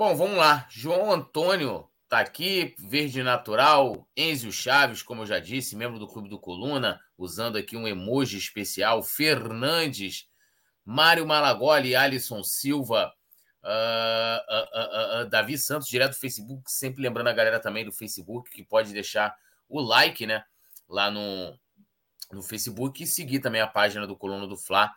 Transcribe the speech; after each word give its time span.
Bom, 0.00 0.16
vamos 0.16 0.38
lá. 0.38 0.66
João 0.70 1.12
Antônio 1.12 1.86
está 2.04 2.20
aqui, 2.20 2.74
Verde 2.78 3.22
Natural, 3.22 4.08
Enzio 4.16 4.50
Chaves, 4.50 5.02
como 5.02 5.20
eu 5.20 5.26
já 5.26 5.38
disse, 5.38 5.76
membro 5.76 5.98
do 5.98 6.08
Clube 6.08 6.26
do 6.26 6.38
Coluna, 6.38 6.98
usando 7.18 7.58
aqui 7.58 7.76
um 7.76 7.86
emoji 7.86 8.38
especial, 8.38 9.02
Fernandes, 9.02 10.26
Mário 10.86 11.26
Malagoli, 11.26 11.94
Alisson 11.94 12.42
Silva, 12.42 13.12
uh, 13.62 15.20
uh, 15.20 15.20
uh, 15.20 15.28
Davi 15.28 15.58
Santos, 15.58 15.86
direto 15.86 16.12
do 16.12 16.18
Facebook, 16.20 16.72
sempre 16.72 17.02
lembrando 17.02 17.28
a 17.28 17.34
galera 17.34 17.60
também 17.60 17.84
do 17.84 17.92
Facebook, 17.92 18.50
que 18.50 18.64
pode 18.64 18.94
deixar 18.94 19.36
o 19.68 19.82
like, 19.82 20.26
né, 20.26 20.42
lá 20.88 21.10
no, 21.10 21.54
no 22.32 22.42
Facebook 22.42 23.02
e 23.02 23.06
seguir 23.06 23.40
também 23.40 23.60
a 23.60 23.66
página 23.66 24.06
do 24.06 24.16
Coluna 24.16 24.46
do 24.46 24.56
Fla, 24.56 24.90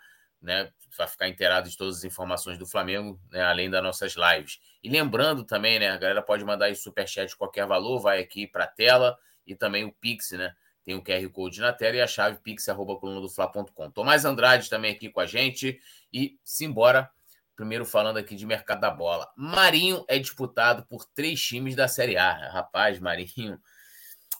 né, 0.43 0.69
vai 0.97 1.07
ficar 1.07 1.27
inteirado 1.27 1.69
de 1.69 1.77
todas 1.77 1.97
as 1.97 2.03
informações 2.03 2.57
do 2.57 2.67
Flamengo, 2.67 3.19
né, 3.31 3.41
além 3.41 3.69
das 3.69 3.81
nossas 3.81 4.15
lives. 4.15 4.59
E 4.83 4.89
lembrando 4.89 5.43
também, 5.43 5.79
né, 5.79 5.89
a 5.89 5.97
galera 5.97 6.21
pode 6.21 6.43
mandar 6.43 6.65
aí 6.65 6.75
superchat 6.75 7.29
de 7.29 7.35
qualquer 7.35 7.65
valor, 7.65 7.99
vai 7.99 8.19
aqui 8.19 8.45
para 8.45 8.65
a 8.65 8.67
tela 8.67 9.17
e 9.47 9.55
também 9.55 9.85
o 9.85 9.91
Pix, 9.91 10.31
né? 10.31 10.53
Tem 10.83 10.95
o 10.95 11.01
QR 11.01 11.27
Code 11.29 11.61
na 11.61 11.71
tela 11.71 11.95
e 11.95 12.01
a 12.01 12.07
chave 12.07 12.39
pix.colunadofla.com. 12.43 13.89
Tomás 13.91 14.25
Andrade 14.25 14.69
também 14.69 14.91
aqui 14.91 15.09
com 15.09 15.21
a 15.21 15.25
gente 15.25 15.79
e 16.11 16.37
simbora. 16.43 17.09
Primeiro 17.55 17.85
falando 17.85 18.17
aqui 18.17 18.35
de 18.35 18.45
mercado 18.45 18.81
da 18.81 18.91
bola. 18.91 19.31
Marinho 19.37 20.03
é 20.09 20.19
disputado 20.19 20.85
por 20.87 21.05
três 21.05 21.41
times 21.41 21.73
da 21.73 21.87
Série 21.87 22.17
A. 22.17 22.49
Rapaz, 22.49 22.99
Marinho 22.99 23.57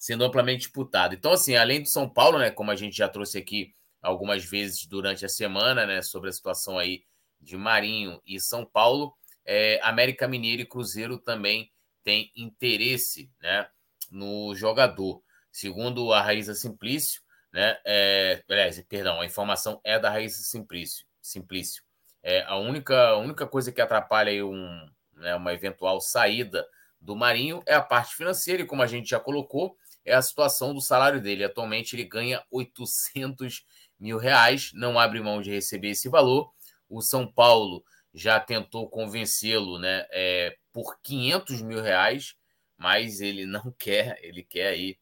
sendo 0.04 0.26
amplamente 0.26 0.64
disputado. 0.64 1.16
Então, 1.16 1.32
assim, 1.32 1.56
além 1.56 1.82
do 1.82 1.88
São 1.88 2.10
Paulo, 2.10 2.38
né, 2.38 2.52
como 2.52 2.70
a 2.70 2.76
gente 2.76 2.98
já 2.98 3.08
trouxe 3.08 3.38
aqui 3.38 3.74
algumas 4.04 4.44
vezes 4.44 4.86
durante 4.86 5.26
a 5.26 5.30
semana, 5.30 5.86
né, 5.86 6.02
sobre 6.02 6.30
a 6.30 6.34
situação 6.34 6.78
aí 6.78 7.06
de 7.40 7.56
Marinho 7.56 8.22
e 8.26 8.40
São 8.40 8.66
Paulo, 8.66 9.16
é, 9.46 9.80
América 9.82 10.28
Mineiro 10.28 10.62
e 10.62 10.66
Cruzeiro 10.66 11.18
também 11.18 11.72
têm 12.04 12.32
interesse, 12.36 13.32
né, 13.42 13.68
no 14.12 14.54
jogador. 14.54 15.24
Segundo 15.52 16.12
a 16.12 16.22
Raíssa 16.22 16.54
Simplício, 16.54 17.22
né, 17.52 17.78
é, 17.86 18.44
perdão, 18.90 19.22
a 19.22 19.26
informação 19.26 19.80
é 19.84 19.98
da 19.98 20.10
Raíssa 20.10 20.44
Simplício. 20.44 21.06
Simplício. 21.22 21.84
É, 22.22 22.44
a, 22.44 22.58
única, 22.58 23.10
a 23.10 23.18
única 23.18 23.48
coisa 23.48 23.72
que 23.72 23.82
atrapalha 23.82 24.46
um, 24.46 24.90
né, 25.14 25.36
uma 25.36 25.54
eventual 25.54 26.02
saída 26.02 26.68
do 27.00 27.16
Marinho 27.16 27.62
é 27.66 27.74
a 27.74 27.82
parte 27.82 28.16
financeira, 28.16 28.64
e 28.64 28.66
como 28.66 28.82
a 28.82 28.88
gente 28.88 29.10
já 29.10 29.20
colocou, 29.20 29.78
é 30.06 30.14
a 30.14 30.22
situação 30.22 30.74
do 30.74 30.82
salário 30.82 31.22
dele. 31.22 31.44
Atualmente 31.44 31.96
ele 31.96 32.04
ganha 32.04 32.44
800 32.52 33.66
mil 34.00 34.18
reais, 34.18 34.72
não 34.74 35.00
abre 35.00 35.22
mão 35.22 35.42
de 35.42 35.52
receber 35.52 35.90
esse 35.90 36.10
valor. 36.10 36.52
O 36.90 37.02
São 37.02 37.26
Paulo 37.26 37.84
já 38.14 38.40
tentou 38.40 38.90
convencê-lo 38.90 39.80
né, 39.80 40.06
é, 40.12 40.56
por 40.72 41.00
500 41.02 41.62
mil 41.62 41.82
reais, 41.82 42.36
mas 42.78 43.22
ele 43.22 43.46
não 43.46 43.74
quer, 43.78 44.20
ele 44.22 44.44
quer 44.44 44.68
aí 44.68 44.98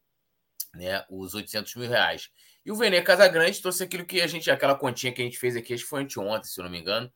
né, 0.73 1.03
os 1.09 1.33
800 1.33 1.75
mil 1.75 1.89
reais. 1.89 2.29
E 2.65 2.71
o 2.71 2.75
Vene 2.75 3.01
Casagrande 3.01 3.61
trouxe 3.61 3.83
aquilo 3.83 4.05
que 4.05 4.21
a 4.21 4.27
gente, 4.27 4.49
aquela 4.49 4.75
continha 4.75 5.11
que 5.11 5.21
a 5.21 5.25
gente 5.25 5.39
fez 5.39 5.55
aqui, 5.55 5.73
acho 5.73 5.83
que 5.83 5.89
foi 5.89 6.03
anteontem, 6.03 6.49
se 6.49 6.59
eu 6.59 6.63
não 6.63 6.71
me 6.71 6.79
engano, 6.79 7.11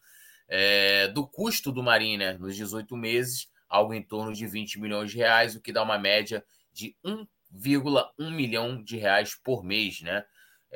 é, 0.48 1.08
do 1.10 1.28
custo 1.28 1.72
do 1.72 1.84
Marinho 1.84 2.20
né, 2.20 2.34
nos 2.34 2.56
18 2.56 2.96
meses, 2.98 3.50
algo 3.70 3.94
em 3.94 4.02
torno 4.02 4.34
de 4.34 4.46
20 4.48 4.80
milhões 4.80 5.12
de 5.12 5.18
reais, 5.18 5.56
o 5.56 5.62
que 5.62 5.72
dá 5.72 5.84
uma 5.84 5.98
média 5.98 6.44
de 6.74 6.96
1,1 7.06 8.32
milhão 8.32 8.84
de 8.84 8.98
reais 8.98 9.36
por 9.36 9.64
mês, 9.64 10.02
né? 10.02 10.26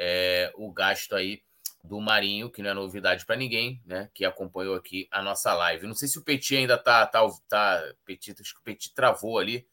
É, 0.02 0.50
o 0.55 0.72
gasto 0.72 1.14
aí 1.14 1.44
do 1.83 2.00
Marinho, 2.00 2.50
que 2.50 2.61
não 2.61 2.69
é 2.69 2.73
novidade 2.73 3.25
para 3.25 3.36
ninguém, 3.36 3.81
né? 3.86 4.09
Que 4.14 4.23
acompanhou 4.23 4.75
aqui 4.75 5.09
a 5.11 5.22
nossa 5.22 5.53
live. 5.53 5.88
Não 5.88 5.94
sei 5.94 6.08
se 6.08 6.17
o 6.17 6.23
Petit 6.23 6.55
ainda 6.55 6.78
tá, 6.78 7.05
tá, 7.05 7.19
tá 7.50 7.94
Petit, 8.05 8.33
acho 8.39 8.53
que 8.53 8.61
o 8.61 8.64
Petit 8.64 8.93
travou 8.93 9.38
ali. 9.38 9.67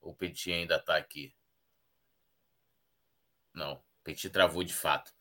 O 0.00 0.12
Petit 0.12 0.52
ainda 0.52 0.74
está 0.74 0.96
aqui. 0.96 1.32
Não, 3.54 3.74
o 3.74 3.80
Petit 4.02 4.28
travou 4.28 4.64
de 4.64 4.74
fato. 4.74 5.14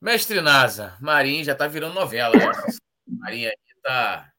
Mestre 0.00 0.40
Nasa, 0.40 0.96
Marinho 1.00 1.44
já 1.44 1.54
tá 1.54 1.68
virando 1.68 1.94
novela, 1.94 2.34
né? 2.34 2.42
Marinho 3.06 3.48
aqui 3.48 3.80
tá 3.80 4.32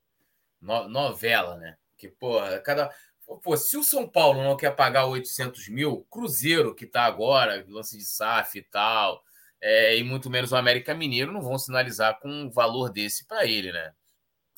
no, 0.59 0.89
novela, 0.89 1.55
né? 1.55 1.77
Que, 1.97 2.09
porra, 2.09 2.59
cada 2.59 2.93
Pô, 3.37 3.55
se 3.55 3.77
o 3.77 3.83
São 3.83 4.07
Paulo 4.07 4.43
não 4.43 4.57
quer 4.57 4.75
pagar 4.75 5.05
800 5.05 5.69
mil, 5.69 6.05
Cruzeiro, 6.09 6.75
que 6.75 6.85
está 6.85 7.03
agora, 7.03 7.65
lance 7.67 7.97
de 7.97 8.03
SAF 8.03 8.59
e 8.59 8.61
tal, 8.63 9.23
é, 9.61 9.97
e 9.97 10.03
muito 10.03 10.29
menos 10.29 10.51
o 10.51 10.55
América 10.55 10.93
Mineiro, 10.93 11.31
não 11.31 11.41
vão 11.41 11.57
sinalizar 11.57 12.19
com 12.19 12.29
um 12.29 12.49
valor 12.49 12.91
desse 12.91 13.25
para 13.25 13.45
ele, 13.45 13.71
né? 13.71 13.93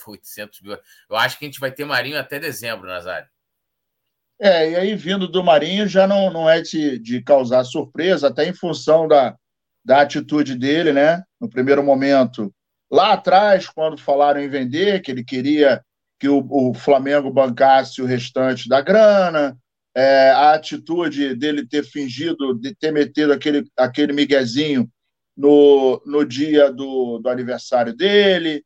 800 0.06 0.62
mil. 0.62 0.78
Eu 1.10 1.16
acho 1.16 1.38
que 1.38 1.46
a 1.46 1.48
gente 1.48 1.60
vai 1.60 1.72
ter 1.72 1.86
Marinho 1.86 2.20
até 2.20 2.40
dezembro, 2.40 2.88
Nazário. 2.88 3.28
É, 4.40 4.72
e 4.72 4.76
aí 4.76 4.96
vindo 4.96 5.28
do 5.28 5.44
Marinho 5.44 5.88
já 5.88 6.08
não, 6.08 6.32
não 6.32 6.50
é 6.50 6.62
de, 6.62 7.00
de 7.00 7.22
causar 7.22 7.64
surpresa, 7.64 8.28
até 8.28 8.46
em 8.46 8.54
função 8.54 9.08
da, 9.08 9.38
da 9.84 10.02
atitude 10.02 10.56
dele, 10.56 10.92
né? 10.92 11.24
No 11.40 11.50
primeiro 11.50 11.84
momento, 11.84 12.54
lá 12.92 13.14
atrás, 13.14 13.68
quando 13.68 13.98
falaram 13.98 14.42
em 14.42 14.50
vender, 14.50 15.02
que 15.02 15.12
ele 15.12 15.24
queria 15.24 15.84
que 16.24 16.30
o, 16.30 16.42
o 16.50 16.74
Flamengo 16.74 17.30
bancasse 17.30 18.02
o 18.02 18.06
restante 18.06 18.70
da 18.70 18.80
grana, 18.80 19.58
é, 19.94 20.30
a 20.32 20.54
atitude 20.54 21.36
dele 21.36 21.68
ter 21.68 21.84
fingido, 21.84 22.54
de 22.54 22.74
ter 22.74 22.94
metido 22.94 23.34
aquele, 23.34 23.70
aquele 23.76 24.14
miguezinho 24.14 24.90
no, 25.36 26.02
no 26.06 26.24
dia 26.24 26.72
do, 26.72 27.20
do 27.20 27.28
aniversário 27.28 27.94
dele. 27.94 28.64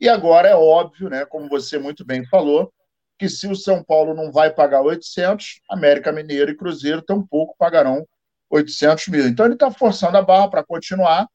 E 0.00 0.08
agora 0.08 0.50
é 0.50 0.54
óbvio, 0.54 1.10
né, 1.10 1.24
como 1.24 1.48
você 1.48 1.80
muito 1.80 2.04
bem 2.04 2.24
falou, 2.26 2.72
que 3.18 3.28
se 3.28 3.48
o 3.48 3.56
São 3.56 3.82
Paulo 3.82 4.14
não 4.14 4.30
vai 4.30 4.48
pagar 4.48 4.80
800, 4.80 5.62
América 5.68 6.12
Mineiro 6.12 6.52
e 6.52 6.56
Cruzeiro 6.56 7.02
tampouco 7.02 7.56
pagarão 7.58 8.06
800 8.48 9.08
mil. 9.08 9.26
Então 9.26 9.46
ele 9.46 9.54
está 9.54 9.68
forçando 9.68 10.16
a 10.16 10.22
barra 10.22 10.48
para 10.48 10.62
continuar. 10.62 11.26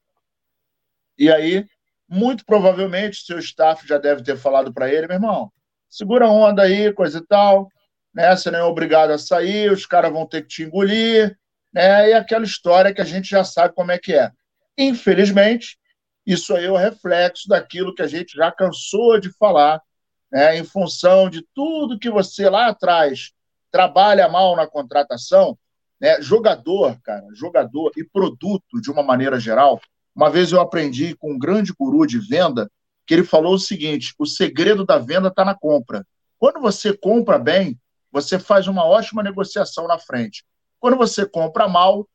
E 1.18 1.30
aí, 1.30 1.66
muito 2.08 2.46
provavelmente, 2.46 3.26
seu 3.26 3.40
staff 3.40 3.86
já 3.86 3.98
deve 3.98 4.24
ter 4.24 4.38
falado 4.38 4.74
para 4.74 4.90
ele, 4.90 5.08
meu 5.08 5.16
irmão, 5.16 5.52
segura 5.96 6.26
a 6.26 6.30
onda 6.30 6.64
aí, 6.64 6.92
coisa 6.92 7.20
e 7.20 7.26
tal, 7.26 7.70
né? 8.14 8.36
Você 8.36 8.52
não 8.52 8.60
é 8.60 8.64
obrigado 8.64 9.12
a 9.12 9.18
sair, 9.18 9.72
os 9.72 9.86
caras 9.86 10.12
vão 10.12 10.28
ter 10.28 10.42
que 10.42 10.50
te 10.50 10.64
engolir, 10.64 11.38
né? 11.74 12.10
E 12.10 12.14
aquela 12.14 12.44
história 12.44 12.94
que 12.94 13.02
a 13.02 13.06
gente 13.06 13.30
já 13.30 13.46
sabe 13.46 13.74
como 13.74 13.92
é 13.92 13.98
que 13.98 14.14
é. 14.14 14.30
Infelizmente, 14.78 15.78
isso 16.26 16.54
aí 16.54 16.66
é 16.66 16.72
o 16.72 16.76
reflexo 16.76 17.48
daquilo 17.48 17.96
que 17.96 18.02
a 18.02 18.08
gente 18.08 18.36
já 18.36 18.52
cansou 18.52 19.18
de 19.20 19.32
falar, 19.38 19.82
né? 20.30 20.58
Em 20.58 20.66
função 20.66 21.30
de 21.30 21.46
tudo 21.56 21.98
que 21.98 22.10
você 22.10 22.50
lá 22.50 22.68
atrás 22.68 23.32
trabalha 23.72 24.28
mal 24.28 24.54
na 24.54 24.68
contratação, 24.68 25.58
né? 26.00 26.22
Jogador, 26.22 27.00
cara, 27.04 27.26
jogador 27.34 27.94
e 27.96 28.04
produto 28.04 28.82
de 28.82 28.92
uma 28.92 29.02
maneira 29.02 29.40
geral. 29.40 29.80
Uma 30.14 30.30
vez 30.30 30.52
eu 30.52 30.60
aprendi 30.60 31.16
com 31.16 31.32
um 31.32 31.40
grande 31.40 31.74
guru 31.74 32.06
de 32.06 32.20
venda 32.20 32.70
que 33.06 33.14
ele 33.14 33.24
falou 33.24 33.54
o 33.54 33.60
seguinte: 33.60 34.14
o 34.18 34.26
segredo 34.26 34.86
da 34.86 34.98
venda 34.98 35.28
está 35.30 35.46
na 35.46 35.56
compra. 35.56 36.06
Quando 36.38 36.60
você 36.60 36.96
compra 36.96 37.38
bem, 37.38 37.80
você 38.12 38.40
faz 38.40 38.68
uma 38.68 38.86
ótima 38.86 39.24
negociação 39.24 39.88
na 39.88 40.00
frente. 40.00 40.44
Quando 40.80 40.98
você 40.98 41.26
compra 41.26 41.68
mal, 41.68 42.08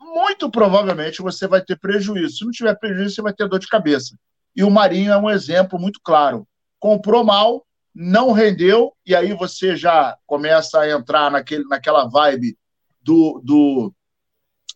muito 0.00 0.50
provavelmente 0.50 1.22
você 1.22 1.46
vai 1.46 1.62
ter 1.62 1.78
prejuízo. 1.78 2.38
Se 2.38 2.44
não 2.44 2.50
tiver 2.50 2.74
prejuízo, 2.74 3.14
você 3.14 3.22
vai 3.22 3.32
ter 3.32 3.48
dor 3.48 3.58
de 3.58 3.68
cabeça. 3.68 4.16
E 4.54 4.62
o 4.62 4.70
Marinho 4.70 5.12
é 5.12 5.16
um 5.16 5.30
exemplo 5.30 5.78
muito 5.78 6.00
claro. 6.02 6.46
Comprou 6.78 7.24
mal, 7.24 7.64
não 7.94 8.32
rendeu, 8.32 8.92
e 9.06 9.14
aí 9.14 9.32
você 9.32 9.76
já 9.76 10.16
começa 10.26 10.80
a 10.80 10.90
entrar 10.90 11.30
naquele, 11.30 11.64
naquela 11.64 12.06
vibe 12.06 12.56
do, 13.00 13.40
do 13.44 13.94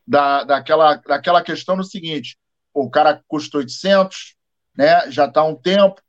da, 0.07 0.45
daquela, 0.45 0.97
daquela 0.97 1.43
questão 1.43 1.77
no 1.77 1.85
seguinte: 1.85 2.39
o 2.73 2.89
cara 2.89 3.23
custa 3.27 3.59
800, 3.59 4.36
né? 4.77 5.11
já 5.11 5.27
está 5.27 5.41
há 5.41 5.45
um 5.45 5.55
tempo. 5.55 6.01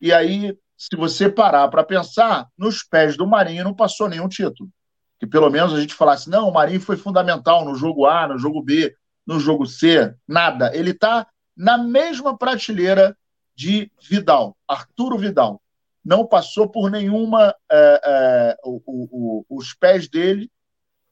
E 0.00 0.12
aí, 0.12 0.56
se 0.76 0.96
você 0.96 1.28
parar 1.28 1.68
para 1.68 1.84
pensar, 1.84 2.48
nos 2.56 2.82
pés 2.82 3.16
do 3.16 3.26
Marinho 3.26 3.64
não 3.64 3.74
passou 3.74 4.08
nenhum 4.08 4.28
título. 4.28 4.68
Que 5.18 5.26
pelo 5.26 5.50
menos 5.50 5.72
a 5.72 5.80
gente 5.80 5.94
falasse, 5.94 6.28
não, 6.28 6.48
o 6.48 6.52
Marinho 6.52 6.80
foi 6.80 6.96
fundamental 6.96 7.64
no 7.64 7.74
jogo 7.74 8.06
A, 8.06 8.28
no 8.28 8.38
jogo 8.38 8.62
B, 8.62 8.94
no 9.26 9.40
jogo 9.40 9.66
C, 9.66 10.14
nada. 10.28 10.70
Ele 10.74 10.90
está 10.90 11.26
na 11.56 11.78
mesma 11.78 12.36
prateleira 12.36 13.16
de 13.54 13.90
Vidal, 14.00 14.56
Arturo 14.68 15.16
Vidal. 15.16 15.60
Não 16.04 16.26
passou 16.26 16.68
por 16.68 16.90
nenhuma. 16.90 17.54
É, 17.72 18.00
é, 18.04 18.56
o, 18.62 18.80
o, 18.86 19.46
os 19.48 19.74
pés 19.74 20.08
dele 20.08 20.50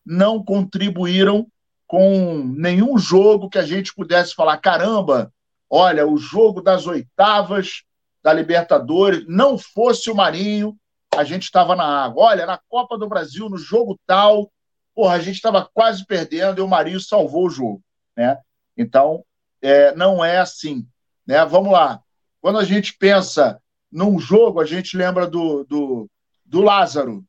não 0.06 0.44
contribuíram 0.44 1.48
com 1.86 2.44
nenhum 2.56 2.96
jogo 2.98 3.48
que 3.48 3.58
a 3.58 3.64
gente 3.64 3.94
pudesse 3.94 4.34
falar: 4.34 4.58
caramba, 4.58 5.32
olha, 5.68 6.06
o 6.06 6.16
jogo 6.16 6.60
das 6.60 6.86
oitavas 6.86 7.82
da 8.22 8.32
Libertadores, 8.32 9.24
não 9.28 9.58
fosse 9.58 10.10
o 10.10 10.14
Marinho, 10.14 10.76
a 11.14 11.24
gente 11.24 11.42
estava 11.42 11.76
na 11.76 12.04
água. 12.04 12.24
Olha, 12.24 12.46
na 12.46 12.58
Copa 12.68 12.96
do 12.96 13.08
Brasil, 13.08 13.48
no 13.48 13.58
jogo 13.58 13.98
tal, 14.06 14.50
porra, 14.94 15.14
a 15.14 15.18
gente 15.18 15.36
estava 15.36 15.68
quase 15.72 16.06
perdendo 16.06 16.58
e 16.58 16.62
o 16.62 16.68
Marinho 16.68 17.00
salvou 17.00 17.46
o 17.46 17.50
jogo, 17.50 17.82
né? 18.16 18.38
Então, 18.76 19.24
é, 19.60 19.94
não 19.94 20.24
é 20.24 20.38
assim, 20.38 20.86
né? 21.26 21.44
Vamos 21.44 21.72
lá. 21.72 22.00
Quando 22.40 22.58
a 22.58 22.64
gente 22.64 22.96
pensa 22.96 23.60
num 23.90 24.18
jogo, 24.18 24.60
a 24.60 24.64
gente 24.64 24.96
lembra 24.96 25.26
do, 25.26 25.64
do, 25.64 26.10
do 26.44 26.60
Lázaro, 26.60 27.24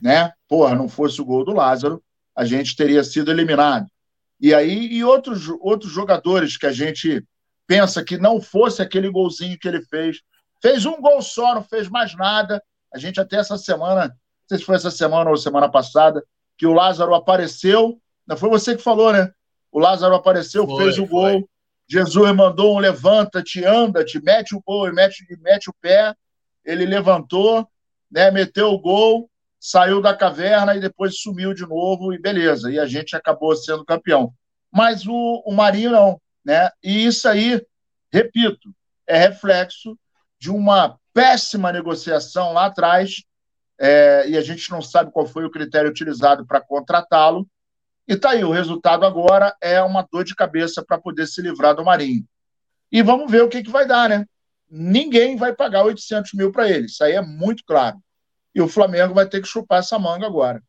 né? 0.00 0.32
Porra, 0.48 0.74
não 0.74 0.88
fosse 0.88 1.20
o 1.20 1.24
gol 1.24 1.44
do 1.44 1.52
Lázaro, 1.52 2.02
a 2.34 2.44
gente 2.44 2.76
teria 2.76 3.04
sido 3.04 3.30
eliminado. 3.30 3.86
E 4.40 4.52
aí, 4.54 4.92
e 4.92 5.04
outros, 5.04 5.48
outros 5.60 5.90
jogadores 5.90 6.56
que 6.56 6.66
a 6.66 6.72
gente 6.72 7.24
pensa 7.66 8.04
que 8.04 8.16
não 8.16 8.40
fosse 8.40 8.80
aquele 8.80 9.10
golzinho 9.10 9.58
que 9.58 9.66
ele 9.66 9.82
fez. 9.82 10.20
Fez 10.62 10.86
um 10.86 11.00
gol 11.00 11.20
só, 11.20 11.54
não 11.54 11.62
fez 11.62 11.88
mais 11.88 12.14
nada. 12.14 12.62
A 12.94 12.98
gente 12.98 13.20
até 13.20 13.36
essa 13.36 13.58
semana, 13.58 14.06
não 14.06 14.14
sei 14.48 14.58
se 14.58 14.64
foi 14.64 14.76
essa 14.76 14.90
semana 14.90 15.30
ou 15.30 15.36
semana 15.36 15.68
passada, 15.68 16.22
que 16.56 16.66
o 16.66 16.72
Lázaro 16.72 17.14
apareceu. 17.14 18.00
Não 18.26 18.36
foi 18.36 18.48
você 18.48 18.76
que 18.76 18.82
falou, 18.82 19.12
né? 19.12 19.30
O 19.70 19.78
Lázaro 19.78 20.14
apareceu, 20.14 20.66
foi, 20.66 20.84
fez 20.84 20.98
o 20.98 21.06
gol. 21.06 21.40
Foi. 21.40 21.44
Jesus 21.88 22.34
mandou 22.34 22.74
um 22.74 22.78
levanta-te, 22.78 23.64
anda-te, 23.64 24.20
mete 24.20 24.54
o 24.56 24.62
gol 24.64 24.88
e 24.88 24.92
mete, 24.92 25.24
mete 25.40 25.70
o 25.70 25.74
pé. 25.80 26.14
Ele 26.64 26.84
levantou, 26.84 27.68
né, 28.10 28.30
meteu 28.30 28.72
o 28.72 28.78
gol, 28.78 29.30
saiu 29.60 30.02
da 30.02 30.14
caverna 30.14 30.74
e 30.74 30.80
depois 30.80 31.20
sumiu 31.20 31.54
de 31.54 31.62
novo 31.62 32.12
e 32.12 32.18
beleza. 32.18 32.70
E 32.70 32.78
a 32.78 32.86
gente 32.86 33.14
acabou 33.14 33.54
sendo 33.54 33.84
campeão. 33.84 34.32
Mas 34.72 35.06
o, 35.06 35.42
o 35.46 35.52
Marinho 35.52 35.92
não, 35.92 36.20
né? 36.46 36.70
E 36.80 37.04
isso 37.04 37.28
aí, 37.28 37.60
repito, 38.12 38.72
é 39.04 39.18
reflexo 39.18 39.98
de 40.38 40.48
uma 40.48 40.96
péssima 41.12 41.72
negociação 41.72 42.52
lá 42.52 42.66
atrás, 42.66 43.24
é, 43.76 44.28
e 44.28 44.36
a 44.36 44.40
gente 44.40 44.70
não 44.70 44.80
sabe 44.80 45.10
qual 45.10 45.26
foi 45.26 45.44
o 45.44 45.50
critério 45.50 45.90
utilizado 45.90 46.46
para 46.46 46.60
contratá-lo, 46.60 47.48
e 48.06 48.14
tá 48.14 48.30
aí, 48.30 48.44
o 48.44 48.52
resultado 48.52 49.04
agora 49.04 49.56
é 49.60 49.82
uma 49.82 50.06
dor 50.08 50.22
de 50.22 50.36
cabeça 50.36 50.84
para 50.84 50.96
poder 50.96 51.26
se 51.26 51.42
livrar 51.42 51.74
do 51.74 51.84
Marinho. 51.84 52.24
E 52.92 53.02
vamos 53.02 53.28
ver 53.28 53.42
o 53.42 53.48
que, 53.48 53.64
que 53.64 53.70
vai 53.70 53.84
dar, 53.84 54.08
né? 54.08 54.24
Ninguém 54.70 55.36
vai 55.36 55.52
pagar 55.52 55.82
800 55.82 56.32
mil 56.34 56.52
para 56.52 56.70
ele, 56.70 56.86
isso 56.86 57.02
aí 57.02 57.14
é 57.14 57.22
muito 57.22 57.64
claro. 57.64 57.98
E 58.54 58.62
o 58.62 58.68
Flamengo 58.68 59.12
vai 59.12 59.28
ter 59.28 59.42
que 59.42 59.48
chupar 59.48 59.80
essa 59.80 59.98
manga 59.98 60.24
agora. 60.24 60.62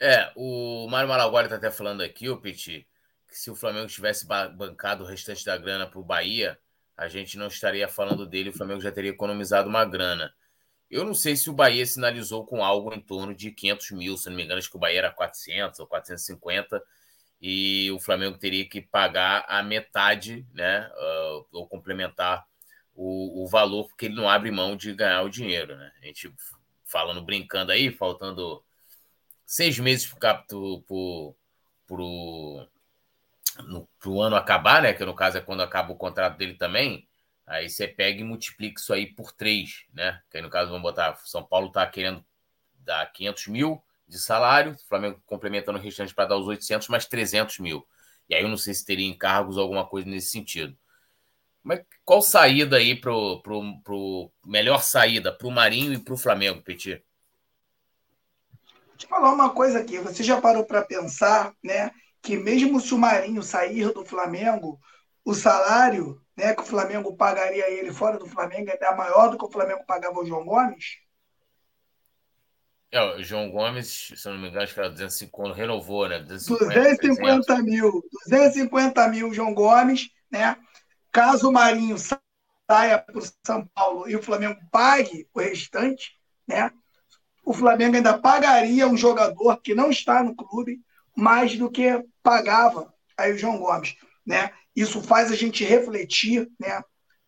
É, 0.00 0.32
o 0.34 0.88
Mário 0.88 1.08
Malaguari 1.08 1.46
está 1.46 1.56
até 1.56 1.70
falando 1.70 2.02
aqui, 2.02 2.30
o 2.30 2.38
Petit, 2.38 2.86
que 3.34 3.40
se 3.40 3.50
o 3.50 3.56
Flamengo 3.56 3.88
tivesse 3.88 4.24
bancado 4.24 5.02
o 5.02 5.06
restante 5.06 5.44
da 5.44 5.58
grana 5.58 5.88
para 5.88 5.98
o 5.98 6.04
Bahia, 6.04 6.56
a 6.96 7.08
gente 7.08 7.36
não 7.36 7.48
estaria 7.48 7.88
falando 7.88 8.24
dele, 8.24 8.50
o 8.50 8.52
Flamengo 8.52 8.80
já 8.80 8.92
teria 8.92 9.10
economizado 9.10 9.68
uma 9.68 9.84
grana. 9.84 10.32
Eu 10.88 11.04
não 11.04 11.14
sei 11.14 11.34
se 11.34 11.50
o 11.50 11.52
Bahia 11.52 11.84
sinalizou 11.84 12.46
com 12.46 12.64
algo 12.64 12.94
em 12.94 13.00
torno 13.00 13.34
de 13.34 13.50
500 13.50 13.90
mil, 13.90 14.16
se 14.16 14.28
não 14.28 14.36
me 14.36 14.44
engano, 14.44 14.60
acho 14.60 14.70
que 14.70 14.76
o 14.76 14.78
Bahia 14.78 14.98
era 14.98 15.10
400 15.10 15.80
ou 15.80 15.86
450, 15.88 16.80
e 17.40 17.90
o 17.90 17.98
Flamengo 17.98 18.38
teria 18.38 18.68
que 18.68 18.80
pagar 18.80 19.44
a 19.48 19.64
metade, 19.64 20.46
né, 20.54 20.88
uh, 20.94 21.46
ou 21.50 21.66
complementar 21.66 22.46
o, 22.94 23.42
o, 23.42 23.48
valor, 23.48 23.88
porque 23.88 24.06
ele 24.06 24.14
não 24.14 24.28
abre 24.28 24.52
mão 24.52 24.76
de 24.76 24.94
ganhar 24.94 25.22
o 25.22 25.28
dinheiro, 25.28 25.76
né? 25.76 25.90
A 26.00 26.06
gente 26.06 26.32
falando, 26.84 27.20
brincando 27.20 27.72
aí, 27.72 27.90
faltando 27.90 28.62
seis 29.44 29.76
meses 29.80 30.06
para 30.06 30.46
o 31.90 32.64
ano 33.58 34.36
acabar, 34.36 34.82
né, 34.82 34.92
que 34.92 35.04
no 35.04 35.14
caso 35.14 35.38
é 35.38 35.40
quando 35.40 35.62
acaba 35.62 35.92
o 35.92 35.96
contrato 35.96 36.36
dele 36.36 36.54
também, 36.54 37.06
Aí 37.46 37.68
você 37.68 37.86
pega 37.86 38.20
e 38.20 38.24
multiplica 38.24 38.80
isso 38.80 38.92
aí 38.92 39.06
por 39.06 39.30
três, 39.32 39.84
né? 39.92 40.20
Que 40.30 40.38
aí 40.38 40.42
no 40.42 40.48
caso, 40.48 40.70
vamos 40.70 40.82
botar, 40.82 41.14
São 41.24 41.44
Paulo 41.44 41.68
está 41.68 41.86
querendo 41.86 42.24
dar 42.78 43.04
500 43.12 43.46
mil 43.48 43.82
de 44.08 44.18
salário, 44.18 44.76
Flamengo 44.88 45.20
complementando 45.26 45.78
o 45.78 45.82
restante 45.82 46.14
para 46.14 46.26
dar 46.26 46.36
os 46.36 46.46
800, 46.46 46.88
mais 46.88 47.06
300 47.06 47.58
mil. 47.58 47.86
E 48.28 48.34
aí 48.34 48.42
eu 48.42 48.48
não 48.48 48.56
sei 48.56 48.72
se 48.72 48.84
teria 48.84 49.06
encargos 49.06 49.56
ou 49.56 49.62
alguma 49.62 49.86
coisa 49.86 50.08
nesse 50.08 50.30
sentido. 50.30 50.76
Mas 51.62 51.80
qual 52.04 52.22
saída 52.22 52.76
aí 52.76 52.94
pro, 52.98 53.42
pro, 53.42 53.80
pro 53.82 54.30
melhor 54.44 54.82
saída 54.82 55.32
para 55.32 55.46
o 55.46 55.50
Marinho 55.50 55.92
e 55.92 55.98
para 55.98 56.14
o 56.14 56.18
Flamengo, 56.18 56.62
Petit? 56.62 57.02
Vou 58.86 58.96
te 58.96 59.06
falar 59.06 59.32
uma 59.32 59.50
coisa 59.50 59.80
aqui. 59.80 59.98
Você 59.98 60.22
já 60.22 60.40
parou 60.40 60.64
para 60.64 60.82
pensar, 60.82 61.54
né? 61.62 61.90
Que 62.24 62.38
mesmo 62.38 62.80
se 62.80 62.94
o 62.94 62.98
Marinho 62.98 63.42
sair 63.42 63.92
do 63.92 64.02
Flamengo, 64.02 64.80
o 65.22 65.34
salário 65.34 66.18
né, 66.34 66.54
que 66.54 66.62
o 66.62 66.66
Flamengo 66.66 67.14
pagaria 67.14 67.70
ele 67.70 67.92
fora 67.92 68.18
do 68.18 68.26
Flamengo 68.26 68.70
é 68.70 68.96
maior 68.96 69.28
do 69.28 69.36
que 69.36 69.44
o 69.44 69.50
Flamengo 69.50 69.84
pagava 69.86 70.18
o 70.18 70.24
João 70.24 70.42
Gomes? 70.42 70.98
É, 72.90 73.02
o 73.02 73.22
João 73.22 73.50
Gomes, 73.50 74.12
se 74.16 74.26
não 74.26 74.38
me 74.38 74.48
engano, 74.48 74.62
acho 74.62 74.72
que 74.72 74.80
era 74.80 74.88
250, 74.88 75.32
quando 75.32 75.52
renovou, 75.52 76.08
né? 76.08 76.20
250, 76.20 76.80
250 76.80 77.62
mil. 77.62 78.02
250 78.26 79.08
mil, 79.08 79.34
João 79.34 79.52
Gomes, 79.52 80.08
né? 80.30 80.56
Caso 81.12 81.50
o 81.50 81.52
Marinho 81.52 81.96
saia 81.98 82.98
para 82.98 83.18
o 83.18 83.22
São 83.44 83.66
Paulo 83.66 84.08
e 84.08 84.16
o 84.16 84.22
Flamengo 84.22 84.58
pague 84.70 85.28
o 85.34 85.40
restante, 85.40 86.16
né? 86.48 86.70
O 87.44 87.52
Flamengo 87.52 87.96
ainda 87.96 88.16
pagaria 88.16 88.88
um 88.88 88.96
jogador 88.96 89.60
que 89.60 89.74
não 89.74 89.90
está 89.90 90.22
no 90.22 90.34
clube 90.34 90.80
mais 91.16 91.56
do 91.56 91.70
que 91.70 92.04
pagava 92.22 92.92
aí 93.16 93.32
o 93.32 93.38
João 93.38 93.58
Gomes, 93.58 93.96
né? 94.26 94.50
Isso 94.74 95.00
faz 95.02 95.30
a 95.30 95.36
gente 95.36 95.64
refletir 95.64 96.50
né, 96.58 96.82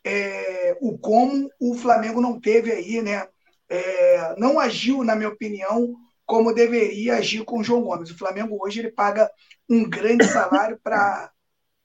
é, 0.05 0.77
o 0.81 0.99
como 0.99 1.49
o 1.61 1.75
Flamengo 1.75 2.21
não 2.21 2.41
teve 2.41 2.73
aí, 2.73 3.00
né, 3.00 3.29
é, 3.69 4.35
não 4.38 4.59
agiu, 4.59 5.05
na 5.05 5.15
minha 5.15 5.29
opinião, 5.29 5.94
como 6.25 6.53
deveria 6.53 7.17
agir 7.17 7.44
com 7.44 7.61
o 7.61 7.65
João 7.65 7.83
Gomes. 7.83 8.11
O 8.11 8.19
Flamengo 8.19 8.59
hoje 8.61 8.81
ele 8.81 8.91
paga 8.91 9.31
um 9.69 9.88
grande 9.88 10.27
salário 10.29 10.79
para. 10.83 11.31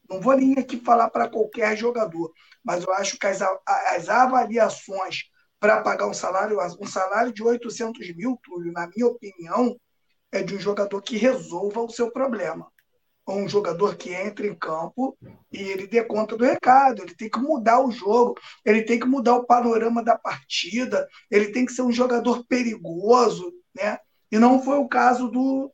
Não 0.09 0.19
vou 0.19 0.35
nem 0.35 0.55
aqui 0.57 0.77
falar 0.77 1.09
para 1.09 1.29
qualquer 1.29 1.77
jogador, 1.77 2.33
mas 2.61 2.83
eu 2.83 2.91
acho 2.93 3.17
que 3.17 3.25
as, 3.25 3.39
as 3.65 4.09
avaliações 4.09 5.23
para 5.57 5.81
pagar 5.81 6.07
um 6.07 6.13
salário, 6.13 6.57
um 6.81 6.85
salário 6.85 7.31
de 7.31 7.41
800 7.41 8.13
mil, 8.15 8.37
Túlio, 8.43 8.73
na 8.73 8.89
minha 8.93 9.07
opinião, 9.07 9.77
é 10.31 10.41
de 10.43 10.55
um 10.55 10.59
jogador 10.59 11.01
que 11.01 11.17
resolva 11.17 11.81
o 11.81 11.89
seu 11.89 12.11
problema 12.11 12.71
um 13.31 13.47
jogador 13.47 13.95
que 13.95 14.13
entra 14.13 14.45
em 14.45 14.55
campo 14.55 15.17
e 15.51 15.59
ele 15.59 15.87
dê 15.87 16.03
conta 16.03 16.35
do 16.35 16.43
recado, 16.43 17.01
ele 17.01 17.15
tem 17.15 17.29
que 17.29 17.39
mudar 17.39 17.79
o 17.79 17.91
jogo, 17.91 18.39
ele 18.65 18.83
tem 18.83 18.99
que 18.99 19.05
mudar 19.05 19.35
o 19.35 19.45
panorama 19.45 20.03
da 20.03 20.17
partida, 20.17 21.07
ele 21.29 21.51
tem 21.51 21.65
que 21.65 21.73
ser 21.73 21.81
um 21.81 21.91
jogador 21.91 22.45
perigoso, 22.45 23.53
né? 23.75 23.99
E 24.31 24.39
não 24.39 24.61
foi 24.61 24.77
o 24.77 24.87
caso 24.87 25.27
do 25.29 25.71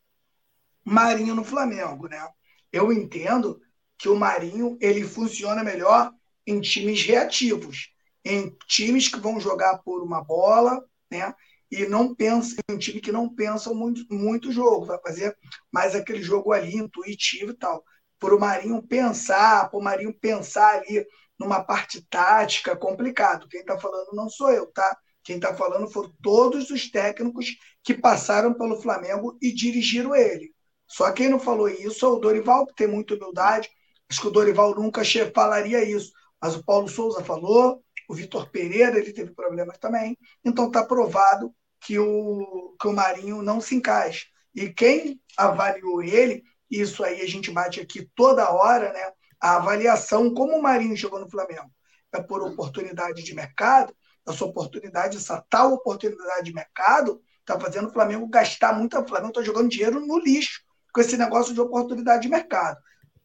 Marinho 0.84 1.36
no 1.36 1.44
Flamengo, 1.44 2.08
né? 2.08 2.28
Eu 2.72 2.92
entendo 2.92 3.60
que 3.98 4.10
o 4.10 4.16
Marinho 4.16 4.78
ele 4.80 5.04
funciona 5.04 5.64
melhor 5.64 6.12
em 6.46 6.62
times 6.62 7.04
reativos, 7.04 7.90
em 8.24 8.56
times 8.68 9.08
que 9.08 9.20
vão 9.20 9.40
jogar 9.40 9.80
por 9.80 10.04
uma 10.04 10.24
bola, 10.24 10.84
né? 11.10 11.34
E 11.72 11.86
não 11.86 12.16
pensa 12.16 12.56
em 12.70 12.76
um 12.76 12.78
time 12.78 13.02
que 13.02 13.12
não 13.12 13.34
pensa 13.34 13.74
muito, 13.74 14.06
muito 14.14 14.52
jogo, 14.52 14.86
vai 14.86 15.00
fazer 15.02 15.36
mais 15.72 15.96
aquele 15.96 16.22
jogo 16.22 16.54
ali 16.54 16.76
intuitivo 16.76 17.52
e 17.52 17.58
tal. 17.58 17.84
Por 18.20 18.34
o 18.34 18.40
Marinho 18.40 18.82
pensar, 18.82 19.70
por 19.70 19.80
o 19.80 19.84
Marinho 19.84 20.14
pensar 20.14 20.80
ali 20.80 21.06
numa 21.40 21.64
parte 21.64 22.02
tática, 22.10 22.76
complicado. 22.76 23.48
Quem 23.48 23.62
está 23.62 23.78
falando 23.78 24.14
não 24.14 24.30
sou 24.30 24.52
eu, 24.52 24.66
tá? 24.68 24.98
Quem 25.24 25.36
está 25.36 25.54
falando 25.54 25.90
foram 25.92 26.12
todos 26.24 26.70
os 26.70 26.90
técnicos 26.90 27.56
que 27.84 27.94
passaram 27.94 28.54
pelo 28.54 28.82
Flamengo 28.82 29.38
e 29.42 29.54
dirigiram 29.54 30.16
ele. 30.16 30.54
Só 30.88 31.12
quem 31.12 31.30
não 31.30 31.40
falou 31.40 31.68
isso 31.68 32.06
é 32.06 32.10
o 32.10 32.20
Dorival, 32.20 32.66
que 32.66 32.76
tem 32.76 32.88
muita 32.88 33.14
humildade. 33.14 33.70
Acho 34.10 34.22
que 34.22 34.28
o 34.28 34.32
Dorival 34.32 34.74
nunca 34.74 35.02
falaria 35.36 35.84
isso. 35.84 36.12
Mas 36.42 36.56
o 36.56 36.64
Paulo 36.64 36.88
Souza 36.88 37.24
falou, 37.24 37.84
o 38.08 38.14
Vitor 38.14 38.50
Pereira 38.50 38.98
ele 38.98 39.12
teve 39.12 39.34
problemas 39.34 39.78
também. 39.78 40.18
Então 40.46 40.68
está 40.68 40.84
provado 40.84 41.54
que 41.80 41.98
o, 42.00 42.76
que 42.80 42.88
o 42.88 42.94
Marinho 42.94 43.42
não 43.42 43.62
se 43.62 43.76
encaixa. 43.76 44.26
E 44.54 44.70
quem 44.70 45.22
avaliou 45.38 46.02
ele, 46.02 46.44
isso 46.70 47.04
aí 47.04 47.22
a 47.22 47.28
gente 47.28 47.52
bate 47.52 47.80
aqui 47.80 48.10
toda 48.16 48.52
hora, 48.52 48.92
né? 48.92 49.12
A 49.40 49.58
avaliação, 49.58 50.34
como 50.34 50.58
o 50.58 50.62
Marinho 50.62 50.98
chegou 50.98 51.20
no 51.20 51.30
Flamengo, 51.30 51.72
é 52.12 52.22
por 52.22 52.42
oportunidade 52.42 53.24
de 53.24 53.34
mercado, 53.36 53.96
essa 54.28 54.44
oportunidade, 54.44 55.18
essa 55.18 55.44
tal 55.50 55.74
oportunidade 55.74 56.46
de 56.46 56.54
mercado, 56.54 57.22
está 57.40 57.60
fazendo 57.60 57.88
o 57.88 57.94
Flamengo 57.94 58.28
gastar 58.28 58.74
muito. 58.74 58.98
O 58.98 59.08
Flamengo 59.08 59.30
está 59.30 59.42
jogando 59.42 59.70
dinheiro 59.70 60.00
no 60.00 60.20
lixo 60.20 60.62
com 60.94 61.00
esse 61.00 61.16
negócio 61.16 61.54
de 61.54 61.62
oportunidade 61.62 62.24
de 62.24 62.30
mercado. 62.30 62.78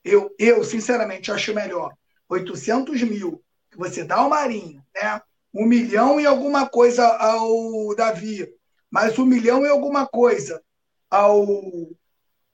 Eu, 0.05 0.35
eu 0.39 0.63
sinceramente, 0.63 1.33
acho 1.33 1.55
melhor 1.55 1.93
800 2.29 3.03
mil 3.03 3.43
que 3.71 3.79
você 3.79 4.05
dá 4.05 4.17
ao 4.17 4.29
Marinho, 4.29 4.85
né? 4.95 5.21
Um 5.55 5.67
milhão 5.67 6.21
e 6.21 6.27
alguma 6.27 6.69
coisa 6.69 7.07
ao 7.07 7.95
Davi, 7.95 8.49
mais 8.91 9.19
um 9.19 9.27
milhão 9.27 9.65
e 9.65 9.69
alguma 9.69 10.07
coisa 10.07 10.63
ao, 11.11 11.47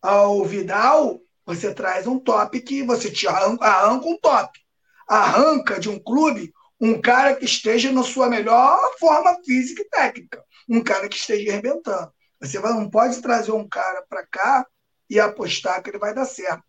ao 0.02 0.44
Vidal, 0.44 1.20
você 1.46 1.72
traz 1.72 2.06
um 2.06 2.18
top 2.18 2.60
que 2.60 2.82
você 2.82 3.10
te 3.10 3.26
arranca, 3.28 3.64
arranca 3.64 4.06
um 4.06 4.18
top. 4.18 4.58
Arranca 5.06 5.80
de 5.80 5.88
um 5.88 5.98
clube 5.98 6.52
um 6.80 7.00
cara 7.00 7.34
que 7.34 7.44
esteja 7.44 7.90
na 7.90 8.02
sua 8.02 8.28
melhor 8.28 8.78
forma 8.98 9.36
física 9.44 9.82
e 9.82 9.88
técnica. 9.88 10.44
Um 10.68 10.82
cara 10.82 11.08
que 11.08 11.16
esteja 11.16 11.50
arrebentando. 11.50 12.12
Você 12.40 12.58
não 12.60 12.88
pode 12.88 13.20
trazer 13.20 13.52
um 13.52 13.68
cara 13.68 14.04
para 14.08 14.24
cá 14.26 14.66
e 15.10 15.18
apostar 15.18 15.82
que 15.82 15.90
ele 15.90 15.98
vai 15.98 16.14
dar 16.14 16.24
certo. 16.24 16.62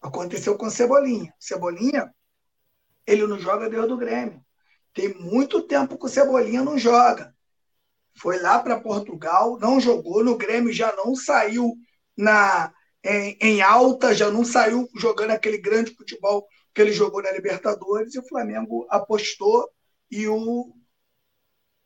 Aconteceu 0.00 0.56
com 0.56 0.70
Cebolinha. 0.70 1.32
Cebolinha 1.38 2.10
ele 3.06 3.26
não 3.26 3.38
joga 3.38 3.68
desde 3.68 3.92
o 3.92 3.96
Grêmio. 3.96 4.42
Tem 4.92 5.14
muito 5.14 5.62
tempo 5.62 5.98
que 5.98 6.06
o 6.06 6.08
Cebolinha 6.08 6.62
não 6.62 6.78
joga. 6.78 7.34
foi 8.16 8.40
lá 8.40 8.58
para 8.58 8.80
Portugal, 8.80 9.58
não 9.58 9.80
jogou 9.80 10.22
no 10.24 10.36
Grêmio, 10.36 10.72
já 10.72 10.94
não 10.96 11.14
saiu 11.14 11.74
na 12.16 12.72
em, 13.04 13.36
em, 13.40 13.62
alta, 13.62 14.14
já 14.14 14.30
não 14.30 14.44
saiu 14.44 14.88
jogando 14.96 15.30
aquele 15.30 15.58
grande 15.58 15.94
futebol 15.94 16.46
que 16.74 16.82
ele 16.82 16.92
jogou 16.92 17.22
na 17.22 17.32
Libertadores, 17.32 18.14
e 18.14 18.18
o 18.18 18.28
Flamengo 18.28 18.86
apostou 18.90 19.70
e 20.10 20.28
o, 20.28 20.74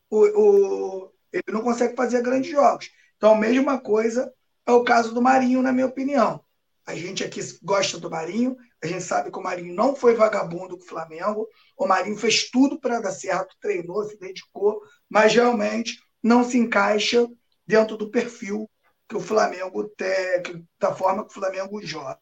o, 0.09 0.17
o 0.17 1.11
ele 1.31 1.43
não 1.49 1.61
consegue 1.61 1.95
fazer 1.95 2.21
grandes 2.21 2.51
jogos. 2.51 2.89
Então, 3.17 3.33
a 3.33 3.37
mesma 3.37 3.79
coisa 3.79 4.33
é 4.65 4.71
o 4.71 4.83
caso 4.83 5.13
do 5.13 5.21
Marinho, 5.21 5.61
na 5.61 5.71
minha 5.71 5.85
opinião. 5.85 6.43
A 6.85 6.95
gente 6.95 7.23
aqui 7.23 7.41
gosta 7.61 7.97
do 7.97 8.09
Marinho, 8.09 8.55
a 8.85 8.87
gente 8.87 9.03
sabe 9.03 9.31
que 9.31 9.37
o 9.37 9.43
Marinho 9.43 9.73
não 9.73 9.95
foi 9.95 10.15
vagabundo 10.15 10.77
com 10.77 10.83
o 10.83 10.87
Flamengo, 10.87 11.47
o 11.77 11.87
Marinho 11.87 12.17
fez 12.17 12.49
tudo 12.49 12.79
para 12.79 13.01
dar 13.01 13.11
certo, 13.11 13.55
treinou, 13.59 14.03
se 14.03 14.17
dedicou, 14.17 14.81
mas 15.09 15.33
realmente 15.33 15.99
não 16.21 16.43
se 16.43 16.57
encaixa 16.57 17.27
dentro 17.65 17.97
do 17.97 18.09
perfil 18.09 18.69
que 19.07 19.15
o 19.15 19.19
Flamengo 19.19 19.87
tem, 19.89 20.67
da 20.79 20.93
forma 20.93 21.23
que 21.23 21.31
o 21.31 21.33
Flamengo 21.33 21.81
joga. 21.81 22.19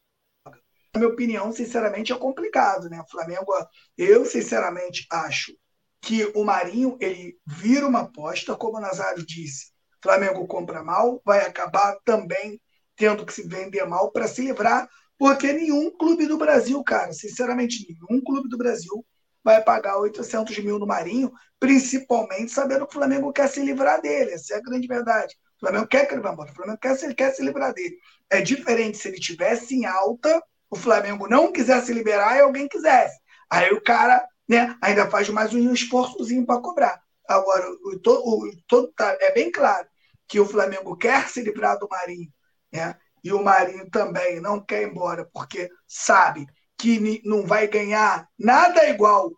Na 0.93 0.99
minha 0.99 1.11
opinião, 1.11 1.51
sinceramente, 1.51 2.11
é 2.11 2.17
complicado, 2.17 2.89
né? 2.89 3.01
O 3.01 3.09
Flamengo, 3.09 3.51
eu 3.97 4.25
sinceramente 4.25 5.07
acho 5.11 5.53
que 6.01 6.31
o 6.35 6.43
Marinho 6.43 6.97
ele 6.99 7.37
vira 7.45 7.87
uma 7.87 8.01
aposta, 8.01 8.55
como 8.55 8.77
o 8.77 8.81
Nazário 8.81 9.25
disse. 9.25 9.71
O 9.99 10.03
Flamengo 10.03 10.45
compra 10.45 10.83
mal, 10.83 11.21
vai 11.25 11.39
acabar 11.45 11.97
também 12.03 12.61
tendo 12.95 13.25
que 13.25 13.33
se 13.33 13.47
vender 13.47 13.85
mal 13.85 14.11
para 14.11 14.27
se 14.27 14.41
livrar, 14.41 14.87
porque 15.17 15.53
nenhum 15.53 15.91
clube 15.91 16.25
do 16.25 16.37
Brasil, 16.37 16.83
cara, 16.83 17.13
sinceramente, 17.13 17.85
nenhum 17.87 18.21
clube 18.23 18.49
do 18.49 18.57
Brasil 18.57 19.05
vai 19.43 19.61
pagar 19.61 19.97
800 19.97 20.57
mil 20.59 20.79
no 20.79 20.87
Marinho, 20.87 21.31
principalmente 21.59 22.51
sabendo 22.51 22.87
que 22.87 22.95
o 22.95 22.99
Flamengo 22.99 23.31
quer 23.33 23.49
se 23.49 23.61
livrar 23.61 24.01
dele. 24.01 24.31
Essa 24.31 24.55
é 24.55 24.57
a 24.57 24.61
grande 24.61 24.87
verdade. 24.87 25.35
O 25.57 25.59
Flamengo 25.59 25.87
quer 25.87 26.05
que 26.05 26.13
ele 26.13 26.21
vá 26.21 26.31
embora. 26.31 26.51
O 26.51 26.55
Flamengo 26.55 26.79
quer, 26.79 27.03
ele 27.03 27.13
quer 27.13 27.31
se 27.31 27.43
livrar 27.43 27.73
dele. 27.73 27.97
É 28.29 28.41
diferente 28.41 28.97
se 28.97 29.07
ele 29.07 29.19
tivesse 29.19 29.75
em 29.75 29.85
alta, 29.85 30.41
o 30.69 30.75
Flamengo 30.75 31.27
não 31.27 31.51
quisesse 31.51 31.93
liberar 31.93 32.37
e 32.37 32.41
alguém 32.41 32.67
quisesse. 32.67 33.19
Aí 33.49 33.71
o 33.71 33.83
cara 33.83 34.25
né, 34.47 34.75
ainda 34.81 35.09
faz 35.09 35.29
mais 35.29 35.53
um 35.53 35.73
esforçozinho 35.73 36.45
para 36.45 36.61
cobrar. 36.61 37.01
Agora, 37.27 37.65
o, 37.69 37.99
o, 38.05 38.49
o, 38.49 38.87
tá, 38.93 39.15
é 39.19 39.33
bem 39.33 39.51
claro 39.51 39.87
que 40.27 40.39
o 40.39 40.45
Flamengo 40.45 40.95
quer 40.97 41.29
se 41.29 41.41
livrar 41.41 41.77
do 41.77 41.87
Marinho, 41.87 42.31
né? 42.71 42.95
E 43.23 43.31
o 43.31 43.43
Marinho 43.43 43.89
também 43.89 44.39
não 44.41 44.59
quer 44.59 44.83
ir 44.83 44.89
embora, 44.89 45.27
porque 45.31 45.69
sabe 45.87 46.45
que 46.77 47.21
não 47.23 47.45
vai 47.45 47.67
ganhar 47.67 48.27
nada 48.37 48.87
igual 48.89 49.31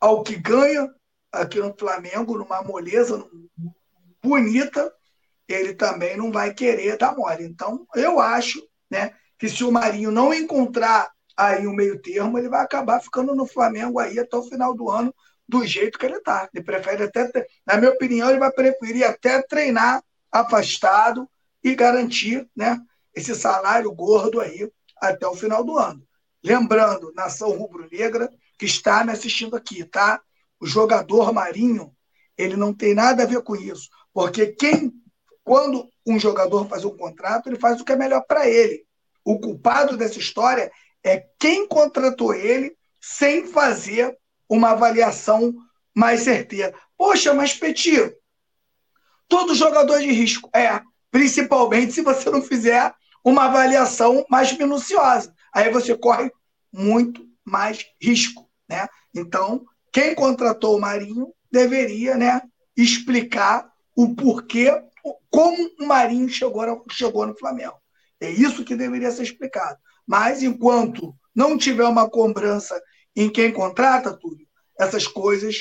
ao 0.00 0.22
que 0.22 0.36
ganha 0.36 0.88
aqui 1.32 1.58
no 1.58 1.74
Flamengo, 1.76 2.38
numa 2.38 2.62
moleza 2.62 3.24
bonita, 4.22 4.92
ele 5.48 5.74
também 5.74 6.16
não 6.16 6.30
vai 6.30 6.54
querer 6.54 6.96
dar 6.96 7.16
mole. 7.16 7.44
Então, 7.44 7.86
eu 7.94 8.20
acho 8.20 8.62
né, 8.90 9.12
que 9.38 9.48
se 9.48 9.64
o 9.64 9.72
Marinho 9.72 10.10
não 10.10 10.32
encontrar 10.32 11.10
aí 11.36 11.66
um 11.66 11.74
meio 11.74 12.00
termo, 12.00 12.38
ele 12.38 12.48
vai 12.48 12.60
acabar 12.60 13.00
ficando 13.00 13.34
no 13.34 13.46
Flamengo 13.46 13.98
aí 13.98 14.18
até 14.18 14.36
o 14.36 14.42
final 14.42 14.74
do 14.74 14.88
ano, 14.88 15.12
do 15.48 15.66
jeito 15.66 15.98
que 15.98 16.06
ele 16.06 16.16
está. 16.16 16.48
Ele 16.54 16.64
prefere 16.64 17.04
até, 17.04 17.30
na 17.66 17.76
minha 17.76 17.90
opinião, 17.90 18.30
ele 18.30 18.38
vai 18.38 18.52
preferir 18.52 19.04
até 19.04 19.42
treinar 19.42 20.02
afastado 20.30 21.28
e 21.64 21.74
garantir 21.74 22.48
né, 22.56 22.78
esse 23.14 23.34
salário 23.34 23.92
gordo 23.92 24.40
aí 24.40 24.70
até 25.00 25.26
o 25.26 25.36
final 25.36 25.64
do 25.64 25.78
ano. 25.78 26.02
Lembrando, 26.42 27.12
nação 27.14 27.50
rubro-negra 27.56 28.30
que 28.58 28.66
está 28.66 29.04
me 29.04 29.12
assistindo 29.12 29.56
aqui, 29.56 29.84
tá? 29.84 30.20
O 30.60 30.66
jogador 30.66 31.32
Marinho, 31.32 31.94
ele 32.36 32.56
não 32.56 32.72
tem 32.72 32.94
nada 32.94 33.22
a 33.22 33.26
ver 33.26 33.42
com 33.42 33.54
isso, 33.54 33.88
porque 34.12 34.46
quem, 34.48 34.92
quando 35.44 35.88
um 36.06 36.18
jogador 36.18 36.68
faz 36.68 36.84
um 36.84 36.96
contrato, 36.96 37.48
ele 37.48 37.58
faz 37.58 37.80
o 37.80 37.84
que 37.84 37.92
é 37.92 37.96
melhor 37.96 38.24
para 38.26 38.48
ele. 38.48 38.84
O 39.24 39.38
culpado 39.38 39.96
dessa 39.96 40.18
história 40.18 40.70
é 41.04 41.24
quem 41.38 41.66
contratou 41.66 42.34
ele 42.34 42.76
sem 43.00 43.46
fazer 43.46 44.16
uma 44.48 44.70
avaliação 44.70 45.54
mais 45.94 46.20
certeira. 46.20 46.74
Poxa, 46.96 47.34
mas 47.34 47.54
Petit, 47.54 48.14
todo 49.28 49.54
jogador 49.54 49.98
de 50.00 50.10
risco 50.12 50.48
é, 50.54 50.80
principalmente 51.10 51.92
se 51.92 52.02
você 52.02 52.30
não 52.30 52.42
fizer 52.42 52.94
uma 53.24 53.44
avaliação 53.44 54.24
mais 54.28 54.56
minuciosa. 54.56 55.34
Aí 55.54 55.70
você 55.70 55.96
corre 55.96 56.30
muito 56.72 57.26
mais 57.44 57.86
risco, 58.00 58.48
né? 58.68 58.88
Então, 59.14 59.64
quem 59.92 60.14
contratou 60.14 60.76
o 60.76 60.80
Marinho 60.80 61.32
deveria, 61.50 62.16
né, 62.16 62.40
explicar 62.76 63.70
o 63.94 64.14
porquê, 64.14 64.70
como 65.30 65.70
o 65.78 65.86
Marinho 65.86 66.28
chegou, 66.28 66.84
chegou 66.90 67.26
no 67.26 67.36
Flamengo. 67.36 67.76
É 68.20 68.30
isso 68.30 68.64
que 68.64 68.74
deveria 68.74 69.10
ser 69.10 69.24
explicado. 69.24 69.78
Mas 70.06 70.42
enquanto 70.42 71.14
não 71.34 71.58
tiver 71.58 71.84
uma 71.84 72.08
cobrança 72.08 72.80
em 73.14 73.28
quem 73.28 73.52
contrata 73.52 74.16
tudo, 74.16 74.38
essas 74.78 75.06
coisas 75.06 75.56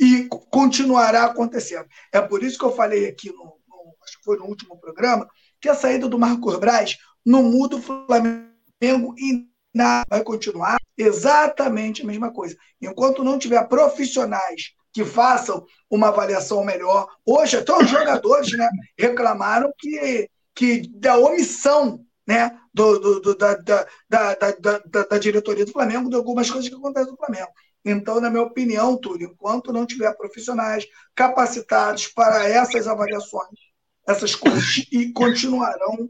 e 0.00 0.26
continuará 0.50 1.24
acontecendo. 1.24 1.86
É 2.12 2.20
por 2.20 2.42
isso 2.42 2.58
que 2.58 2.64
eu 2.64 2.74
falei 2.74 3.06
aqui 3.06 3.30
no, 3.30 3.44
no 3.68 3.94
acho 4.02 4.18
que 4.18 4.24
foi 4.24 4.36
no 4.36 4.46
último 4.46 4.78
programa 4.80 5.28
que 5.64 5.68
a 5.70 5.74
saída 5.74 6.06
do 6.06 6.18
Marcos 6.18 6.58
Braz 6.58 6.98
não 7.24 7.42
muda 7.42 7.76
o 7.76 7.80
Flamengo 7.80 9.14
e 9.16 9.48
nada 9.72 10.04
vai 10.10 10.22
continuar 10.22 10.76
exatamente 10.94 12.02
a 12.02 12.04
mesma 12.04 12.30
coisa. 12.30 12.54
Enquanto 12.82 13.24
não 13.24 13.38
tiver 13.38 13.66
profissionais 13.66 14.74
que 14.92 15.06
façam 15.06 15.64
uma 15.88 16.08
avaliação 16.08 16.62
melhor, 16.62 17.08
hoje 17.24 17.56
até 17.56 17.72
os 17.72 17.88
jogadores 17.88 18.52
né, 18.52 18.68
reclamaram 18.98 19.72
que, 19.78 20.28
que 20.54 20.86
da 20.98 21.16
omissão 21.16 22.04
né, 22.26 22.60
do, 22.74 22.98
do, 22.98 23.20
do 23.20 23.34
da, 23.34 23.54
da, 23.54 23.86
da, 24.06 24.34
da, 24.34 25.02
da, 25.04 25.18
diretoria 25.18 25.64
do 25.64 25.72
Flamengo 25.72 26.10
de 26.10 26.16
algumas 26.16 26.50
coisas 26.50 26.68
que 26.68 26.76
acontecem 26.76 27.10
no 27.10 27.16
Flamengo. 27.16 27.52
Então, 27.82 28.20
na 28.20 28.28
minha 28.28 28.42
opinião, 28.42 28.98
Túlio, 28.98 29.30
enquanto 29.32 29.72
não 29.72 29.86
tiver 29.86 30.14
profissionais 30.14 30.86
capacitados 31.14 32.06
para 32.08 32.46
essas 32.46 32.86
avaliações, 32.86 33.73
essas 34.06 34.34
coisas 34.34 34.86
e 34.92 35.12
continuarão 35.12 36.08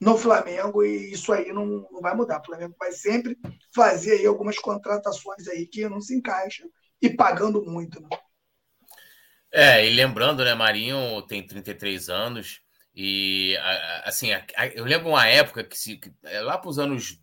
no 0.00 0.16
Flamengo 0.16 0.82
e 0.82 1.12
isso 1.12 1.32
aí 1.32 1.52
não, 1.52 1.66
não 1.90 2.00
vai 2.00 2.14
mudar. 2.14 2.40
O 2.40 2.44
Flamengo 2.44 2.74
vai 2.78 2.92
sempre 2.92 3.36
fazer 3.74 4.12
aí 4.12 4.26
algumas 4.26 4.58
contratações 4.58 5.46
aí 5.48 5.66
que 5.66 5.88
não 5.88 6.00
se 6.00 6.14
encaixam 6.14 6.68
e 7.00 7.10
pagando 7.10 7.62
muito. 7.64 8.00
Né? 8.00 8.08
É, 9.52 9.86
e 9.86 9.94
lembrando, 9.94 10.44
né, 10.44 10.54
Marinho 10.54 11.22
tem 11.22 11.46
33 11.46 12.08
anos 12.08 12.62
e 12.94 13.56
assim, 14.04 14.28
eu 14.74 14.84
lembro 14.84 15.08
uma 15.08 15.26
época 15.26 15.62
que 15.64 15.78
se 15.78 16.00
é, 16.24 16.40
lá 16.40 16.58
para 16.58 16.70
os 16.70 16.78
anos 16.78 17.20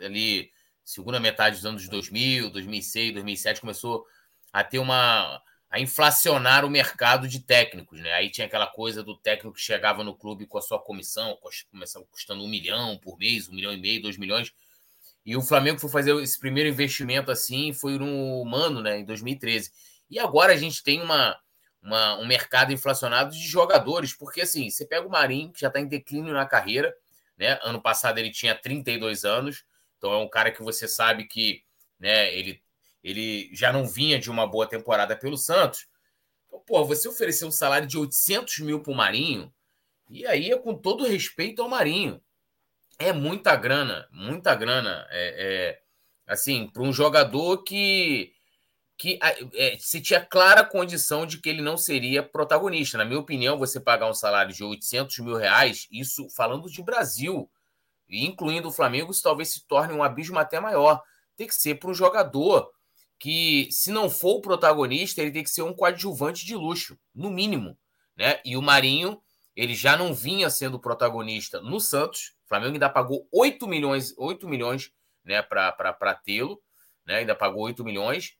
ali 0.00 0.50
segunda 0.84 1.18
metade 1.18 1.56
dos 1.56 1.66
anos 1.66 1.88
2000, 1.88 2.50
2006, 2.50 3.14
2007 3.14 3.60
começou 3.60 4.04
a 4.52 4.62
ter 4.62 4.78
uma 4.78 5.42
a 5.70 5.80
inflacionar 5.80 6.64
o 6.64 6.70
mercado 6.70 7.26
de 7.26 7.40
técnicos, 7.40 8.00
né? 8.00 8.12
Aí 8.12 8.30
tinha 8.30 8.46
aquela 8.46 8.66
coisa 8.66 9.02
do 9.02 9.16
técnico 9.16 9.56
que 9.56 9.60
chegava 9.60 10.04
no 10.04 10.14
clube 10.14 10.46
com 10.46 10.58
a 10.58 10.62
sua 10.62 10.78
comissão, 10.78 11.38
começava 11.70 12.04
custando 12.06 12.42
um 12.44 12.48
milhão 12.48 12.96
por 12.98 13.18
mês, 13.18 13.48
um 13.48 13.54
milhão 13.54 13.72
e 13.72 13.76
meio, 13.76 14.02
dois 14.02 14.16
milhões. 14.16 14.52
E 15.24 15.36
o 15.36 15.42
Flamengo 15.42 15.80
foi 15.80 15.90
fazer 15.90 16.14
esse 16.22 16.38
primeiro 16.38 16.70
investimento 16.70 17.30
assim, 17.32 17.72
foi 17.72 17.98
no 17.98 18.44
Mano, 18.44 18.80
né, 18.80 19.00
em 19.00 19.04
2013. 19.04 19.72
E 20.08 20.20
agora 20.20 20.52
a 20.52 20.56
gente 20.56 20.84
tem 20.84 21.02
uma, 21.02 21.36
uma, 21.82 22.16
um 22.18 22.26
mercado 22.26 22.72
inflacionado 22.72 23.32
de 23.32 23.46
jogadores, 23.46 24.14
porque 24.14 24.42
assim, 24.42 24.70
você 24.70 24.86
pega 24.86 25.06
o 25.06 25.10
Marinho, 25.10 25.52
que 25.52 25.60
já 25.60 25.66
está 25.66 25.80
em 25.80 25.88
declínio 25.88 26.32
na 26.32 26.46
carreira, 26.46 26.94
né? 27.36 27.58
Ano 27.62 27.82
passado 27.82 28.18
ele 28.18 28.30
tinha 28.30 28.54
32 28.54 29.24
anos, 29.24 29.64
então 29.98 30.12
é 30.12 30.16
um 30.16 30.28
cara 30.28 30.52
que 30.52 30.62
você 30.62 30.86
sabe 30.86 31.24
que 31.24 31.64
né, 31.98 32.32
ele 32.32 32.62
ele 33.06 33.48
já 33.52 33.72
não 33.72 33.86
vinha 33.86 34.18
de 34.18 34.28
uma 34.28 34.48
boa 34.48 34.66
temporada 34.66 35.14
pelo 35.14 35.36
Santos. 35.36 35.86
Então, 36.44 36.58
pô, 36.66 36.84
você 36.84 37.08
oferecer 37.08 37.44
um 37.44 37.52
salário 37.52 37.86
de 37.86 37.96
800 37.96 38.58
mil 38.58 38.80
para 38.80 38.92
o 38.92 38.96
Marinho, 38.96 39.54
e 40.10 40.26
aí 40.26 40.50
é 40.50 40.58
com 40.58 40.74
todo 40.74 41.06
respeito 41.06 41.62
ao 41.62 41.68
Marinho. 41.68 42.20
É 42.98 43.12
muita 43.12 43.54
grana, 43.54 44.08
muita 44.10 44.56
grana. 44.56 45.06
É, 45.10 45.76
é 46.26 46.32
assim, 46.32 46.66
para 46.66 46.82
um 46.82 46.92
jogador 46.92 47.62
que, 47.62 48.32
que 48.98 49.20
é, 49.54 49.78
se 49.78 50.00
tinha 50.00 50.20
clara 50.20 50.64
condição 50.64 51.26
de 51.26 51.38
que 51.38 51.48
ele 51.48 51.62
não 51.62 51.76
seria 51.76 52.24
protagonista. 52.24 52.98
Na 52.98 53.04
minha 53.04 53.20
opinião, 53.20 53.56
você 53.56 53.78
pagar 53.78 54.10
um 54.10 54.14
salário 54.14 54.52
de 54.52 54.64
800 54.64 55.16
mil 55.20 55.36
reais, 55.36 55.86
isso 55.92 56.28
falando 56.30 56.68
de 56.68 56.82
Brasil, 56.82 57.48
incluindo 58.08 58.66
o 58.66 58.72
Flamengo, 58.72 59.12
isso 59.12 59.22
talvez 59.22 59.52
se 59.52 59.64
torne 59.64 59.94
um 59.94 60.02
abismo 60.02 60.40
até 60.40 60.58
maior. 60.58 61.00
Tem 61.36 61.46
que 61.46 61.54
ser 61.54 61.76
para 61.76 61.90
um 61.90 61.94
jogador 61.94 62.74
que, 63.18 63.68
se 63.70 63.90
não 63.90 64.10
for 64.10 64.36
o 64.36 64.40
protagonista, 64.40 65.20
ele 65.20 65.30
tem 65.30 65.42
que 65.42 65.50
ser 65.50 65.62
um 65.62 65.72
coadjuvante 65.72 66.44
de 66.44 66.54
luxo, 66.54 66.98
no 67.14 67.30
mínimo. 67.30 67.78
Né? 68.16 68.40
E 68.44 68.56
o 68.56 68.62
Marinho, 68.62 69.20
ele 69.54 69.74
já 69.74 69.96
não 69.96 70.14
vinha 70.14 70.50
sendo 70.50 70.78
protagonista 70.78 71.60
no 71.60 71.80
Santos. 71.80 72.34
O 72.44 72.48
Flamengo 72.48 72.74
ainda 72.74 72.90
pagou 72.90 73.26
8 73.32 73.66
milhões, 73.66 74.14
8 74.16 74.48
milhões 74.48 74.92
né, 75.24 75.42
para 75.42 76.14
tê-lo, 76.14 76.62
né? 77.06 77.16
ainda 77.16 77.34
pagou 77.34 77.62
8 77.62 77.82
milhões, 77.84 78.36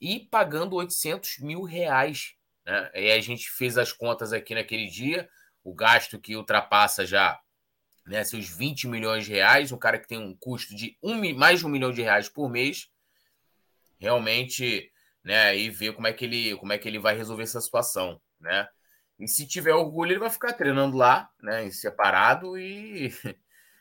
e 0.00 0.20
pagando 0.20 0.76
800 0.76 1.38
mil 1.38 1.62
reais 1.62 2.34
Né? 2.64 2.90
E 2.94 3.10
a 3.12 3.20
gente 3.20 3.48
fez 3.50 3.78
as 3.78 3.92
contas 3.92 4.32
aqui 4.32 4.54
naquele 4.54 4.86
dia, 4.86 5.28
o 5.62 5.74
gasto 5.74 6.18
que 6.18 6.36
ultrapassa 6.36 7.06
já 7.06 7.40
né, 8.04 8.22
seus 8.24 8.48
20 8.48 8.88
milhões 8.88 9.24
de 9.24 9.32
reais, 9.32 9.72
um 9.72 9.78
cara 9.78 9.98
que 9.98 10.06
tem 10.06 10.18
um 10.18 10.36
custo 10.36 10.74
de 10.74 10.96
um, 11.02 11.34
mais 11.34 11.60
de 11.60 11.66
um 11.66 11.68
milhão 11.68 11.92
de 11.92 12.02
reais 12.02 12.28
por 12.28 12.48
mês, 12.48 12.88
realmente, 13.98 14.90
né, 15.24 15.56
e 15.56 15.70
ver 15.70 15.94
como 15.94 16.06
é 16.06 16.12
que 16.12 16.24
ele, 16.24 16.56
como 16.56 16.72
é 16.72 16.78
que 16.78 16.88
ele 16.88 16.98
vai 16.98 17.16
resolver 17.16 17.42
essa 17.42 17.60
situação, 17.60 18.20
né? 18.40 18.68
E 19.18 19.26
se 19.26 19.46
tiver 19.46 19.72
orgulho, 19.72 20.12
ele 20.12 20.20
vai 20.20 20.30
ficar 20.30 20.52
treinando 20.52 20.96
lá, 20.96 21.28
né, 21.42 21.64
em 21.64 21.70
separado 21.70 22.58
e 22.58 23.08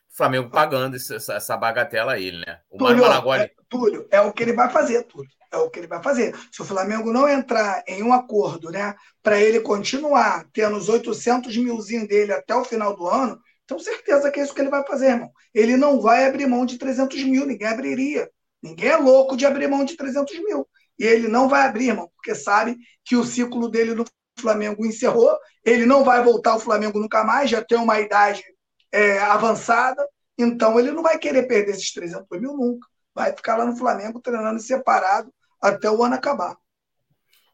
o 0.09 0.15
Flamengo 0.15 0.49
pagando 0.49 0.95
essa, 0.95 1.33
essa 1.33 1.57
bagatela 1.57 2.13
a 2.13 2.19
ele, 2.19 2.37
né? 2.37 2.61
O 2.69 2.77
Túlio, 2.77 3.01
Maragoli... 3.01 3.41
é, 3.43 3.51
Túlio, 3.69 4.07
é 4.09 4.21
o 4.21 4.31
que 4.31 4.43
ele 4.43 4.53
vai 4.53 4.69
fazer, 4.69 5.03
Túlio. 5.03 5.29
É 5.51 5.57
o 5.57 5.69
que 5.69 5.79
ele 5.79 5.87
vai 5.87 6.01
fazer. 6.03 6.35
Se 6.51 6.61
o 6.61 6.65
Flamengo 6.65 7.13
não 7.13 7.29
entrar 7.29 7.83
em 7.87 8.03
um 8.03 8.11
acordo, 8.11 8.69
né, 8.71 8.95
para 9.21 9.39
ele 9.39 9.59
continuar 9.61 10.45
tendo 10.51 10.75
os 10.75 10.89
800 10.89 11.55
milzinho 11.57 12.07
dele 12.07 12.33
até 12.33 12.53
o 12.55 12.65
final 12.65 12.95
do 12.95 13.07
ano, 13.07 13.39
tenho 13.67 13.79
certeza 13.79 14.29
que 14.31 14.39
é 14.39 14.43
isso 14.43 14.53
que 14.53 14.61
ele 14.61 14.69
vai 14.69 14.85
fazer, 14.85 15.07
irmão. 15.11 15.31
Ele 15.53 15.75
não 15.75 15.99
vai 15.99 16.25
abrir 16.25 16.45
mão 16.45 16.65
de 16.65 16.77
300 16.77 17.23
mil, 17.23 17.45
ninguém 17.45 17.67
abriria. 17.67 18.29
Ninguém 18.61 18.89
é 18.89 18.97
louco 18.97 19.37
de 19.37 19.45
abrir 19.45 19.67
mão 19.67 19.85
de 19.85 19.95
300 19.95 20.37
mil. 20.39 20.67
E 20.97 21.03
ele 21.03 21.27
não 21.27 21.47
vai 21.49 21.67
abrir, 21.67 21.89
irmão, 21.89 22.09
porque 22.15 22.33
sabe 22.33 22.77
que 23.03 23.15
o 23.15 23.23
ciclo 23.23 23.69
dele 23.69 23.93
no 23.93 24.05
Flamengo 24.39 24.85
encerrou. 24.85 25.37
Ele 25.63 25.85
não 25.85 26.03
vai 26.03 26.23
voltar 26.23 26.51
ao 26.51 26.59
Flamengo 26.59 26.99
nunca 26.99 27.23
mais, 27.23 27.49
já 27.49 27.63
tem 27.63 27.77
uma 27.77 27.99
idade 27.99 28.43
é, 28.91 29.19
avançada. 29.19 30.07
Então 30.37 30.79
ele 30.79 30.91
não 30.91 31.03
vai 31.03 31.17
querer 31.17 31.47
perder 31.47 31.71
esses 31.71 31.91
300 31.91 32.27
mil 32.39 32.55
nunca. 32.55 32.87
Vai 33.13 33.31
ficar 33.35 33.57
lá 33.57 33.65
no 33.65 33.77
Flamengo 33.77 34.19
treinando 34.19 34.59
separado 34.59 35.33
até 35.61 35.89
o 35.89 36.03
ano 36.03 36.15
acabar. 36.15 36.55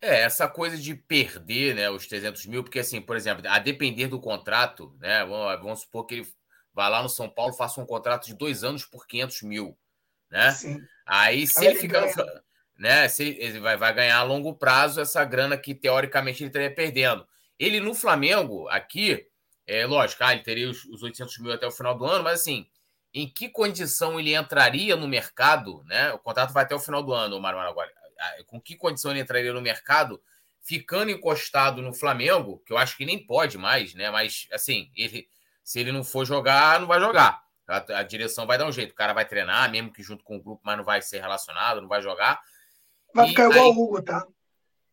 É, 0.02 0.22
essa 0.22 0.48
coisa 0.48 0.76
de 0.78 0.96
perder 0.96 1.76
né, 1.76 1.90
os 1.90 2.08
300 2.08 2.48
mil, 2.48 2.64
porque, 2.64 2.80
assim, 2.80 3.00
por 3.00 3.16
exemplo, 3.16 3.48
a 3.48 3.60
depender 3.60 4.08
do 4.08 4.20
contrato, 4.20 4.96
né, 5.00 5.24
vamos, 5.24 5.62
vamos 5.62 5.82
supor 5.82 6.06
que 6.08 6.16
ele 6.16 6.28
vá 6.74 6.88
lá 6.88 7.04
no 7.04 7.10
São 7.10 7.30
Paulo 7.30 7.54
faça 7.54 7.80
um 7.80 7.86
contrato 7.86 8.26
de 8.26 8.34
dois 8.34 8.64
anos 8.64 8.84
por 8.84 9.06
500 9.06 9.44
mil, 9.44 9.78
né? 10.32 10.52
Sim. 10.52 10.82
Aí, 11.06 11.46
se 11.46 11.60
Aí 11.60 11.68
ele 11.68 11.80
ficar 11.80 12.02
no, 12.02 12.42
né, 12.78 13.08
se 13.08 13.24
ele, 13.24 13.60
vai, 13.60 13.78
vai 13.78 13.94
ganhar 13.94 14.18
a 14.18 14.24
longo 14.24 14.56
prazo 14.56 15.02
essa 15.02 15.24
grana 15.24 15.58
que, 15.58 15.76
teoricamente, 15.76 16.42
ele 16.42 16.50
estaria 16.50 16.74
perdendo. 16.74 17.28
Ele 17.60 17.80
no 17.80 17.94
Flamengo, 17.94 18.68
aqui, 18.70 19.28
é 19.68 19.86
lógico, 19.86 20.24
ah, 20.24 20.34
ele 20.34 20.42
teria 20.42 20.70
os, 20.70 20.84
os 20.86 21.04
800 21.04 21.38
mil 21.40 21.52
até 21.52 21.68
o 21.68 21.72
final 21.72 21.96
do 21.96 22.06
ano, 22.06 22.24
mas, 22.24 22.42
assim, 22.42 22.66
em 23.14 23.28
que 23.28 23.50
condição 23.50 24.20
ele 24.20 24.34
entraria 24.34 24.96
no 24.96 25.08
mercado, 25.08 25.84
né? 25.84 26.14
O 26.14 26.20
contrato 26.20 26.54
vai 26.54 26.64
até 26.64 26.74
o 26.74 26.80
final 26.80 27.04
do 27.04 27.14
ano, 27.14 27.40
Mário 27.40 27.60
Maraguari 27.60 27.92
com 28.46 28.60
que 28.60 28.76
condição 28.76 29.12
ele 29.12 29.20
entraria 29.20 29.54
no 29.54 29.62
mercado, 29.62 30.22
ficando 30.62 31.12
encostado 31.12 31.82
no 31.82 31.94
Flamengo, 31.94 32.62
que 32.66 32.74
eu 32.74 32.78
acho 32.78 32.96
que 32.96 33.06
nem 33.06 33.26
pode 33.26 33.58
mais, 33.58 33.94
né? 33.94 34.12
Mas 34.12 34.48
assim, 34.52 34.92
ele, 34.96 35.28
se 35.64 35.80
ele 35.80 35.92
não 35.92 36.04
for 36.04 36.26
jogar, 36.26 36.80
não 36.80 36.88
vai 36.88 37.00
jogar. 37.00 37.42
A, 37.72 38.00
a, 38.00 38.04
direção 38.04 38.46
vai 38.46 38.58
dar 38.58 38.68
um 38.68 38.72
jeito. 38.72 38.92
O 38.92 38.96
cara 38.96 39.14
vai 39.14 39.26
treinar, 39.26 39.72
mesmo 39.72 39.92
que 39.92 40.04
junto 40.04 40.24
com 40.24 40.38
o 40.38 40.42
grupo, 40.42 40.62
mas 40.64 40.78
não 40.78 40.84
vai 40.84 41.02
ser 41.02 41.20
relacionado, 41.20 41.82
não 41.82 41.88
vai 41.88 42.02
jogar. 42.02 42.40
Vai 43.14 43.30
ficar 43.30 43.50
igual 43.50 43.72
o 43.72 43.84
Hugo, 43.84 44.02
tá? 44.02 44.26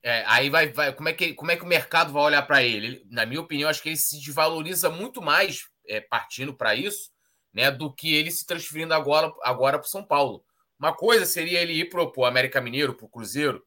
É, 0.03 0.25
aí 0.27 0.49
vai, 0.49 0.69
vai 0.69 0.93
como, 0.93 1.09
é 1.09 1.13
que, 1.13 1.35
como 1.35 1.51
é 1.51 1.57
que 1.57 1.65
o 1.65 1.67
mercado 1.67 2.13
vai 2.13 2.23
olhar 2.23 2.43
para 2.43 2.63
ele? 2.63 2.87
ele? 2.87 3.07
Na 3.11 3.27
minha 3.27 3.41
opinião, 3.41 3.69
acho 3.69 3.83
que 3.83 3.89
ele 3.89 3.97
se 3.97 4.19
desvaloriza 4.21 4.89
muito 4.89 5.21
mais 5.21 5.69
é, 5.87 6.01
partindo 6.01 6.55
para 6.55 6.75
isso, 6.75 7.11
né, 7.53 7.71
do 7.71 7.93
que 7.93 8.15
ele 8.15 8.31
se 8.31 8.47
transferindo 8.47 8.95
agora 8.95 9.33
agora 9.43 9.79
para 9.79 9.89
São 9.89 10.05
Paulo. 10.05 10.45
Uma 10.79 10.95
coisa 10.95 11.27
seria 11.27 11.61
ele 11.61 11.73
ir 11.73 11.89
para 11.89 12.03
o 12.03 12.25
América 12.25 12.61
Mineiro, 12.61 12.95
para 12.95 13.07
o 13.07 13.09
Cruzeiro, 13.09 13.67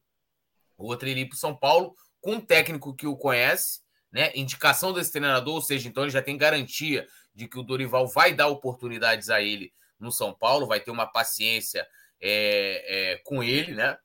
outra 0.78 1.10
ele 1.10 1.20
ir 1.20 1.28
para 1.28 1.36
São 1.36 1.54
Paulo, 1.54 1.94
com 2.20 2.32
um 2.32 2.40
técnico 2.40 2.94
que 2.94 3.06
o 3.06 3.16
conhece, 3.16 3.80
né? 4.10 4.32
Indicação 4.34 4.92
desse 4.92 5.12
treinador, 5.12 5.54
ou 5.54 5.62
seja, 5.62 5.88
então 5.88 6.04
ele 6.04 6.12
já 6.12 6.22
tem 6.22 6.36
garantia 6.38 7.06
de 7.34 7.48
que 7.48 7.58
o 7.58 7.62
Dorival 7.62 8.06
vai 8.06 8.34
dar 8.34 8.48
oportunidades 8.48 9.30
a 9.30 9.40
ele 9.40 9.72
no 9.98 10.10
São 10.10 10.34
Paulo, 10.34 10.66
vai 10.66 10.80
ter 10.80 10.90
uma 10.90 11.06
paciência 11.06 11.86
é, 12.20 13.12
é, 13.12 13.16
com 13.18 13.42
ele, 13.42 13.74
né? 13.74 13.96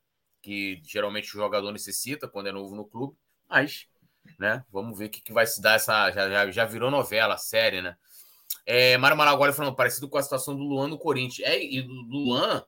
Que 0.42 0.80
geralmente 0.84 1.28
o 1.28 1.40
jogador 1.40 1.72
necessita 1.72 2.28
quando 2.28 2.48
é 2.48 2.52
novo 2.52 2.74
no 2.74 2.86
clube, 2.86 3.16
mas, 3.48 3.86
né? 4.38 4.64
Vamos 4.70 4.98
ver 4.98 5.06
o 5.06 5.10
que, 5.10 5.20
que 5.20 5.32
vai 5.32 5.46
se 5.46 5.60
dar 5.60 5.74
essa. 5.74 6.10
Já, 6.10 6.28
já, 6.28 6.50
já 6.50 6.64
virou 6.64 6.90
novela, 6.90 7.36
série, 7.36 7.82
né? 7.82 7.96
É, 8.64 8.96
Mário 8.98 9.16
Maragoli 9.16 9.52
falando, 9.52 9.74
parecido 9.74 10.08
com 10.08 10.18
a 10.18 10.22
situação 10.22 10.54
do 10.56 10.62
Luan 10.62 10.88
no 10.88 10.98
Corinthians. 10.98 11.48
É, 11.48 11.62
e 11.62 11.82
do 11.82 11.92
Luan 11.92 12.64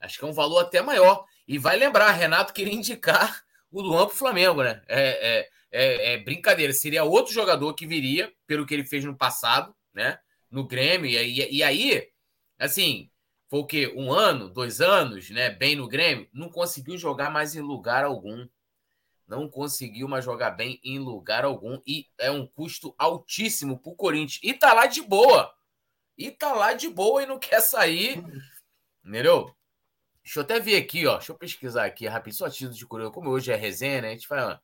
Acho 0.00 0.18
que 0.18 0.24
é 0.24 0.28
um 0.28 0.32
valor 0.32 0.60
até 0.60 0.80
maior. 0.80 1.24
E 1.46 1.58
vai 1.58 1.76
lembrar, 1.76 2.10
Renato 2.12 2.52
queria 2.52 2.72
indicar 2.72 3.42
o 3.70 3.80
Luan 3.80 4.06
para 4.06 4.14
o 4.14 4.18
Flamengo, 4.18 4.62
né? 4.62 4.82
É, 4.86 5.00
é, 5.00 5.48
é, 5.70 6.12
é, 6.12 6.18
brincadeira. 6.18 6.72
Seria 6.72 7.04
outro 7.04 7.32
jogador 7.32 7.74
que 7.74 7.86
viria, 7.86 8.32
pelo 8.46 8.64
que 8.64 8.74
ele 8.74 8.84
fez 8.84 9.04
no 9.04 9.16
passado, 9.16 9.74
né? 9.98 10.18
No 10.50 10.66
Grêmio. 10.66 11.10
E, 11.10 11.56
e 11.56 11.62
aí, 11.62 12.10
assim, 12.58 13.10
foi 13.50 13.60
o 13.60 13.66
quê? 13.66 13.92
Um 13.96 14.12
ano, 14.12 14.48
dois 14.48 14.80
anos, 14.80 15.28
né? 15.30 15.50
Bem 15.50 15.76
no 15.76 15.88
Grêmio. 15.88 16.28
Não 16.32 16.48
conseguiu 16.48 16.96
jogar 16.96 17.30
mais 17.30 17.54
em 17.54 17.60
lugar 17.60 18.04
algum. 18.04 18.48
Não 19.26 19.48
conseguiu 19.48 20.08
mais 20.08 20.24
jogar 20.24 20.52
bem 20.52 20.80
em 20.82 20.98
lugar 20.98 21.44
algum. 21.44 21.80
E 21.86 22.06
é 22.16 22.30
um 22.30 22.46
custo 22.46 22.94
altíssimo 22.96 23.78
para 23.78 23.92
o 23.92 23.96
Corinthians. 23.96 24.40
E 24.42 24.54
tá 24.54 24.72
lá 24.72 24.86
de 24.86 25.02
boa. 25.02 25.52
E 26.16 26.30
tá 26.30 26.52
lá 26.52 26.72
de 26.72 26.88
boa 26.88 27.22
e 27.22 27.26
não 27.26 27.38
quer 27.40 27.60
sair. 27.60 28.22
Entendeu? 29.04 29.54
Deixa 30.22 30.40
eu 30.40 30.42
até 30.42 30.60
ver 30.60 30.76
aqui, 30.76 31.06
ó. 31.06 31.16
Deixa 31.16 31.32
eu 31.32 31.38
pesquisar 31.38 31.84
aqui 31.84 32.06
rapidinho, 32.06 32.38
só 32.38 32.50
título 32.50 32.74
de 32.76 32.86
curioso. 32.86 33.12
Como 33.12 33.30
hoje 33.30 33.50
é 33.50 33.56
resenha, 33.56 34.02
né? 34.02 34.08
A 34.08 34.12
gente 34.12 34.28
fala 34.28 34.62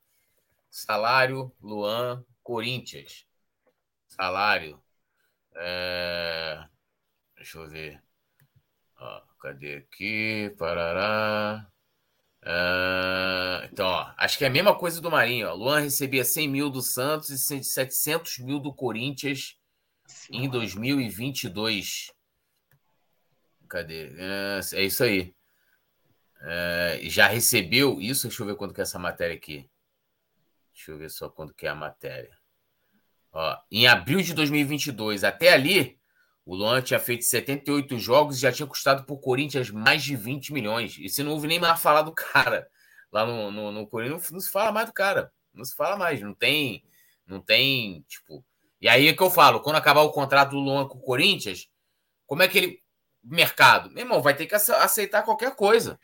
salário, 0.69 1.51
Luan, 1.61 2.23
Corinthians. 2.43 3.25
Salário. 4.07 4.84
É... 5.55 6.65
Deixa 7.35 7.57
eu 7.57 7.67
ver. 7.69 8.01
Ó, 8.97 9.21
cadê 9.39 9.75
aqui? 9.77 10.53
Parará. 10.57 11.67
É... 12.43 13.69
Então, 13.71 13.87
ó, 13.87 14.13
acho 14.17 14.37
que 14.37 14.43
é 14.45 14.47
a 14.47 14.51
mesma 14.51 14.77
coisa 14.77 15.01
do 15.01 15.11
Marinho. 15.11 15.49
Ó. 15.49 15.53
Luan 15.53 15.79
recebia 15.81 16.23
100 16.23 16.47
mil 16.47 16.69
do 16.69 16.81
Santos 16.81 17.29
e 17.29 17.63
700 17.63 18.39
mil 18.39 18.59
do 18.59 18.73
Corinthians 18.73 19.57
em 20.29 20.49
2022. 20.49 22.11
Cadê? 23.67 24.13
É, 24.17 24.59
é 24.73 24.83
isso 24.83 25.03
aí. 25.03 25.35
É, 26.41 26.99
já 27.03 27.27
recebeu 27.27 27.99
isso? 27.99 28.27
Deixa 28.27 28.43
eu 28.43 28.47
ver 28.47 28.55
quando 28.55 28.73
que 28.73 28.81
é 28.81 28.83
essa 28.83 28.99
matéria 28.99 29.35
aqui. 29.35 29.69
Deixa 30.73 30.91
eu 30.91 30.97
ver 30.97 31.09
só 31.09 31.29
quando 31.29 31.53
que 31.53 31.65
é 31.65 31.69
a 31.69 31.75
matéria. 31.75 32.34
Ó, 33.35 33.57
em 33.69 33.85
abril 33.85 34.21
de 34.21 34.33
2022, 34.33 35.25
até 35.25 35.51
ali, 35.51 35.99
o 36.45 36.55
Luan 36.55 36.81
tinha 36.81 36.99
feito 36.99 37.25
78 37.25 37.99
jogos 37.99 38.37
e 38.37 38.41
já 38.41 38.51
tinha 38.51 38.65
custado 38.65 39.03
para 39.03 39.13
o 39.13 39.19
Corinthians 39.19 39.69
mais 39.69 40.01
de 40.01 40.15
20 40.15 40.53
milhões. 40.53 40.97
E 40.97 41.09
se 41.09 41.21
não 41.21 41.33
houve 41.33 41.45
nem 41.45 41.59
mais 41.59 41.81
falar 41.81 42.03
do 42.03 42.13
cara 42.13 42.67
lá 43.11 43.25
no, 43.25 43.51
no, 43.51 43.71
no 43.73 43.87
Corinthians, 43.87 44.29
não, 44.29 44.35
não, 44.35 44.39
se 44.39 44.49
fala 44.49 44.71
mais 44.71 44.87
do 44.87 44.93
cara. 44.93 45.31
Não 45.53 45.65
se 45.65 45.75
fala 45.75 45.97
mais. 45.97 46.21
Não 46.21 46.33
tem. 46.33 46.83
Não 47.27 47.41
tem. 47.41 48.05
Tipo. 48.07 48.43
E 48.79 48.87
aí 48.87 49.07
é 49.07 49.13
que 49.13 49.21
eu 49.21 49.29
falo: 49.29 49.59
quando 49.59 49.75
acabar 49.75 50.01
o 50.01 50.11
contrato 50.11 50.51
do 50.51 50.59
Luan 50.59 50.87
com 50.87 50.97
o 50.97 51.01
Corinthians, 51.01 51.69
como 52.25 52.41
é 52.41 52.47
que 52.47 52.57
ele. 52.57 52.85
Mercado. 53.21 53.89
Meu 53.89 54.03
irmão, 54.03 54.21
vai 54.21 54.35
ter 54.35 54.45
que 54.45 54.53
aceitar 54.53 55.23
qualquer 55.23 55.55
coisa 55.55 55.99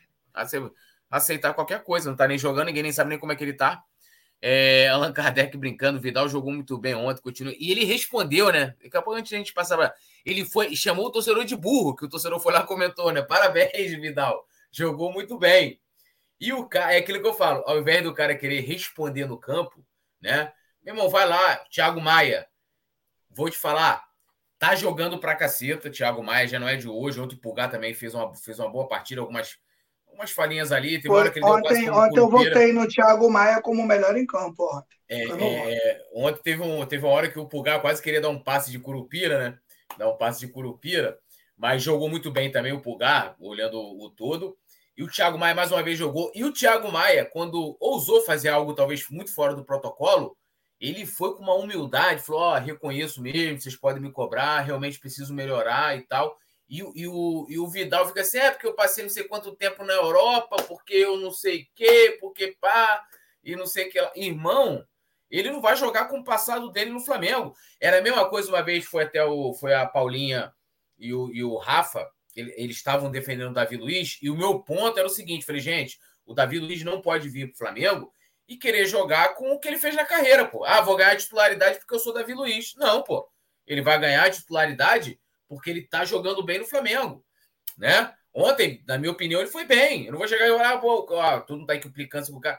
aceitar 1.12 1.52
qualquer 1.52 1.82
coisa. 1.84 2.08
Não 2.08 2.16
tá 2.16 2.26
nem 2.26 2.38
jogando, 2.38 2.66
ninguém 2.66 2.82
nem 2.82 2.92
sabe 2.92 3.10
nem 3.10 3.18
como 3.18 3.32
é 3.32 3.36
que 3.36 3.44
ele 3.44 3.52
tá. 3.52 3.84
É, 4.44 4.88
Allan 4.88 5.12
Kardec 5.12 5.56
brincando, 5.56 6.00
Vidal 6.00 6.28
jogou 6.28 6.52
muito 6.52 6.76
bem 6.76 6.96
ontem, 6.96 7.22
continua. 7.22 7.54
E 7.56 7.70
ele 7.70 7.84
respondeu, 7.84 8.52
né? 8.52 8.74
Daqui 8.82 8.96
a 8.96 9.00
pouco 9.00 9.20
a 9.20 9.24
gente 9.24 9.52
passava. 9.52 9.94
Ele 10.26 10.44
foi 10.44 10.74
chamou 10.74 11.06
o 11.06 11.10
torcedor 11.12 11.44
de 11.44 11.54
burro, 11.54 11.94
que 11.94 12.04
o 12.04 12.08
torcedor 12.08 12.40
foi 12.40 12.52
lá 12.52 12.62
e 12.62 12.66
comentou, 12.66 13.12
né? 13.12 13.22
Parabéns, 13.22 13.92
Vidal. 13.92 14.44
Jogou 14.72 15.12
muito 15.12 15.38
bem. 15.38 15.80
E 16.40 16.52
o 16.52 16.66
cara, 16.66 16.92
é 16.94 16.98
aquilo 16.98 17.20
que 17.20 17.28
eu 17.28 17.34
falo, 17.34 17.62
ao 17.66 17.78
invés 17.78 18.02
do 18.02 18.12
cara 18.12 18.36
querer 18.36 18.60
responder 18.62 19.26
no 19.26 19.38
campo, 19.38 19.86
né? 20.20 20.52
Meu 20.82 20.92
irmão, 20.92 21.08
vai 21.08 21.28
lá, 21.28 21.56
Thiago 21.70 22.00
Maia. 22.00 22.48
Vou 23.30 23.48
te 23.48 23.56
falar, 23.56 24.04
tá 24.58 24.74
jogando 24.74 25.20
pra 25.20 25.36
caceta, 25.36 25.88
Thiago 25.88 26.20
Maia 26.20 26.48
já 26.48 26.58
não 26.58 26.68
é 26.68 26.74
de 26.74 26.88
hoje. 26.88 27.20
Ontem 27.20 27.36
o 27.36 27.40
Pulgar 27.40 27.70
também 27.70 27.94
fez 27.94 28.12
uma, 28.12 28.34
fez 28.34 28.58
uma 28.58 28.68
boa 28.68 28.88
partida, 28.88 29.20
algumas 29.20 29.56
umas 30.14 30.30
falinhas 30.30 30.72
ali. 30.72 31.00
Teve 31.00 31.14
hora 31.14 31.30
que 31.30 31.38
ele 31.38 31.46
ontem, 31.46 31.90
ontem 31.90 32.18
eu 32.18 32.28
votei 32.28 32.72
no 32.72 32.86
Thiago 32.86 33.30
Maia 33.30 33.60
como 33.60 33.82
o 33.82 33.86
melhor 33.86 34.16
em 34.16 34.26
campo. 34.26 34.64
Ontem, 34.64 34.96
é, 35.08 35.74
é, 35.74 36.02
ontem 36.14 36.42
teve, 36.42 36.62
um, 36.62 36.84
teve 36.86 37.04
uma 37.04 37.12
hora 37.12 37.30
que 37.30 37.38
o 37.38 37.46
Pulgar 37.46 37.80
quase 37.80 38.02
queria 38.02 38.20
dar 38.20 38.28
um 38.28 38.42
passe 38.42 38.70
de 38.70 38.78
Curupira, 38.78 39.38
né? 39.38 39.58
Dar 39.98 40.08
um 40.08 40.16
passe 40.16 40.40
de 40.40 40.48
Curupira, 40.48 41.18
mas 41.56 41.82
jogou 41.82 42.08
muito 42.08 42.30
bem 42.30 42.50
também 42.50 42.72
o 42.72 42.80
Pulgar, 42.80 43.36
olhando 43.40 43.78
o, 43.78 44.06
o 44.06 44.10
todo. 44.10 44.56
E 44.96 45.02
o 45.02 45.08
Thiago 45.08 45.38
Maia 45.38 45.54
mais 45.54 45.72
uma 45.72 45.82
vez 45.82 45.98
jogou. 45.98 46.30
E 46.34 46.44
o 46.44 46.52
Thiago 46.52 46.90
Maia, 46.92 47.24
quando 47.24 47.76
ousou 47.80 48.22
fazer 48.22 48.50
algo 48.50 48.74
talvez 48.74 49.08
muito 49.10 49.34
fora 49.34 49.54
do 49.54 49.64
protocolo, 49.64 50.36
ele 50.80 51.06
foi 51.06 51.34
com 51.34 51.42
uma 51.42 51.54
humildade, 51.54 52.22
falou: 52.22 52.42
Ó, 52.42 52.56
oh, 52.56 52.58
reconheço 52.58 53.22
mesmo, 53.22 53.60
vocês 53.60 53.76
podem 53.76 54.02
me 54.02 54.10
cobrar, 54.10 54.60
realmente 54.60 54.98
preciso 54.98 55.32
melhorar 55.32 55.96
e 55.96 56.02
tal. 56.02 56.36
E, 56.72 56.78
e, 56.78 57.06
o, 57.06 57.46
e 57.50 57.58
o 57.58 57.68
Vidal 57.68 58.08
fica 58.08 58.22
assim: 58.22 58.38
é 58.38 58.50
porque 58.50 58.66
eu 58.66 58.72
passei 58.72 59.04
não 59.04 59.10
sei 59.10 59.24
quanto 59.24 59.54
tempo 59.54 59.84
na 59.84 59.92
Europa, 59.92 60.56
porque 60.62 60.94
eu 60.94 61.18
não 61.18 61.30
sei 61.30 61.64
o 61.64 61.66
quê, 61.74 62.16
porque 62.18 62.56
pá. 62.58 63.04
e 63.44 63.54
não 63.54 63.66
sei 63.66 63.88
o 63.88 63.90
que. 63.90 63.98
Irmão, 64.16 64.82
ele 65.30 65.50
não 65.50 65.60
vai 65.60 65.76
jogar 65.76 66.06
com 66.06 66.20
o 66.20 66.24
passado 66.24 66.72
dele 66.72 66.90
no 66.90 67.00
Flamengo. 67.00 67.54
Era 67.78 67.98
a 67.98 68.00
mesma 68.00 68.26
coisa, 68.26 68.48
uma 68.48 68.62
vez 68.62 68.86
foi 68.86 69.04
até 69.04 69.22
o 69.22 69.52
foi 69.52 69.74
a 69.74 69.84
Paulinha 69.84 70.50
e 70.98 71.12
o, 71.12 71.30
e 71.34 71.44
o 71.44 71.58
Rafa, 71.58 72.10
ele, 72.34 72.54
eles 72.56 72.76
estavam 72.76 73.10
defendendo 73.10 73.50
o 73.50 73.54
Davi 73.54 73.76
Luiz, 73.76 74.18
e 74.22 74.30
o 74.30 74.36
meu 74.36 74.60
ponto 74.60 74.98
era 74.98 75.06
o 75.06 75.10
seguinte: 75.10 75.44
falei, 75.44 75.60
gente, 75.60 76.00
o 76.24 76.32
Davi 76.32 76.58
Luiz 76.58 76.82
não 76.82 77.02
pode 77.02 77.28
vir 77.28 77.48
para 77.48 77.54
o 77.54 77.58
Flamengo 77.58 78.10
e 78.48 78.56
querer 78.56 78.86
jogar 78.86 79.34
com 79.34 79.52
o 79.52 79.60
que 79.60 79.68
ele 79.68 79.78
fez 79.78 79.94
na 79.94 80.06
carreira, 80.06 80.46
pô. 80.46 80.64
Ah, 80.64 80.80
vou 80.80 80.96
ganhar 80.96 81.16
titularidade 81.16 81.80
porque 81.80 81.94
eu 81.94 82.00
sou 82.00 82.14
Davi 82.14 82.32
Luiz. 82.32 82.74
Não, 82.76 83.02
pô. 83.02 83.28
Ele 83.66 83.82
vai 83.82 84.00
ganhar 84.00 84.30
titularidade 84.30 85.20
porque 85.52 85.68
ele 85.68 85.82
tá 85.82 86.02
jogando 86.02 86.42
bem 86.42 86.58
no 86.58 86.64
Flamengo, 86.64 87.22
né? 87.76 88.10
Ontem, 88.32 88.82
na 88.88 88.96
minha 88.96 89.12
opinião, 89.12 89.38
ele 89.38 89.50
foi 89.50 89.66
bem. 89.66 90.06
Eu 90.06 90.12
não 90.12 90.18
vou 90.18 90.26
chegar 90.26 90.46
e 90.46 90.50
olhar, 90.50 90.80
pô, 90.80 91.06
ó, 91.10 91.40
tu 91.40 91.54
não 91.54 91.66
tá 91.66 91.76
implicância 91.76 92.32
com 92.32 92.38
o 92.38 92.40
cara. 92.40 92.58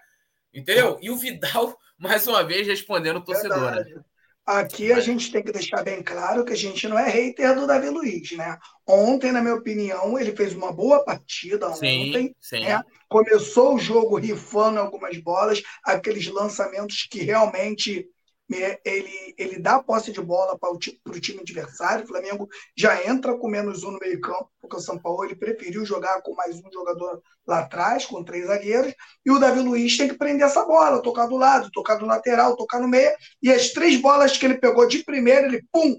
Entendeu? 0.53 0.99
E 1.01 1.09
o 1.09 1.17
Vidal, 1.17 1.75
mais 1.97 2.27
uma 2.27 2.43
vez, 2.43 2.67
respondendo 2.67 3.17
o 3.17 3.23
torcedor. 3.23 3.71
Né? 3.71 4.03
Aqui 4.45 4.93
a 4.93 4.99
gente 4.99 5.31
tem 5.31 5.41
que 5.41 5.51
deixar 5.51 5.83
bem 5.83 6.03
claro 6.03 6.45
que 6.45 6.53
a 6.53 6.55
gente 6.55 6.87
não 6.87 6.99
é 6.99 7.09
hater 7.09 7.55
do 7.55 7.65
Davi 7.65 7.89
Luiz, 7.89 8.33
né? 8.33 8.59
Ontem, 8.85 9.31
na 9.31 9.41
minha 9.41 9.55
opinião, 9.55 10.19
ele 10.19 10.35
fez 10.35 10.53
uma 10.53 10.71
boa 10.71 11.03
partida 11.03 11.73
sim, 11.73 12.09
ontem. 12.09 12.35
Sim. 12.39 12.59
Né? 12.59 12.79
Começou 13.09 13.73
o 13.73 13.79
jogo 13.79 14.19
rifando 14.19 14.79
algumas 14.79 15.17
bolas, 15.17 15.63
aqueles 15.83 16.27
lançamentos 16.27 17.07
que 17.09 17.23
realmente 17.23 18.07
ele, 18.49 19.33
ele 19.37 19.59
dá 19.59 19.81
posse 19.81 20.11
de 20.11 20.21
bola 20.21 20.57
para 20.57 20.71
o, 20.71 20.77
para 21.03 21.13
o 21.13 21.19
time 21.19 21.39
adversário. 21.39 22.03
O 22.03 22.07
Flamengo 22.07 22.47
já 22.75 23.07
entra 23.07 23.37
com 23.37 23.47
menos 23.47 23.83
um 23.83 23.91
no 23.91 23.99
meio-campo, 23.99 24.49
porque 24.61 24.75
o 24.75 24.81
São 24.81 24.97
Paulo 24.97 25.23
ele 25.23 25.35
preferiu 25.35 25.85
jogar 25.85 26.21
com 26.21 26.35
mais 26.35 26.55
um 26.57 26.71
jogador 26.71 27.21
lá 27.47 27.59
atrás, 27.59 28.05
com 28.05 28.23
três 28.23 28.47
zagueiros. 28.47 28.93
E 29.25 29.31
o 29.31 29.39
Davi 29.39 29.61
Luiz 29.61 29.97
tem 29.97 30.07
que 30.07 30.17
prender 30.17 30.45
essa 30.45 30.65
bola, 30.65 31.01
tocar 31.01 31.27
do 31.27 31.37
lado, 31.37 31.71
tocar 31.71 31.95
do 31.95 32.05
lateral, 32.05 32.55
tocar 32.55 32.79
no 32.79 32.87
meio. 32.87 33.11
E 33.41 33.51
as 33.51 33.69
três 33.69 33.99
bolas 33.99 34.37
que 34.37 34.45
ele 34.45 34.57
pegou 34.57 34.87
de 34.87 35.03
primeira, 35.03 35.47
ele 35.47 35.63
pum, 35.71 35.95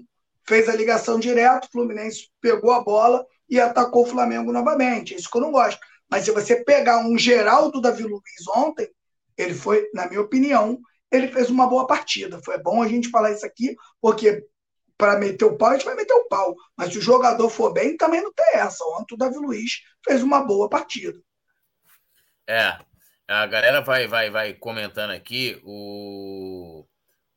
fez 0.47 0.69
a 0.69 0.75
ligação 0.75 1.19
direto. 1.19 1.65
O 1.65 1.71
Fluminense 1.71 2.29
pegou 2.39 2.71
a 2.71 2.83
bola 2.83 3.25
e 3.49 3.59
atacou 3.59 4.03
o 4.03 4.07
Flamengo 4.07 4.51
novamente. 4.51 5.13
É 5.13 5.17
isso 5.17 5.29
que 5.29 5.37
eu 5.37 5.41
não 5.41 5.51
gosto. 5.51 5.79
Mas 6.09 6.25
se 6.25 6.31
você 6.31 6.63
pegar 6.63 6.99
um 6.99 7.17
geral 7.17 7.71
do 7.71 7.81
Davi 7.81 8.03
Luiz 8.03 8.47
ontem, 8.55 8.87
ele 9.37 9.53
foi, 9.53 9.89
na 9.93 10.07
minha 10.07 10.21
opinião, 10.21 10.79
ele 11.15 11.27
fez 11.29 11.49
uma 11.49 11.67
boa 11.67 11.87
partida. 11.87 12.41
Foi 12.43 12.57
bom 12.57 12.81
a 12.81 12.87
gente 12.87 13.09
falar 13.09 13.31
isso 13.31 13.45
aqui, 13.45 13.75
porque 14.01 14.45
para 14.97 15.17
meter 15.17 15.45
o 15.45 15.57
pau, 15.57 15.69
a 15.69 15.73
gente 15.73 15.85
vai 15.85 15.95
meter 15.95 16.13
o 16.13 16.27
pau. 16.27 16.55
Mas 16.75 16.91
se 16.91 16.99
o 16.99 17.01
jogador 17.01 17.49
for 17.49 17.73
bem, 17.73 17.97
também 17.97 18.21
não 18.21 18.33
tem 18.33 18.59
essa. 18.59 18.83
Ontem 18.97 19.15
o 19.15 19.17
Davi 19.17 19.37
Luiz 19.37 19.81
fez 20.03 20.23
uma 20.23 20.43
boa 20.43 20.69
partida. 20.69 21.19
É, 22.47 22.77
a 23.27 23.45
galera 23.45 23.81
vai, 23.81 24.07
vai, 24.07 24.29
vai 24.29 24.53
comentando 24.53 25.11
aqui. 25.11 25.59
O, 25.63 26.85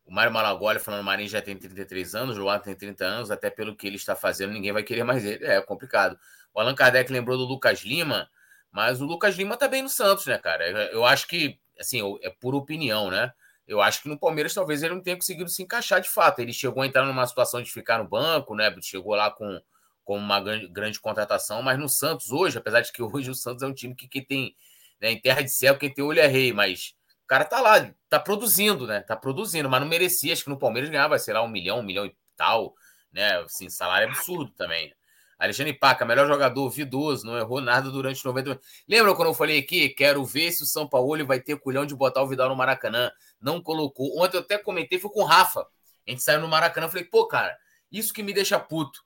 o 0.05 0.13
Mário 0.13 0.33
Malagoli 0.33 0.79
falando 0.79 1.01
o 1.01 1.05
Marinho 1.05 1.29
já 1.29 1.43
tem 1.43 1.57
33 1.57 2.15
anos, 2.15 2.37
o 2.37 2.41
Luan 2.41 2.59
tem 2.59 2.75
30 2.75 3.05
anos, 3.05 3.31
até 3.31 3.51
pelo 3.51 3.77
que 3.77 3.87
ele 3.87 3.97
está 3.97 4.15
fazendo, 4.15 4.53
ninguém 4.53 4.73
vai 4.73 4.83
querer 4.83 5.05
mais 5.05 5.25
ele. 5.25 5.45
É 5.45 5.61
complicado. 5.61 6.19
O 6.55 6.61
Allan 6.61 6.75
Kardec 6.75 7.11
lembrou 7.13 7.37
do 7.37 7.45
Lucas 7.45 7.81
Lima, 7.81 8.29
mas 8.71 9.01
o 9.01 9.07
Lucas 9.07 9.35
Lima 9.37 9.57
tá 9.57 9.67
bem 9.67 9.83
no 9.83 9.89
Santos, 9.89 10.27
né, 10.27 10.39
cara? 10.39 10.69
Eu 10.93 11.05
acho 11.05 11.27
que, 11.27 11.59
assim, 11.79 12.01
é 12.23 12.31
por 12.31 12.55
opinião, 12.55 13.11
né? 13.11 13.33
Eu 13.69 13.83
acho 13.83 14.03
que 14.03 14.09
no 14.09 14.19
Palmeiras 14.19 14.55
talvez 14.55 14.83
ele 14.83 14.95
não 14.95 15.03
tenha 15.03 15.17
conseguido 15.17 15.51
se 15.51 15.63
encaixar 15.63 16.01
de 16.01 16.09
fato. 16.09 16.41
Ele 16.41 16.55
chegou 16.55 16.83
a 16.83 16.87
entrar 16.87 17.05
numa 17.05 17.27
situação 17.27 17.63
de 17.63 17.71
ficar 17.71 17.99
no 17.99 18.09
banco, 18.09 18.55
né? 18.55 18.75
Chegou 18.81 19.15
lá 19.15 19.31
com, 19.31 19.61
com 20.03 20.17
uma 20.17 20.41
grande, 20.41 20.67
grande 20.69 20.99
contratação, 20.99 21.63
mas 21.63 21.79
no 21.79 21.87
Santos 21.87 22.33
hoje, 22.33 22.57
apesar 22.57 22.81
de 22.81 22.91
que 22.91 23.03
hoje 23.05 23.31
o 23.31 23.35
Santos 23.35 23.63
é 23.63 23.67
um 23.67 23.75
time 23.75 23.95
que, 23.95 24.09
que 24.09 24.23
tem, 24.23 24.57
né, 24.99 25.13
em 25.13 25.21
terra 25.21 25.43
de 25.43 25.51
céu, 25.51 25.77
quem 25.77 25.93
tem 25.93 26.03
olho 26.03 26.19
é 26.19 26.27
rei, 26.27 26.51
mas 26.51 26.95
o 27.25 27.29
cara 27.29 27.45
tá 27.45 27.61
lá, 27.61 27.93
tá 28.09 28.19
produzindo, 28.19 28.87
né? 28.87 29.03
Tá 29.03 29.15
produzindo, 29.15 29.69
mas 29.69 29.83
não 29.83 29.89
merecia. 29.89 30.33
Acho 30.33 30.45
que 30.45 30.51
no 30.51 30.59
Palmeiras 30.59 30.89
ganhava, 30.89 31.19
sei 31.19 31.35
lá, 31.35 31.43
um 31.43 31.49
milhão, 31.49 31.81
um 31.81 31.83
milhão 31.83 32.07
e 32.07 32.17
tal, 32.37 32.75
né? 33.13 33.39
Assim, 33.41 33.69
salário 33.69 34.09
absurdo 34.09 34.51
também. 34.53 34.95
Alexandre 35.39 35.73
Paca, 35.73 36.05
melhor 36.05 36.27
jogador, 36.27 36.69
vidoso, 36.69 37.25
não 37.25 37.39
errou 37.39 37.61
nada 37.61 37.91
durante 37.91 38.25
90 38.25 38.61
Lembra 38.89 39.15
quando 39.15 39.29
eu 39.29 39.35
falei 39.35 39.59
aqui? 39.59 39.89
Quero 39.91 40.25
ver 40.25 40.51
se 40.51 40.65
o 40.65 40.67
São 40.67 40.89
Paulo 40.89 41.25
vai 41.25 41.39
ter 41.39 41.57
culhão 41.61 41.87
de 41.87 41.95
botar 41.95 42.23
o 42.23 42.27
Vidal 42.27 42.49
no 42.49 42.57
Maracanã. 42.57 43.13
Não 43.41 43.63
colocou. 43.63 44.21
Ontem 44.21 44.37
eu 44.37 44.41
até 44.41 44.59
comentei, 44.59 44.99
foi 44.99 45.11
com 45.11 45.21
o 45.21 45.25
Rafa. 45.25 45.61
A 46.07 46.11
gente 46.11 46.25
saiu 46.25 46.41
no 46.41 46.49
Maracanã, 46.49 46.89
falei, 46.89 47.05
pô, 47.05 47.27
cara, 47.27 47.57
isso 47.91 48.13
que 48.13 48.23
me 48.23 48.33
deixa 48.33 48.59
puto. 48.59 49.01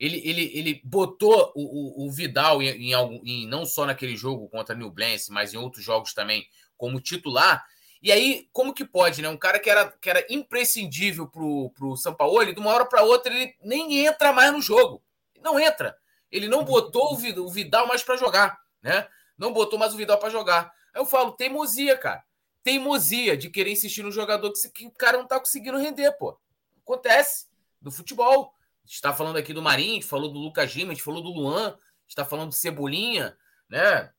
Ele, 0.00 0.22
ele, 0.24 0.50
ele 0.54 0.80
botou 0.82 1.52
o, 1.54 2.04
o, 2.04 2.06
o 2.06 2.10
Vidal 2.10 2.62
em, 2.62 2.92
em, 2.92 3.22
em, 3.24 3.46
não 3.46 3.66
só 3.66 3.84
naquele 3.84 4.16
jogo 4.16 4.48
contra 4.48 4.74
New 4.74 4.90
Blance, 4.90 5.30
mas 5.30 5.52
em 5.52 5.58
outros 5.58 5.84
jogos 5.84 6.14
também, 6.14 6.46
como 6.78 6.98
titular. 6.98 7.62
E 8.02 8.10
aí, 8.10 8.48
como 8.52 8.72
que 8.72 8.86
pode, 8.86 9.20
né? 9.20 9.28
Um 9.28 9.36
cara 9.36 9.58
que 9.58 9.68
era, 9.68 9.90
que 10.00 10.08
era 10.08 10.26
imprescindível 10.30 11.26
pro, 11.28 11.70
pro 11.70 11.96
São 11.96 12.14
Paulo, 12.14 12.52
de 12.52 12.58
uma 12.58 12.70
hora 12.70 12.86
para 12.86 13.02
outra, 13.02 13.32
ele 13.32 13.54
nem 13.62 14.06
entra 14.06 14.32
mais 14.32 14.50
no 14.50 14.62
jogo 14.62 15.03
não 15.44 15.60
entra. 15.60 15.96
Ele 16.30 16.48
não 16.48 16.64
botou 16.64 17.12
o 17.12 17.48
Vidal 17.48 17.86
mais 17.86 18.02
para 18.02 18.16
jogar, 18.16 18.58
né? 18.82 19.06
Não 19.38 19.52
botou 19.52 19.78
mais 19.78 19.94
o 19.94 19.96
Vidal 19.96 20.18
para 20.18 20.30
jogar. 20.30 20.72
Aí 20.92 21.00
eu 21.00 21.06
falo, 21.06 21.32
teimosia, 21.32 21.96
cara. 21.96 22.24
Teimosia 22.62 23.36
de 23.36 23.50
querer 23.50 23.70
insistir 23.70 24.02
no 24.02 24.10
jogador 24.10 24.50
que, 24.50 24.68
que 24.70 24.86
o 24.86 24.90
cara 24.90 25.18
não 25.18 25.26
tá 25.26 25.38
conseguindo 25.38 25.78
render, 25.78 26.10
pô. 26.12 26.36
Acontece 26.82 27.46
do 27.80 27.92
futebol. 27.92 28.52
A 28.82 28.86
gente 28.86 29.00
tá 29.00 29.12
falando 29.12 29.36
aqui 29.36 29.52
do 29.52 29.62
Marinho, 29.62 29.92
a 29.92 29.94
gente 29.94 30.06
falou 30.06 30.32
do 30.32 30.38
Lucas 30.38 30.72
Lima, 30.72 30.92
a 30.92 30.94
gente 30.94 31.04
falou 31.04 31.22
do 31.22 31.30
Luan, 31.30 31.68
a 31.68 31.70
gente 31.70 32.16
tá 32.16 32.24
falando 32.24 32.48
do 32.48 32.54
Cebolinha, 32.54 33.36
né? 33.68 34.10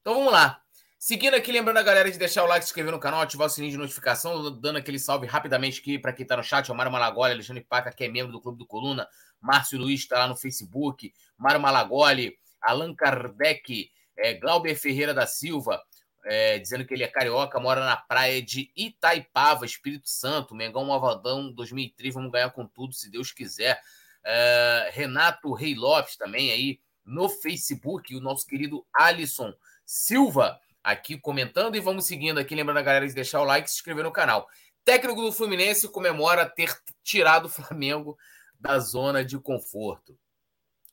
Então 0.00 0.14
vamos 0.14 0.32
lá. 0.32 0.62
Seguindo 0.98 1.34
aqui, 1.34 1.52
lembrando 1.52 1.76
a 1.76 1.82
galera 1.82 2.10
de 2.10 2.18
deixar 2.18 2.42
o 2.42 2.46
like, 2.46 2.64
se 2.64 2.70
inscrever 2.70 2.90
no 2.90 2.98
canal, 2.98 3.20
ativar 3.20 3.46
o 3.46 3.50
sininho 3.50 3.72
de 3.72 3.78
notificação, 3.78 4.58
dando 4.58 4.78
aquele 4.78 4.98
salve 4.98 5.26
rapidamente 5.26 5.80
aqui 5.80 5.98
para 5.98 6.12
quem 6.12 6.22
está 6.22 6.36
no 6.36 6.42
chat, 6.42 6.70
o 6.72 6.74
Mário 6.74 6.90
Malagoli, 6.90 7.32
Alexandre 7.32 7.62
Paca, 7.62 7.92
que 7.92 8.04
é 8.04 8.08
membro 8.08 8.32
do 8.32 8.40
Clube 8.40 8.58
do 8.58 8.66
Coluna, 8.66 9.06
Márcio 9.40 9.78
Luiz 9.78 10.00
está 10.00 10.18
lá 10.18 10.28
no 10.28 10.36
Facebook, 10.36 11.12
Mário 11.36 11.60
Malagoli, 11.60 12.36
Allan 12.60 12.94
Kardec, 12.94 13.90
é, 14.16 14.34
Glauber 14.34 14.74
Ferreira 14.74 15.12
da 15.12 15.26
Silva, 15.26 15.82
é, 16.24 16.58
dizendo 16.58 16.84
que 16.84 16.92
ele 16.92 17.04
é 17.04 17.08
carioca, 17.08 17.60
mora 17.60 17.84
na 17.84 17.96
praia 17.96 18.42
de 18.42 18.70
Itaipava, 18.76 19.64
Espírito 19.64 20.08
Santo, 20.08 20.54
Mengão 20.54 20.84
Malvadão 20.84 21.52
2003, 21.52 22.14
vamos 22.14 22.32
ganhar 22.32 22.50
com 22.50 22.66
tudo, 22.66 22.92
se 22.92 23.10
Deus 23.10 23.30
quiser. 23.30 23.80
É, 24.24 24.90
Renato 24.92 25.52
Rei 25.52 25.74
Lopes 25.74 26.16
também 26.16 26.50
aí 26.50 26.80
no 27.04 27.28
Facebook, 27.28 28.14
o 28.16 28.20
nosso 28.20 28.44
querido 28.44 28.84
Alisson 28.92 29.54
Silva 29.84 30.58
aqui 30.82 31.16
comentando 31.18 31.76
e 31.76 31.80
vamos 31.80 32.06
seguindo 32.06 32.38
aqui. 32.38 32.54
Lembrando 32.54 32.78
a 32.78 32.82
galera 32.82 33.06
de 33.06 33.14
deixar 33.14 33.40
o 33.40 33.44
like 33.44 33.68
e 33.68 33.70
se 33.70 33.76
inscrever 33.76 34.02
no 34.02 34.10
canal. 34.10 34.48
Técnico 34.84 35.20
do 35.20 35.32
Fluminense 35.32 35.88
comemora 35.88 36.48
ter 36.48 36.76
tirado 37.02 37.46
o 37.46 37.48
Flamengo 37.48 38.16
da 38.66 38.78
zona 38.78 39.24
de 39.24 39.38
conforto. 39.38 40.18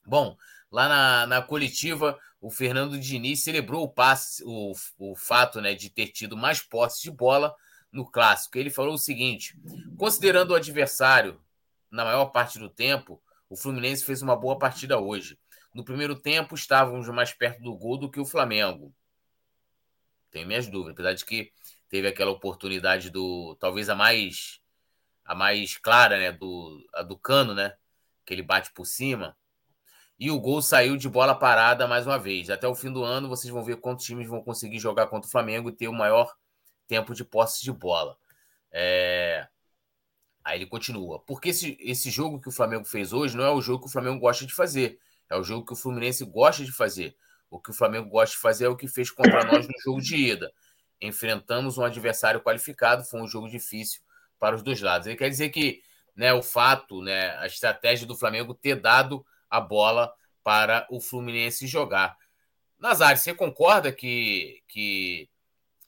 Bom, 0.05 0.37
lá 0.71 0.87
na, 0.87 1.27
na 1.27 1.41
coletiva, 1.41 2.19
o 2.39 2.49
Fernando 2.49 2.99
Diniz 2.99 3.43
celebrou 3.43 3.83
o, 3.83 3.89
passe, 3.89 4.43
o, 4.45 4.73
o 4.99 5.15
fato 5.15 5.59
né, 5.59 5.73
de 5.73 5.89
ter 5.89 6.07
tido 6.07 6.37
mais 6.37 6.61
posse 6.61 7.01
de 7.01 7.11
bola 7.11 7.55
no 7.91 8.05
clássico. 8.05 8.57
Ele 8.57 8.69
falou 8.69 8.93
o 8.93 8.97
seguinte: 8.97 9.57
considerando 9.97 10.51
o 10.51 10.55
adversário 10.55 11.41
na 11.89 12.03
maior 12.03 12.25
parte 12.27 12.59
do 12.59 12.69
tempo, 12.69 13.21
o 13.49 13.55
Fluminense 13.55 14.03
fez 14.03 14.21
uma 14.21 14.35
boa 14.35 14.57
partida 14.57 14.99
hoje. 14.99 15.37
No 15.73 15.83
primeiro 15.83 16.15
tempo, 16.15 16.53
estávamos 16.53 17.07
mais 17.09 17.33
perto 17.33 17.61
do 17.61 17.75
gol 17.75 17.97
do 17.97 18.09
que 18.09 18.19
o 18.19 18.25
Flamengo. 18.25 18.93
Tenho 20.29 20.47
minhas 20.47 20.67
dúvidas, 20.67 20.93
apesar 20.93 21.13
de 21.13 21.25
que 21.25 21.51
teve 21.89 22.07
aquela 22.07 22.31
oportunidade 22.31 23.09
do. 23.09 23.55
talvez 23.59 23.89
a 23.89 23.95
mais 23.95 24.59
a 25.25 25.33
mais 25.33 25.77
clara, 25.77 26.17
né? 26.17 26.31
Do, 26.31 26.85
a 26.93 27.03
do 27.03 27.17
cano, 27.17 27.53
né? 27.53 27.75
Que 28.25 28.33
ele 28.33 28.43
bate 28.43 28.71
por 28.73 28.85
cima. 28.85 29.35
E 30.19 30.29
o 30.31 30.39
gol 30.39 30.61
saiu 30.61 30.95
de 30.95 31.09
bola 31.09 31.35
parada 31.35 31.87
mais 31.87 32.05
uma 32.05 32.19
vez. 32.19 32.49
Até 32.49 32.67
o 32.67 32.75
fim 32.75 32.91
do 32.91 33.03
ano, 33.03 33.27
vocês 33.27 33.51
vão 33.51 33.63
ver 33.63 33.77
quantos 33.77 34.05
times 34.05 34.27
vão 34.27 34.41
conseguir 34.41 34.79
jogar 34.79 35.07
contra 35.07 35.27
o 35.27 35.31
Flamengo 35.31 35.69
e 35.69 35.73
ter 35.73 35.87
o 35.87 35.93
maior 35.93 36.33
tempo 36.87 37.13
de 37.13 37.23
posse 37.23 37.63
de 37.63 37.71
bola. 37.71 38.17
É... 38.71 39.47
Aí 40.43 40.59
ele 40.59 40.67
continua. 40.67 41.19
Porque 41.25 41.49
esse, 41.49 41.77
esse 41.79 42.09
jogo 42.09 42.39
que 42.39 42.49
o 42.49 42.51
Flamengo 42.51 42.85
fez 42.85 43.13
hoje 43.13 43.35
não 43.35 43.43
é 43.43 43.51
o 43.51 43.61
jogo 43.61 43.83
que 43.83 43.89
o 43.89 43.91
Flamengo 43.91 44.19
gosta 44.19 44.45
de 44.45 44.53
fazer. 44.53 44.99
É 45.29 45.37
o 45.37 45.43
jogo 45.43 45.65
que 45.65 45.73
o 45.73 45.75
Fluminense 45.75 46.23
gosta 46.25 46.63
de 46.63 46.71
fazer. 46.71 47.15
O 47.49 47.59
que 47.59 47.71
o 47.71 47.73
Flamengo 47.73 48.09
gosta 48.09 48.35
de 48.35 48.41
fazer 48.41 48.65
é 48.65 48.69
o 48.69 48.75
que 48.75 48.87
fez 48.87 49.09
contra 49.09 49.43
nós 49.45 49.67
no 49.67 49.73
jogo 49.83 50.01
de 50.01 50.15
ida. 50.15 50.51
Enfrentamos 51.01 51.77
um 51.77 51.83
adversário 51.83 52.41
qualificado, 52.41 53.03
foi 53.03 53.21
um 53.21 53.27
jogo 53.27 53.49
difícil 53.49 54.01
para 54.43 54.57
os 54.57 54.61
dois 54.61 54.81
lados. 54.81 55.07
Ele 55.07 55.15
quer 55.15 55.29
dizer 55.29 55.51
que 55.51 55.81
né, 56.13 56.33
o 56.33 56.43
fato, 56.43 57.01
né, 57.01 57.29
a 57.37 57.45
estratégia 57.45 58.05
do 58.05 58.13
Flamengo 58.13 58.53
ter 58.53 58.75
dado 58.75 59.25
a 59.49 59.61
bola 59.61 60.13
para 60.43 60.85
o 60.91 60.99
Fluminense 60.99 61.65
jogar. 61.65 62.17
Nazário, 62.77 63.17
você 63.17 63.33
concorda 63.33 63.89
que, 63.89 64.61
que, 64.67 65.29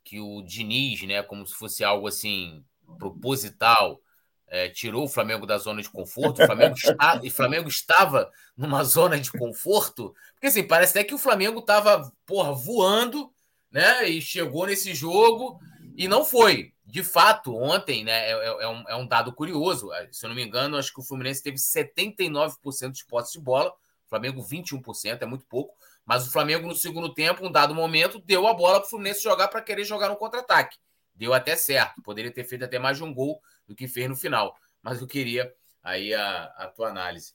que 0.06 0.22
o 0.22 0.42
Diniz, 0.42 1.02
né, 1.02 1.22
como 1.22 1.46
se 1.46 1.54
fosse 1.54 1.84
algo 1.84 2.08
assim 2.08 2.64
proposital, 2.98 4.00
é, 4.48 4.70
tirou 4.70 5.04
o 5.04 5.10
Flamengo 5.10 5.46
da 5.46 5.58
zona 5.58 5.82
de 5.82 5.90
conforto, 5.90 6.42
o 6.42 6.46
Flamengo, 6.46 6.76
está, 6.80 7.20
e 7.22 7.30
Flamengo 7.30 7.68
estava 7.68 8.32
numa 8.56 8.86
zona 8.86 9.20
de 9.20 9.34
conforto, 9.34 10.16
porque 10.32 10.48
assim, 10.48 10.64
parece 10.64 10.92
até 10.92 11.04
que 11.04 11.14
o 11.14 11.20
Flamengo 11.20 11.60
estava, 11.60 12.10
voando, 12.26 13.34
né? 13.70 14.08
E 14.08 14.22
chegou 14.22 14.66
nesse 14.66 14.96
jogo 14.96 15.60
E 15.98 16.08
não 16.08 16.26
foi. 16.26 16.74
De 16.86 17.04
fato, 17.04 17.56
ontem, 17.56 18.04
né, 18.04 18.30
é, 18.30 18.32
é, 18.32 18.64
é, 18.64 18.68
um, 18.68 18.84
é 18.90 18.96
um 18.96 19.08
dado 19.08 19.34
curioso. 19.34 19.90
Se 20.12 20.26
eu 20.26 20.30
não 20.30 20.36
me 20.36 20.44
engano, 20.44 20.78
acho 20.78 20.94
que 20.94 21.00
o 21.00 21.04
Fluminense 21.04 21.42
teve 21.42 21.58
79% 21.58 22.92
de 22.92 23.06
posse 23.06 23.34
de 23.34 23.40
bola, 23.40 23.72
o 23.72 24.10
Flamengo 24.10 24.42
21%, 24.44 25.22
é 25.22 25.26
muito 25.26 25.46
pouco. 25.46 25.76
Mas 26.06 26.28
o 26.28 26.32
Flamengo, 26.32 26.68
no 26.68 26.76
segundo 26.76 27.14
tempo, 27.14 27.46
um 27.46 27.52
dado 27.52 27.74
momento, 27.74 28.20
deu 28.20 28.46
a 28.46 28.54
bola 28.54 28.80
para 28.80 28.88
o 28.88 28.90
Fluminense 28.90 29.24
jogar 29.24 29.48
para 29.48 29.62
querer 29.62 29.84
jogar 29.84 30.10
no 30.10 30.16
contra-ataque. 30.16 30.78
Deu 31.16 31.34
até 31.34 31.56
certo. 31.56 32.02
Poderia 32.04 32.32
ter 32.32 32.44
feito 32.44 32.66
até 32.66 32.78
mais 32.78 32.98
de 32.98 33.04
um 33.04 33.14
gol 33.14 33.42
do 33.68 33.74
que 33.74 33.88
fez 33.88 34.08
no 34.08 34.16
final. 34.16 34.56
Mas 34.84 35.02
eu 35.02 35.08
queria 35.08 35.52
aí 35.84 36.14
a, 36.14 36.44
a 36.58 36.68
tua 36.68 36.90
análise. 36.90 37.34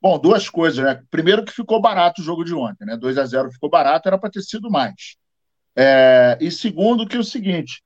Bom, 0.00 0.16
duas 0.16 0.48
coisas, 0.48 0.84
né? 0.84 1.02
Primeiro 1.10 1.44
que 1.44 1.52
ficou 1.52 1.80
barato 1.80 2.20
o 2.20 2.24
jogo 2.24 2.44
de 2.44 2.54
ontem, 2.54 2.84
né? 2.84 2.96
2 2.96 3.18
a 3.18 3.26
0 3.26 3.50
ficou 3.50 3.68
barato, 3.68 4.06
era 4.06 4.16
para 4.16 4.30
ter 4.30 4.42
sido 4.42 4.70
mais. 4.70 5.16
É, 5.80 6.36
e 6.40 6.50
segundo 6.50 7.06
que 7.06 7.16
é 7.16 7.20
o 7.20 7.24
seguinte, 7.24 7.84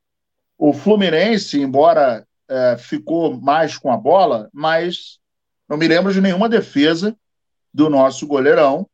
o 0.57 0.73
Fluminense, 0.73 1.61
embora 1.61 2.27
é, 2.49 2.79
ficou 2.79 3.39
mais 3.39 3.77
com 3.77 3.93
a 3.93 3.99
bola, 3.99 4.49
mas 4.51 5.19
não 5.69 5.77
me 5.77 5.87
lembro 5.87 6.11
de 6.11 6.19
nenhuma 6.19 6.49
defesa 6.49 7.15
do 7.73 7.91
nosso 7.91 8.27
goleirão 8.27 8.89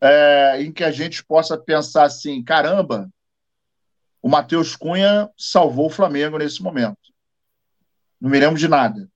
é, 0.00 0.62
em 0.62 0.72
que 0.72 0.82
a 0.82 0.90
gente 0.90 1.22
possa 1.22 1.58
pensar 1.58 2.04
assim, 2.04 2.42
caramba, 2.42 3.10
o 4.22 4.30
Matheus 4.30 4.74
Cunha 4.74 5.28
salvou 5.36 5.88
o 5.88 5.90
Flamengo 5.90 6.38
nesse 6.38 6.62
momento. 6.62 7.12
Não 8.18 8.30
me 8.30 8.40
lembro 8.40 8.58
de 8.58 8.66
nada. 8.66 9.10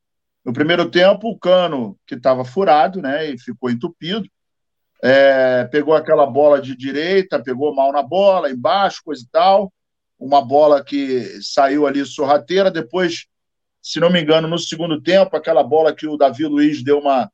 No 0.44 0.52
primeiro 0.52 0.90
tempo, 0.90 1.30
o 1.30 1.38
cano, 1.38 1.98
que 2.06 2.16
estava 2.16 2.44
furado, 2.44 3.00
né, 3.00 3.30
e 3.30 3.38
ficou 3.38 3.70
entupido, 3.70 4.28
é, 5.02 5.64
pegou 5.64 5.94
aquela 5.94 6.26
bola 6.26 6.60
de 6.60 6.76
direita, 6.76 7.42
pegou 7.42 7.74
mal 7.74 7.92
na 7.92 8.02
bola, 8.02 8.50
embaixo, 8.50 9.02
coisa 9.04 9.22
e 9.22 9.28
tal. 9.28 9.72
Uma 10.18 10.44
bola 10.44 10.82
que 10.82 11.40
saiu 11.42 11.86
ali 11.86 12.04
sorrateira. 12.04 12.70
Depois, 12.70 13.26
se 13.82 14.00
não 14.00 14.10
me 14.10 14.20
engano, 14.20 14.48
no 14.48 14.58
segundo 14.58 15.00
tempo, 15.00 15.36
aquela 15.36 15.62
bola 15.62 15.94
que 15.94 16.06
o 16.06 16.16
Davi 16.16 16.46
Luiz 16.46 16.82
deu 16.82 16.98
uma, 16.98 17.30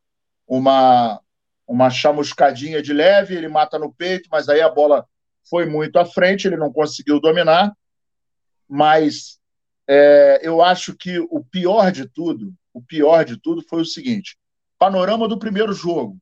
uma, 0.46 1.20
uma 1.66 1.90
chamuscadinha 1.90 2.83
de 2.83 2.92
leve, 2.92 3.37
ele 3.37 3.48
mata 3.48 3.79
no 3.79 3.92
peito, 3.92 4.29
mas 4.31 4.48
aí 4.48 4.61
a 4.61 4.68
bola 4.68 5.07
foi 5.48 5.66
muito 5.66 5.96
à 5.98 6.05
frente, 6.05 6.46
ele 6.46 6.57
não 6.57 6.72
conseguiu 6.72 7.20
dominar. 7.20 7.72
Mas 8.68 9.38
é, 9.88 10.40
eu 10.42 10.62
acho 10.62 10.96
que 10.96 11.18
o 11.18 11.44
pior 11.44 11.92
de 11.92 12.09
tudo 12.09 12.53
o 12.72 12.81
pior 12.81 13.25
de 13.25 13.37
tudo 13.37 13.62
foi 13.68 13.83
o 13.83 13.87
seguinte: 13.87 14.37
panorama 14.79 15.29
do 15.29 15.38
primeiro 15.38 15.72
jogo. 15.72 16.18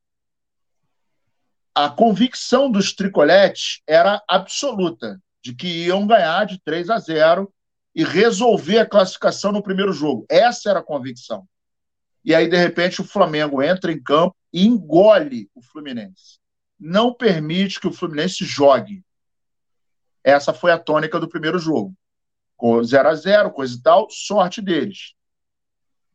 A 1.74 1.88
convicção 1.88 2.70
dos 2.70 2.92
tricoletes 2.92 3.80
era 3.86 4.22
absoluta 4.28 5.20
de 5.42 5.54
que 5.54 5.86
iam 5.86 6.06
ganhar 6.06 6.44
de 6.44 6.60
3 6.60 6.90
a 6.90 6.98
0 6.98 7.52
e 7.94 8.04
resolver 8.04 8.78
a 8.78 8.86
classificação 8.86 9.52
no 9.52 9.62
primeiro 9.62 9.92
jogo. 9.92 10.26
Essa 10.28 10.70
era 10.70 10.80
a 10.80 10.84
convicção. 10.84 11.46
E 12.24 12.34
aí, 12.34 12.48
de 12.48 12.56
repente, 12.56 13.00
o 13.00 13.04
Flamengo 13.04 13.62
entra 13.62 13.90
em 13.92 14.02
campo 14.02 14.36
e 14.52 14.66
engole 14.66 15.48
o 15.54 15.62
Fluminense. 15.62 16.38
Não 16.78 17.14
permite 17.14 17.80
que 17.80 17.86
o 17.86 17.92
Fluminense 17.92 18.44
jogue. 18.44 19.04
Essa 20.22 20.52
foi 20.52 20.72
a 20.72 20.78
tônica 20.78 21.18
do 21.18 21.28
primeiro 21.28 21.58
jogo. 21.58 21.94
0 22.84 23.08
a 23.08 23.14
0 23.14 23.50
coisa 23.52 23.74
e 23.74 23.80
tal, 23.80 24.08
sorte 24.10 24.60
deles. 24.60 25.14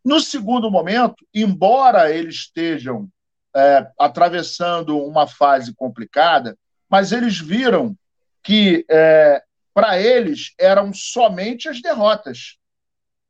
No 0.04 0.20
segundo 0.20 0.70
momento, 0.70 1.26
embora 1.34 2.14
eles 2.14 2.36
estejam 2.36 3.10
é, 3.56 3.88
atravessando 3.98 4.98
uma 5.00 5.28
fase 5.28 5.74
complicada, 5.74 6.58
mas 6.90 7.12
eles 7.12 7.40
viram 7.40 7.96
que 8.44 8.86
é, 8.90 9.42
para 9.74 10.00
eles 10.00 10.54
eram 10.60 10.94
somente 10.94 11.70
as 11.70 11.82
derrotas. 11.82 12.58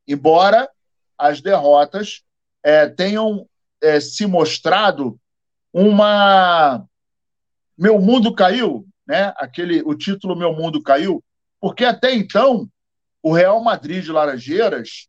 Embora 0.07 0.69
as 1.17 1.41
derrotas 1.41 2.23
é, 2.63 2.87
tenham 2.87 3.47
é, 3.81 3.99
se 3.99 4.25
mostrado 4.25 5.19
uma. 5.71 6.85
Meu 7.77 7.99
mundo 7.99 8.33
caiu, 8.33 8.87
né? 9.05 9.33
Aquele, 9.37 9.81
o 9.83 9.93
título 9.93 10.35
Meu 10.35 10.53
Mundo 10.53 10.81
Caiu, 10.81 11.23
porque 11.59 11.83
até 11.83 12.13
então 12.13 12.69
o 13.21 13.33
Real 13.33 13.61
Madrid 13.61 14.03
de 14.03 14.11
Laranjeiras 14.11 15.07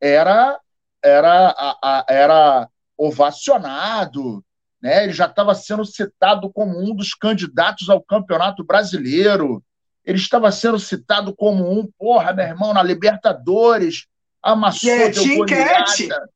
era 0.00 0.60
era, 1.02 1.48
a, 1.48 1.78
a, 1.82 2.04
era 2.08 2.68
ovacionado, 2.96 4.44
né? 4.82 5.04
ele 5.04 5.12
já 5.12 5.26
estava 5.26 5.54
sendo 5.54 5.84
citado 5.84 6.50
como 6.50 6.78
um 6.78 6.94
dos 6.94 7.14
candidatos 7.14 7.88
ao 7.88 8.02
Campeonato 8.02 8.64
Brasileiro, 8.64 9.62
ele 10.04 10.18
estava 10.18 10.50
sendo 10.50 10.78
citado 10.78 11.34
como 11.34 11.70
um, 11.70 11.88
porra, 11.98 12.32
meu 12.32 12.46
irmão, 12.46 12.72
na 12.72 12.82
Libertadores, 12.82 14.06
amassou, 14.42 14.90
é, 14.90 15.10
deu 15.10 15.36
goleada. 15.36 16.30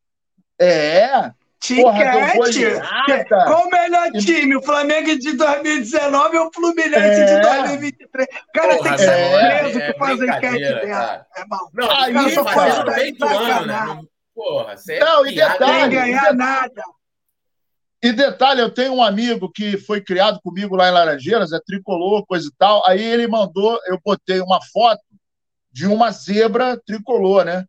É, 0.59 1.33
Tiquete! 1.65 2.67
Qual 3.47 3.67
o 3.67 3.71
melhor 3.71 4.11
time? 4.13 4.57
O 4.57 4.63
Flamengo 4.63 5.19
de 5.19 5.33
2019 5.33 6.39
ou 6.39 6.49
o 6.49 6.53
Fluminense 6.53 6.99
é. 6.99 7.25
de 7.25 7.41
2023? 7.41 8.29
Cara, 8.53 8.77
Porra, 8.77 8.83
tem 8.83 8.93
que 8.93 8.99
ser 8.99 9.11
é, 9.11 9.59
preso 9.59 9.79
é, 9.81 9.93
que 9.93 9.99
faz 9.99 10.21
a 10.21 10.27
enquete 10.27 10.59
dela. 10.59 11.27
É 11.37 11.45
bom. 11.47 11.69
Não, 11.73 11.91
aí 11.91 12.35
só 12.35 12.45
faz 12.45 12.79
no 12.79 12.93
meio 12.93 13.17
do 13.17 13.27
ano, 13.27 13.67
né? 13.67 14.03
Porra, 14.35 14.77
você 14.77 14.99
não, 14.99 15.27
e 15.27 15.35
detalhe, 15.35 15.95
ganhar 15.95 16.35
nada. 16.35 16.83
E 18.05 18.13
detalhe, 18.13 18.61
eu 18.61 18.69
tenho 18.69 18.93
um 18.93 19.03
amigo 19.03 19.51
que 19.51 19.79
foi 19.79 19.99
criado 19.99 20.39
comigo 20.43 20.77
lá 20.77 20.91
em 20.91 20.93
Laranjeiras, 20.93 21.55
é 21.55 21.59
tricolor, 21.59 22.27
coisa 22.27 22.47
e 22.47 22.53
tal. 22.59 22.87
Aí 22.87 23.03
ele 23.03 23.27
mandou, 23.27 23.81
eu 23.87 23.99
botei 24.05 24.43
uma 24.43 24.61
foto 24.63 25.01
de 25.73 25.87
uma 25.87 26.11
zebra 26.11 26.79
tricolor, 26.85 27.47
né? 27.47 27.65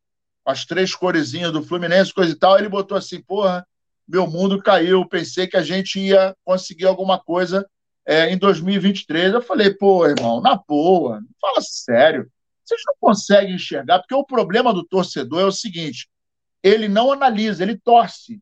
As 0.45 0.65
três 0.65 0.93
coresinhas 0.93 1.54
do 1.54 1.63
Fluminense, 1.63 2.13
coisa 2.13 2.34
e 2.34 2.36
tal. 2.36 2.60
Ele 2.60 2.67
botou 2.67 2.98
assim, 2.98 3.21
porra, 3.21 3.65
meu 4.06 4.28
mundo 4.28 4.62
caiu. 4.62 5.08
Pensei 5.08 5.48
que 5.48 5.56
a 5.56 5.63
gente 5.63 6.02
ia 6.02 6.36
conseguir 6.43 6.86
alguma 6.86 7.17
coisa 7.17 7.65
é, 8.06 8.30
em 8.30 8.38
2023. 8.38 9.36
Eu 9.36 9.41
falei, 9.41 9.74
pô, 9.74 10.06
irmão, 10.06 10.41
na 10.41 10.58
boa, 10.67 11.21
fala 11.39 11.62
sério. 11.62 12.30
Vocês 12.62 12.82
não 12.86 12.95
conseguem 13.00 13.56
enxergar, 13.56 14.00
porque 14.00 14.13
o 14.13 14.26
problema 14.26 14.74
do 14.74 14.84
torcedor 14.84 15.39
é 15.39 15.45
o 15.45 15.52
seguinte: 15.54 16.10
ele 16.62 16.89
não 16.89 17.10
analisa, 17.10 17.63
ele 17.63 17.78
torce. 17.78 18.41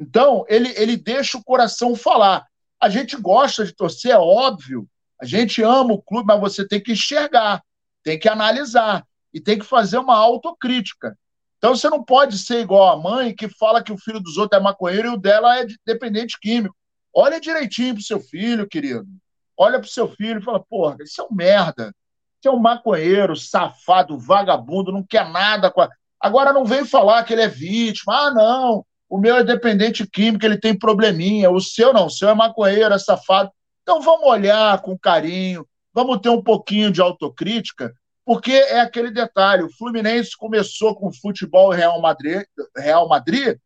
Então, 0.00 0.46
ele, 0.48 0.72
ele 0.78 0.96
deixa 0.96 1.36
o 1.36 1.44
coração 1.44 1.94
falar. 1.94 2.46
A 2.80 2.88
gente 2.88 3.14
gosta 3.18 3.66
de 3.66 3.74
torcer, 3.74 4.12
é 4.12 4.18
óbvio. 4.18 4.88
A 5.20 5.26
gente 5.26 5.62
ama 5.62 5.92
o 5.92 6.00
clube, 6.00 6.26
mas 6.26 6.40
você 6.40 6.66
tem 6.66 6.82
que 6.82 6.92
enxergar, 6.92 7.62
tem 8.02 8.18
que 8.18 8.26
analisar 8.26 9.04
e 9.34 9.38
tem 9.38 9.58
que 9.58 9.64
fazer 9.66 9.98
uma 9.98 10.16
autocrítica. 10.16 11.14
Então, 11.58 11.76
você 11.76 11.90
não 11.90 12.02
pode 12.02 12.38
ser 12.38 12.60
igual 12.60 12.88
a 12.88 12.96
mãe 12.96 13.36
que 13.36 13.46
fala 13.46 13.82
que 13.82 13.92
o 13.92 13.98
filho 13.98 14.18
dos 14.18 14.38
outros 14.38 14.58
é 14.58 14.64
maconheiro 14.64 15.08
e 15.08 15.14
o 15.14 15.18
dela 15.18 15.60
é 15.60 15.66
dependente 15.84 16.38
químico. 16.40 16.74
Olha 17.14 17.38
direitinho 17.38 17.92
pro 17.92 18.02
seu 18.02 18.20
filho, 18.20 18.66
querido. 18.66 19.06
Olha 19.54 19.78
pro 19.78 19.90
seu 19.90 20.08
filho 20.08 20.40
e 20.40 20.42
fala: 20.42 20.64
porra, 20.64 20.96
isso 21.02 21.20
é 21.20 21.24
um 21.24 21.34
merda. 21.34 21.94
Isso 22.38 22.48
é 22.48 22.50
um 22.50 22.58
maconheiro, 22.58 23.36
safado, 23.36 24.18
vagabundo, 24.18 24.90
não 24.90 25.04
quer 25.04 25.28
nada 25.28 25.68
a. 25.68 25.88
Agora 26.18 26.54
não 26.54 26.64
vem 26.64 26.86
falar 26.86 27.22
que 27.24 27.34
ele 27.34 27.42
é 27.42 27.48
vítima. 27.48 28.14
Ah, 28.14 28.30
não, 28.30 28.86
o 29.10 29.18
meu 29.18 29.36
é 29.36 29.44
dependente 29.44 30.06
químico, 30.06 30.46
ele 30.46 30.56
tem 30.56 30.78
probleminha. 30.78 31.50
O 31.50 31.60
seu 31.60 31.92
não, 31.92 32.06
o 32.06 32.10
seu 32.10 32.28
é 32.28 32.34
maconheiro, 32.34 32.94
é 32.94 32.98
safado. 32.98 33.50
Então 33.82 34.00
vamos 34.00 34.26
olhar 34.26 34.80
com 34.80 34.96
carinho, 34.96 35.66
vamos 35.92 36.20
ter 36.20 36.30
um 36.30 36.42
pouquinho 36.42 36.90
de 36.90 37.00
autocrítica, 37.00 37.92
porque 38.24 38.52
é 38.52 38.80
aquele 38.80 39.10
detalhe: 39.10 39.64
o 39.64 39.76
Fluminense 39.76 40.36
começou 40.36 40.94
com 40.94 41.12
futebol 41.12 41.70
Real 41.70 42.00
Madrid, 42.00 42.44
Real 42.76 43.08
Madrid 43.08 43.58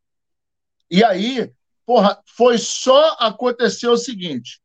e 0.90 1.02
aí, 1.02 1.50
porra, 1.85 2.20
foi 2.37 2.59
só 2.59 3.16
acontecer 3.18 3.88
o 3.88 3.96
seguinte: 3.96 4.61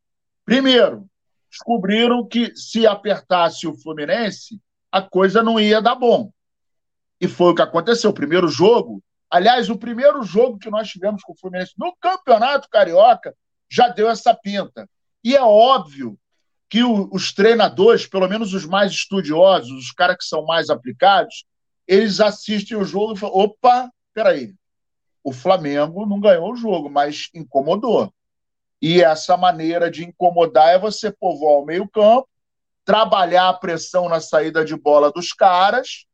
primeiro, 0.45 1.07
descobriram 1.49 2.25
que 2.25 2.55
se 2.55 2.85
apertasse 2.85 3.67
o 3.67 3.73
Fluminense, 3.73 4.61
a 4.91 5.01
coisa 5.01 5.41
não 5.41 5.59
ia 5.59 5.81
dar 5.81 5.95
bom. 5.95 6.31
E 7.19 7.27
foi 7.27 7.51
o 7.51 7.55
que 7.55 7.61
aconteceu. 7.61 8.11
O 8.11 8.13
primeiro 8.13 8.47
jogo, 8.47 9.03
aliás, 9.29 9.69
o 9.69 9.77
primeiro 9.77 10.23
jogo 10.23 10.57
que 10.57 10.69
nós 10.69 10.87
tivemos 10.89 11.21
com 11.23 11.33
o 11.33 11.37
Fluminense 11.37 11.73
no 11.77 11.95
Campeonato 11.95 12.69
Carioca 12.69 13.35
já 13.69 13.87
deu 13.89 14.09
essa 14.09 14.33
pinta. 14.33 14.89
E 15.23 15.35
é 15.35 15.41
óbvio 15.41 16.17
que 16.69 16.83
o, 16.83 17.09
os 17.11 17.33
treinadores, 17.33 18.07
pelo 18.07 18.27
menos 18.27 18.53
os 18.53 18.65
mais 18.65 18.91
estudiosos, 18.91 19.71
os 19.71 19.91
caras 19.91 20.17
que 20.17 20.23
são 20.23 20.45
mais 20.45 20.69
aplicados, 20.69 21.45
eles 21.87 22.19
assistem 22.19 22.77
o 22.77 22.85
jogo 22.85 23.13
e 23.13 23.17
falam: 23.17 23.35
opa, 23.35 23.91
peraí, 24.13 24.53
o 25.23 25.33
Flamengo 25.33 26.05
não 26.05 26.19
ganhou 26.19 26.51
o 26.51 26.55
jogo, 26.55 26.89
mas 26.89 27.29
incomodou. 27.33 28.13
E 28.81 29.01
essa 29.01 29.35
maneira 29.35 29.91
de 29.91 30.05
incomodar 30.05 30.69
é 30.69 30.79
você 30.79 31.11
povoar 31.11 31.61
o 31.61 31.65
meio-campo, 31.65 32.29
trabalhar 32.85 33.49
a 33.49 33.53
pressão 33.53 34.07
na 34.07 34.21
saída 34.21 34.63
de 34.63 34.75
bola 34.75 35.11
dos 35.11 35.33
caras 35.33 36.05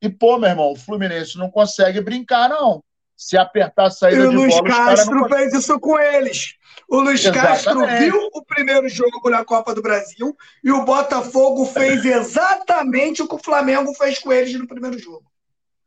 e, 0.00 0.08
pô, 0.08 0.38
meu 0.38 0.50
irmão, 0.50 0.72
o 0.72 0.76
Fluminense 0.76 1.36
não 1.36 1.50
consegue 1.50 2.00
brincar, 2.00 2.48
não. 2.48 2.82
se 3.18 3.36
apertar 3.36 3.86
a 3.86 3.90
saída 3.90 4.26
e 4.26 4.28
de 4.28 4.36
Luiz 4.36 4.54
bola... 4.54 4.68
Castro 4.68 5.14
não... 5.16 5.28
fez 5.28 5.52
isso 5.52 5.80
com 5.80 5.98
eles. 5.98 6.54
O 6.88 7.00
Luiz 7.00 7.20
Exatamente. 7.20 7.64
Castro 7.64 7.86
viu 7.98 8.30
o 8.32 8.44
primeiro 8.44 8.88
jogo 8.88 9.28
na 9.28 9.44
Copa 9.44 9.74
do 9.74 9.82
Brasil 9.82 10.36
e 10.62 10.70
o 10.70 10.84
Botafogo 10.84 11.66
fez 11.66 12.04
exatamente 12.04 13.20
o 13.20 13.28
que 13.28 13.34
o 13.34 13.42
Flamengo 13.42 13.92
fez 13.94 14.20
com 14.20 14.32
eles 14.32 14.54
no 14.54 14.68
primeiro 14.68 14.96
jogo. 14.96 15.24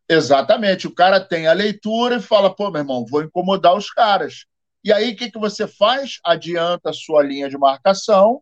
Exatamente. 0.09 0.87
O 0.87 0.93
cara 0.93 1.21
tem 1.21 1.47
a 1.47 1.53
leitura 1.53 2.17
e 2.17 2.21
fala: 2.21 2.53
pô, 2.53 2.69
meu 2.69 2.81
irmão, 2.81 3.05
vou 3.09 3.23
incomodar 3.23 3.75
os 3.75 3.89
caras. 3.89 4.45
E 4.83 4.91
aí, 4.91 5.13
o 5.13 5.15
que, 5.15 5.31
que 5.31 5.39
você 5.39 5.65
faz? 5.65 6.19
Adianta 6.25 6.89
a 6.89 6.93
sua 6.93 7.23
linha 7.23 7.49
de 7.49 7.57
marcação, 7.57 8.41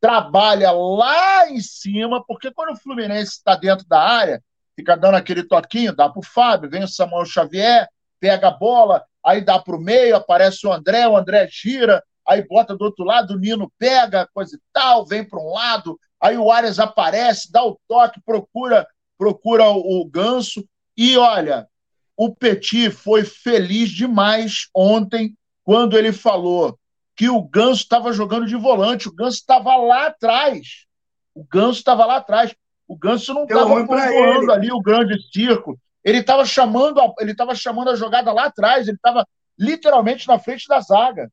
trabalha 0.00 0.70
lá 0.70 1.50
em 1.50 1.60
cima, 1.60 2.24
porque 2.24 2.52
quando 2.52 2.74
o 2.74 2.76
Fluminense 2.76 3.32
está 3.32 3.56
dentro 3.56 3.84
da 3.88 4.00
área, 4.00 4.42
fica 4.76 4.96
dando 4.96 5.16
aquele 5.16 5.42
toquinho, 5.42 5.94
dá 5.94 6.08
para 6.08 6.20
o 6.20 6.24
Fábio, 6.24 6.70
vem 6.70 6.84
o 6.84 6.88
Samuel 6.88 7.24
Xavier, 7.24 7.88
pega 8.18 8.48
a 8.48 8.52
bola, 8.52 9.04
aí 9.24 9.40
dá 9.40 9.58
para 9.58 9.76
o 9.76 9.80
meio, 9.80 10.16
aparece 10.16 10.66
o 10.66 10.72
André, 10.72 11.06
o 11.06 11.16
André 11.16 11.48
gira, 11.50 12.02
aí 12.26 12.46
bota 12.46 12.76
do 12.76 12.84
outro 12.84 13.04
lado, 13.04 13.34
o 13.34 13.38
Nino 13.38 13.72
pega, 13.78 14.28
coisa 14.32 14.56
e 14.56 14.60
tal, 14.72 15.06
vem 15.06 15.24
para 15.24 15.40
um 15.40 15.52
lado, 15.52 15.98
aí 16.20 16.36
o 16.36 16.50
Arias 16.50 16.78
aparece, 16.78 17.50
dá 17.50 17.64
o 17.64 17.78
toque, 17.88 18.20
procura 18.24 18.86
procura 19.18 19.68
o, 19.68 20.00
o 20.00 20.08
Ganso, 20.08 20.66
e 20.96 21.14
olha, 21.18 21.68
o 22.16 22.34
Petit 22.34 22.90
foi 22.90 23.22
feliz 23.22 23.90
demais 23.90 24.68
ontem 24.74 25.36
quando 25.62 25.96
ele 25.96 26.10
falou 26.10 26.78
que 27.14 27.28
o 27.28 27.42
Ganso 27.42 27.82
estava 27.82 28.14
jogando 28.14 28.46
de 28.46 28.56
volante, 28.56 29.08
o 29.08 29.14
Ganso 29.14 29.36
estava 29.36 29.76
lá 29.76 30.06
atrás. 30.06 30.86
O 31.34 31.44
Ganso 31.44 31.78
estava 31.78 32.06
lá 32.06 32.16
atrás. 32.16 32.54
O 32.90 32.96
Ganso 32.96 33.32
não 33.32 33.44
estava 33.44 33.84
voando 33.84 34.50
ali 34.50 34.72
o 34.72 34.80
grande 34.80 35.16
circo. 35.30 35.78
Ele 36.02 36.18
estava 36.18 36.44
chamando, 36.44 37.00
a, 37.00 37.12
ele 37.20 37.30
estava 37.30 37.54
chamando 37.54 37.90
a 37.90 37.94
jogada 37.94 38.32
lá 38.32 38.46
atrás, 38.46 38.88
ele 38.88 38.96
estava 38.96 39.24
literalmente 39.56 40.26
na 40.26 40.40
frente 40.40 40.66
da 40.66 40.80
zaga. 40.80 41.30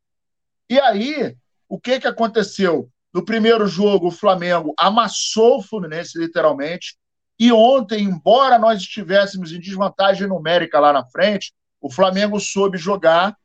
E 0.69 0.79
aí, 0.79 1.35
o 1.67 1.79
que, 1.79 1.99
que 1.99 2.05
aconteceu? 2.05 2.87
No 3.11 3.25
primeiro 3.25 3.65
jogo, 3.65 4.09
o 4.09 4.11
Flamengo 4.11 4.71
amassou 4.77 5.57
o 5.57 5.63
Fluminense, 5.63 6.19
literalmente. 6.19 6.95
E 7.39 7.51
ontem, 7.51 8.03
embora 8.03 8.59
nós 8.59 8.79
estivéssemos 8.79 9.51
em 9.51 9.59
desvantagem 9.59 10.27
numérica 10.27 10.79
lá 10.79 10.93
na 10.93 11.07
frente, 11.07 11.51
o 11.81 11.91
Flamengo 11.91 12.39
soube 12.39 12.77
jogar, 12.77 13.35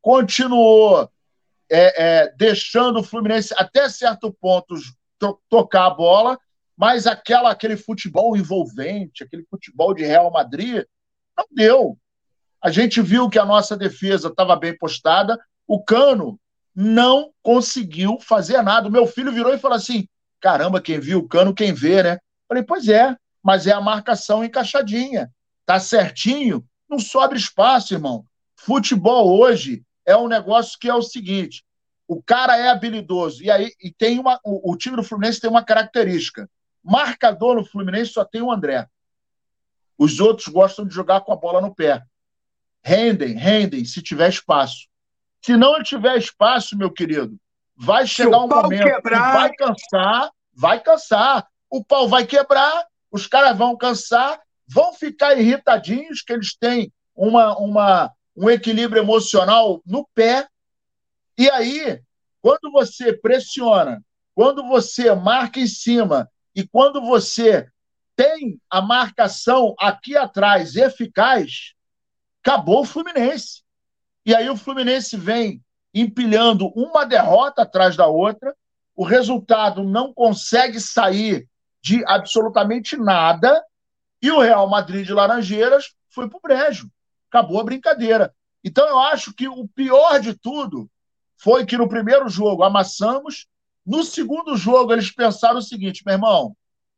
continuou 0.00 1.10
é, 1.70 2.04
é, 2.22 2.34
deixando 2.38 3.00
o 3.00 3.04
Fluminense 3.04 3.52
até 3.58 3.86
certo 3.90 4.32
ponto 4.32 4.76
to 5.18 5.38
tocar 5.50 5.88
a 5.88 5.90
bola, 5.90 6.38
mas 6.76 7.06
aquela, 7.06 7.50
aquele 7.50 7.76
futebol 7.76 8.36
envolvente, 8.36 9.22
aquele 9.22 9.44
futebol 9.44 9.94
de 9.94 10.04
Real 10.04 10.30
Madrid, 10.30 10.84
não 11.36 11.46
deu. 11.50 11.98
A 12.60 12.70
gente 12.70 13.00
viu 13.00 13.28
que 13.28 13.38
a 13.38 13.44
nossa 13.44 13.76
defesa 13.76 14.28
estava 14.28 14.56
bem 14.56 14.76
postada, 14.76 15.38
o 15.66 15.82
Cano 15.82 16.38
não 16.74 17.30
conseguiu 17.42 18.18
fazer 18.20 18.60
nada. 18.62 18.88
O 18.88 18.92
meu 18.92 19.06
filho 19.06 19.32
virou 19.32 19.54
e 19.54 19.58
falou 19.58 19.76
assim: 19.76 20.08
caramba, 20.40 20.80
quem 20.80 20.98
viu 20.98 21.20
o 21.20 21.28
Cano, 21.28 21.54
quem 21.54 21.72
vê, 21.72 22.02
né? 22.02 22.18
Falei, 22.48 22.62
pois 22.62 22.88
é, 22.88 23.16
mas 23.42 23.66
é 23.66 23.72
a 23.72 23.80
marcação 23.80 24.44
encaixadinha. 24.44 25.30
Tá 25.64 25.78
certinho, 25.78 26.64
não 26.88 26.98
sobra 26.98 27.38
espaço, 27.38 27.94
irmão. 27.94 28.24
Futebol 28.56 29.38
hoje 29.38 29.82
é 30.06 30.16
um 30.16 30.28
negócio 30.28 30.78
que 30.78 30.88
é 30.88 30.94
o 30.94 31.02
seguinte: 31.02 31.64
o 32.08 32.22
cara 32.22 32.56
é 32.56 32.68
habilidoso. 32.68 33.42
E 33.42 33.50
aí 33.50 33.70
e 33.82 33.92
tem 33.92 34.18
uma. 34.18 34.40
O, 34.44 34.72
o 34.72 34.76
time 34.76 34.96
do 34.96 35.02
Fluminense 35.02 35.40
tem 35.40 35.50
uma 35.50 35.64
característica. 35.64 36.48
Marcador 36.84 37.56
no 37.56 37.64
Fluminense 37.64 38.12
só 38.12 38.24
tem 38.24 38.42
o 38.42 38.52
André. 38.52 38.86
Os 39.96 40.20
outros 40.20 40.48
gostam 40.48 40.86
de 40.86 40.94
jogar 40.94 41.22
com 41.22 41.32
a 41.32 41.36
bola 41.36 41.60
no 41.60 41.74
pé. 41.74 42.02
Rendem, 42.82 43.34
rendem, 43.34 43.84
se 43.84 44.02
tiver 44.02 44.28
espaço. 44.28 44.86
Se 45.40 45.56
não 45.56 45.82
tiver 45.82 46.18
espaço, 46.18 46.76
meu 46.76 46.90
querido, 46.90 47.38
vai 47.74 48.06
chegar 48.06 48.40
um 48.40 48.48
momento 48.48 48.84
quebrar... 48.84 49.00
que 49.00 49.38
vai 49.38 49.52
cansar, 49.54 50.30
vai 50.52 50.80
cansar. 50.80 51.48
O 51.70 51.82
pau 51.82 52.06
vai 52.06 52.26
quebrar, 52.26 52.86
os 53.10 53.26
caras 53.26 53.56
vão 53.56 53.76
cansar, 53.76 54.38
vão 54.66 54.92
ficar 54.92 55.38
irritadinhos, 55.38 56.20
que 56.20 56.32
eles 56.32 56.54
têm 56.54 56.92
uma, 57.14 57.56
uma, 57.58 58.12
um 58.36 58.50
equilíbrio 58.50 59.02
emocional 59.02 59.80
no 59.86 60.06
pé. 60.14 60.46
E 61.38 61.48
aí, 61.50 62.00
quando 62.42 62.70
você 62.70 63.12
pressiona, 63.12 64.04
quando 64.34 64.66
você 64.68 65.14
marca 65.14 65.58
em 65.58 65.66
cima 65.66 66.28
e 66.54 66.66
quando 66.66 67.00
você 67.00 67.68
tem 68.16 68.60
a 68.70 68.80
marcação 68.80 69.74
aqui 69.78 70.16
atrás 70.16 70.76
eficaz, 70.76 71.74
acabou 72.42 72.82
o 72.82 72.84
Fluminense. 72.84 73.62
E 74.24 74.34
aí 74.34 74.48
o 74.48 74.56
Fluminense 74.56 75.16
vem 75.16 75.62
empilhando 75.92 76.68
uma 76.68 77.04
derrota 77.04 77.62
atrás 77.62 77.96
da 77.96 78.06
outra, 78.06 78.54
o 78.96 79.04
resultado 79.04 79.82
não 79.82 80.12
consegue 80.12 80.80
sair 80.80 81.48
de 81.82 82.04
absolutamente 82.06 82.96
nada, 82.96 83.62
e 84.22 84.30
o 84.30 84.40
Real 84.40 84.68
Madrid 84.68 85.04
de 85.04 85.12
Laranjeiras 85.12 85.94
foi 86.08 86.28
para 86.28 86.38
o 86.38 86.40
brejo 86.40 86.88
acabou 87.34 87.60
a 87.60 87.64
brincadeira. 87.64 88.32
Então 88.62 88.88
eu 88.88 88.98
acho 89.00 89.34
que 89.34 89.48
o 89.48 89.66
pior 89.66 90.20
de 90.20 90.34
tudo 90.34 90.88
foi 91.36 91.66
que 91.66 91.76
no 91.76 91.88
primeiro 91.88 92.28
jogo 92.28 92.62
amassamos, 92.62 93.48
no 93.84 94.02
segundo 94.02 94.56
jogo 94.56 94.92
eles 94.92 95.10
pensaram 95.10 95.58
o 95.58 95.62
seguinte, 95.62 96.02
meu 96.04 96.14
irmão, 96.14 96.56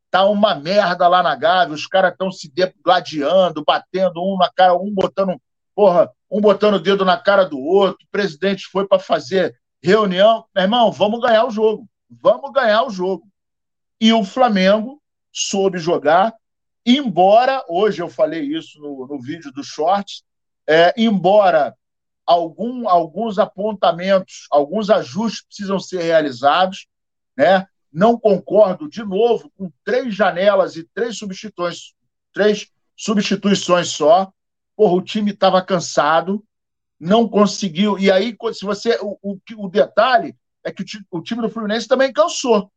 tá 0.09 0.25
uma 0.25 0.55
merda 0.55 1.07
lá 1.07 1.21
na 1.21 1.35
Gávea, 1.35 1.75
os 1.75 1.85
caras 1.85 2.11
estão 2.11 2.31
se 2.31 2.51
gladiando, 2.83 3.63
batendo 3.65 4.23
um 4.23 4.37
na 4.37 4.49
cara, 4.49 4.75
um 4.75 4.93
botando, 4.93 5.39
porra, 5.75 6.09
um 6.31 6.39
botando 6.39 6.75
o 6.75 6.79
dedo 6.79 7.03
na 7.03 7.17
cara 7.17 7.43
do 7.43 7.59
outro, 7.59 8.05
o 8.05 8.11
presidente 8.11 8.67
foi 8.71 8.87
para 8.87 8.99
fazer 8.99 9.55
reunião, 9.81 10.45
meu 10.55 10.63
irmão, 10.63 10.91
vamos 10.91 11.19
ganhar 11.19 11.45
o 11.45 11.51
jogo, 11.51 11.87
vamos 12.09 12.51
ganhar 12.51 12.83
o 12.83 12.89
jogo. 12.89 13.27
E 13.99 14.13
o 14.13 14.23
Flamengo 14.23 15.01
soube 15.31 15.77
jogar, 15.77 16.33
embora, 16.85 17.63
hoje 17.67 18.01
eu 18.01 18.09
falei 18.09 18.41
isso 18.43 18.79
no, 18.79 19.07
no 19.07 19.19
vídeo 19.19 19.51
do 19.51 19.63
Shorts, 19.63 20.23
é, 20.65 20.93
embora 20.97 21.75
algum, 22.27 22.89
alguns 22.89 23.39
apontamentos, 23.39 24.47
alguns 24.51 24.89
ajustes 24.89 25.45
precisam 25.45 25.79
ser 25.79 26.01
realizados, 26.01 26.87
né? 27.35 27.65
Não 27.91 28.19
concordo 28.19 28.89
de 28.89 29.01
novo 29.03 29.49
com 29.57 29.71
três 29.83 30.13
janelas 30.13 30.75
e 30.75 30.83
três 30.93 31.17
substituições, 31.17 31.93
três 32.33 32.69
substituições 32.95 33.87
só. 33.87 34.31
Porra, 34.75 34.93
o 34.93 35.01
time 35.01 35.31
estava 35.31 35.61
cansado, 35.61 36.43
não 36.99 37.27
conseguiu. 37.27 37.97
E 37.97 38.11
aí, 38.11 38.35
se 38.53 38.65
você, 38.65 38.99
o, 39.01 39.17
o, 39.23 39.39
o 39.57 39.69
detalhe 39.69 40.35
é 40.63 40.71
que 40.71 40.83
o, 40.83 41.17
o 41.17 41.21
time 41.21 41.41
do 41.41 41.49
Fluminense 41.49 41.87
também 41.87 42.11
cansou, 42.11 42.69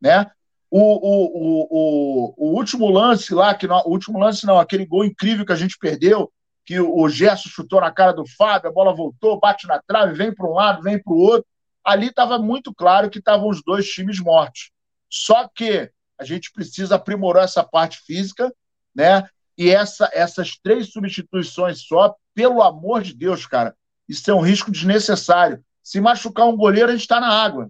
né? 0.00 0.30
O, 0.68 0.78
o, 0.78 1.64
o, 1.70 2.34
o, 2.36 2.56
último 2.56 2.88
lance 2.90 3.34
lá, 3.34 3.54
que 3.54 3.66
não, 3.66 3.78
o 3.86 3.90
último 3.90 4.18
lance 4.18 4.46
não, 4.46 4.58
aquele 4.58 4.86
gol 4.86 5.04
incrível 5.04 5.44
que 5.44 5.52
a 5.52 5.56
gente 5.56 5.76
perdeu, 5.78 6.30
que 6.70 6.78
o 6.78 7.08
Gerson 7.08 7.48
chutou 7.48 7.80
na 7.80 7.90
cara 7.90 8.12
do 8.12 8.24
Fábio, 8.24 8.70
a 8.70 8.72
bola 8.72 8.94
voltou, 8.94 9.40
bate 9.40 9.66
na 9.66 9.82
trave, 9.82 10.14
vem 10.14 10.32
para 10.32 10.48
um 10.48 10.54
lado, 10.54 10.84
vem 10.84 11.02
para 11.02 11.12
o 11.12 11.18
outro. 11.18 11.44
Ali 11.82 12.06
estava 12.06 12.38
muito 12.38 12.72
claro 12.72 13.10
que 13.10 13.18
estavam 13.18 13.48
os 13.48 13.60
dois 13.60 13.88
times 13.88 14.20
mortos. 14.20 14.70
Só 15.08 15.48
que 15.48 15.90
a 16.16 16.24
gente 16.24 16.52
precisa 16.52 16.94
aprimorar 16.94 17.42
essa 17.42 17.64
parte 17.64 17.98
física, 18.06 18.54
né? 18.94 19.28
E 19.58 19.68
essa, 19.68 20.08
essas 20.12 20.56
três 20.62 20.92
substituições 20.92 21.80
só, 21.88 22.14
pelo 22.36 22.62
amor 22.62 23.02
de 23.02 23.16
Deus, 23.16 23.44
cara, 23.46 23.74
isso 24.08 24.30
é 24.30 24.34
um 24.34 24.40
risco 24.40 24.70
desnecessário. 24.70 25.64
Se 25.82 26.00
machucar 26.00 26.46
um 26.46 26.56
goleiro, 26.56 26.90
a 26.90 26.92
gente 26.92 27.00
está 27.00 27.18
na 27.18 27.32
água. 27.32 27.68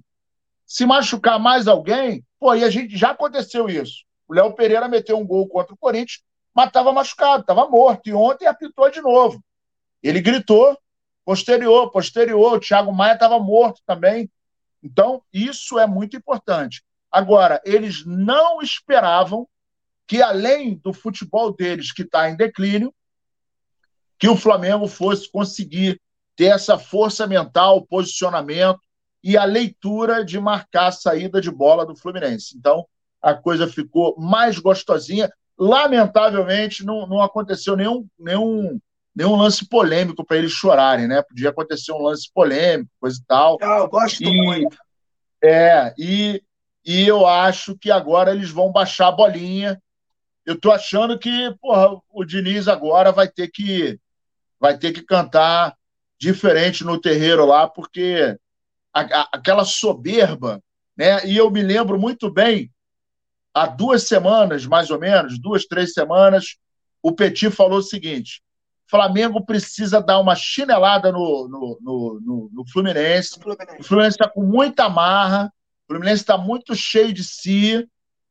Se 0.66 0.84
machucar 0.84 1.40
mais 1.40 1.66
alguém, 1.66 2.22
pô, 2.38 2.54
e 2.54 2.62
a 2.62 2.68
gente 2.68 2.98
já 2.98 3.12
aconteceu 3.12 3.66
isso. 3.66 4.04
O 4.28 4.34
Léo 4.34 4.52
Pereira 4.52 4.86
meteu 4.88 5.18
um 5.18 5.26
gol 5.26 5.48
contra 5.48 5.72
o 5.72 5.78
Corinthians, 5.78 6.20
mas 6.54 6.66
estava 6.66 6.92
machucado, 6.92 7.42
estava 7.42 7.68
morto. 7.68 8.08
E 8.08 8.12
ontem 8.12 8.46
apitou 8.46 8.90
de 8.90 9.00
novo. 9.00 9.42
Ele 10.03 10.20
gritou, 10.20 10.78
posterior, 11.24 11.90
posterior. 11.90 12.55
O 12.55 12.61
Thiago 12.61 12.92
Maia 12.92 13.14
estava 13.14 13.38
morto 13.38 13.80
também. 13.86 14.30
Então, 14.82 15.22
isso 15.32 15.78
é 15.78 15.86
muito 15.86 16.16
importante. 16.16 16.82
Agora, 17.11 17.61
eles 17.64 18.05
não 18.07 18.62
esperavam 18.62 19.46
que, 20.07 20.22
além 20.22 20.76
do 20.76 20.92
futebol 20.92 21.55
deles, 21.55 21.92
que 21.92 22.03
está 22.03 22.28
em 22.28 22.36
declínio, 22.36 22.94
que 24.18 24.28
o 24.28 24.36
Flamengo 24.36 24.86
fosse 24.86 25.30
conseguir 25.30 26.01
ter 26.36 26.46
essa 26.46 26.78
força 26.78 27.26
mental, 27.26 27.86
posicionamento 27.86 28.80
e 29.22 29.36
a 29.36 29.44
leitura 29.44 30.24
de 30.24 30.38
marcar 30.40 30.86
a 30.86 30.92
saída 30.92 31.40
de 31.40 31.51
bola 31.51 31.84
do 31.84 31.96
Fluminense. 31.96 32.57
Então, 32.57 32.86
a 33.20 33.34
coisa 33.34 33.68
ficou 33.68 34.16
mais 34.18 34.59
gostosinha. 34.59 35.30
Lamentavelmente, 35.61 36.86
não, 36.86 37.06
não 37.06 37.20
aconteceu 37.20 37.76
nenhum, 37.76 38.08
nenhum, 38.18 38.80
nenhum 39.14 39.36
lance 39.36 39.68
polêmico 39.68 40.24
para 40.24 40.38
eles 40.38 40.52
chorarem, 40.52 41.06
né? 41.06 41.20
Podia 41.20 41.50
acontecer 41.50 41.92
um 41.92 42.00
lance 42.00 42.30
polêmico, 42.32 42.90
coisa 42.98 43.18
e 43.20 43.26
tal. 43.26 43.58
Ah, 43.61 43.80
eu 43.80 43.88
gosto 43.88 44.24
e, 44.24 44.42
muito. 44.42 44.78
É, 45.44 45.92
e, 45.98 46.42
e 46.82 47.06
eu 47.06 47.26
acho 47.26 47.76
que 47.76 47.90
agora 47.90 48.30
eles 48.30 48.50
vão 48.50 48.72
baixar 48.72 49.08
a 49.08 49.12
bolinha. 49.12 49.78
Eu 50.46 50.58
tô 50.58 50.72
achando 50.72 51.18
que 51.18 51.54
porra, 51.61 52.00
o 52.11 52.24
Diniz 52.24 52.66
agora 52.66 53.12
vai 53.12 53.28
ter 53.28 53.48
que 53.48 54.00
vai 54.58 54.78
ter 54.78 54.92
que 54.92 55.02
cantar 55.02 55.76
diferente 56.18 56.84
no 56.84 56.98
terreiro 56.98 57.44
lá, 57.44 57.68
porque 57.68 58.34
a, 58.94 59.00
a, 59.00 59.28
aquela 59.32 59.66
soberba, 59.66 60.62
né? 60.96 61.26
E 61.26 61.36
eu 61.36 61.50
me 61.50 61.61
lembro 61.61 61.98
muito 61.98 62.30
bem, 62.30 62.70
há 63.61 63.66
duas 63.66 64.04
semanas, 64.04 64.64
mais 64.64 64.90
ou 64.90 64.98
menos, 64.98 65.38
duas, 65.38 65.66
três 65.66 65.92
semanas, 65.92 66.56
o 67.02 67.12
Petit 67.12 67.50
falou 67.50 67.78
o 67.78 67.82
seguinte: 67.82 68.42
Flamengo 68.88 69.44
precisa 69.44 70.00
dar 70.00 70.18
uma 70.18 70.34
chinelada 70.34 71.12
no, 71.12 71.46
no, 71.48 71.78
no, 71.80 72.20
no, 72.20 72.50
no 72.52 72.68
Fluminense. 72.68 73.38
O 73.78 73.84
Fluminense 73.84 74.16
está 74.16 74.28
com 74.28 74.42
muita 74.42 74.88
marra, 74.88 75.52
o 75.84 75.92
Fluminense 75.92 76.22
está 76.22 76.38
muito 76.38 76.74
cheio 76.74 77.12
de 77.12 77.22
si. 77.22 77.86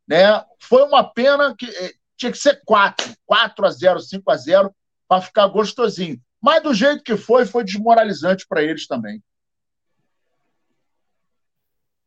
Né? 0.08 0.44
Foi 0.60 0.82
uma 0.84 1.04
pena 1.04 1.56
que 1.56 1.68
eh, 1.68 1.94
tinha 2.18 2.32
que 2.32 2.38
ser 2.38 2.62
4, 2.66 3.14
4 3.26 3.66
a 3.66 3.70
0, 3.70 4.00
5 4.00 4.32
a 4.32 4.36
0 4.36 4.76
para 5.08 5.22
ficar 5.22 5.48
gostosinho. 5.48 6.20
Mas 6.42 6.64
do 6.64 6.74
jeito 6.74 7.04
que 7.04 7.16
foi, 7.16 7.46
foi 7.46 7.64
desmoralizante 7.64 8.48
para 8.48 8.64
eles 8.64 8.88
também. 8.88 9.22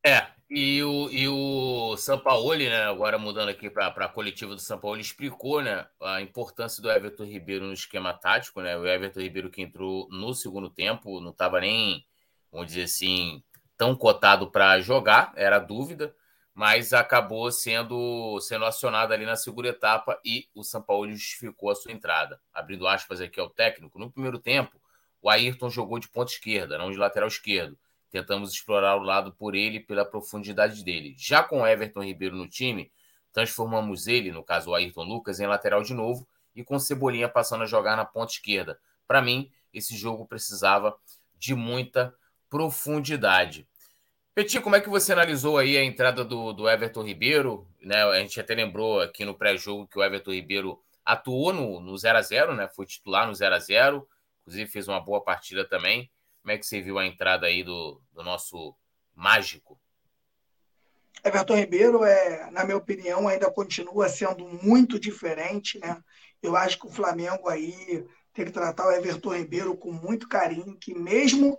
É, 0.05 0.27
e 0.55 0.85
o, 0.85 1.09
e 1.11 1.27
o 1.29 1.97
Sampaoli, 1.97 2.69
né, 2.69 2.83
agora 2.85 3.19
mudando 3.19 3.49
aqui 3.49 3.71
para 3.71 3.87
a 3.87 4.09
coletiva 4.09 4.55
do 4.55 4.61
São 4.61 4.79
Paulo, 4.79 5.01
explicou 5.01 5.63
né, 5.63 5.87
a 5.99 6.21
importância 6.21 6.83
do 6.83 6.91
Everton 6.91 7.25
Ribeiro 7.25 7.65
no 7.65 7.73
esquema 7.73 8.13
tático. 8.13 8.61
Né, 8.61 8.77
o 8.77 8.87
Everton 8.87 9.21
Ribeiro 9.21 9.49
que 9.49 9.63
entrou 9.63 10.07
no 10.11 10.35
segundo 10.35 10.69
tempo, 10.69 11.21
não 11.21 11.31
estava 11.31 11.59
nem, 11.59 12.05
vamos 12.51 12.67
dizer 12.67 12.83
assim, 12.83 13.43
tão 13.79 13.97
cotado 13.97 14.51
para 14.51 14.79
jogar, 14.79 15.33
era 15.37 15.59
dúvida, 15.59 16.15
mas 16.55 16.93
acabou 16.93 17.51
sendo, 17.51 18.39
sendo 18.43 18.67
acionado 18.67 19.15
ali 19.15 19.25
na 19.25 19.37
segunda 19.37 19.69
etapa 19.69 20.21
e 20.23 20.51
o 20.55 20.63
São 20.63 20.83
Paulo 20.83 21.11
justificou 21.11 21.71
a 21.71 21.75
sua 21.75 21.93
entrada. 21.93 22.39
Abrindo 22.53 22.87
aspas 22.87 23.23
aqui 23.23 23.41
ao 23.41 23.49
técnico, 23.49 23.99
no 23.99 24.13
primeiro 24.13 24.39
tempo, 24.39 24.79
o 25.23 25.31
Ayrton 25.31 25.71
jogou 25.71 25.99
de 25.99 26.09
ponta 26.09 26.31
esquerda, 26.31 26.77
não 26.77 26.91
de 26.91 26.99
lateral 26.99 27.29
esquerdo 27.29 27.79
Tentamos 28.13 28.53
explorar 28.53 28.97
o 28.97 29.03
lado 29.03 29.33
por 29.33 29.55
ele 29.55 29.81
pela 29.81 30.05
profundidade 30.05 30.85
dele. 30.85 31.15
Já 31.19 31.43
com 31.43 31.67
Everton 31.67 32.05
Ribeiro 32.05 32.37
no 32.37 32.47
time, 32.47 32.93
transformamos 33.33 34.07
ele, 34.07 34.31
no 34.31 34.45
caso 34.45 34.71
o 34.71 34.75
Ayrton 34.75 35.03
Lucas, 35.03 35.41
em 35.41 35.47
lateral 35.47 35.83
de 35.83 35.95
novo 35.95 36.29
e 36.55 36.63
com 36.63 36.79
Cebolinha 36.79 37.27
passando 37.27 37.63
a 37.63 37.67
jogar 37.67 37.97
na 37.97 38.05
ponta 38.05 38.33
esquerda. 38.33 38.79
Para 39.09 39.23
mim, 39.23 39.51
esse 39.73 39.97
jogo 39.97 40.27
precisava 40.27 40.95
de 41.39 41.55
muita 41.55 42.15
profundidade. 42.51 43.67
Petit, 44.35 44.61
como 44.61 44.77
é 44.77 44.81
que 44.81 44.91
você 44.91 45.15
analisou 45.15 45.57
aí 45.57 45.79
a 45.79 45.83
entrada 45.83 46.23
do, 46.23 46.53
do 46.53 46.69
Everton 46.69 47.05
Ribeiro? 47.05 47.67
Né, 47.81 48.03
a 48.03 48.19
gente 48.19 48.39
até 48.39 48.55
lembrou 48.55 49.01
aqui 49.01 49.25
no 49.25 49.35
pré-jogo 49.35 49.87
que 49.87 49.99
o 49.99 50.05
Everton 50.05 50.33
Ribeiro 50.33 50.79
atuou 51.03 51.53
no, 51.53 51.81
no 51.81 51.97
0 51.97 52.19
a 52.19 52.23
0 52.23 52.55
né? 52.55 52.69
Foi 52.69 52.85
titular 52.85 53.27
no 53.27 53.35
0 53.35 53.55
a 53.55 53.59
0 53.59 54.07
inclusive 54.43 54.71
fez 54.71 54.89
uma 54.89 55.01
boa 55.01 55.23
partida 55.23 55.65
também. 55.65 56.11
Como 56.43 56.53
é 56.53 56.59
que 56.59 56.67
você 56.67 56.81
viu 56.81 56.99
a 56.99 57.07
entrada 57.07 57.47
aí 57.47 57.63
do, 57.63 58.03
do 58.13 58.23
nosso 58.23 58.77
mágico? 59.15 59.81
Everton 61.25 61.55
Ribeiro, 61.55 62.05
é, 62.05 62.51
na 62.51 62.65
minha 62.65 62.77
opinião, 62.77 63.29
ainda 63.29 63.51
continua 63.51 64.09
sendo 64.09 64.45
muito 64.45 64.99
diferente, 64.99 65.79
né? 65.79 66.03
Eu 66.43 66.57
acho 66.57 66.79
que 66.81 66.87
o 66.87 66.91
Flamengo 66.91 67.49
aí 67.49 68.05
tem 68.35 68.45
que 68.45 68.51
tratar 68.51 68.89
o 68.89 68.91
Everton 68.91 69.37
Ribeiro 69.37 69.77
com 69.77 69.93
muito 69.93 70.29
carinho, 70.29 70.77
que 70.81 70.93
mesmo 70.95 71.57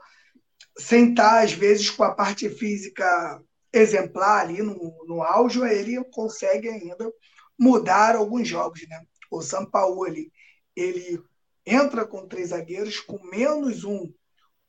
sem 0.78 1.12
estar, 1.12 1.44
às 1.44 1.54
vezes, 1.54 1.90
com 1.90 2.04
a 2.04 2.14
parte 2.14 2.50
física 2.50 3.42
exemplar 3.72 4.42
ali 4.42 4.62
no, 4.62 5.06
no 5.08 5.24
auge, 5.24 5.62
ele 5.62 6.04
consegue 6.12 6.68
ainda 6.68 7.10
mudar 7.58 8.16
alguns 8.16 8.48
jogos, 8.48 8.86
né? 8.90 9.02
O 9.32 9.42
Sampaoli, 9.42 10.32
ele 10.76 11.24
entra 11.66 12.06
com 12.06 12.28
três 12.28 12.50
zagueiros, 12.50 13.00
com 13.00 13.18
menos 13.30 13.86
um 13.86 14.12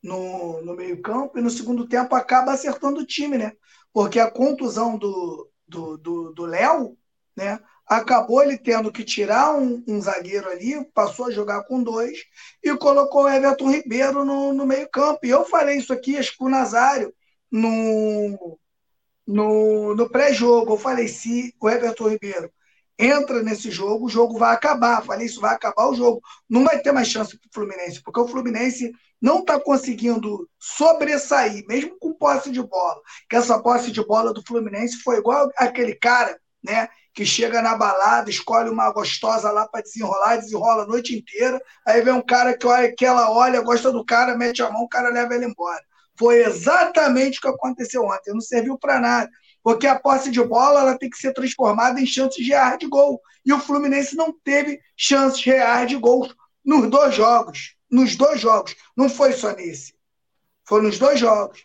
no, 0.04 0.60
no 0.60 0.76
meio-campo 0.76 1.38
e 1.38 1.42
no 1.42 1.48
segundo 1.48 1.88
tempo 1.88 2.14
acaba 2.14 2.52
acertando 2.52 3.00
o 3.00 3.06
time, 3.06 3.38
né? 3.38 3.52
Porque 3.90 4.20
a 4.20 4.30
contusão 4.30 4.98
do 4.98 5.50
Léo, 5.66 5.96
do, 5.96 6.32
do, 6.34 6.44
Léo, 6.44 6.98
né? 7.34 7.58
Acabou 7.86 8.42
ele 8.42 8.58
tendo 8.58 8.92
que 8.92 9.02
tirar 9.02 9.54
um, 9.54 9.82
um, 9.88 10.00
zagueiro 10.00 10.48
ali, 10.48 10.84
passou 10.92 11.26
a 11.26 11.30
jogar 11.30 11.64
com 11.64 11.82
dois 11.82 12.18
e 12.62 12.74
colocou 12.76 13.24
o 13.24 13.28
Everton 13.28 13.70
Ribeiro 13.70 14.24
no, 14.24 14.52
no 14.52 14.66
meio-campo. 14.66 15.20
E 15.24 15.30
eu 15.30 15.44
falei 15.46 15.78
isso 15.78 15.92
aqui, 15.92 16.18
acho 16.18 16.36
que 16.36 16.44
o 16.44 16.48
Nazário, 16.50 17.14
no, 17.50 18.58
no, 19.26 19.94
no 19.94 20.10
pré-jogo. 20.10 20.74
Eu 20.74 20.78
falei: 20.78 21.08
se 21.08 21.54
o 21.60 21.68
Everton 21.68 22.08
Ribeiro 22.08 22.52
entra 22.98 23.42
nesse 23.42 23.70
jogo, 23.70 24.06
o 24.06 24.08
jogo 24.08 24.38
vai 24.38 24.54
acabar. 24.54 25.04
Falei, 25.04 25.26
isso 25.26 25.40
vai 25.40 25.54
acabar 25.54 25.88
o 25.88 25.94
jogo. 25.94 26.20
Não 26.48 26.64
vai 26.64 26.80
ter 26.80 26.92
mais 26.92 27.08
chance 27.08 27.38
para 27.38 27.48
o 27.48 27.52
Fluminense, 27.52 28.02
porque 28.02 28.20
o 28.20 28.28
Fluminense 28.28 28.92
não 29.20 29.40
está 29.40 29.58
conseguindo 29.58 30.48
sobressair, 30.58 31.64
mesmo 31.66 31.98
com 31.98 32.14
posse 32.14 32.50
de 32.50 32.62
bola. 32.62 33.00
Que 33.28 33.36
essa 33.36 33.58
posse 33.60 33.90
de 33.90 34.04
bola 34.04 34.32
do 34.32 34.42
Fluminense 34.46 34.98
foi 35.02 35.18
igual 35.18 35.50
aquele 35.56 35.94
cara, 35.94 36.38
né? 36.62 36.88
Que 37.12 37.24
chega 37.24 37.62
na 37.62 37.76
balada, 37.76 38.28
escolhe 38.28 38.68
uma 38.68 38.90
gostosa 38.92 39.50
lá 39.50 39.68
para 39.68 39.82
desenrolar, 39.82 40.36
desenrola 40.36 40.82
a 40.82 40.86
noite 40.86 41.16
inteira. 41.16 41.60
Aí 41.86 42.02
vem 42.02 42.12
um 42.12 42.24
cara 42.24 42.56
que, 42.56 42.66
olha, 42.66 42.92
que 42.94 43.04
ela 43.06 43.30
olha, 43.30 43.60
gosta 43.60 43.90
do 43.90 44.04
cara, 44.04 44.36
mete 44.36 44.62
a 44.62 44.70
mão, 44.70 44.82
o 44.82 44.88
cara 44.88 45.10
leva 45.10 45.34
ele 45.34 45.46
embora. 45.46 45.80
Foi 46.18 46.44
exatamente 46.44 47.38
o 47.38 47.42
que 47.42 47.48
aconteceu 47.48 48.04
ontem. 48.04 48.32
Não 48.32 48.40
serviu 48.40 48.78
para 48.78 49.00
nada 49.00 49.30
porque 49.64 49.86
a 49.86 49.98
posse 49.98 50.30
de 50.30 50.44
bola 50.44 50.80
ela 50.80 50.98
tem 50.98 51.08
que 51.08 51.16
ser 51.16 51.32
transformada 51.32 51.98
em 51.98 52.04
chances 52.04 52.46
reais 52.46 52.78
de 52.78 52.86
gol. 52.86 53.18
E 53.46 53.50
o 53.50 53.58
Fluminense 53.58 54.14
não 54.14 54.30
teve 54.30 54.78
chances 54.94 55.42
reais 55.42 55.88
de 55.88 55.96
gol 55.96 56.30
nos 56.62 56.90
dois 56.90 57.14
jogos. 57.14 57.74
Nos 57.90 58.14
dois 58.14 58.38
jogos. 58.38 58.76
Não 58.94 59.08
foi 59.08 59.32
só 59.32 59.56
nesse. 59.56 59.94
Foi 60.64 60.82
nos 60.82 60.98
dois 60.98 61.18
jogos. 61.18 61.64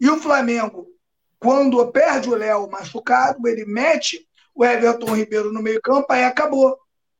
E 0.00 0.10
o 0.10 0.18
Flamengo, 0.18 0.88
quando 1.38 1.86
perde 1.92 2.28
o 2.28 2.34
Léo 2.34 2.68
machucado, 2.68 3.46
ele 3.46 3.64
mete 3.64 4.28
o 4.52 4.64
Everton 4.64 5.14
Ribeiro 5.14 5.52
no 5.52 5.62
meio-campo, 5.62 6.12
aí 6.12 6.24
acabou. 6.24 6.76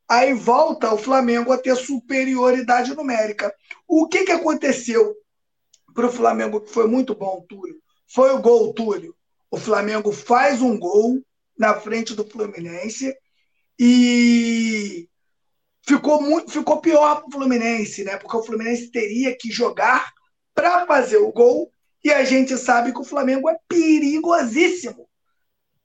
Aí 0.09 0.35
volta 0.35 0.93
o 0.93 0.99
Flamengo 0.99 1.53
a 1.53 1.59
ter 1.59 1.77
superioridade 1.77 2.97
numérica. 2.97 3.55
O 3.87 4.09
que, 4.09 4.25
que 4.25 4.33
aconteceu 4.33 5.15
para 5.95 6.07
o 6.07 6.13
Flamengo, 6.13 6.61
que 6.61 6.73
foi 6.73 6.89
muito 6.89 7.15
bom, 7.15 7.47
Túlio? 7.49 7.77
Foi 8.09 8.33
o 8.33 8.41
gol, 8.41 8.75
Túlio 8.75 9.15
o 9.51 9.59
Flamengo 9.59 10.13
faz 10.13 10.63
um 10.63 10.79
gol 10.79 11.21
na 11.59 11.75
frente 11.75 12.15
do 12.15 12.25
Fluminense 12.25 13.15
e 13.79 15.09
ficou 15.87 16.23
muito, 16.23 16.53
ficou 16.53 16.81
pior 16.81 17.17
para 17.17 17.27
o 17.27 17.33
Fluminense, 17.33 18.05
né? 18.05 18.17
Porque 18.17 18.37
o 18.37 18.43
Fluminense 18.43 18.91
teria 18.91 19.37
que 19.37 19.51
jogar 19.51 20.13
para 20.55 20.87
fazer 20.87 21.17
o 21.17 21.33
gol 21.33 21.71
e 22.05 22.13
a 22.13 22.25
gente 22.25 22.57
sabe 22.57 22.93
que 22.93 23.01
o 23.01 23.05
Flamengo 23.05 23.49
é 23.51 23.57
perigosíssimo. 23.69 25.09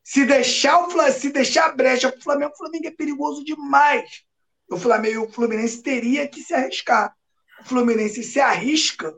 Se 0.03 0.23
deixar 0.23 0.77
o 0.77 1.11
se 1.11 1.31
deixar 1.31 1.65
a 1.65 1.71
brecha 1.71 2.11
para 2.11 2.19
o 2.19 2.23
Flamengo, 2.23 2.53
o 2.53 2.57
Flamengo 2.57 2.87
é 2.87 2.91
perigoso 2.91 3.43
demais. 3.43 4.23
O 4.69 4.77
Flamengo, 4.77 5.25
o 5.25 5.31
Fluminense 5.31 5.81
teria 5.81 6.27
que 6.27 6.41
se 6.41 6.53
arriscar. 6.53 7.15
O 7.61 7.65
Fluminense 7.65 8.23
se 8.23 8.39
arrisca 8.39 9.13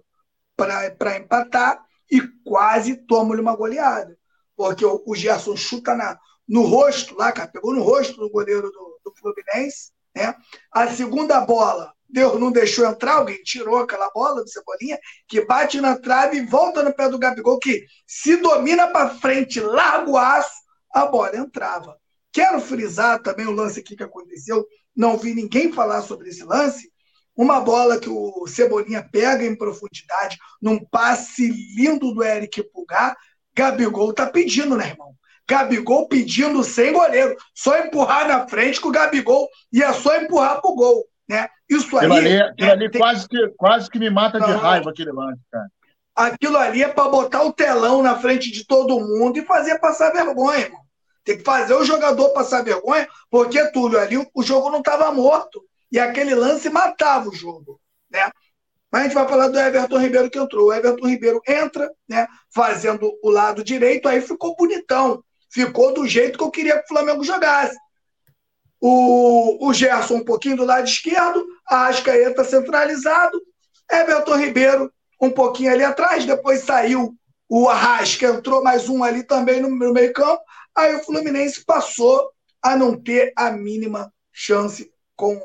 para 0.55 1.17
empatar 1.17 1.83
e 2.09 2.21
quase 2.45 2.95
toma-lhe 2.95 3.41
uma 3.41 3.55
goleada 3.55 4.16
porque 4.57 4.83
o, 4.83 5.01
o 5.05 5.15
Gerson 5.15 5.55
chuta 5.55 5.95
na, 5.95 6.19
no 6.47 6.63
rosto 6.63 7.15
lá, 7.15 7.31
cara, 7.31 7.47
pegou 7.47 7.73
no 7.73 7.83
rosto 7.83 8.17
do 8.17 8.29
goleiro 8.29 8.71
do, 8.71 8.99
do 9.05 9.13
Fluminense. 9.15 9.91
Né? 10.15 10.35
A 10.71 10.87
segunda 10.87 11.39
bola, 11.41 11.93
Deus 12.09 12.39
não 12.39 12.51
deixou 12.51 12.85
entrar, 12.85 13.15
alguém 13.15 13.41
tirou 13.43 13.77
aquela 13.77 14.09
bola 14.09 14.43
do 14.43 14.49
Cebolinha, 14.49 14.97
que 15.27 15.45
bate 15.45 15.79
na 15.79 15.97
trave 15.99 16.37
e 16.37 16.45
volta 16.45 16.81
no 16.81 16.93
pé 16.93 17.07
do 17.07 17.19
Gabigol, 17.19 17.59
que 17.59 17.85
se 18.07 18.37
domina 18.37 18.87
para 18.87 19.15
frente, 19.15 19.59
larga 19.59 20.09
o 20.09 20.17
aço, 20.17 20.49
a 20.91 21.05
bola 21.05 21.37
entrava. 21.37 21.95
Quero 22.31 22.59
frisar 22.59 23.21
também 23.21 23.45
o 23.45 23.51
lance 23.51 23.79
aqui 23.79 23.95
que 23.95 24.03
aconteceu, 24.03 24.65
não 24.95 25.17
vi 25.17 25.33
ninguém 25.33 25.71
falar 25.71 26.01
sobre 26.01 26.29
esse 26.29 26.43
lance. 26.43 26.91
Uma 27.35 27.59
bola 27.59 27.99
que 27.99 28.09
o 28.09 28.47
Cebolinha 28.47 29.07
pega 29.11 29.45
em 29.45 29.55
profundidade, 29.55 30.37
num 30.59 30.83
passe 30.83 31.47
lindo 31.75 32.11
do 32.11 32.23
Eric 32.23 32.63
Pulgar, 32.71 33.15
Gabigol 33.57 34.13
tá 34.13 34.27
pedindo, 34.27 34.77
né, 34.77 34.89
irmão? 34.89 35.15
Gabigol 35.49 36.07
pedindo 36.07 36.63
sem 36.63 36.93
goleiro. 36.93 37.35
Só 37.55 37.75
empurrar 37.79 38.27
na 38.27 38.47
frente 38.47 38.79
que 38.79 38.87
o 38.87 38.91
Gabigol 38.91 39.49
ia 39.73 39.91
só 39.93 40.15
empurrar 40.17 40.61
pro 40.61 40.75
gol. 40.75 41.05
Né? 41.27 41.47
Isso 41.67 41.97
aquilo 41.97 42.13
ali. 42.13 42.27
ali 42.27 42.41
aquilo 42.41 42.71
ali 42.71 42.91
tem... 42.91 43.01
quase, 43.01 43.27
que, 43.27 43.47
quase 43.57 43.89
que 43.89 43.97
me 43.97 44.09
mata 44.09 44.39
de 44.39 44.51
raiva 44.51 44.91
aquele 44.91 45.11
lance, 45.11 45.41
cara. 45.51 45.67
Aquilo 46.15 46.57
ali 46.57 46.83
é 46.83 46.87
para 46.87 47.09
botar 47.09 47.43
o 47.43 47.53
telão 47.53 48.01
na 48.01 48.17
frente 48.17 48.51
de 48.51 48.65
todo 48.65 48.99
mundo 48.99 49.37
e 49.37 49.45
fazer 49.45 49.79
passar 49.79 50.11
vergonha, 50.11 50.59
irmão. 50.59 50.81
Tem 51.23 51.37
que 51.37 51.43
fazer 51.43 51.73
o 51.73 51.83
jogador 51.83 52.29
passar 52.29 52.63
vergonha, 52.63 53.07
porque, 53.29 53.63
Túlio, 53.71 53.99
ali 53.99 54.17
o 54.33 54.43
jogo 54.43 54.69
não 54.69 54.79
estava 54.79 55.11
morto. 55.11 55.63
E 55.91 55.99
aquele 55.99 56.33
lance 56.33 56.69
matava 56.69 57.29
o 57.29 57.35
jogo. 57.35 57.79
Né? 58.09 58.29
Gente 59.07 59.15
vai 59.15 59.27
falar 59.27 59.47
do 59.47 59.57
Everton 59.57 59.99
Ribeiro 59.99 60.29
que 60.29 60.37
entrou. 60.37 60.67
O 60.67 60.73
Everton 60.73 61.07
Ribeiro 61.07 61.41
entra, 61.47 61.89
né, 62.09 62.27
fazendo 62.53 63.17
o 63.23 63.29
lado 63.29 63.63
direito, 63.63 64.09
aí 64.09 64.19
ficou 64.19 64.53
bonitão. 64.53 65.23
Ficou 65.49 65.93
do 65.93 66.05
jeito 66.05 66.37
que 66.37 66.43
eu 66.43 66.51
queria 66.51 66.77
que 66.77 66.83
o 66.83 66.87
Flamengo 66.89 67.23
jogasse. 67.23 67.77
o, 68.81 69.65
o 69.65 69.73
Gerson 69.73 70.15
um 70.15 70.25
pouquinho 70.25 70.57
do 70.57 70.65
lado 70.65 70.85
esquerdo, 70.85 71.45
a 71.65 71.77
Arrascaeta 71.77 72.43
centralizado, 72.43 73.41
Everton 73.89 74.35
Ribeiro 74.35 74.91
um 75.21 75.29
pouquinho 75.29 75.71
ali 75.71 75.83
atrás, 75.83 76.25
depois 76.25 76.61
saiu 76.61 77.15
o 77.49 77.69
Arrasca, 77.69 78.27
entrou 78.27 78.61
mais 78.61 78.89
um 78.89 79.03
ali 79.03 79.23
também 79.23 79.61
no, 79.61 79.69
no 79.69 79.93
meio 79.93 80.11
campo, 80.11 80.41
aí 80.75 80.95
o 80.95 81.03
Fluminense 81.03 81.63
passou 81.65 82.29
a 82.61 82.75
não 82.75 83.01
ter 83.01 83.31
a 83.37 83.49
mínima 83.51 84.13
chance 84.33 84.91
com, 85.15 85.41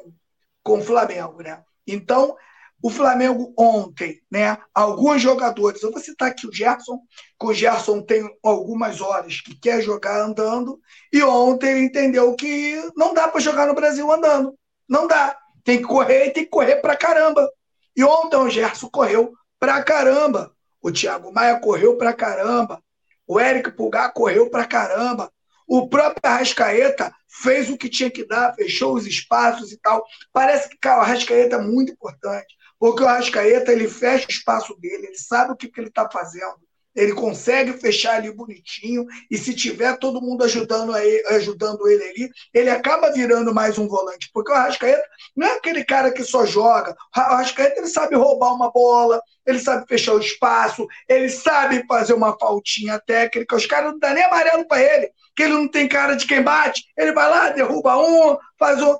com 0.64 0.78
o 0.80 0.82
Flamengo, 0.82 1.42
né? 1.42 1.62
Então, 1.86 2.36
o 2.82 2.90
Flamengo 2.90 3.54
ontem, 3.56 4.20
né? 4.28 4.58
Alguns 4.74 5.22
jogadores, 5.22 5.82
eu 5.82 5.92
vou 5.92 6.00
citar 6.00 6.28
aqui 6.28 6.46
o 6.48 6.52
Gerson, 6.52 6.98
que 7.38 7.46
o 7.46 7.54
Gerson 7.54 8.02
tem 8.02 8.28
algumas 8.42 9.00
horas 9.00 9.40
que 9.40 9.54
quer 9.54 9.80
jogar 9.80 10.20
andando, 10.20 10.80
e 11.12 11.22
ontem 11.22 11.70
ele 11.70 11.84
entendeu 11.84 12.34
que 12.34 12.76
não 12.96 13.14
dá 13.14 13.28
para 13.28 13.40
jogar 13.40 13.68
no 13.68 13.74
Brasil 13.74 14.10
andando. 14.12 14.58
Não 14.88 15.06
dá. 15.06 15.38
Tem 15.62 15.78
que 15.78 15.84
correr 15.84 16.26
e 16.26 16.30
tem 16.32 16.44
que 16.44 16.50
correr 16.50 16.76
para 16.76 16.96
caramba. 16.96 17.48
E 17.96 18.02
ontem 18.02 18.36
o 18.36 18.50
Gerson 18.50 18.88
correu 18.90 19.32
pra 19.60 19.80
caramba. 19.82 20.52
O 20.82 20.90
Thiago 20.90 21.32
Maia 21.32 21.60
correu 21.60 21.96
pra 21.96 22.12
caramba. 22.12 22.82
O 23.26 23.38
Eric 23.38 23.70
Pulgar 23.70 24.12
correu 24.12 24.50
pra 24.50 24.64
caramba. 24.64 25.32
O 25.68 25.88
próprio 25.88 26.20
Arrascaeta 26.24 27.14
fez 27.28 27.70
o 27.70 27.78
que 27.78 27.88
tinha 27.88 28.10
que 28.10 28.26
dar, 28.26 28.54
fechou 28.54 28.94
os 28.94 29.06
espaços 29.06 29.70
e 29.70 29.78
tal. 29.78 30.04
Parece 30.32 30.68
que 30.68 30.76
cara, 30.76 30.98
o 30.98 31.02
Arrascaeta 31.02 31.56
é 31.56 31.62
muito 31.62 31.92
importante. 31.92 32.56
Porque 32.82 33.04
o 33.04 33.06
Arrascaeta 33.06 33.70
ele 33.70 33.86
fecha 33.86 34.26
o 34.26 34.32
espaço 34.32 34.74
dele, 34.80 35.06
ele 35.06 35.16
sabe 35.16 35.52
o 35.52 35.56
que, 35.56 35.68
que 35.68 35.78
ele 35.78 35.86
está 35.86 36.10
fazendo. 36.10 36.56
Ele 36.96 37.12
consegue 37.14 37.74
fechar 37.74 38.16
ali 38.16 38.34
bonitinho, 38.34 39.06
e 39.30 39.38
se 39.38 39.54
tiver 39.54 39.96
todo 39.98 40.20
mundo 40.20 40.42
ajudando, 40.42 40.96
ele, 40.96 41.24
ajudando 41.28 41.86
ele 41.86 42.02
ali, 42.02 42.30
ele 42.52 42.68
acaba 42.68 43.12
virando 43.12 43.54
mais 43.54 43.78
um 43.78 43.86
volante. 43.86 44.28
Porque 44.34 44.50
o 44.50 44.54
Arrascaeta 44.56 45.00
não 45.36 45.46
é 45.46 45.52
aquele 45.52 45.84
cara 45.84 46.10
que 46.10 46.24
só 46.24 46.44
joga. 46.44 46.90
O 47.16 47.20
Arrascaeta 47.20 47.78
ele 47.78 47.86
sabe 47.86 48.16
roubar 48.16 48.52
uma 48.52 48.72
bola, 48.72 49.22
ele 49.46 49.60
sabe 49.60 49.86
fechar 49.86 50.14
o 50.14 50.18
espaço, 50.18 50.84
ele 51.08 51.28
sabe 51.28 51.86
fazer 51.86 52.14
uma 52.14 52.36
faltinha 52.36 52.98
técnica. 52.98 53.54
Os 53.54 53.64
caras 53.64 53.92
não 53.92 54.00
dão 54.00 54.12
nem 54.12 54.24
amarelo 54.24 54.66
para 54.66 54.82
ele, 54.82 55.08
que 55.36 55.44
ele 55.44 55.52
não 55.52 55.68
tem 55.68 55.86
cara 55.86 56.16
de 56.16 56.26
quem 56.26 56.42
bate. 56.42 56.82
Ele 56.98 57.12
vai 57.12 57.30
lá, 57.30 57.50
derruba 57.50 57.96
um, 57.96 58.36
faz 58.58 58.82
um. 58.82 58.98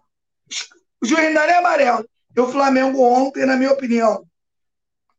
O 1.03 1.05
juiz 1.05 1.25
não 1.25 1.35
dá 1.35 1.47
nem 1.49 1.57
amarelo. 1.57 2.12
E 2.37 2.41
o 2.41 2.49
Flamengo 2.49 3.03
ontem, 3.03 3.45
na 3.45 3.57
minha 3.57 3.73
opinião, 3.73 4.27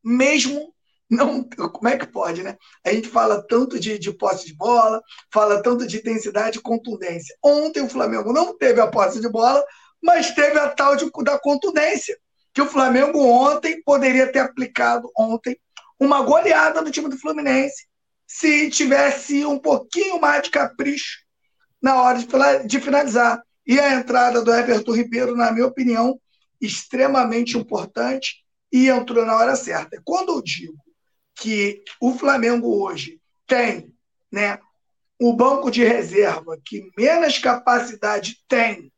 mesmo 0.03 0.73
não, 1.09 1.43
como 1.43 1.87
é 1.87 1.97
que 1.97 2.07
pode, 2.07 2.41
né? 2.41 2.57
A 2.83 2.91
gente 2.91 3.07
fala 3.07 3.45
tanto 3.47 3.79
de, 3.79 3.99
de 3.99 4.11
posse 4.11 4.47
de 4.47 4.55
bola, 4.55 5.01
fala 5.31 5.61
tanto 5.61 5.85
de 5.85 5.97
intensidade 5.97 6.57
e 6.57 6.61
contundência. 6.61 7.35
Ontem 7.43 7.83
o 7.83 7.89
Flamengo 7.89 8.33
não 8.33 8.57
teve 8.57 8.81
a 8.81 8.87
posse 8.87 9.21
de 9.21 9.29
bola, 9.29 9.63
mas 10.01 10.31
teve 10.31 10.57
a 10.57 10.69
tal 10.69 10.95
de, 10.95 11.09
da 11.23 11.37
contundência, 11.37 12.17
que 12.53 12.61
o 12.61 12.67
Flamengo 12.67 13.19
ontem 13.19 13.81
poderia 13.83 14.31
ter 14.31 14.39
aplicado 14.39 15.09
ontem 15.17 15.57
uma 15.99 16.21
goleada 16.21 16.81
no 16.81 16.91
time 16.91 17.09
do 17.09 17.17
Fluminense 17.17 17.87
se 18.27 18.69
tivesse 18.69 19.45
um 19.45 19.59
pouquinho 19.59 20.19
mais 20.19 20.43
de 20.43 20.49
capricho 20.49 21.19
na 21.81 22.01
hora 22.01 22.19
de 22.65 22.79
finalizar. 22.79 23.41
E 23.65 23.79
a 23.79 23.93
entrada 23.93 24.41
do 24.41 24.53
Everton 24.53 24.93
Ribeiro, 24.93 25.35
na 25.35 25.51
minha 25.51 25.67
opinião, 25.67 26.19
extremamente 26.65 27.57
importante 27.57 28.43
e 28.71 28.89
entrou 28.89 29.25
na 29.25 29.37
hora 29.37 29.55
certa. 29.55 30.01
Quando 30.03 30.33
eu 30.33 30.41
digo 30.41 30.77
que 31.35 31.83
o 31.99 32.13
Flamengo 32.13 32.83
hoje 32.83 33.19
tem 33.45 33.93
né, 34.31 34.59
o 35.19 35.33
banco 35.33 35.69
de 35.69 35.83
reserva 35.83 36.57
que 36.63 36.91
menos 36.97 37.37
capacidade 37.37 38.37
tem 38.47 38.91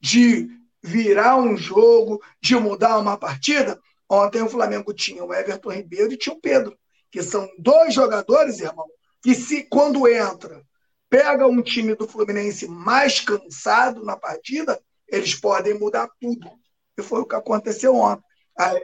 de 0.00 0.48
virar 0.82 1.36
um 1.36 1.56
jogo, 1.56 2.22
de 2.40 2.54
mudar 2.56 2.98
uma 2.98 3.16
partida, 3.16 3.80
ontem 4.08 4.42
o 4.42 4.48
Flamengo 4.48 4.92
tinha 4.92 5.24
o 5.24 5.34
Everton 5.34 5.70
Ribeiro 5.70 6.12
e 6.12 6.16
tinha 6.16 6.34
o 6.34 6.40
Pedro, 6.40 6.76
que 7.10 7.22
são 7.22 7.48
dois 7.58 7.94
jogadores, 7.94 8.60
irmão, 8.60 8.86
que 9.22 9.34
se 9.34 9.64
quando 9.64 10.06
entra, 10.06 10.62
pega 11.08 11.46
um 11.46 11.62
time 11.62 11.94
do 11.94 12.06
Fluminense 12.06 12.68
mais 12.68 13.20
cansado 13.20 14.04
na 14.04 14.16
partida, 14.16 14.80
eles 15.08 15.34
podem 15.34 15.74
mudar 15.74 16.08
tudo. 16.20 16.50
E 16.98 17.02
foi 17.02 17.20
o 17.20 17.26
que 17.26 17.34
aconteceu 17.34 17.94
ontem. 17.94 18.24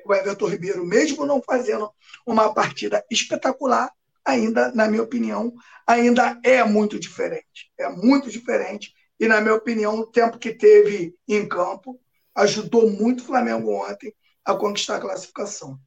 O 0.04 0.14
Everton 0.14 0.48
Ribeiro, 0.48 0.84
mesmo 0.84 1.24
não 1.24 1.42
fazendo 1.42 1.90
uma 2.26 2.52
partida 2.52 3.04
espetacular, 3.10 3.90
ainda, 4.24 4.70
na 4.72 4.86
minha 4.88 5.02
opinião, 5.02 5.52
ainda 5.86 6.38
é 6.44 6.62
muito 6.64 6.98
diferente. 6.98 7.72
É 7.78 7.88
muito 7.88 8.30
diferente. 8.30 8.92
E, 9.18 9.26
na 9.26 9.40
minha 9.40 9.54
opinião, 9.54 9.98
o 9.98 10.06
tempo 10.06 10.38
que 10.38 10.52
teve 10.52 11.14
em 11.26 11.48
campo 11.48 12.00
ajudou 12.34 12.90
muito 12.90 13.20
o 13.20 13.26
Flamengo 13.26 13.72
ontem 13.72 14.14
a 14.44 14.54
conquistar 14.54 14.96
a 14.96 15.00
classificação. 15.00 15.78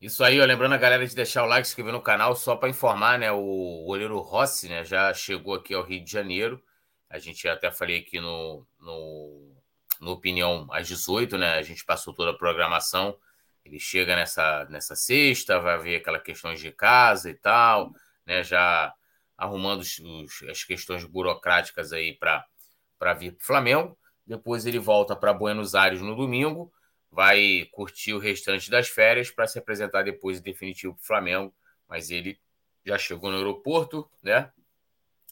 Isso 0.00 0.22
aí, 0.22 0.40
ó, 0.40 0.44
lembrando 0.44 0.74
a 0.74 0.78
galera 0.78 1.06
de 1.06 1.14
deixar 1.14 1.44
o 1.44 1.46
like, 1.46 1.66
se 1.66 1.72
inscrever 1.72 1.92
no 1.92 2.02
canal, 2.02 2.36
só 2.36 2.56
para 2.56 2.68
informar, 2.68 3.18
né? 3.18 3.32
O 3.32 3.84
goleiro 3.86 4.18
Rossi 4.20 4.68
né, 4.68 4.84
já 4.84 5.14
chegou 5.14 5.54
aqui 5.54 5.72
ao 5.72 5.82
Rio 5.82 6.04
de 6.04 6.10
Janeiro. 6.10 6.62
A 7.08 7.18
gente 7.18 7.48
até 7.48 7.70
falei 7.70 8.00
aqui 8.00 8.20
no, 8.20 8.66
no 8.80 9.53
no 10.04 10.12
Opinião 10.12 10.68
às 10.70 10.86
18, 10.86 11.38
né? 11.38 11.54
A 11.54 11.62
gente 11.62 11.84
passou 11.84 12.12
toda 12.12 12.30
a 12.30 12.36
programação. 12.36 13.18
Ele 13.64 13.80
chega 13.80 14.14
nessa, 14.14 14.66
nessa 14.66 14.94
sexta, 14.94 15.58
vai 15.58 15.78
ver 15.78 15.96
aquela 15.96 16.20
questões 16.20 16.60
de 16.60 16.70
casa 16.70 17.30
e 17.30 17.34
tal, 17.34 17.92
né? 18.26 18.42
Já 18.42 18.94
arrumando 19.36 19.80
os, 19.80 19.98
os, 19.98 20.42
as 20.48 20.62
questões 20.62 21.04
burocráticas 21.04 21.92
aí 21.92 22.12
para 22.12 22.46
vir 23.14 23.32
para 23.32 23.42
o 23.42 23.46
Flamengo. 23.46 23.98
Depois 24.26 24.66
ele 24.66 24.78
volta 24.78 25.16
para 25.16 25.32
Buenos 25.32 25.74
Aires 25.74 26.00
no 26.00 26.14
domingo, 26.14 26.72
vai 27.10 27.68
curtir 27.72 28.12
o 28.12 28.18
restante 28.18 28.70
das 28.70 28.88
férias 28.88 29.30
para 29.30 29.46
se 29.46 29.58
apresentar 29.58 30.02
depois 30.02 30.38
em 30.38 30.42
definitivo 30.42 30.94
para 30.94 31.02
o 31.02 31.06
Flamengo. 31.06 31.54
Mas 31.88 32.10
ele 32.10 32.38
já 32.84 32.98
chegou 32.98 33.30
no 33.30 33.38
aeroporto, 33.38 34.08
né? 34.22 34.50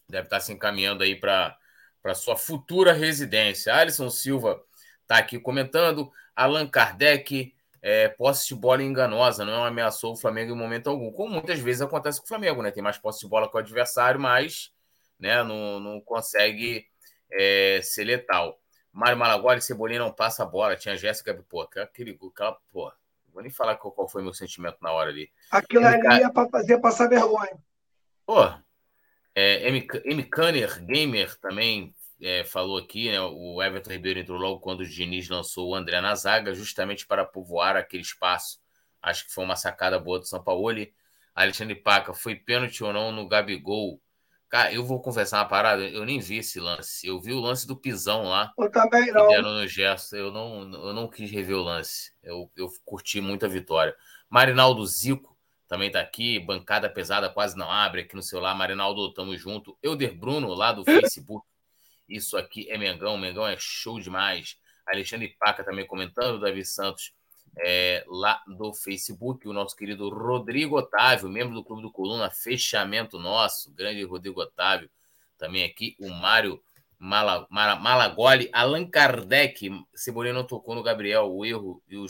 Deve 0.09 0.27
estar 0.27 0.41
se 0.41 0.53
encaminhando 0.53 1.03
aí 1.03 1.15
para 1.15 1.57
para 2.03 2.15
sua 2.15 2.37
futura 2.37 2.93
residência. 2.93 3.75
Alisson 3.75 4.11
Silva 4.11 4.63
está 5.03 5.19
aqui 5.19 5.39
comentando. 5.39 6.11
Allan 6.35 6.67
Kardec, 6.67 7.55
é, 7.81 8.09
posse 8.09 8.49
de 8.49 8.55
bola 8.55 8.83
enganosa, 8.83 9.45
não 9.45 9.65
ameaçou 9.65 10.13
o 10.13 10.17
Flamengo 10.17 10.53
em 10.53 10.57
momento 10.57 10.91
algum. 10.91 11.13
Como 11.13 11.33
muitas 11.33 11.59
vezes 11.61 11.83
acontece 11.83 12.19
com 12.19 12.25
o 12.25 12.29
Flamengo, 12.29 12.63
né? 12.63 12.71
Tem 12.71 12.83
mais 12.83 12.99
posse 12.99 13.21
de 13.21 13.29
bola 13.29 13.49
com 13.49 13.57
o 13.57 13.61
adversário, 13.61 14.21
mas 14.21 14.73
né, 15.19 15.43
não, 15.45 15.79
não 15.79 16.01
consegue 16.01 16.87
é, 17.31 17.81
ser 17.83 18.05
letal. 18.05 18.59
Mário 18.93 19.17
Malagoli, 19.17 19.63
Cebolinha 19.63 20.01
não 20.01 20.13
passa 20.13 20.43
a 20.43 20.47
bola. 20.47 20.77
Tinha 20.77 20.97
Jéssica, 20.97 21.35
pô, 21.49 21.63
aquele, 21.63 22.19
aquela, 22.33 22.59
pô, 22.73 22.93
vou 23.33 23.43
nem 23.43 23.51
falar 23.51 23.77
qual, 23.77 23.93
qual 23.93 24.09
foi 24.09 24.21
o 24.21 24.25
meu 24.25 24.35
sentimento 24.35 24.79
na 24.83 24.93
hora 24.93 25.11
ali. 25.11 25.31
Aquilo 25.51 25.87
ali 25.87 26.23
é 26.23 26.31
para 26.31 26.49
fazer 26.49 26.79
passar 26.79 27.09
vergonha. 27.09 27.57
Pô, 28.27 28.53
é, 29.35 29.69
M. 29.69 29.87
M. 30.05 30.23
Kanner 30.25 30.85
Gamer 30.85 31.39
também 31.41 31.95
é, 32.21 32.45
falou 32.45 32.79
aqui, 32.79 33.11
né, 33.11 33.21
o 33.21 33.63
Everton 33.63 33.91
Ribeiro 33.91 34.21
entrou 34.21 34.39
logo 34.39 34.61
quando 34.61 34.81
o 34.81 34.87
Diniz 34.89 35.29
lançou 35.29 35.71
o 35.71 35.75
André 35.75 36.01
na 36.01 36.15
zaga, 36.15 36.55
justamente 36.55 37.07
para 37.07 37.25
povoar 37.25 37.77
aquele 37.77 38.03
espaço. 38.03 38.61
Acho 39.03 39.27
que 39.27 39.33
foi 39.33 39.45
uma 39.45 39.57
sacada 39.57 39.99
boa 39.99 40.21
do 40.21 40.27
São 40.27 40.43
Paulo. 40.43 40.87
Alexandre 41.35 41.75
Paca, 41.75 42.15
foi 42.15 42.37
pênalti 42.37 42.85
ou 42.85 42.93
não 42.93 43.11
no 43.11 43.27
Gabigol? 43.27 44.01
Cara, 44.49 44.71
eu 44.71 44.85
vou 44.85 45.01
confessar 45.01 45.39
uma 45.39 45.49
parada, 45.49 45.83
eu 45.83 46.05
nem 46.05 46.21
vi 46.21 46.37
esse 46.37 46.61
lance. 46.61 47.07
Eu 47.07 47.19
vi 47.19 47.33
o 47.33 47.41
lance 47.41 47.67
do 47.67 47.75
pisão 47.75 48.25
lá. 48.25 48.53
Eu 48.59 48.71
também 48.71 49.11
não. 49.11 49.27
deram 49.29 49.55
no 49.55 49.67
gesto. 49.67 50.15
Eu 50.15 50.31
não, 50.31 50.71
eu 50.71 50.93
não 50.93 51.09
quis 51.09 51.31
rever 51.31 51.57
o 51.57 51.63
lance. 51.63 52.13
Eu, 52.23 52.53
eu 52.55 52.69
curti 52.85 53.19
muito 53.19 53.47
a 53.47 53.49
vitória. 53.49 53.97
Marinaldo 54.29 54.85
Zico, 54.87 55.32
também 55.73 55.87
está 55.87 56.01
aqui, 56.01 56.39
bancada 56.39 56.87
pesada 56.91 57.31
quase 57.31 57.57
não 57.57 57.73
abre 57.73 58.03
aqui 58.03 58.15
no 58.15 58.23
celular. 58.23 58.55
Marinaldo, 58.55 59.11
tamo 59.15 59.35
junto. 59.39 59.75
Euder 59.83 60.15
Bruno, 60.15 60.49
lá 60.53 60.71
do 60.71 60.85
Facebook. 60.85 61.47
Isso 62.07 62.37
aqui 62.37 62.71
é 62.71 62.77
Mengão, 62.77 63.17
Mengão 63.17 63.47
é 63.49 63.57
show 63.59 63.99
demais. 63.99 64.59
Alexandre 64.87 65.35
Paca 65.41 65.65
também 65.65 65.87
comentando, 65.87 66.39
Davi 66.39 66.63
Santos 66.63 67.15
é, 67.59 68.05
lá 68.07 68.43
do 68.47 68.75
Facebook, 68.75 69.49
o 69.49 69.53
nosso 69.55 69.75
querido 69.75 70.11
Rodrigo 70.11 70.77
Otávio, 70.77 71.31
membro 71.31 71.55
do 71.55 71.65
Clube 71.65 71.81
do 71.81 71.91
Coluna, 71.91 72.29
fechamento 72.29 73.19
nosso, 73.19 73.73
grande 73.73 74.05
Rodrigo 74.05 74.43
Otávio, 74.43 74.91
também 75.39 75.65
aqui, 75.65 75.97
o 75.99 76.11
Mário 76.11 76.63
Malagoli, 76.99 78.51
Allan 78.53 78.87
Kardec, 78.87 79.71
Cebolinha 79.95 80.35
não 80.35 80.45
tocou 80.45 80.75
no 80.75 80.83
Gabriel, 80.83 81.33
o 81.33 81.47
erro 81.47 81.83
e 81.89 81.97
o, 81.97 82.05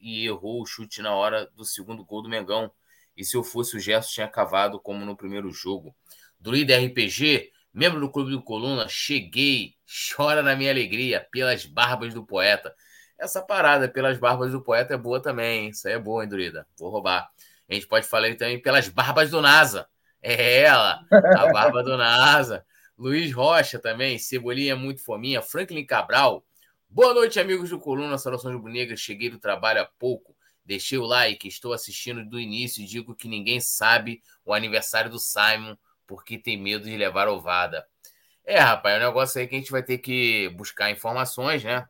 e 0.00 0.26
errou 0.26 0.62
o 0.62 0.66
chute 0.66 1.02
na 1.02 1.14
hora 1.14 1.50
do 1.54 1.64
segundo 1.64 2.04
gol 2.04 2.22
do 2.22 2.28
Mengão. 2.28 2.70
E 3.16 3.24
se 3.24 3.36
eu 3.36 3.44
fosse 3.44 3.76
o 3.76 3.80
Gerson, 3.80 4.10
tinha 4.12 4.28
cavado 4.28 4.80
como 4.80 5.04
no 5.04 5.16
primeiro 5.16 5.50
jogo. 5.50 5.94
Druida 6.38 6.78
RPG, 6.78 7.50
membro 7.72 8.00
do 8.00 8.10
Clube 8.10 8.30
do 8.30 8.42
Coluna, 8.42 8.88
cheguei, 8.88 9.74
chora 10.14 10.42
na 10.42 10.56
minha 10.56 10.70
alegria, 10.70 11.26
pelas 11.30 11.66
barbas 11.66 12.14
do 12.14 12.24
poeta. 12.24 12.74
Essa 13.18 13.42
parada 13.42 13.88
pelas 13.88 14.18
barbas 14.18 14.52
do 14.52 14.62
poeta 14.62 14.94
é 14.94 14.96
boa 14.96 15.20
também, 15.20 15.64
hein? 15.64 15.70
Isso 15.70 15.86
aí 15.86 15.94
é 15.94 15.98
boa, 15.98 16.22
hein, 16.22 16.28
Druida? 16.28 16.66
Vou 16.78 16.90
roubar. 16.90 17.28
A 17.68 17.74
gente 17.74 17.86
pode 17.86 18.06
falar 18.06 18.34
também 18.36 18.60
pelas 18.60 18.88
barbas 18.88 19.30
do 19.30 19.40
NASA. 19.40 19.86
É 20.22 20.62
ela, 20.62 21.02
a 21.10 21.52
barba 21.52 21.82
do 21.82 21.96
NASA. 21.96 22.64
Luiz 22.98 23.32
Rocha 23.32 23.78
também, 23.78 24.18
Cebolinha 24.18 24.76
muito 24.76 25.02
fominha, 25.02 25.40
Franklin 25.40 25.84
Cabral. 25.86 26.44
Boa 26.92 27.14
noite, 27.14 27.38
amigos 27.38 27.70
do 27.70 27.78
Coluna 27.78 28.18
Saudações 28.18 28.52
Rubro-Negras. 28.52 28.98
Cheguei 28.98 29.30
do 29.30 29.38
trabalho 29.38 29.80
há 29.80 29.84
pouco, 29.84 30.34
deixei 30.64 30.98
o 30.98 31.04
like, 31.06 31.46
estou 31.46 31.72
assistindo 31.72 32.28
do 32.28 32.38
início 32.38 32.82
e 32.82 32.84
digo 32.84 33.14
que 33.14 33.28
ninguém 33.28 33.60
sabe 33.60 34.20
o 34.44 34.52
aniversário 34.52 35.08
do 35.08 35.16
Simon 35.16 35.76
porque 36.04 36.36
tem 36.36 36.60
medo 36.60 36.86
de 36.86 36.96
levar 36.96 37.28
ovada. 37.28 37.86
É, 38.44 38.58
rapaz, 38.58 38.96
é 38.96 38.98
um 38.98 39.06
negócio 39.06 39.40
aí 39.40 39.46
que 39.46 39.54
a 39.54 39.58
gente 39.58 39.70
vai 39.70 39.84
ter 39.84 39.98
que 39.98 40.48
buscar 40.56 40.90
informações, 40.90 41.62
né? 41.62 41.86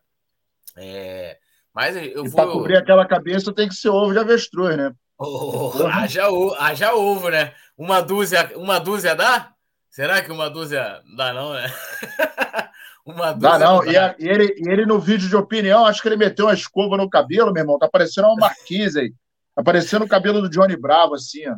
É, 0.76 1.38
mas 1.72 1.96
eu 1.96 2.24
vou. 2.26 2.34
Para 2.34 2.52
cobrir 2.52 2.76
aquela 2.76 3.06
cabeça 3.06 3.54
tem 3.54 3.70
que 3.70 3.74
ser 3.74 3.88
ovo 3.88 4.12
de 4.12 4.18
avestruz, 4.18 4.76
né? 4.76 4.94
Oh, 5.16 5.72
haja, 5.86 6.26
haja 6.58 6.94
ovo, 6.94 7.30
né? 7.30 7.54
Uma 7.74 8.02
dúzia, 8.02 8.52
uma 8.54 8.78
dúzia 8.78 9.14
dá? 9.14 9.54
Será 9.88 10.20
que 10.20 10.30
uma 10.30 10.50
dúzia 10.50 11.00
dá, 11.16 11.32
não, 11.32 11.54
né? 11.54 11.64
uma 13.14 13.32
dúzia. 13.32 13.58
Não. 13.58 13.84
Dá. 13.84 13.92
E, 13.92 13.96
a, 13.96 14.16
e, 14.18 14.28
ele, 14.28 14.54
e 14.56 14.68
ele 14.70 14.86
no 14.86 14.98
vídeo 14.98 15.28
de 15.28 15.36
opinião, 15.36 15.84
acho 15.86 16.02
que 16.02 16.08
ele 16.08 16.16
meteu 16.16 16.46
uma 16.46 16.54
escova 16.54 16.96
no 16.96 17.08
cabelo, 17.08 17.52
meu 17.52 17.62
irmão. 17.62 17.78
Tá 17.78 17.88
parecendo 17.88 18.28
uma 18.28 18.36
marquise 18.36 19.00
aí. 19.00 19.14
Tá 19.54 19.62
parecendo 19.62 20.04
o 20.04 20.08
cabelo 20.08 20.40
do 20.40 20.48
Johnny 20.48 20.76
Bravo, 20.76 21.14
assim, 21.14 21.48
ó. 21.48 21.56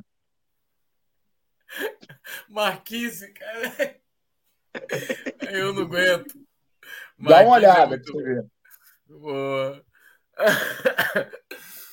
Marquise, 2.48 3.32
cara. 3.32 3.96
Eu 5.50 5.72
não 5.72 5.82
aguento. 5.82 6.34
Marquise 7.16 7.28
Dá 7.28 7.42
uma 7.42 7.56
olhada 7.56 7.82
é 7.82 7.98
muito... 7.98 8.12
pra 8.12 8.22
você 8.22 8.34
ver. 8.34 8.46
Boa. 9.06 9.84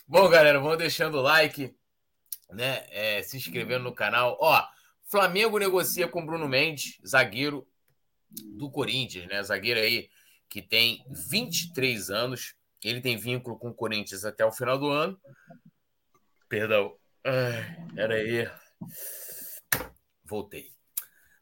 Bom, 0.07 0.27
galera, 0.29 0.59
vamos 0.59 0.77
deixando 0.77 1.17
o 1.17 1.21
like, 1.21 1.75
né? 2.49 2.85
É, 2.89 3.21
se 3.21 3.37
inscrevendo 3.37 3.83
no 3.83 3.93
canal. 3.93 4.37
Ó, 4.39 4.63
Flamengo 5.05 5.59
negocia 5.59 6.07
com 6.07 6.25
Bruno 6.25 6.47
Mendes, 6.47 6.97
zagueiro 7.05 7.67
do 8.31 8.69
Corinthians, 8.69 9.27
né? 9.27 9.41
Zagueiro 9.43 9.79
aí 9.79 10.09
que 10.49 10.61
tem 10.61 11.05
23 11.09 12.09
anos. 12.09 12.55
Ele 12.83 13.01
tem 13.01 13.17
vínculo 13.17 13.57
com 13.57 13.69
o 13.69 13.73
Corinthians 13.73 14.23
até 14.23 14.45
o 14.45 14.51
final 14.51 14.77
do 14.77 14.89
ano. 14.89 15.19
Perdão. 16.47 16.95
Ai, 17.23 17.77
aí. 18.11 18.51
Voltei. 20.23 20.71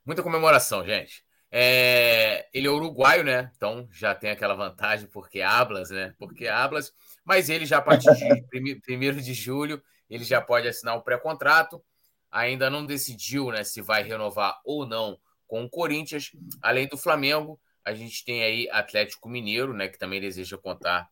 Muita 0.06 0.24
comemoração, 0.24 0.86
gente. 0.86 1.26
É, 1.52 2.50
ele 2.54 2.68
é 2.68 2.72
uruguaio, 2.72 3.24
né? 3.24 3.52
Então 3.56 3.88
já 3.92 4.14
tem 4.14 4.32
aquela 4.32 4.56
vantagem 4.56 5.08
porque 5.08 5.42
hablas, 5.42 5.90
né? 5.90 6.14
Porque 6.18 6.48
hablas. 6.48 6.92
Mas 7.24 7.50
ele 7.50 7.66
já 7.66 7.78
a 7.78 7.82
partir 7.82 8.14
de 8.16 8.82
1 8.90 9.22
de 9.22 9.34
julho 9.34 9.82
ele 10.10 10.24
já 10.24 10.42
pode 10.42 10.68
assinar 10.68 10.96
o 10.96 11.04
pré-contrato 11.04 11.84
ainda 12.32 12.70
não 12.70 12.86
decidiu 12.86 13.52
né, 13.52 13.64
se 13.64 13.82
vai 13.82 14.04
renovar 14.04 14.60
ou 14.64 14.86
não 14.86 15.18
com 15.48 15.64
o 15.64 15.70
Corinthians. 15.70 16.32
Além 16.62 16.88
do 16.88 16.98
Flamengo, 16.98 17.60
a 17.84 17.94
gente 17.94 18.24
tem 18.26 18.44
aí 18.44 18.70
Atlético 18.70 19.30
Mineiro, 19.30 19.74
né, 19.74 19.88
que 19.88 19.98
também 19.98 20.20
deseja 20.20 20.58
contar 20.58 21.10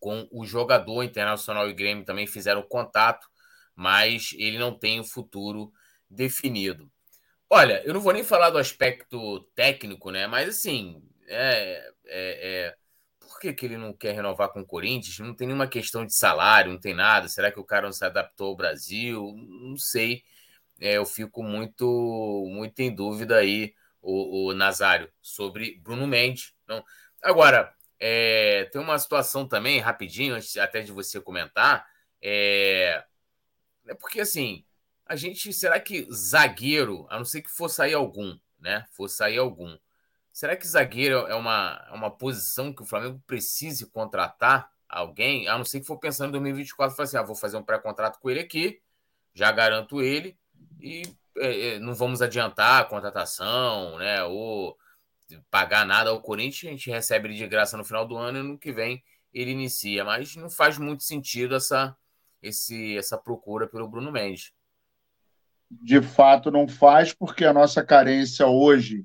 com 0.00 0.28
o 0.30 0.44
jogador 0.44 1.02
internacional 1.02 1.68
e 1.68 1.72
Grêmio 1.72 2.04
também 2.04 2.26
fizeram 2.26 2.62
contato, 2.62 3.26
mas 3.74 4.34
ele 4.36 4.58
não 4.58 4.76
tem 4.76 5.00
o 5.00 5.04
futuro 5.04 5.72
definido. 6.10 6.90
Olha, 7.48 7.82
eu 7.84 7.94
não 7.94 8.00
vou 8.00 8.12
nem 8.12 8.24
falar 8.24 8.50
do 8.50 8.58
aspecto 8.58 9.40
técnico, 9.54 10.10
né? 10.10 10.26
Mas 10.26 10.48
assim, 10.48 11.02
é, 11.26 11.92
é, 12.06 12.66
é 12.66 12.76
por 13.18 13.40
que, 13.40 13.52
que 13.52 13.64
ele 13.64 13.78
não 13.78 13.92
quer 13.92 14.14
renovar 14.14 14.50
com 14.50 14.60
o 14.60 14.66
Corinthians? 14.66 15.18
Não 15.18 15.34
tem 15.34 15.46
nenhuma 15.46 15.66
questão 15.66 16.04
de 16.04 16.14
salário, 16.14 16.72
não 16.72 16.80
tem 16.80 16.94
nada. 16.94 17.28
Será 17.28 17.50
que 17.50 17.60
o 17.60 17.64
cara 17.64 17.86
não 17.86 17.92
se 17.92 18.04
adaptou 18.04 18.48
ao 18.48 18.56
Brasil? 18.56 19.32
Não 19.36 19.76
sei. 19.76 20.22
É, 20.80 20.94
eu 20.94 21.06
fico 21.06 21.42
muito, 21.42 22.46
muito 22.50 22.80
em 22.80 22.94
dúvida 22.94 23.36
aí, 23.36 23.74
o, 24.02 24.48
o 24.48 24.54
Nazário, 24.54 25.10
sobre 25.22 25.78
Bruno 25.82 26.06
Mendes. 26.06 26.54
Não. 26.66 26.84
Agora, 27.22 27.74
é, 27.98 28.64
tem 28.72 28.80
uma 28.80 28.98
situação 28.98 29.46
também, 29.48 29.80
rapidinho, 29.80 30.34
antes 30.34 30.56
até 30.56 30.80
de 30.82 30.92
você 30.92 31.20
comentar. 31.20 31.86
É, 32.20 33.04
é 33.86 33.94
porque 33.94 34.20
assim, 34.20 34.64
a 35.06 35.16
gente. 35.16 35.52
Será 35.52 35.78
que 35.80 36.06
zagueiro, 36.12 37.06
a 37.10 37.18
não 37.18 37.24
ser 37.24 37.42
que 37.42 37.50
for 37.50 37.68
sair 37.68 37.94
algum, 37.94 38.38
né? 38.58 38.86
For 38.92 39.08
sair 39.08 39.38
algum. 39.38 39.76
Será 40.32 40.56
que 40.56 40.66
zagueiro 40.66 41.26
é 41.28 41.34
uma, 41.34 41.86
é 41.88 41.94
uma 41.94 42.10
posição 42.10 42.72
que 42.74 42.82
o 42.82 42.86
Flamengo 42.86 43.22
precise 43.26 43.86
contratar 43.86 44.70
alguém? 44.88 45.48
A 45.48 45.56
não 45.56 45.64
ser 45.64 45.80
que 45.80 45.86
for 45.86 45.98
pensando 45.98 46.28
em 46.30 46.32
2024 46.32 46.92
e 46.92 46.96
falar 46.96 47.04
assim: 47.04 47.16
ah, 47.16 47.22
vou 47.22 47.36
fazer 47.36 47.56
um 47.56 47.62
pré-contrato 47.62 48.18
com 48.18 48.30
ele 48.30 48.40
aqui, 48.40 48.82
já 49.32 49.52
garanto 49.52 50.02
ele, 50.02 50.38
e 50.80 51.02
é, 51.38 51.68
é, 51.68 51.78
não 51.78 51.94
vamos 51.94 52.22
adiantar 52.22 52.82
a 52.82 52.84
contratação, 52.84 53.98
né? 53.98 54.22
Ou 54.24 54.76
pagar 55.50 55.84
nada 55.86 56.10
ao 56.10 56.20
Corinthians, 56.20 56.70
a 56.70 56.76
gente 56.76 56.90
recebe 56.90 57.28
ele 57.28 57.36
de 57.36 57.46
graça 57.46 57.76
no 57.76 57.84
final 57.84 58.06
do 58.06 58.16
ano 58.16 58.38
e 58.38 58.42
no 58.42 58.58
que 58.58 58.72
vem 58.72 59.02
ele 59.32 59.50
inicia. 59.50 60.04
Mas 60.04 60.36
não 60.36 60.48
faz 60.48 60.78
muito 60.78 61.02
sentido 61.02 61.56
essa, 61.56 61.96
esse, 62.42 62.96
essa 62.96 63.18
procura 63.18 63.66
pelo 63.66 63.88
Bruno 63.88 64.12
Mendes. 64.12 64.52
De 65.70 66.00
fato, 66.00 66.50
não 66.50 66.68
faz, 66.68 67.12
porque 67.12 67.44
a 67.44 67.52
nossa 67.52 67.82
carência 67.82 68.46
hoje 68.46 69.04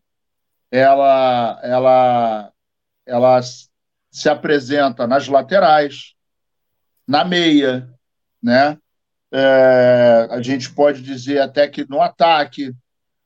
ela, 0.70 1.60
ela, 1.64 2.54
ela 3.06 3.42
se 4.12 4.30
apresenta 4.30 5.08
nas 5.08 5.28
laterais, 5.28 6.14
na 7.08 7.26
meia, 7.26 7.92
né? 8.42 8.78
É, 9.32 10.28
a 10.32 10.42
gente 10.42 10.72
pode 10.74 11.02
dizer 11.02 11.40
até 11.42 11.68
que 11.68 11.88
no 11.90 12.02
ataque, 12.02 12.74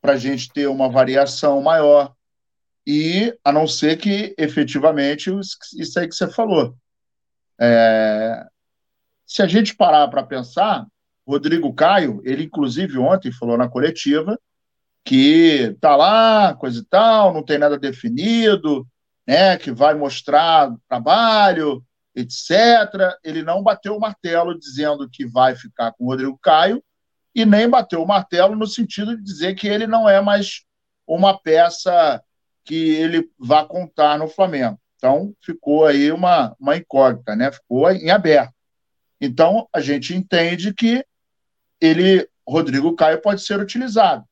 para 0.00 0.12
a 0.12 0.16
gente 0.16 0.52
ter 0.52 0.66
uma 0.66 0.88
variação 0.88 1.62
maior. 1.62 2.12
E 2.86 3.34
a 3.42 3.50
não 3.50 3.66
ser 3.66 3.96
que 3.96 4.34
efetivamente 4.36 5.30
isso 5.30 5.98
aí 5.98 6.06
que 6.06 6.14
você 6.14 6.28
falou. 6.28 6.76
É, 7.58 8.44
se 9.26 9.42
a 9.42 9.46
gente 9.46 9.74
parar 9.74 10.06
para 10.08 10.22
pensar, 10.22 10.86
Rodrigo 11.26 11.72
Caio, 11.72 12.20
ele 12.24 12.44
inclusive 12.44 12.98
ontem 12.98 13.32
falou 13.32 13.56
na 13.56 13.68
coletiva 13.68 14.38
que 15.04 15.76
tá 15.80 15.96
lá, 15.96 16.54
coisa 16.54 16.80
e 16.80 16.84
tal, 16.84 17.32
não 17.32 17.42
tem 17.42 17.58
nada 17.58 17.78
definido, 17.78 18.86
né, 19.26 19.56
que 19.58 19.70
vai 19.70 19.94
mostrar 19.94 20.74
trabalho, 20.88 21.84
etc. 22.14 23.16
Ele 23.22 23.42
não 23.42 23.62
bateu 23.62 23.96
o 23.96 24.00
martelo 24.00 24.58
dizendo 24.58 25.08
que 25.10 25.26
vai 25.26 25.54
ficar 25.54 25.92
com 25.92 26.04
o 26.04 26.06
Rodrigo 26.08 26.38
Caio 26.38 26.82
e 27.34 27.44
nem 27.44 27.68
bateu 27.68 28.02
o 28.02 28.06
martelo 28.06 28.54
no 28.54 28.66
sentido 28.66 29.16
de 29.16 29.22
dizer 29.22 29.54
que 29.54 29.66
ele 29.66 29.86
não 29.86 30.08
é 30.08 30.20
mais 30.20 30.62
uma 31.06 31.38
peça 31.38 32.22
que 32.64 32.90
ele 32.94 33.30
vá 33.38 33.64
contar 33.64 34.18
no 34.18 34.28
Flamengo. 34.28 34.78
Então, 34.96 35.34
ficou 35.42 35.84
aí 35.84 36.10
uma, 36.10 36.56
uma 36.58 36.76
incógnita, 36.76 37.36
né? 37.36 37.52
Ficou 37.52 37.90
em 37.90 38.10
aberto. 38.10 38.54
Então, 39.20 39.68
a 39.72 39.80
gente 39.80 40.14
entende 40.14 40.72
que 40.72 41.04
ele, 41.80 42.26
Rodrigo 42.46 42.94
Caio, 42.94 43.20
pode 43.20 43.42
ser 43.42 43.60
utilizado 43.60 44.24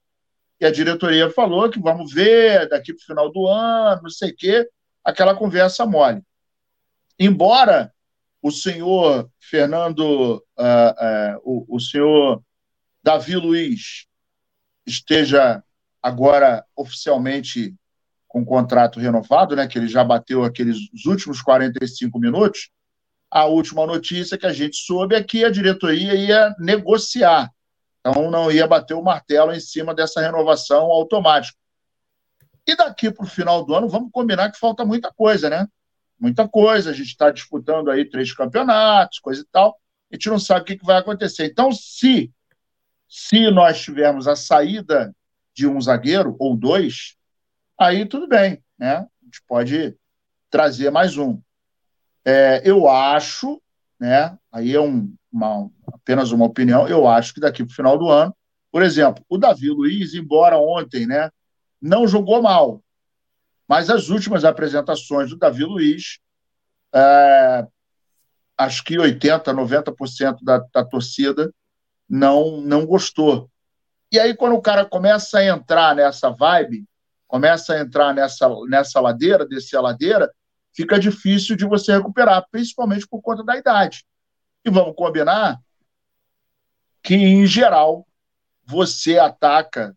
e 0.63 0.65
a 0.65 0.71
diretoria 0.71 1.29
falou 1.29 1.69
que 1.69 1.81
vamos 1.81 2.13
ver 2.13 2.69
daqui 2.69 2.95
para 2.95 3.03
o 3.03 3.05
final 3.05 3.33
do 3.33 3.49
ano, 3.49 4.03
não 4.03 4.11
sei 4.11 4.31
o 4.31 4.37
quê, 4.37 4.71
aquela 5.03 5.35
conversa 5.35 5.85
mole. 5.85 6.23
Embora 7.23 7.93
o 8.41 8.51
senhor 8.51 9.31
Fernando, 9.39 10.37
uh, 10.37 10.37
uh, 10.37 11.41
o, 11.45 11.77
o 11.77 11.81
senhor 11.81 12.43
Davi 13.03 13.37
Luiz 13.37 14.07
esteja 14.87 15.63
agora 16.03 16.65
oficialmente 16.75 17.75
com 18.27 18.45
contrato 18.45 18.99
renovado, 18.99 19.55
né, 19.55 19.69
que 19.69 19.79
ele 19.79 19.87
já 19.87 20.03
bateu 20.03 20.43
aqueles 20.43 20.79
últimos 21.07 21.43
45 21.43 22.19
minutos, 22.19 22.71
a 23.31 23.45
última 23.45 23.87
notícia 23.87 24.39
que 24.39 24.47
a 24.47 24.53
gente 24.53 24.77
soube 24.77 25.15
é 25.15 25.23
que 25.23 25.45
a 25.45 25.51
diretoria 25.51 26.15
ia 26.15 26.55
negociar 26.59 27.53
então 28.05 28.31
não 28.31 28.51
ia 28.51 28.67
bater 28.67 28.95
o 28.95 29.03
martelo 29.03 29.53
em 29.53 29.61
cima 29.61 29.95
dessa 29.95 30.21
renovação 30.21 30.87
automática. 30.87 31.57
E 32.67 32.77
daqui 32.77 33.13
para 33.13 33.25
o 33.25 33.29
final 33.29 33.65
do 33.65 33.75
ano, 33.75 33.89
vamos 33.89 34.11
combinar 34.13 34.51
que 34.51 34.59
falta 34.59 34.85
muita 34.85 35.13
coisa, 35.13 35.49
né? 35.49 35.69
Muita 36.23 36.47
coisa. 36.47 36.91
A 36.91 36.93
gente 36.93 37.09
está 37.09 37.33
disputando 37.33 37.91
aí 37.91 38.09
três 38.09 38.33
campeonatos, 38.33 39.19
coisa 39.19 39.43
e 39.43 39.47
tal. 39.51 39.77
A 40.09 40.15
gente 40.15 40.29
não 40.29 40.39
sabe 40.39 40.61
o 40.61 40.65
que, 40.65 40.77
que 40.77 40.87
vai 40.87 40.99
acontecer. 40.99 41.47
Então, 41.47 41.73
se, 41.73 42.33
se 43.09 43.51
nós 43.51 43.81
tivermos 43.81 44.29
a 44.29 44.37
saída 44.37 45.13
de 45.53 45.67
um 45.67 45.81
zagueiro 45.81 46.37
ou 46.39 46.57
dois, 46.57 47.17
aí 47.77 48.07
tudo 48.07 48.29
bem, 48.29 48.63
né? 48.79 48.99
A 48.99 49.25
gente 49.25 49.43
pode 49.49 49.97
trazer 50.49 50.91
mais 50.93 51.19
um. 51.19 51.41
É, 52.25 52.63
eu 52.65 52.89
acho, 52.89 53.61
né? 53.99 54.39
Aí 54.53 54.77
é 54.77 54.81
um, 54.81 55.13
uma, 55.33 55.69
apenas 55.89 56.31
uma 56.31 56.45
opinião, 56.45 56.87
eu 56.87 57.09
acho 57.09 57.35
que 57.35 57.41
daqui 57.41 57.65
para 57.65 57.73
o 57.73 57.75
final 57.75 57.99
do 57.99 58.09
ano, 58.09 58.33
por 58.71 58.83
exemplo, 58.83 59.25
o 59.29 59.37
Davi 59.37 59.69
Luiz, 59.71 60.15
embora 60.15 60.57
ontem 60.57 61.05
né, 61.05 61.31
não 61.81 62.07
jogou 62.07 62.41
mal, 62.41 62.81
mas 63.73 63.89
as 63.89 64.11
últimas 64.11 64.45
apresentações 64.45 65.31
do 65.31 65.39
Davi 65.39 65.65
Luiz, 65.65 66.19
é, 66.95 67.67
acho 68.59 68.85
que 68.85 68.97
80%, 68.97 69.45
90% 69.45 70.45
da, 70.45 70.59
da 70.59 70.85
torcida 70.85 71.51
não, 72.07 72.61
não 72.61 72.85
gostou. 72.85 73.51
E 74.13 74.21
aí, 74.21 74.37
quando 74.37 74.57
o 74.57 74.61
cara 74.61 74.85
começa 74.85 75.39
a 75.39 75.47
entrar 75.47 75.97
nessa 75.97 76.29
vibe, 76.29 76.85
começa 77.27 77.73
a 77.73 77.81
entrar 77.81 78.13
nessa, 78.13 78.47
nessa 78.69 79.01
ladeira, 79.01 79.49
descer 79.49 79.79
a 79.79 79.81
ladeira, 79.81 80.31
fica 80.77 81.01
difícil 81.01 81.57
de 81.57 81.65
você 81.65 81.97
recuperar, 81.97 82.47
principalmente 82.51 83.09
por 83.09 83.23
conta 83.23 83.43
da 83.43 83.57
idade. 83.57 84.05
E 84.67 84.71
vamos 84.71 84.95
combinar 84.95 85.59
que, 87.03 87.15
em 87.15 87.47
geral, 87.47 88.07
você 88.67 89.19
ataca, 89.19 89.97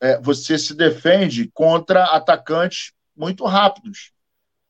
é, 0.00 0.16
você 0.20 0.56
se 0.56 0.76
defende 0.76 1.50
contra 1.52 2.04
atacantes 2.04 2.94
muito 3.16 3.44
rápidos. 3.44 4.12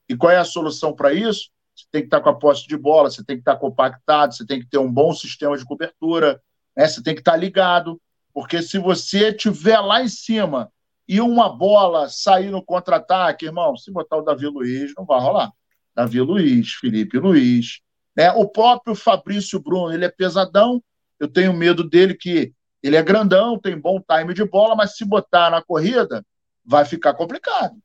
E 0.08 0.16
qual 0.16 0.30
é 0.30 0.36
a 0.36 0.44
solução 0.44 0.94
para 0.94 1.12
isso? 1.12 1.50
Você 1.74 1.84
tem 1.90 2.00
que 2.02 2.06
estar 2.06 2.20
com 2.20 2.28
a 2.30 2.34
posse 2.34 2.66
de 2.66 2.76
bola, 2.76 3.10
você 3.10 3.24
tem 3.24 3.36
que 3.36 3.42
estar 3.42 3.56
compactado, 3.56 4.34
você 4.34 4.46
tem 4.46 4.60
que 4.60 4.66
ter 4.66 4.78
um 4.78 4.90
bom 4.90 5.12
sistema 5.12 5.56
de 5.58 5.64
cobertura, 5.64 6.40
né? 6.76 6.86
você 6.86 7.02
tem 7.02 7.14
que 7.14 7.20
estar 7.20 7.36
ligado, 7.36 8.00
porque 8.32 8.62
se 8.62 8.78
você 8.78 9.32
tiver 9.32 9.78
lá 9.80 10.02
em 10.02 10.08
cima 10.08 10.72
e 11.08 11.20
uma 11.20 11.48
bola 11.48 12.08
sair 12.08 12.50
no 12.50 12.62
contra-ataque, 12.62 13.46
irmão, 13.46 13.76
se 13.76 13.90
botar 13.90 14.16
o 14.16 14.22
Davi 14.22 14.46
Luiz, 14.46 14.92
não 14.96 15.04
vai 15.04 15.20
rolar. 15.20 15.52
Davi 15.94 16.20
Luiz, 16.20 16.74
Felipe 16.74 17.18
Luiz. 17.18 17.80
Né? 18.16 18.32
O 18.32 18.48
próprio 18.48 18.94
Fabrício 18.94 19.60
Bruno, 19.60 19.92
ele 19.92 20.04
é 20.04 20.10
pesadão, 20.10 20.82
eu 21.18 21.28
tenho 21.28 21.52
medo 21.52 21.88
dele 21.88 22.14
que 22.14 22.52
ele 22.82 22.96
é 22.96 23.02
grandão, 23.02 23.58
tem 23.58 23.78
bom 23.78 24.00
time 24.00 24.32
de 24.32 24.44
bola, 24.44 24.74
mas 24.74 24.96
se 24.96 25.04
botar 25.04 25.50
na 25.50 25.62
corrida, 25.62 26.24
vai 26.64 26.84
ficar 26.84 27.14
complicado, 27.14 27.76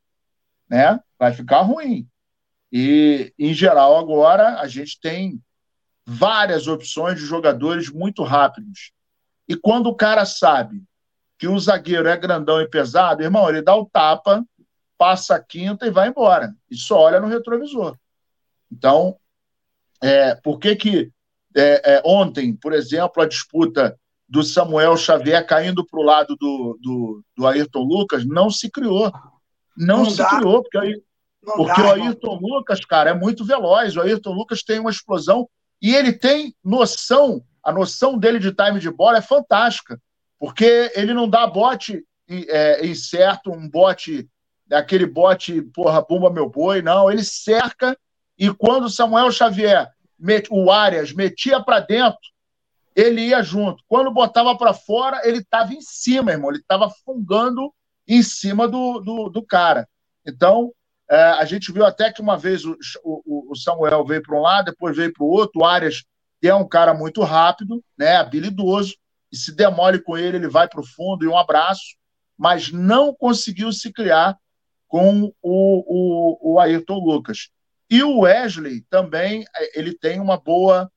né? 0.72 0.98
Vai 1.20 1.34
ficar 1.34 1.62
ruim. 1.64 2.08
E, 2.72 3.34
em 3.38 3.54
geral, 3.54 3.98
agora, 3.98 4.62
a 4.62 4.68
gente 4.70 4.98
tem 5.02 5.42
várias 6.06 6.66
opções 6.66 7.20
de 7.20 7.26
jogadores 7.26 7.90
muito 7.90 8.24
rápidos. 8.24 8.94
E 9.50 9.58
quando 9.58 9.88
o 9.88 9.96
cara 9.96 10.26
sabe 10.26 10.82
que 11.38 11.46
o 11.46 11.60
zagueiro 11.60 12.08
é 12.08 12.16
grandão 12.16 12.62
e 12.62 12.70
pesado, 12.70 13.22
irmão, 13.22 13.50
ele 13.50 13.62
dá 13.62 13.76
o 13.76 13.86
tapa, 13.86 14.46
passa 14.98 15.36
a 15.36 15.44
quinta 15.44 15.86
e 15.86 15.92
vai 15.92 16.08
embora. 16.08 16.56
E 16.70 16.78
só 16.78 17.02
olha 17.02 17.20
no 17.20 17.28
retrovisor. 17.28 17.98
Então, 18.72 19.18
é, 20.02 20.36
por 20.36 20.58
que 20.58 20.76
que 20.78 21.12
é, 21.54 21.96
é, 21.96 22.02
ontem, 22.06 22.56
por 22.56 22.72
exemplo, 22.72 23.22
a 23.22 23.28
disputa 23.28 24.00
do 24.30 24.42
Samuel 24.42 24.96
Xavier 24.96 25.46
caindo 25.46 25.86
para 25.86 26.00
o 26.00 26.04
lado 26.04 26.38
do, 26.38 26.80
do, 26.82 27.24
do, 27.36 27.46
Ayrton 27.46 27.84
Lucas 27.84 28.26
não 28.26 28.50
se 28.50 28.72
criou. 28.72 29.12
Não, 29.86 30.04
não 30.04 30.10
se 30.10 30.18
dá. 30.18 30.30
criou, 30.30 30.62
porque, 30.62 30.78
aí, 30.78 31.02
porque 31.42 31.82
dá, 31.82 31.88
o 31.88 31.92
Ayrton 31.92 32.36
irmão. 32.36 32.58
Lucas, 32.58 32.86
cara, 32.86 33.10
é 33.10 33.14
muito 33.14 33.44
veloz. 33.44 33.96
O 33.96 34.02
Ayrton 34.02 34.32
Lucas 34.32 34.64
tem 34.64 34.80
uma 34.80 34.92
explosão 34.92 35.50
e 35.82 35.96
ele 35.96 36.14
tem 36.14 36.56
noção, 36.64 37.44
a 37.64 37.72
noção 37.72 38.18
dele 38.18 38.40
de 38.40 38.52
time 38.54 38.80
de 38.80 38.92
bola 38.92 39.18
é 39.18 39.22
fantástica 39.22 40.00
porque 40.42 40.92
ele 40.96 41.14
não 41.14 41.30
dá 41.30 41.46
bote 41.46 42.04
é, 42.28 42.84
incerto, 42.84 43.52
um 43.52 43.70
bote, 43.70 44.28
aquele 44.72 45.06
bote, 45.06 45.62
porra, 45.62 46.02
bumba 46.02 46.32
meu 46.32 46.50
boi, 46.50 46.82
não. 46.82 47.12
Ele 47.12 47.24
cerca 47.24 47.96
e 48.36 48.52
quando 48.52 48.90
Samuel 48.90 49.32
Xavier, 49.32 49.88
met, 50.18 50.48
o 50.50 50.72
Arias, 50.72 51.14
metia 51.14 51.62
para 51.62 51.80
dentro, 51.80 52.20
ele 52.96 53.22
ia 53.22 53.44
junto. 53.44 53.84
Quando 53.88 54.10
botava 54.10 54.58
para 54.58 54.74
fora, 54.74 55.22
ele 55.24 55.38
estava 55.38 55.76
em 55.76 55.82
cima, 55.82 56.32
irmão. 56.32 56.50
Ele 56.50 56.58
estava 56.58 56.90
fungando 57.06 57.72
em 58.12 58.22
cima 58.22 58.68
do, 58.68 59.00
do, 59.00 59.30
do 59.30 59.42
cara. 59.42 59.88
Então, 60.28 60.74
é, 61.10 61.16
a 61.16 61.46
gente 61.46 61.72
viu 61.72 61.86
até 61.86 62.12
que 62.12 62.22
uma 62.22 62.38
vez 62.38 62.66
o, 62.66 62.78
o, 63.04 63.52
o 63.52 63.56
Samuel 63.56 64.06
veio 64.06 64.22
para 64.22 64.36
um 64.36 64.42
lado, 64.42 64.66
depois 64.66 64.98
veio 64.98 65.14
para 65.14 65.24
o 65.24 65.30
outro. 65.30 65.62
O 65.62 65.66
Arias 65.66 66.04
é 66.44 66.54
um 66.54 66.68
cara 66.68 66.94
muito 66.94 67.22
rápido, 67.22 67.82
né, 67.98 68.18
habilidoso 68.18 68.96
e 69.32 69.38
se 69.38 69.56
demole 69.56 70.02
com 70.02 70.18
ele, 70.18 70.36
ele 70.36 70.50
vai 70.50 70.68
para 70.68 70.82
o 70.82 70.86
fundo 70.86 71.24
e 71.24 71.28
um 71.28 71.38
abraço, 71.38 71.96
mas 72.38 72.70
não 72.70 73.16
conseguiu 73.16 73.72
se 73.72 73.94
criar 73.94 74.38
com 74.90 75.32
o, 75.42 76.44
o, 76.52 76.54
o 76.54 76.60
Ayrton 76.60 77.00
Lucas. 77.00 77.50
E 77.90 78.04
o 78.04 78.20
Wesley 78.20 78.82
também, 78.90 79.46
é, 79.56 79.80
ele 79.80 79.98
tem 79.98 80.20
uma 80.20 80.38
boa 80.38 80.92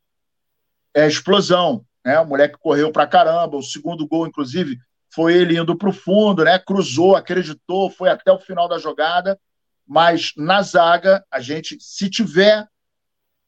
é, 0.93 1.07
explosão, 1.07 1.85
né? 2.05 2.19
O 2.19 2.27
moleque 2.27 2.59
correu 2.59 2.91
para 2.91 3.07
caramba, 3.07 3.57
o 3.57 3.62
segundo 3.62 4.07
gol, 4.07 4.27
inclusive, 4.27 4.79
foi 5.15 5.35
ele 5.35 5.59
indo 5.59 5.77
para 5.77 5.89
o 5.89 5.93
fundo, 5.93 6.45
né? 6.45 6.59
Cruzou, 6.59 7.15
acreditou, 7.15 7.89
foi 7.89 8.09
até 8.11 8.33
o 8.33 8.39
final 8.39 8.69
da 8.69 8.79
jogada, 8.79 9.39
mas 9.87 10.33
na 10.37 10.61
zaga, 10.61 11.25
a 11.31 11.41
gente, 11.41 11.77
se 11.81 12.11
tiver, 12.11 12.67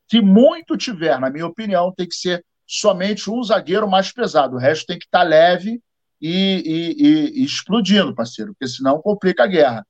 se 0.09 0.21
muito 0.21 0.77
tiver, 0.77 1.19
na 1.19 1.29
minha 1.29 1.47
opinião, 1.47 1.93
tem 1.93 2.07
que 2.07 2.15
ser 2.15 2.45
somente 2.67 3.29
um 3.29 3.43
zagueiro 3.43 3.89
mais 3.89 4.13
pesado. 4.13 4.57
O 4.57 4.59
resto 4.59 4.87
tem 4.87 4.99
que 4.99 5.07
estar 5.07 5.21
tá 5.21 5.25
leve 5.25 5.83
e, 6.21 6.63
e, 6.99 7.41
e, 7.41 7.45
explodindo, 7.45 8.15
parceiro, 8.15 8.53
porque 8.53 8.69
senão 8.69 9.03
complica 9.03 9.45
a 9.45 9.49
guerra. 9.49 9.87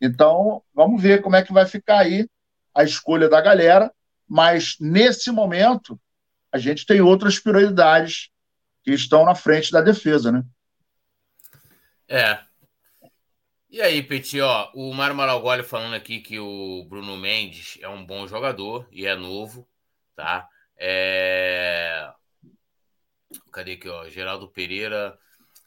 Então, 0.00 0.62
vamos 0.72 1.02
ver 1.02 1.22
como 1.22 1.36
é 1.36 1.42
que 1.42 1.52
vai 1.52 1.66
ficar 1.66 2.00
aí 2.00 2.28
a 2.74 2.84
escolha 2.84 3.28
da 3.28 3.40
galera. 3.40 3.90
Mas, 4.28 4.76
nesse 4.80 5.30
momento, 5.30 5.98
a 6.52 6.58
gente 6.58 6.86
tem 6.86 7.00
outras 7.00 7.38
prioridades 7.38 8.28
que 8.84 8.92
estão 8.92 9.24
na 9.24 9.34
frente 9.34 9.72
da 9.72 9.80
defesa, 9.80 10.30
né? 10.30 10.44
É. 12.08 12.38
E 13.68 13.82
aí, 13.82 14.02
Petit, 14.02 14.40
ó, 14.40 14.70
o 14.74 14.94
Mário 14.94 15.16
Maragoli 15.16 15.62
falando 15.62 15.94
aqui 15.94 16.20
que 16.20 16.38
o 16.38 16.84
Bruno 16.88 17.16
Mendes 17.16 17.78
é 17.82 17.88
um 17.88 18.06
bom 18.06 18.26
jogador 18.26 18.88
e 18.90 19.06
é 19.06 19.14
novo, 19.16 19.68
tá? 20.14 20.48
É... 20.76 22.10
Cadê 23.52 23.72
aqui, 23.72 23.88
ó? 23.88 24.08
Geraldo 24.08 24.48
Pereira. 24.48 25.18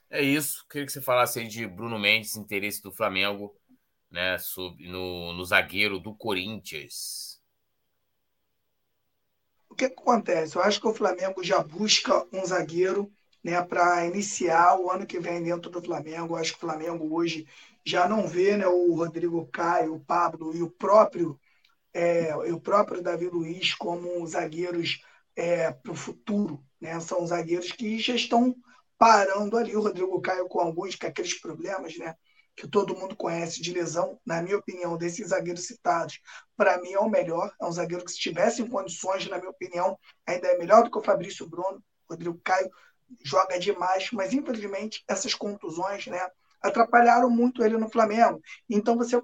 É 0.10 0.22
isso. 0.22 0.66
Queria 0.70 0.86
que 0.86 0.94
você 0.94 1.02
falasse 1.02 1.40
aí 1.40 1.48
de 1.48 1.68
Bruno 1.68 2.00
Mendes, 2.00 2.36
interesse 2.36 2.82
do 2.82 2.92
Flamengo, 2.92 3.56
né? 4.10 4.38
Sobre, 4.38 4.88
no, 4.88 5.34
no 5.34 5.44
zagueiro 5.44 6.00
do 6.00 6.16
Corinthians. 6.16 7.42
O 9.70 9.76
que, 9.76 9.90
que 9.90 10.02
acontece? 10.02 10.56
Eu 10.56 10.64
acho 10.64 10.80
que 10.80 10.88
o 10.88 10.94
Flamengo 10.94 11.44
já 11.44 11.62
busca 11.62 12.26
um 12.34 12.46
zagueiro 12.46 13.12
né, 13.44 13.62
para 13.64 14.06
iniciar 14.06 14.80
o 14.80 14.90
ano 14.92 15.06
que 15.06 15.20
vem 15.20 15.44
dentro 15.44 15.70
do 15.70 15.82
Flamengo. 15.82 16.36
Acho 16.36 16.52
que 16.52 16.58
o 16.58 16.68
Flamengo 16.68 17.16
hoje 17.16 17.48
já 17.86 18.08
não 18.08 18.28
vê 18.28 18.58
né, 18.58 18.68
o 18.68 18.94
Rodrigo 18.94 19.48
Caio, 19.48 19.96
o 19.96 20.00
Pablo 20.00 20.56
e 20.56 20.62
o 20.62 20.70
próprio 20.70 21.40
é, 21.94 22.36
o 22.36 22.60
próprio 22.60 23.02
Davi 23.02 23.28
Luiz 23.28 23.74
como 23.74 24.26
zagueiros 24.28 25.02
é, 25.36 25.72
para 25.72 25.92
o 25.92 25.96
futuro. 25.96 26.64
Né? 26.80 27.00
São 27.00 27.26
zagueiros 27.26 27.72
que 27.72 27.98
já 28.00 28.16
estão 28.16 28.56
parando 28.98 29.58
ali. 29.58 29.76
O 29.76 29.82
Rodrigo 29.82 30.22
Caio 30.22 30.48
com 30.48 30.60
alguns 30.60 30.96
que 30.96 31.06
aqueles 31.06 31.40
problemas, 31.40 31.98
né? 31.98 32.16
Que 32.56 32.68
todo 32.68 32.96
mundo 32.96 33.16
conhece 33.16 33.62
de 33.62 33.72
lesão, 33.72 34.20
na 34.26 34.42
minha 34.42 34.58
opinião, 34.58 34.98
desses 34.98 35.30
zagueiros 35.30 35.66
citados, 35.66 36.20
para 36.58 36.78
mim 36.82 36.92
é 36.92 37.00
o 37.00 37.10
melhor. 37.10 37.54
É 37.60 37.66
um 37.66 37.72
zagueiro 37.72 38.04
que, 38.04 38.12
se 38.12 38.20
tivesse 38.20 38.62
em 38.62 38.68
condições, 38.68 39.26
na 39.30 39.38
minha 39.38 39.50
opinião, 39.50 39.98
ainda 40.28 40.48
é 40.48 40.58
melhor 40.58 40.84
do 40.84 40.92
que 40.92 40.98
o 40.98 41.04
Fabrício 41.04 41.48
Bruno. 41.48 41.82
Rodrigo 42.10 42.40
Caio 42.44 42.70
joga 43.24 43.60
demais, 43.60 44.10
mas 44.12 44.34
infelizmente 44.34 45.04
essas 45.08 45.34
contusões, 45.34 46.08
né? 46.08 46.20
Atrapalharam 46.62 47.30
muito 47.30 47.64
ele 47.64 47.78
no 47.78 47.90
Flamengo. 47.90 48.42
Então 48.70 48.98
você 48.98 49.20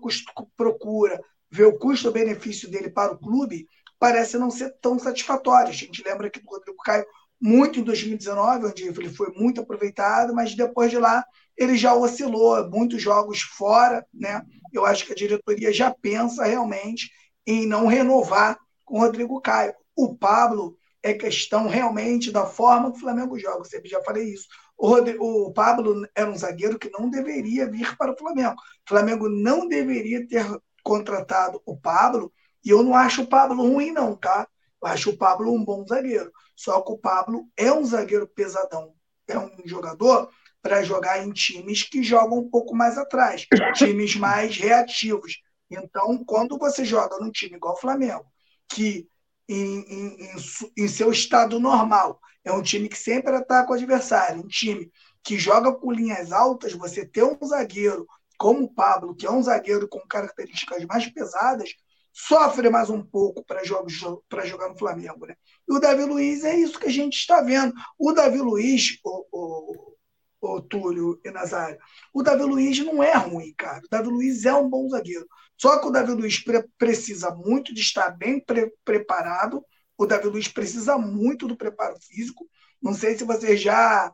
procura 0.55 1.21
ver 1.49 1.65
o 1.65 1.77
custo-benefício 1.77 2.69
dele 2.69 2.89
para 2.89 3.13
o 3.13 3.19
clube, 3.19 3.67
parece 3.99 4.37
não 4.37 4.49
ser 4.49 4.75
tão 4.81 4.97
satisfatório. 4.97 5.69
A 5.69 5.73
gente 5.73 6.03
lembra 6.03 6.29
que 6.29 6.39
o 6.39 6.49
Rodrigo 6.49 6.77
Caio 6.83 7.05
muito 7.39 7.79
em 7.79 7.83
2019, 7.83 8.67
onde 8.67 8.83
ele 8.83 9.09
foi 9.09 9.31
muito 9.33 9.61
aproveitado, 9.61 10.33
mas 10.33 10.55
depois 10.55 10.89
de 10.89 10.97
lá 10.97 11.23
ele 11.57 11.77
já 11.77 11.93
oscilou, 11.93 12.69
muitos 12.69 13.01
jogos 13.01 13.41
fora, 13.41 14.05
né? 14.13 14.41
Eu 14.73 14.85
acho 14.85 15.05
que 15.05 15.11
a 15.13 15.15
diretoria 15.15 15.71
já 15.71 15.91
pensa 15.91 16.45
realmente 16.45 17.09
em 17.45 17.65
não 17.65 17.87
renovar 17.87 18.57
com 18.83 18.97
o 18.97 18.99
Rodrigo 19.01 19.39
Caio. 19.41 19.73
O 19.95 20.15
Pablo 20.17 20.77
é 21.05 21.13
questão 21.13 21.67
realmente 21.67 22.31
da 22.31 22.47
forma 22.47 22.91
que 22.91 22.97
o 22.97 22.99
Flamengo 22.99 23.37
joga. 23.37 23.59
Eu 23.59 23.65
sempre 23.65 23.87
já 23.87 24.01
falei 24.01 24.23
isso. 24.33 24.47
O, 24.75 24.87
Rodrigo, 24.87 25.23
o 25.23 25.53
Pablo 25.53 26.03
era 26.15 26.27
um 26.27 26.35
zagueiro 26.35 26.79
que 26.79 26.89
não 26.89 27.11
deveria 27.11 27.69
vir 27.69 27.95
para 27.95 28.11
o 28.11 28.17
Flamengo. 28.17 28.55
O 28.55 28.89
Flamengo 28.89 29.29
não 29.29 29.67
deveria 29.67 30.27
ter 30.27 30.43
contratado 30.83 31.61
o 31.63 31.77
Pablo, 31.77 32.33
e 32.63 32.71
eu 32.71 32.81
não 32.81 32.95
acho 32.95 33.21
o 33.21 33.27
Pablo 33.27 33.61
ruim, 33.61 33.91
não, 33.91 34.15
tá? 34.15 34.47
Eu 34.81 34.87
acho 34.87 35.11
o 35.11 35.17
Pablo 35.17 35.53
um 35.53 35.63
bom 35.63 35.85
zagueiro. 35.85 36.31
Só 36.55 36.81
que 36.81 36.91
o 36.91 36.97
Pablo 36.97 37.47
é 37.55 37.71
um 37.71 37.83
zagueiro 37.83 38.27
pesadão. 38.27 38.91
É 39.27 39.37
um 39.37 39.51
jogador 39.63 40.27
para 40.59 40.81
jogar 40.81 41.23
em 41.23 41.31
times 41.31 41.83
que 41.83 42.01
jogam 42.01 42.39
um 42.39 42.49
pouco 42.49 42.75
mais 42.75 42.97
atrás, 42.97 43.45
times 43.75 44.15
mais 44.15 44.57
reativos. 44.57 45.37
Então, 45.69 46.23
quando 46.25 46.57
você 46.57 46.83
joga 46.83 47.19
num 47.19 47.29
time 47.29 47.57
igual 47.57 47.75
o 47.75 47.79
Flamengo, 47.79 48.25
que 48.67 49.07
em, 49.47 49.79
em, 49.79 50.23
em, 50.23 50.35
em 50.77 50.87
seu 50.87 51.11
estado 51.11 51.59
normal 51.59 52.19
é 52.43 52.51
um 52.51 52.61
time 52.61 52.87
que 52.87 52.97
sempre 52.97 53.35
ataca 53.35 53.71
o 53.71 53.73
adversário, 53.73 54.41
um 54.41 54.47
time 54.47 54.91
que 55.23 55.39
joga 55.39 55.73
com 55.73 55.91
linhas 55.91 56.31
altas, 56.31 56.73
você 56.73 57.03
ter 57.05 57.23
um 57.23 57.37
zagueiro 57.45 58.05
como 58.37 58.65
o 58.65 58.73
Pablo, 58.73 59.15
que 59.15 59.25
é 59.25 59.31
um 59.31 59.41
zagueiro 59.41 59.87
com 59.87 59.99
características 60.07 60.85
mais 60.85 61.07
pesadas, 61.09 61.69
sofre 62.13 62.69
mais 62.69 62.89
um 62.89 63.03
pouco 63.03 63.43
para 63.43 63.65
jogar 63.65 64.69
no 64.69 64.77
Flamengo. 64.77 65.25
Né? 65.25 65.35
E 65.67 65.73
o 65.73 65.79
Davi 65.79 66.03
Luiz 66.05 66.43
é 66.43 66.55
isso 66.55 66.79
que 66.79 66.87
a 66.87 66.91
gente 66.91 67.15
está 67.15 67.41
vendo. 67.41 67.73
O 67.97 68.13
Davi 68.13 68.37
Luiz, 68.37 68.99
o, 69.03 69.25
o, 69.31 69.95
o 70.41 70.61
Túlio 70.61 71.19
e 71.25 71.31
Nazário. 71.31 71.77
O 72.13 72.21
Davi 72.21 72.43
Luiz 72.43 72.77
não 72.79 73.01
é 73.01 73.13
ruim, 73.13 73.53
cara. 73.57 73.81
O 73.83 73.89
Davi 73.89 74.07
Luiz 74.09 74.45
é 74.45 74.53
um 74.53 74.69
bom 74.69 74.87
zagueiro. 74.89 75.27
Só 75.57 75.79
que 75.79 75.87
o 75.87 75.91
Davi 75.91 76.11
Luiz 76.11 76.39
pre 76.39 76.63
precisa 76.77 77.31
muito 77.31 77.73
de 77.73 77.81
estar 77.81 78.09
bem 78.11 78.39
pre 78.39 78.71
preparado. 78.83 79.63
O 79.97 80.05
Davi 80.05 80.27
Luiz 80.27 80.47
precisa 80.47 80.97
muito 80.97 81.47
do 81.47 81.55
preparo 81.55 81.97
físico. 81.99 82.47
Não 82.81 82.93
sei 82.93 83.17
se 83.17 83.23
vocês 83.23 83.61
já 83.61 84.13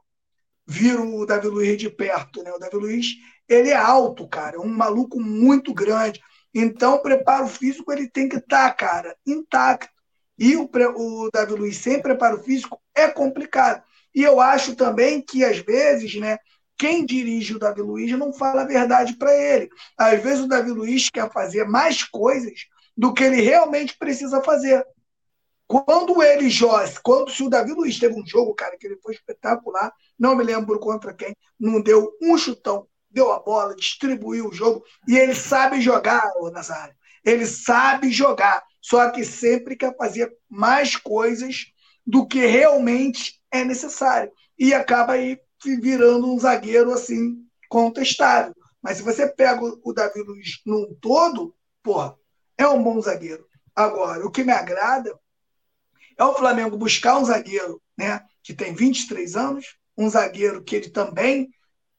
viram 0.68 1.16
o 1.16 1.26
Davi 1.26 1.48
Luiz 1.48 1.78
de 1.78 1.90
perto, 1.90 2.44
né? 2.44 2.52
O 2.52 2.60
Davi 2.60 2.76
Luiz, 2.76 3.08
ele 3.48 3.70
é 3.70 3.76
alto, 3.76 4.28
cara, 4.28 4.58
é 4.58 4.60
um 4.60 4.68
maluco 4.68 5.20
muito 5.20 5.74
grande. 5.74 6.22
Então, 6.54 6.96
o 6.96 7.02
preparo 7.02 7.48
físico 7.48 7.92
ele 7.92 8.10
tem 8.10 8.30
que 8.30 8.38
estar, 8.38 8.70
tá, 8.70 8.74
cara, 8.74 9.16
intacto. 9.26 9.92
E 10.38 10.56
o, 10.56 10.70
o 10.96 11.30
Davi 11.32 11.54
Luiz 11.54 11.78
sem 11.78 12.02
preparo 12.02 12.42
físico 12.44 12.82
é 12.96 13.08
complicado. 13.08 13.84
E 14.14 14.24
eu 14.24 14.42
acho 14.42 14.76
também 14.76 15.22
que, 15.22 15.44
às 15.44 15.60
vezes, 15.60 16.16
né, 16.16 16.38
quem 16.82 17.06
dirige 17.06 17.54
o 17.54 17.60
Davi 17.60 17.84
Luiz 17.84 18.12
não 18.18 18.34
fala 18.34 18.64
a 18.64 18.66
verdade 18.66 19.16
para 19.16 19.32
ele. 19.32 19.70
Às 19.96 20.20
vezes 20.24 20.44
o 20.44 20.48
Davi 20.48 20.72
Luiz 20.72 21.12
quer 21.12 21.32
fazer 21.32 21.64
mais 21.64 22.04
coisas 22.04 22.66
do 22.98 23.14
que 23.14 23.24
ele 23.24 23.40
realmente 23.40 23.96
precisa 24.00 24.42
fazer. 24.42 24.84
Quando 25.68 26.24
ele 26.24 26.50
joga, 26.50 26.92
quando 27.04 27.30
se 27.30 27.44
o 27.44 27.50
Davi 27.50 27.72
Luiz 27.74 28.00
teve 28.00 28.20
um 28.20 28.26
jogo, 28.26 28.56
cara, 28.56 28.76
que 28.80 28.88
ele 28.88 28.98
foi 28.98 29.14
espetacular, 29.14 29.94
não 30.18 30.36
me 30.36 30.44
lembro 30.44 30.80
contra 30.80 31.14
quem, 31.14 31.36
não 31.60 31.80
deu 31.80 32.18
um 32.20 32.36
chutão, 32.36 32.88
deu 33.12 33.32
a 33.32 33.38
bola, 33.38 33.76
distribuiu 33.76 34.48
o 34.48 34.54
jogo 34.54 34.84
e 35.08 35.20
ele 35.20 35.36
sabe 35.36 35.80
jogar, 35.82 36.32
o 36.40 36.50
Nazário. 36.50 36.96
Ele 37.24 37.46
sabe 37.46 38.10
jogar, 38.10 38.64
só 38.82 39.08
que 39.12 39.24
sempre 39.24 39.76
quer 39.76 39.96
fazer 39.96 40.36
mais 40.50 40.96
coisas 40.96 41.58
do 42.04 42.26
que 42.26 42.44
realmente 42.44 43.40
é 43.52 43.64
necessário 43.64 44.32
e 44.58 44.74
acaba 44.74 45.14
aí 45.14 45.40
virando 45.64 46.32
um 46.32 46.40
zagueiro 46.40 46.92
assim 46.92 47.46
contestável. 47.70 48.56
Mas 48.82 48.98
se 48.98 49.04
você 49.04 49.28
pega 49.28 49.62
o 49.62 49.94
Davi 49.94 50.22
Luiz 50.22 50.62
num 50.66 50.94
todo, 51.00 51.56
porra, 51.84 52.16
é 52.58 52.68
um 52.68 52.82
bom 52.82 53.00
zagueiro. 53.02 53.46
Agora, 53.76 54.26
o 54.26 54.32
que 54.32 54.44
me 54.44 54.52
agrada 54.52 55.18
é 56.18 56.24
o 56.24 56.34
Flamengo 56.34 56.78
buscar 56.78 57.18
um 57.18 57.26
zagueiro 57.26 57.82
né, 57.98 58.22
que 58.44 58.54
tem 58.54 58.74
23 58.74 59.36
anos, 59.36 59.78
um 59.98 60.10
zagueiro 60.10 60.64
que 60.64 60.76
ele 60.76 60.90
também 60.90 61.50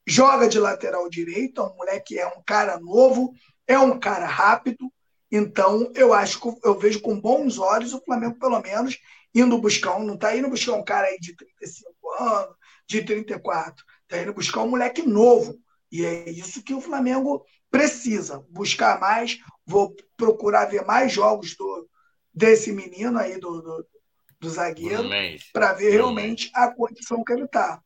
joga 0.05 0.47
de 0.47 0.59
lateral 0.59 1.09
direito, 1.09 1.61
é 1.61 1.63
um 1.63 1.75
moleque 1.75 2.19
é 2.19 2.27
um 2.27 2.41
cara 2.45 2.79
novo, 2.79 3.33
é 3.65 3.79
um 3.79 3.99
cara 3.99 4.25
rápido. 4.25 4.91
Então, 5.31 5.91
eu 5.95 6.13
acho 6.13 6.39
que 6.39 6.67
eu 6.67 6.77
vejo 6.77 7.01
com 7.01 7.19
bons 7.19 7.57
olhos 7.57 7.93
o 7.93 8.03
Flamengo, 8.03 8.37
pelo 8.37 8.61
menos, 8.61 8.99
indo 9.33 9.57
buscar 9.57 9.95
um, 9.95 10.03
não 10.03 10.15
está 10.15 10.35
indo 10.35 10.49
buscar 10.49 10.73
um 10.73 10.83
cara 10.83 11.07
aí 11.07 11.17
de 11.19 11.35
35 11.35 11.89
anos, 12.19 12.55
de 12.87 13.03
34, 13.03 13.83
está 14.03 14.21
indo 14.21 14.33
buscar 14.33 14.61
um 14.63 14.69
moleque 14.69 15.01
novo. 15.01 15.57
E 15.91 16.05
é 16.05 16.29
isso 16.29 16.63
que 16.63 16.73
o 16.73 16.81
Flamengo 16.81 17.45
precisa, 17.69 18.43
buscar 18.49 18.99
mais. 18.99 19.39
Vou 19.65 19.95
procurar 20.17 20.65
ver 20.65 20.85
mais 20.85 21.11
jogos 21.11 21.55
do, 21.55 21.87
desse 22.33 22.71
menino 22.71 23.17
aí, 23.17 23.39
do, 23.39 23.61
do, 23.61 23.87
do 24.39 24.49
zagueiro 24.49 25.09
para 25.51 25.73
ver 25.73 25.91
realmente 25.91 26.51
a 26.53 26.69
condição 26.69 27.23
que 27.23 27.31
ele 27.31 27.45
está. 27.45 27.81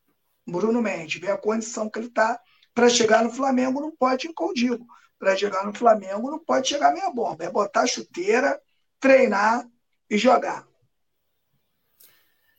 Bruno 0.46 0.82
Mendes, 0.82 1.20
ver 1.20 1.32
a 1.32 1.38
condição 1.38 1.90
que 1.90 2.00
ele 2.00 2.08
está 2.08 2.40
para 2.74 2.90
chegar 2.90 3.24
no 3.24 3.32
Flamengo 3.32 3.82
não 3.82 3.96
pode 3.96 4.28
ir 4.28 4.34
condigo. 4.34 4.86
Para 5.20 5.36
chegar 5.36 5.66
no 5.66 5.74
Flamengo 5.74 6.30
não 6.30 6.40
pode 6.40 6.68
chegar 6.68 6.94
meia 6.94 7.10
bomba. 7.12 7.44
É 7.44 7.50
botar 7.50 7.88
chuteira, 7.88 8.60
treinar 9.00 9.68
e 10.10 10.18
jogar. 10.18 10.67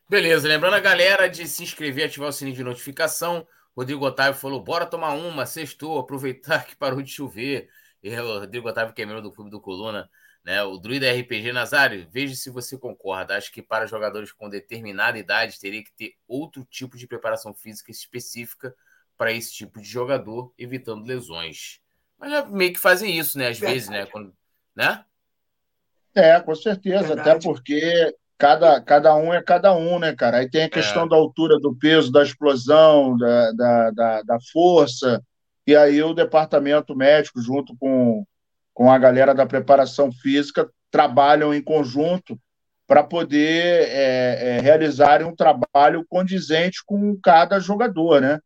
Beleza, 0.09 0.49
lembrando 0.49 0.75
a 0.75 0.81
galera 0.81 1.29
de 1.29 1.47
se 1.47 1.63
inscrever, 1.63 2.07
ativar 2.07 2.31
o 2.31 2.33
sininho 2.33 2.57
de 2.57 2.65
notificação. 2.65 3.47
Rodrigo 3.77 4.07
Otávio 4.07 4.41
falou: 4.41 4.59
bora 4.63 4.87
tomar 4.87 5.13
uma, 5.13 5.45
sextou, 5.45 5.99
aproveitar 5.99 6.65
que 6.67 6.75
parou 6.75 7.03
de 7.03 7.11
chover. 7.11 7.69
E 8.03 8.09
o 8.19 8.39
Rodrigo 8.41 8.67
Otávio, 8.67 8.95
que 8.95 9.03
é 9.03 9.07
membro 9.07 9.21
do 9.21 9.31
Clube 9.31 9.51
do 9.51 9.61
Coluna, 9.61 10.09
né? 10.43 10.63
O 10.63 10.79
Druida 10.79 11.13
RPG 11.13 11.53
Nazário, 11.53 12.09
veja 12.11 12.35
se 12.35 12.49
você 12.49 12.79
concorda. 12.79 13.37
Acho 13.37 13.53
que 13.53 13.61
para 13.61 13.87
jogadores 13.87 14.33
com 14.33 14.49
determinada 14.49 15.19
idade 15.19 15.61
teria 15.61 15.85
que 15.85 15.93
ter 15.93 16.15
outro 16.27 16.65
tipo 16.65 16.97
de 16.97 17.07
preparação 17.07 17.53
física 17.53 17.91
específica 17.91 18.75
para 19.15 19.31
esse 19.31 19.53
tipo 19.53 19.79
de 19.79 19.87
jogador, 19.87 20.55
evitando 20.57 21.05
lesões. 21.05 21.83
Mas 22.17 22.31
já 22.31 22.47
meio 22.47 22.73
que 22.73 22.81
fazem 22.81 23.19
isso, 23.19 23.37
né? 23.37 23.49
Às 23.49 23.59
Verdade. 23.59 23.75
vezes, 23.75 23.89
né? 23.91 24.07
Quando, 24.07 24.35
né? 24.75 25.05
É, 26.15 26.41
com 26.41 26.55
certeza. 26.55 27.09
Verdade. 27.09 27.31
Até 27.31 27.41
porque 27.41 28.17
cada, 28.39 28.81
cada 28.81 29.15
um 29.17 29.35
é 29.35 29.43
cada 29.43 29.75
um, 29.75 29.99
né, 29.99 30.15
cara? 30.15 30.39
Aí 30.39 30.49
tem 30.49 30.65
a 30.65 30.71
questão 30.71 31.05
é. 31.05 31.09
da 31.09 31.17
altura, 31.17 31.59
do 31.59 31.75
peso, 31.75 32.13
da 32.13 32.23
explosão, 32.23 33.17
da, 33.19 33.53
da, 33.53 33.91
da, 33.91 34.23
da 34.23 34.39
força. 34.53 35.23
E 35.67 35.77
aí 35.77 36.03
o 36.03 36.15
departamento 36.15 36.97
médico, 36.97 37.43
junto 37.43 37.77
com 37.77 38.25
com 38.79 38.93
a 38.93 38.97
galera 38.97 39.35
da 39.35 39.45
preparação 39.45 40.13
física, 40.13 40.71
trabalham 40.89 41.53
em 41.53 41.61
conjunto 41.61 42.39
para 42.87 43.03
poder 43.03 43.89
é, 43.89 44.39
é, 44.41 44.61
realizarem 44.61 45.27
um 45.27 45.35
trabalho 45.35 46.07
condizente 46.09 46.85
com 46.87 47.19
cada 47.21 47.59
jogador, 47.59 48.21
né? 48.21 48.39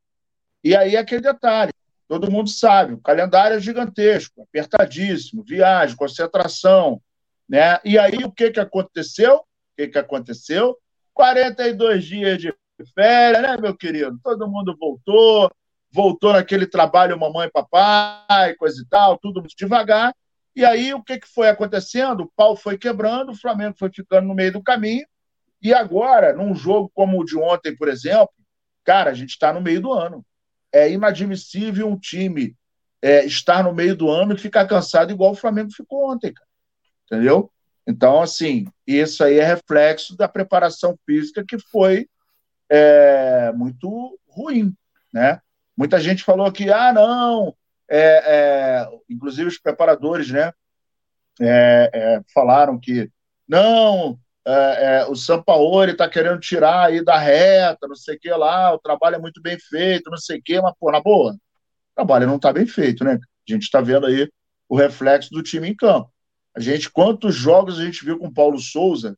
E 0.64 0.74
aí 0.74 0.97
aquele 0.97 1.20
detalhe, 1.20 1.70
todo 2.09 2.30
mundo 2.30 2.49
sabe, 2.49 2.95
o 2.95 2.99
calendário 3.03 3.59
é 3.59 3.61
gigantesco, 3.61 4.45
apertadíssimo, 4.45 5.45
viagem, 5.45 5.95
concentração, 5.95 6.99
né? 7.47 7.78
E 7.84 7.99
aí 7.99 8.24
o 8.24 8.32
que 8.32 8.51
que 8.53 8.61
aconteceu? 8.61 9.45
O 9.73 9.77
que 9.77 9.89
que 9.89 9.99
aconteceu? 9.99 10.77
42 11.14 12.05
dias 12.05 12.39
de 12.39 12.55
férias, 12.95 13.43
né, 13.43 13.57
meu 13.57 13.77
querido? 13.77 14.18
Todo 14.23 14.49
mundo 14.49 14.77
voltou, 14.79 15.51
voltou 15.91 16.33
naquele 16.33 16.66
trabalho 16.66 17.18
mamãe 17.18 17.49
e 17.49 17.51
papai, 17.51 18.55
coisa 18.55 18.81
e 18.83 18.87
tal, 18.87 19.18
tudo 19.18 19.41
muito 19.41 19.55
devagar, 19.57 20.14
e 20.55 20.64
aí, 20.64 20.93
o 20.93 21.03
que, 21.03 21.18
que 21.18 21.29
foi 21.29 21.49
acontecendo? 21.49 22.25
O 22.25 22.33
pau 22.37 22.55
foi 22.55 22.77
quebrando, 22.77 23.33
o 23.33 23.37
Flamengo 23.37 23.75
foi 23.79 23.91
ficando 23.91 24.29
no 24.29 24.35
meio 24.35 24.53
do 24.53 24.62
caminho. 24.62 25.07
E 25.62 25.73
agora, 25.73 26.33
num 26.33 26.55
jogo 26.55 26.91
como 26.95 27.20
o 27.20 27.25
de 27.25 27.39
ontem, 27.39 27.75
por 27.75 27.89
exemplo, 27.89 28.31
cara, 28.85 29.11
a 29.11 29.14
gente 29.14 29.31
está 29.31 29.53
no 29.53 29.61
meio 29.61 29.81
do 29.81 29.93
ano. 29.93 30.25
É 30.70 30.91
inadmissível 30.91 31.89
um 31.89 31.99
time 31.99 32.55
é, 33.01 33.25
estar 33.25 33.64
no 33.64 33.73
meio 33.73 33.97
do 33.97 34.11
ano 34.11 34.35
e 34.35 34.39
ficar 34.39 34.66
cansado 34.66 35.11
igual 35.11 35.33
o 35.33 35.37
Flamengo 35.37 35.70
ficou 35.73 36.11
ontem, 36.12 36.33
cara. 36.33 36.49
Entendeu? 37.07 37.51
Então, 37.87 38.22
assim, 38.22 38.66
isso 38.87 39.24
aí 39.24 39.39
é 39.39 39.45
reflexo 39.45 40.16
da 40.16 40.28
preparação 40.28 40.97
física 41.05 41.45
que 41.47 41.59
foi 41.59 42.09
é, 42.70 43.53
muito 43.53 44.18
ruim, 44.28 44.74
né? 45.12 45.41
Muita 45.76 45.99
gente 46.01 46.22
falou 46.22 46.51
que, 46.53 46.70
ah, 46.70 46.93
não, 46.93 47.55
é, 47.91 48.22
é, 48.24 48.89
inclusive 49.09 49.49
os 49.49 49.59
preparadores, 49.59 50.30
né, 50.30 50.53
é, 51.41 51.91
é 51.93 52.20
falaram 52.33 52.78
que 52.78 53.11
não, 53.49 54.18
é, 54.47 55.05
o 55.09 55.14
Sampaoli 55.14 55.93
está 55.93 56.09
querendo 56.09 56.41
tirar 56.41 56.87
aí 56.87 57.05
da 57.05 57.18
reta, 57.18 57.89
não 57.89 57.97
sei 57.97 58.16
o 58.16 58.20
que 58.20 58.30
lá, 58.30 58.72
o 58.74 58.78
trabalho 58.78 59.16
é 59.16 59.18
muito 59.18 59.41
bem 59.41 59.59
feito, 59.59 60.11
não 60.11 60.18
sei 60.18 60.39
o 60.39 60.43
que, 60.43 60.61
mas, 60.61 60.74
pô, 60.78 60.91
na 60.91 61.01
boa, 61.01 61.33
o 61.33 61.39
trabalho 61.95 62.26
não 62.26 62.37
está 62.37 62.53
bem 62.53 62.66
feito, 62.66 63.05
né? 63.05 63.14
A 63.14 63.53
gente 63.53 63.62
está 63.62 63.80
vendo 63.80 64.07
aí 64.07 64.30
o 64.68 64.76
reflexo 64.76 65.30
do 65.30 65.43
time 65.43 65.68
em 65.68 65.76
campo. 65.76 66.12
A 66.55 66.61
gente, 66.61 66.90
quantos 66.90 67.34
jogos 67.34 67.78
a 67.78 67.84
gente 67.84 68.05
viu 68.05 68.18
com 68.18 68.26
o 68.26 68.32
Paulo 68.32 68.59
Souza, 68.59 69.16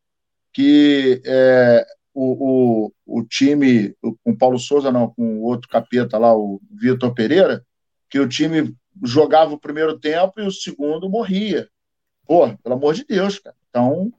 que 0.53 1.21
é, 1.25 1.85
o, 2.15 2.87
o, 3.07 3.19
o 3.19 3.25
time, 3.25 3.95
com 4.01 4.31
o 4.31 4.39
Paulo 4.39 4.59
Souza, 4.59 4.93
não, 4.93 5.09
com 5.09 5.41
o 5.41 5.43
outro 5.43 5.69
capeta 5.69 6.17
lá, 6.17 6.35
o 6.37 6.61
Vitor 6.71 7.13
Pereira, 7.13 7.65
que 8.09 8.21
o 8.21 8.29
time 8.29 8.75
jogava 9.03 9.53
o 9.53 9.59
primeiro 9.59 9.99
tempo 9.99 10.41
e 10.41 10.47
o 10.47 10.53
segundo 10.53 11.11
morria. 11.11 11.69
Pô, 12.27 12.49
pelo 12.59 12.77
amor 12.77 12.95
de 12.95 13.05
Deus, 13.05 13.39
cara. 13.41 13.57
Então, 13.69 14.13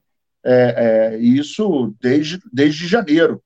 é, 0.43 1.13
é, 1.13 1.17
isso 1.17 1.95
desde, 2.01 2.39
desde 2.51 2.85
janeiro. 2.87 3.41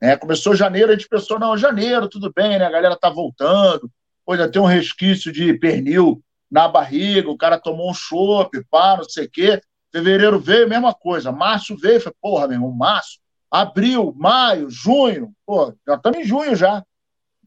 É, 0.00 0.14
começou 0.14 0.54
janeiro, 0.54 0.92
a 0.92 0.94
gente 0.94 1.08
pensou, 1.08 1.38
não, 1.38 1.56
janeiro, 1.56 2.08
tudo 2.08 2.30
bem, 2.30 2.58
né? 2.58 2.66
A 2.66 2.70
galera 2.70 2.96
tá 2.96 3.08
voltando, 3.08 3.90
pô, 4.24 4.36
já 4.36 4.46
tem 4.46 4.60
um 4.60 4.66
resquício 4.66 5.32
de 5.32 5.54
pernil 5.54 6.22
na 6.50 6.68
barriga, 6.68 7.30
o 7.30 7.36
cara 7.36 7.58
tomou 7.58 7.90
um 7.90 7.94
chope, 7.94 8.64
pá, 8.70 8.96
não 8.96 9.04
sei 9.04 9.26
o 9.26 9.30
quê. 9.30 9.60
Fevereiro 9.90 10.38
veio, 10.38 10.68
mesma 10.68 10.94
coisa. 10.94 11.32
Março 11.32 11.76
veio, 11.76 12.00
foi, 12.00 12.12
porra, 12.20 12.46
meu 12.46 12.56
irmão, 12.56 12.70
março, 12.70 13.18
abril, 13.50 14.12
maio, 14.16 14.70
junho, 14.70 15.32
pô, 15.44 15.74
já 15.86 15.94
estamos 15.94 16.18
em 16.18 16.24
junho 16.24 16.54
já. 16.54 16.84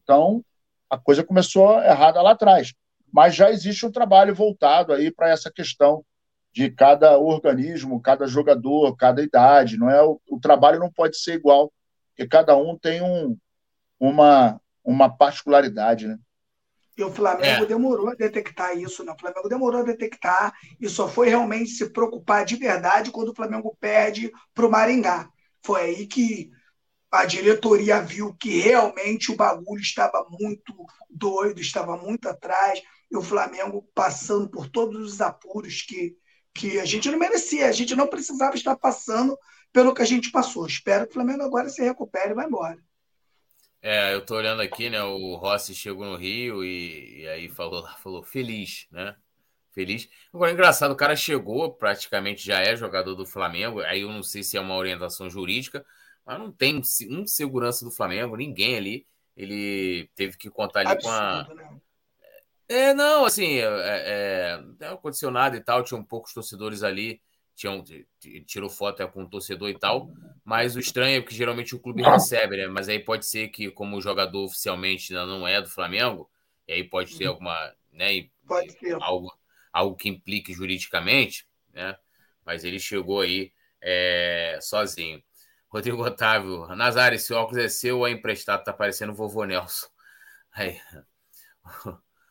Então, 0.02 0.44
a 0.88 0.98
coisa 0.98 1.22
começou 1.24 1.80
errada 1.82 2.20
lá 2.20 2.32
atrás. 2.32 2.74
Mas 3.12 3.34
já 3.34 3.50
existe 3.50 3.86
um 3.86 3.92
trabalho 3.92 4.34
voltado 4.34 4.92
aí 4.92 5.10
para 5.10 5.30
essa 5.30 5.50
questão 5.50 6.04
de 6.52 6.70
cada 6.70 7.18
organismo, 7.18 8.00
cada 8.00 8.26
jogador, 8.26 8.96
cada 8.96 9.22
idade. 9.22 9.76
Não 9.76 9.88
é 9.88 10.02
o, 10.02 10.20
o 10.28 10.40
trabalho 10.40 10.78
não 10.78 10.90
pode 10.90 11.16
ser 11.16 11.34
igual, 11.34 11.72
porque 12.08 12.26
cada 12.28 12.56
um 12.56 12.76
tem 12.76 13.02
um, 13.02 13.36
uma, 13.98 14.60
uma 14.84 15.08
particularidade, 15.08 16.08
né? 16.08 16.18
E 17.00 17.02
o 17.02 17.10
Flamengo 17.10 17.64
é. 17.64 17.66
demorou 17.66 18.10
a 18.10 18.14
detectar 18.14 18.76
isso, 18.76 19.02
né? 19.02 19.12
O 19.12 19.18
Flamengo 19.18 19.48
demorou 19.48 19.80
a 19.80 19.84
detectar 19.84 20.52
e 20.78 20.86
só 20.86 21.08
foi 21.08 21.30
realmente 21.30 21.70
se 21.70 21.88
preocupar 21.88 22.44
de 22.44 22.56
verdade 22.56 23.10
quando 23.10 23.30
o 23.30 23.34
Flamengo 23.34 23.74
perde 23.80 24.30
para 24.52 24.66
o 24.66 24.70
Maringá. 24.70 25.30
Foi 25.64 25.80
aí 25.80 26.06
que 26.06 26.50
a 27.10 27.24
diretoria 27.24 28.02
viu 28.02 28.34
que 28.34 28.60
realmente 28.60 29.32
o 29.32 29.34
bagulho 29.34 29.80
estava 29.80 30.26
muito 30.28 30.74
doido, 31.08 31.62
estava 31.62 31.96
muito 31.96 32.28
atrás, 32.28 32.82
e 33.10 33.16
o 33.16 33.22
Flamengo 33.22 33.88
passando 33.94 34.50
por 34.50 34.68
todos 34.68 35.14
os 35.14 35.22
apuros 35.22 35.80
que, 35.80 36.14
que 36.54 36.78
a 36.78 36.84
gente 36.84 37.10
não 37.10 37.18
merecia, 37.18 37.66
a 37.66 37.72
gente 37.72 37.96
não 37.96 38.06
precisava 38.08 38.56
estar 38.56 38.76
passando 38.76 39.38
pelo 39.72 39.94
que 39.94 40.02
a 40.02 40.06
gente 40.06 40.30
passou. 40.30 40.66
Espero 40.66 41.06
que 41.06 41.12
o 41.12 41.14
Flamengo 41.14 41.44
agora 41.44 41.70
se 41.70 41.82
recupere 41.82 42.32
e 42.32 42.34
vá 42.34 42.44
embora. 42.44 42.78
É, 43.82 44.14
eu 44.14 44.24
tô 44.24 44.36
olhando 44.36 44.60
aqui, 44.60 44.90
né? 44.90 45.02
O 45.02 45.36
Rossi 45.36 45.74
chegou 45.74 46.04
no 46.04 46.16
Rio 46.16 46.62
e, 46.62 47.22
e 47.22 47.28
aí 47.28 47.48
falou, 47.48 47.86
falou 48.02 48.22
feliz, 48.22 48.86
né? 48.90 49.16
Feliz. 49.72 50.08
Agora, 50.32 50.52
engraçado, 50.52 50.90
o 50.90 50.96
cara 50.96 51.16
chegou, 51.16 51.72
praticamente 51.72 52.44
já 52.44 52.60
é 52.60 52.76
jogador 52.76 53.14
do 53.14 53.24
Flamengo. 53.24 53.80
Aí 53.80 54.02
eu 54.02 54.08
não 54.08 54.22
sei 54.22 54.42
se 54.42 54.56
é 54.56 54.60
uma 54.60 54.76
orientação 54.76 55.30
jurídica, 55.30 55.84
mas 56.26 56.38
não 56.38 56.52
tem 56.52 56.82
um 57.10 57.26
segurança 57.26 57.84
do 57.84 57.90
Flamengo, 57.90 58.36
ninguém 58.36 58.76
ali. 58.76 59.06
Ele 59.36 60.10
teve 60.14 60.36
que 60.36 60.50
contar 60.50 60.80
ali 60.80 60.90
Absurdo, 60.90 61.16
com 61.16 61.22
a. 61.22 61.54
Né? 61.54 61.80
É, 62.68 62.94
não, 62.94 63.24
assim, 63.24 63.58
é, 63.58 63.64
é, 63.64 64.62
é 64.80 64.96
condicionado 64.96 65.56
e 65.56 65.60
tal, 65.60 65.82
tinha 65.82 65.98
um 65.98 66.04
poucos 66.04 66.34
torcedores 66.34 66.82
ali 66.82 67.20
tinham, 67.60 67.84
tirou 68.46 68.70
foto 68.70 69.06
com 69.08 69.24
o 69.24 69.28
torcedor 69.28 69.68
e 69.68 69.78
tal, 69.78 70.10
mas 70.42 70.76
o 70.76 70.80
estranho 70.80 71.18
é 71.18 71.22
que 71.22 71.34
geralmente 71.34 71.74
o 71.74 71.78
clube 71.78 72.02
recebe, 72.02 72.56
né? 72.56 72.66
Mas 72.66 72.88
aí 72.88 72.98
pode 72.98 73.26
ser 73.26 73.48
que, 73.48 73.70
como 73.70 73.98
o 73.98 74.00
jogador 74.00 74.44
oficialmente 74.44 75.12
ainda 75.12 75.26
não 75.26 75.46
é 75.46 75.60
do 75.60 75.68
Flamengo, 75.68 76.30
e 76.66 76.72
aí 76.72 76.84
pode 76.84 77.18
ter 77.18 77.26
uhum. 77.26 77.32
alguma, 77.32 77.74
né? 77.92 78.28
Pode 78.46 78.74
ter. 78.76 78.96
Algo, 79.02 79.30
algo 79.70 79.94
que 79.94 80.08
implique 80.08 80.54
juridicamente, 80.54 81.46
né? 81.70 81.98
Mas 82.46 82.64
ele 82.64 82.78
chegou 82.78 83.20
aí 83.20 83.52
é, 83.82 84.58
sozinho. 84.62 85.22
Rodrigo 85.68 86.02
Otávio, 86.02 86.66
Nazário, 86.74 87.16
esse 87.16 87.34
óculos 87.34 87.62
é 87.62 87.68
seu 87.68 87.98
ou 87.98 88.08
é 88.08 88.10
emprestado? 88.10 88.64
Tá 88.64 88.72
parecendo 88.72 89.12
o 89.12 89.14
vovô 89.14 89.44
Nelson. 89.44 89.86
Aí. 90.52 90.80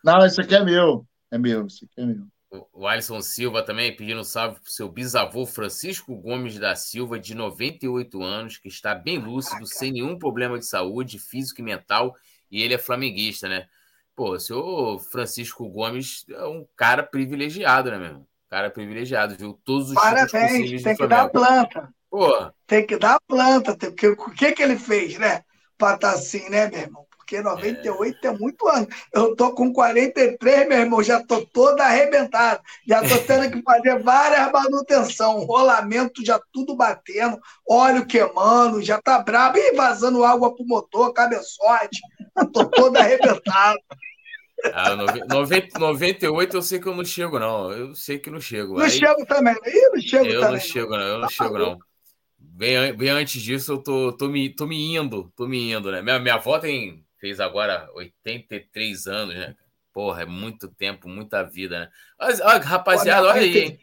Não, 0.03 0.25
esse 0.25 0.41
aqui 0.41 0.55
é 0.55 0.61
meu. 0.61 1.07
É 1.31 1.37
meu, 1.37 1.67
esse 1.67 1.85
aqui 1.85 2.01
é 2.01 2.05
meu. 2.05 2.27
O 2.73 2.87
Alisson 2.87 3.21
Silva 3.21 3.61
também 3.61 3.95
pedindo 3.95 4.23
salve 4.23 4.59
para 4.59 4.67
o 4.67 4.71
seu 4.71 4.89
bisavô 4.89 5.45
Francisco 5.45 6.15
Gomes 6.15 6.57
da 6.57 6.75
Silva, 6.75 7.19
de 7.19 7.35
98 7.35 8.23
anos, 8.23 8.57
que 8.57 8.67
está 8.67 8.95
bem 8.95 9.19
lúcido, 9.19 9.67
sem 9.67 9.91
nenhum 9.91 10.17
problema 10.17 10.57
de 10.57 10.65
saúde, 10.65 11.19
físico 11.19 11.61
e 11.61 11.63
mental, 11.63 12.15
e 12.49 12.63
ele 12.63 12.73
é 12.73 12.77
flamenguista, 12.79 13.47
né? 13.47 13.67
Pô, 14.15 14.31
o 14.31 14.39
senhor 14.39 14.99
Francisco 14.99 15.69
Gomes 15.69 16.25
é 16.27 16.45
um 16.45 16.67
cara 16.75 17.03
privilegiado, 17.03 17.91
né, 17.91 17.99
meu? 17.99 18.27
Cara 18.49 18.71
privilegiado, 18.71 19.35
viu? 19.35 19.59
Todos 19.63 19.89
os 19.89 19.93
Parabéns, 19.93 20.81
tem 20.81 20.95
que 20.95 21.07
dar 21.07 21.29
planta. 21.29 21.93
Pô. 22.09 22.51
Tem 22.65 22.85
que 22.85 22.97
dar 22.97 23.19
planta, 23.27 23.77
porque 23.77 24.07
o 24.07 24.31
que, 24.31 24.53
que 24.53 24.63
ele 24.63 24.75
fez, 24.75 25.19
né? 25.19 25.43
Para 25.77 25.95
estar 25.95 26.11
tá 26.11 26.15
assim, 26.15 26.49
né, 26.49 26.67
meu 26.67 26.79
irmão? 26.79 27.08
Porque 27.29 27.41
98 27.41 28.17
é, 28.23 28.27
é 28.27 28.31
muito 28.31 28.67
ano. 28.67 28.87
Eu 29.13 29.35
tô 29.35 29.53
com 29.53 29.71
43, 29.71 30.67
meu 30.67 30.79
irmão, 30.79 31.03
já 31.03 31.23
tô 31.23 31.45
toda 31.45 31.85
arrebentada. 31.85 32.59
Já 32.87 33.07
tô 33.07 33.17
tendo 33.19 33.51
que 33.51 33.61
fazer 33.61 33.99
várias 34.01 34.51
manutenção, 34.51 35.45
rolamento 35.45 36.25
já 36.25 36.41
tudo 36.51 36.75
batendo, 36.75 37.39
óleo 37.69 38.05
queimando, 38.05 38.81
já 38.81 38.99
tá 38.99 39.19
brabo 39.19 39.59
e 39.59 39.75
vazando 39.75 40.23
água 40.23 40.53
pro 40.55 40.65
motor, 40.65 41.13
cabeçote. 41.13 41.99
Já 42.35 42.45
tô 42.45 42.65
toda 42.65 42.99
arrebentada. 42.99 43.79
Ah, 44.73 44.93
90, 44.93 45.79
98 45.79 46.57
eu 46.57 46.61
sei 46.61 46.79
que 46.79 46.87
eu 46.87 46.95
não 46.95 47.05
chego, 47.05 47.39
não. 47.39 47.71
Eu 47.71 47.95
sei 47.95 48.19
que 48.19 48.29
não 48.29 48.41
chego. 48.41 48.73
Não 48.73 48.83
Aí, 48.83 48.91
chego 48.91 49.25
também. 49.25 49.55
Eu 49.65 49.93
não 49.93 50.01
chego 50.01 50.25
eu 50.25 50.39
também. 50.41 50.55
Não 50.55 50.59
chego, 50.59 50.91
não. 50.97 51.03
Eu 51.03 51.19
não 51.19 51.27
tá 51.27 51.29
chego, 51.29 51.57
não. 51.57 51.79
Bem, 52.37 52.93
bem 52.93 53.09
antes 53.09 53.41
disso, 53.41 53.71
eu 53.71 53.77
tô, 53.77 54.11
tô, 54.11 54.27
me, 54.27 54.53
tô 54.53 54.67
me 54.67 54.95
indo, 54.97 55.31
tô 55.33 55.47
me 55.47 55.71
indo, 55.71 55.89
né? 55.89 56.01
Minha, 56.01 56.19
minha 56.19 56.35
avó 56.35 56.59
tem 56.59 57.05
fez 57.19 57.39
agora 57.39 57.89
83 57.93 59.07
anos, 59.07 59.35
né? 59.35 59.55
Porra, 59.93 60.23
é 60.23 60.25
muito 60.25 60.67
tempo, 60.67 61.09
muita 61.09 61.43
vida, 61.43 61.79
né? 61.79 61.89
Mas, 62.17 62.39
ó, 62.39 62.57
rapaziada, 62.59 63.27
olha 63.27 63.41
aí, 63.41 63.53
tem, 63.53 63.79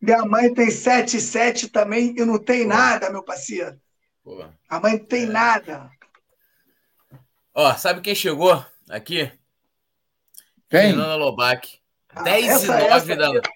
Minha 0.00 0.24
mãe 0.24 0.52
tem 0.54 0.70
77 0.70 1.68
também 1.68 2.14
e 2.16 2.24
não 2.24 2.38
tem 2.38 2.62
Pô. 2.62 2.68
nada, 2.68 3.10
meu 3.10 3.22
parceiro. 3.22 3.78
Pô. 4.22 4.44
A 4.68 4.80
mãe 4.80 4.98
não 4.98 5.04
tem 5.04 5.24
é. 5.24 5.26
nada. 5.26 5.90
Ó, 7.54 7.74
sabe 7.74 8.00
quem 8.00 8.14
chegou 8.14 8.64
aqui? 8.88 9.32
Quem? 10.68 10.80
Fernanda 10.80 11.16
Lobac. 11.16 11.78
Ah, 12.10 12.22
10 12.22 12.64
e 12.64 12.66
9 12.66 13.16
da 13.16 13.28
noite. 13.28 13.50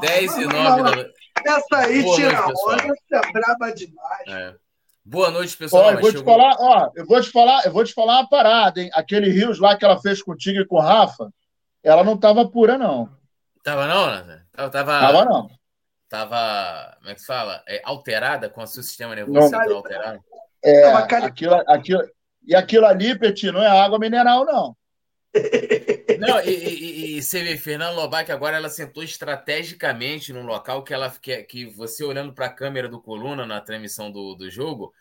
10 0.00 0.36
e 0.36 0.44
9 0.44 0.52
da 0.52 0.96
noite. 0.96 1.14
Essa 1.44 1.76
aí 1.78 2.02
Boa 2.02 2.16
tira 2.16 2.42
noite, 2.42 2.60
onda, 2.66 2.82
essa 2.82 3.28
é 3.28 3.32
braba 3.32 3.72
demais. 3.72 4.28
É. 4.28 4.54
Boa 5.04 5.30
noite, 5.30 5.56
pessoal. 5.56 5.84
Ó, 5.84 5.90
eu 5.92 6.00
vou 6.00 6.12
te 6.12 6.24
falar, 6.24 6.56
ó, 6.58 6.90
eu 6.94 7.06
vou 7.06 7.20
te 7.20 7.30
falar, 7.30 7.66
eu 7.66 7.72
vou 7.72 7.84
te 7.84 7.92
falar 7.92 8.20
uma 8.20 8.28
parada, 8.28 8.80
hein? 8.80 8.90
Aquele 8.94 9.30
Rios 9.30 9.58
lá 9.58 9.76
que 9.76 9.84
ela 9.84 10.00
fez 10.00 10.22
contigo 10.22 10.60
e 10.60 10.66
com 10.66 10.76
o 10.76 10.80
Rafa, 10.80 11.28
ela 11.82 12.04
não 12.04 12.16
tava 12.16 12.48
pura, 12.48 12.78
não. 12.78 13.08
Tava 13.64 13.86
não, 13.86 14.24
né? 14.24 14.42
Tava, 14.52 14.70
tava, 14.70 15.00
tava 15.00 15.24
não. 15.24 15.50
Tava, 16.08 16.96
como 16.98 17.10
é 17.10 17.14
que 17.14 17.24
fala? 17.24 17.62
É, 17.66 17.80
alterada 17.84 18.48
com 18.48 18.62
o 18.62 18.66
seu 18.66 18.82
sistema 18.82 19.14
nervoso 19.14 19.48
central 19.48 19.76
alterado. 19.76 20.20
É, 20.64 20.92
aquilo, 20.92 21.54
aquilo, 21.66 22.02
e 22.46 22.54
aquilo 22.54 22.86
ali, 22.86 23.18
Petit, 23.18 23.50
não 23.50 23.62
é 23.62 23.68
água 23.68 23.98
mineral, 23.98 24.44
não. 24.44 24.76
Não, 26.18 26.40
e, 26.40 26.50
e, 26.50 27.16
e, 27.16 27.22
você 27.22 27.42
vê, 27.42 27.56
Fernando 27.56 27.96
Lobac 27.96 28.30
agora 28.30 28.56
ela 28.56 28.68
sentou 28.68 29.02
estrategicamente 29.02 30.32
num 30.32 30.44
local 30.44 30.84
que 30.84 30.92
ela 30.92 31.10
que, 31.10 31.42
que 31.44 31.66
você 31.66 32.04
olhando 32.04 32.32
para 32.32 32.46
a 32.46 32.52
câmera 32.52 32.88
do 32.88 33.00
coluna 33.00 33.46
na 33.46 33.60
transmissão 33.60 34.10
do, 34.10 34.34
do 34.34 34.50
jogo, 34.50 34.92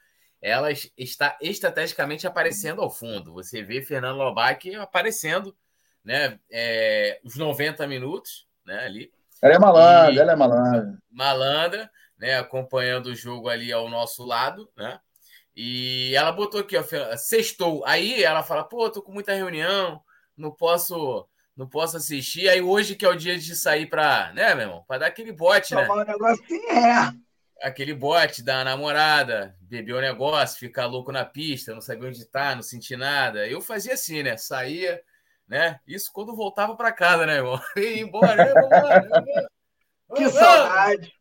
ela 0.42 0.70
está 0.98 1.38
estrategicamente 1.42 2.26
aparecendo 2.26 2.82
ao 2.82 2.90
fundo. 2.90 3.34
Você 3.34 3.62
vê 3.62 3.82
Fernando 3.82 4.18
Lobac 4.18 4.74
aparecendo, 4.76 5.56
né? 6.04 6.40
É, 6.50 7.20
os 7.24 7.36
90 7.36 7.86
minutos, 7.86 8.48
né? 8.66 8.86
Ali. 8.86 9.12
Ela 9.42 9.56
é 9.56 9.60
malandra, 9.60 10.14
e, 10.14 10.20
ela 10.20 10.32
é 10.32 10.36
malandra. 10.36 10.98
Malandra, 11.12 11.92
né? 12.18 12.38
Acompanhando 12.38 13.08
o 13.08 13.16
jogo 13.16 13.50
ali 13.50 13.72
ao 13.72 13.90
nosso 13.90 14.26
lado, 14.26 14.70
né? 14.76 15.00
E 15.56 16.16
ela 16.16 16.32
botou 16.32 16.62
aqui, 16.62 16.78
ó, 16.78 16.84
sextou. 17.18 17.84
Aí 17.86 18.24
ela 18.24 18.42
fala, 18.42 18.64
pô, 18.64 18.90
tô 18.90 19.02
com 19.02 19.12
muita 19.12 19.34
reunião, 19.34 20.02
não 20.38 20.52
posso 20.52 21.28
não 21.56 21.68
posso 21.68 21.98
assistir. 21.98 22.50
Aí 22.50 22.62
hoje 22.62 22.96
que 22.96 23.06
é 23.06 23.10
o 23.10 23.16
dia 23.16 23.38
de 23.38 23.56
sair 23.56 23.86
para, 23.88 24.32
né, 24.34 24.56
meu 24.56 24.66
irmão? 24.66 24.84
Para 24.88 25.00
dar 25.00 25.08
aquele 25.08 25.32
bote, 25.32 25.76
né? 25.76 25.88
Um 25.90 26.04
negocinho, 26.04 26.70
é. 26.70 27.14
Aquele 27.62 27.94
bote 27.94 28.42
da 28.42 28.64
namorada, 28.64 29.56
beber 29.62 29.94
o 29.94 30.02
negócio, 30.02 30.58
ficar 30.58 30.88
louco 30.88 31.12
na 31.12 31.24
pista, 31.24 31.74
não 31.74 31.82
saber 31.82 32.08
onde 32.08 32.26
tá, 32.26 32.56
não 32.56 32.64
sentir 32.64 32.98
nada. 32.98 33.48
Eu 33.48 33.62
fazia 33.62 33.94
assim, 33.94 34.24
né? 34.24 34.36
Saía, 34.38 35.02
né? 35.48 35.80
Isso 35.86 36.12
quando 36.12 36.36
voltava 36.36 36.76
para 36.76 36.92
casa, 36.92 37.26
né, 37.26 37.36
irmão? 37.36 37.62
Ia 37.78 38.02
embora, 38.02 38.44
ia 38.44 38.52
embora, 38.52 38.96
ia 38.96 39.06
embora. 39.06 39.52
Que 40.16 40.30
saudade. 40.30 41.14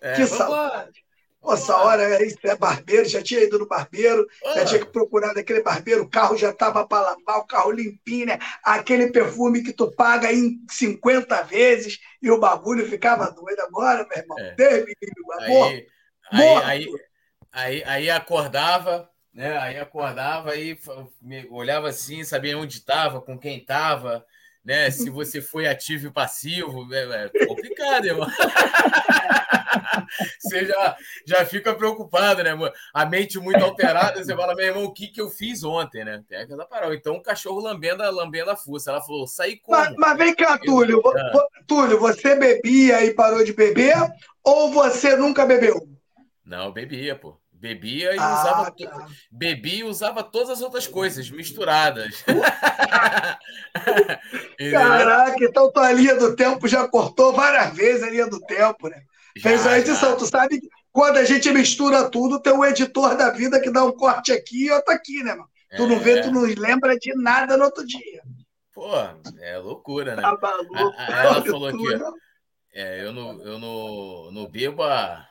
É, 0.00 0.14
que 0.14 0.26
saudade. 0.26 1.03
Essa 1.52 1.76
hora 1.76 2.16
aí 2.16 2.34
é 2.42 2.56
barbeiro, 2.56 3.08
já 3.08 3.22
tinha 3.22 3.42
ido 3.42 3.58
no 3.58 3.66
barbeiro, 3.66 4.26
já 4.54 4.64
tinha 4.64 4.80
que 4.80 4.92
procurar 4.92 5.34
daquele 5.34 5.62
barbeiro, 5.62 6.02
o 6.02 6.08
carro 6.08 6.36
já 6.36 6.50
estava 6.50 6.86
para 6.86 7.10
lavar, 7.10 7.38
o 7.38 7.46
carro 7.46 7.70
limpinho, 7.70 8.26
né? 8.26 8.38
Aquele 8.62 9.10
perfume 9.10 9.62
que 9.62 9.72
tu 9.72 9.90
paga 9.90 10.32
em 10.32 10.58
50 10.70 11.42
vezes 11.42 11.98
e 12.22 12.30
o 12.30 12.38
bagulho 12.38 12.88
ficava 12.88 13.30
doido. 13.30 13.60
Agora, 13.60 14.06
meu 14.08 14.18
irmão, 14.18 14.38
é. 14.38 14.54
amor. 15.34 15.66
Aí, 15.66 15.86
aí, 16.30 16.62
aí, 16.62 16.88
aí, 17.52 17.84
aí 17.84 18.10
acordava, 18.10 19.10
né? 19.32 19.58
Aí 19.58 19.78
acordava, 19.78 20.52
aí 20.52 20.78
olhava 21.50 21.88
assim, 21.88 22.24
sabia 22.24 22.56
onde 22.56 22.78
estava, 22.78 23.20
com 23.20 23.38
quem 23.38 23.58
estava, 23.58 24.24
né? 24.64 24.90
Se 24.90 25.10
você 25.10 25.42
foi 25.42 25.66
ativo 25.66 26.06
e 26.06 26.10
passivo, 26.10 26.88
é, 26.94 27.30
é 27.34 27.46
complicado, 27.46 28.06
irmão. 28.06 28.28
você 30.40 30.64
já, 30.64 30.96
já 31.26 31.44
fica 31.44 31.74
preocupado, 31.74 32.42
né, 32.42 32.54
mano? 32.54 32.72
A 32.92 33.04
mente 33.04 33.38
muito 33.38 33.62
alterada, 33.62 34.24
você 34.24 34.34
fala, 34.34 34.54
meu 34.54 34.66
irmão, 34.66 34.84
o 34.84 34.92
que, 34.92 35.08
que 35.08 35.20
eu 35.20 35.28
fiz 35.28 35.62
ontem, 35.62 36.04
né? 36.04 36.24
Tem 36.26 36.38
aquela 36.38 36.64
parada. 36.64 36.94
Então, 36.94 37.16
o 37.16 37.22
cachorro 37.22 37.60
lambendo, 37.60 38.02
lambendo 38.10 38.50
a 38.50 38.56
fuça. 38.56 38.90
Ela 38.90 39.02
falou, 39.02 39.26
saí 39.26 39.58
como? 39.58 39.78
Mas, 39.78 39.94
mas 39.96 40.16
vem 40.16 40.34
cá, 40.34 40.58
Túlio. 40.58 41.02
Eu... 41.04 41.10
Ah. 41.10 41.48
Túlio, 41.66 41.98
você 41.98 42.34
bebia 42.34 43.04
e 43.04 43.12
parou 43.12 43.44
de 43.44 43.52
beber 43.52 43.94
ou 44.42 44.72
você 44.72 45.16
nunca 45.16 45.44
bebeu? 45.44 45.86
Não, 46.44 46.72
bebia, 46.72 47.16
pô. 47.16 47.38
Bebia 47.64 48.14
e 48.14 48.18
ah, 48.18 48.40
usava 48.40 48.70
tá. 48.70 49.06
bebia 49.30 49.78
e 49.78 49.84
usava 49.84 50.22
todas 50.22 50.50
as 50.50 50.60
outras 50.60 50.86
coisas 50.86 51.30
misturadas. 51.30 52.22
Caraca, 54.70 55.42
então 55.42 55.72
tua 55.72 55.90
linha 55.90 56.14
do 56.14 56.36
tempo 56.36 56.68
já 56.68 56.86
cortou 56.86 57.32
várias 57.32 57.74
vezes 57.74 58.02
a 58.02 58.10
linha 58.10 58.26
do 58.26 58.38
tempo, 58.40 58.90
né? 58.90 59.00
Já, 59.34 59.48
Fez 59.48 59.66
a 59.66 59.78
edição. 59.78 60.10
Já. 60.10 60.16
Tu 60.16 60.26
sabe 60.26 60.60
que 60.60 60.68
quando 60.92 61.16
a 61.16 61.24
gente 61.24 61.50
mistura 61.52 62.10
tudo, 62.10 62.38
tem 62.38 62.52
um 62.52 62.66
editor 62.66 63.16
da 63.16 63.30
vida 63.30 63.58
que 63.58 63.70
dá 63.70 63.82
um 63.82 63.92
corte 63.92 64.30
aqui 64.30 64.66
e 64.66 64.70
outro 64.70 64.92
aqui, 64.92 65.22
né, 65.22 65.34
mano? 65.34 65.48
É. 65.70 65.78
Tu 65.78 65.86
não 65.86 65.98
vê, 65.98 66.20
tu 66.20 66.30
não 66.30 66.42
lembra 66.42 66.98
de 66.98 67.14
nada 67.14 67.56
no 67.56 67.64
outro 67.64 67.86
dia. 67.86 68.20
Pô, 68.74 68.90
é 69.40 69.56
loucura, 69.56 70.14
né? 70.14 70.20
Tá 70.20 70.36
maluco, 70.38 70.94
ela 70.98 71.42
falou 71.42 71.68
aqui, 71.68 71.86
é, 72.74 73.02
eu 73.02 73.10
não, 73.10 73.40
eu 73.42 73.58
não, 73.58 74.30
não 74.32 74.46
bebo 74.50 74.82
a. 74.82 75.26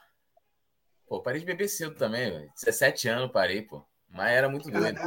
Pô, 1.14 1.22
parei 1.22 1.42
de 1.42 1.46
beber 1.46 1.68
cedo 1.68 1.94
também, 1.94 2.32
velho. 2.32 2.52
17 2.60 3.08
anos 3.08 3.32
parei, 3.32 3.62
pô. 3.62 3.86
Mas 4.10 4.32
era 4.32 4.50
muito 4.50 4.72
doido. 4.72 5.00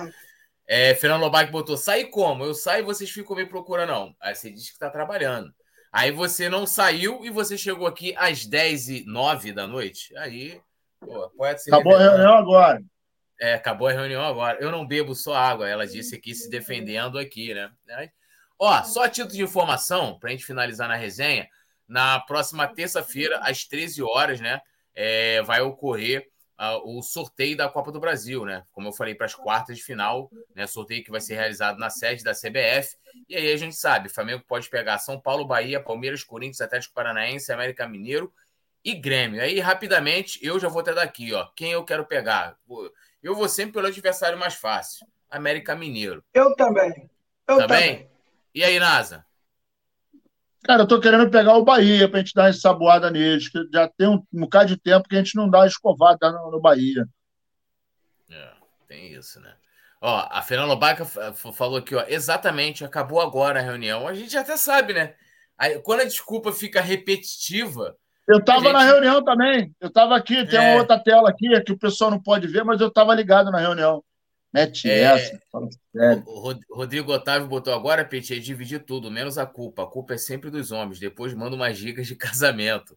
É, 0.65 0.95
Fernando 0.95 1.23
Lobac 1.23 1.51
botou: 1.51 1.77
sai 1.77 2.05
como? 2.05 2.45
Eu 2.45 2.55
saio 2.55 2.83
e 2.83 2.87
vocês 2.87 3.11
ficam 3.11 3.35
me 3.35 3.45
procurando, 3.45 3.89
não. 3.89 4.17
Aí 4.21 4.33
você 4.33 4.49
diz 4.49 4.69
que 4.69 4.75
está 4.75 4.89
trabalhando. 4.89 5.53
Aí 5.91 6.13
você 6.13 6.49
não 6.49 6.65
saiu 6.65 7.25
e 7.25 7.31
você 7.31 7.59
chegou 7.59 7.89
aqui 7.89 8.15
às 8.17 8.47
10 8.47 8.89
e 8.89 9.05
9 9.05 9.53
da 9.53 9.67
noite. 9.67 10.17
Aí, 10.17 10.61
pô, 11.01 11.29
pode 11.31 11.65
ser. 11.65 11.75
Acabou 11.75 11.97
a 11.97 11.99
reunião 11.99 12.35
agora. 12.35 12.83
É, 13.41 13.55
acabou 13.55 13.89
a 13.89 13.93
reunião 13.93 14.25
agora. 14.25 14.59
Eu 14.61 14.71
não 14.71 14.87
bebo 14.87 15.13
só 15.13 15.35
água, 15.35 15.69
ela 15.69 15.89
disse 15.89 16.15
aqui 16.15 16.37
se 16.37 16.49
defendendo 16.49 17.19
aqui, 17.19 17.53
né? 17.53 17.69
Ó, 18.57 18.81
só 18.85 19.03
a 19.03 19.09
título 19.09 19.35
de 19.35 19.43
informação, 19.43 20.21
para 20.21 20.29
a 20.29 20.33
gente 20.33 20.47
finalizar 20.47 20.89
na 20.89 20.95
resenha, 20.95 21.49
na 21.89 22.21
próxima 22.21 22.65
terça-feira, 22.69 23.41
às 23.43 23.65
13 23.65 24.05
horas, 24.05 24.41
né? 24.41 24.61
É, 24.97 25.43
vai 25.43 25.61
ocorrer 25.61 26.27
uh, 26.59 26.99
o 26.99 27.03
sorteio 27.03 27.57
da 27.57 27.69
Copa 27.69 27.93
do 27.93 28.01
Brasil, 28.01 28.45
né? 28.45 28.65
Como 28.73 28.89
eu 28.89 28.93
falei, 28.93 29.15
para 29.15 29.27
as 29.27 29.35
quartas 29.35 29.77
de 29.77 29.85
final, 29.85 30.31
né? 30.55 30.67
Sorteio 30.67 31.05
que 31.05 31.11
vai 31.11 31.21
ser 31.21 31.35
realizado 31.35 31.79
na 31.79 31.91
sede 31.91 32.25
da 32.25 32.33
CBF. 32.33 32.97
E 33.29 33.37
aí 33.37 33.53
a 33.53 33.57
gente 33.57 33.77
sabe, 33.77 34.09
Flamengo 34.09 34.43
pode 34.47 34.69
pegar 34.69 34.99
São 34.99 35.21
Paulo, 35.21 35.47
Bahia, 35.47 35.81
Palmeiras, 35.81 36.25
Corinthians, 36.25 36.61
Atlético 36.61 36.95
Paranaense, 36.95 37.53
América 37.53 37.87
Mineiro 37.87 38.33
e 38.85 38.95
Grêmio. 38.95 39.43
Aí, 39.43 39.59
rapidamente, 39.61 40.39
eu 40.43 40.59
já 40.59 40.69
vou 40.69 40.81
até 40.81 40.95
daqui, 40.95 41.33
ó. 41.35 41.47
Quem 41.55 41.73
eu 41.73 41.85
quero 41.85 42.07
pegar? 42.07 42.57
Eu 43.23 43.35
vou 43.35 43.49
sempre 43.49 43.75
pelo 43.75 43.89
adversário 43.89 44.39
mais 44.39 44.55
fácil. 44.55 45.07
América 45.29 45.75
Mineiro. 45.75 46.25
Eu 46.33 46.55
também. 46.55 47.11
Eu 47.49 47.59
também. 47.59 47.67
também. 47.67 48.11
E 48.55 48.63
aí, 48.65 48.79
Nasa? 48.79 49.26
Cara, 50.67 50.83
eu 50.83 50.87
tô 50.89 50.99
querendo 50.99 51.31
pegar 51.31 51.57
o 51.57 51.65
Bahia 51.65 52.09
pra 52.11 52.19
gente 52.19 52.35
dar 52.35 52.43
uma 52.43 52.51
ensaboada 52.51 53.09
neles, 53.09 53.49
que 53.49 53.57
já 53.73 53.89
tem 53.89 54.09
um, 54.09 54.21
um 54.35 54.41
bocado 54.41 54.67
de 54.67 54.77
tempo 54.77 55.09
que 55.09 55.15
a 55.15 55.19
gente 55.19 55.37
não 55.37 55.49
dá 55.49 55.65
escovada 55.65 56.33
no, 56.33 56.51
no 56.51 56.61
Bahia. 56.61 57.07
É, 58.29 58.49
tem 58.89 59.13
isso, 59.13 59.39
né? 59.41 59.55
Ó, 60.01 60.27
a 60.29 60.43
Fernanda 60.43 60.71
Lobaca 60.71 61.05
falou 61.05 61.79
aqui, 61.79 61.95
ó, 61.95 62.05
exatamente, 62.09 62.85
acabou 62.85 63.21
agora 63.21 63.61
a 63.61 63.63
reunião. 63.63 64.09
A 64.09 64.15
gente 64.15 64.37
até 64.37 64.57
sabe, 64.57 64.93
né? 64.93 65.15
Aí, 65.57 65.79
quando 65.79 66.01
a 66.01 66.05
desculpa 66.05 66.53
fica 66.53 66.81
repetitiva. 66.81 67.97
Eu 68.27 68.39
estava 68.39 68.63
gente... 68.63 68.73
na 68.73 68.83
reunião 68.83 69.25
também. 69.25 69.73
Eu 69.81 69.87
estava 69.87 70.17
aqui, 70.17 70.45
tem 70.47 70.59
é... 70.59 70.63
uma 70.63 70.81
outra 70.81 70.99
tela 70.99 71.31
aqui 71.31 71.49
que 71.63 71.73
o 71.73 71.79
pessoal 71.79 72.11
não 72.11 72.21
pode 72.21 72.49
ver, 72.49 72.65
mas 72.65 72.81
eu 72.81 72.89
estava 72.89 73.15
ligado 73.15 73.53
na 73.53 73.61
reunião. 73.61 74.03
Mete 74.57 74.91
é, 74.91 75.01
essa. 75.03 75.39
O 76.25 76.75
Rodrigo 76.75 77.13
Otávio 77.13 77.47
botou 77.47 77.75
agora, 77.75 78.07
Peti, 78.07 78.35
é 78.35 78.39
dividir 78.39 78.83
tudo, 78.85 79.11
menos 79.11 79.37
a 79.37 79.45
culpa. 79.45 79.83
A 79.83 79.87
culpa 79.87 80.15
é 80.15 80.19
sempre 80.19 80.49
dos 80.49 80.73
homens. 80.73 80.99
Depois 80.99 81.35
manda 81.35 81.55
umas 81.55 81.77
dicas 81.77 82.07
de 82.07 82.17
casamento. 82.17 82.97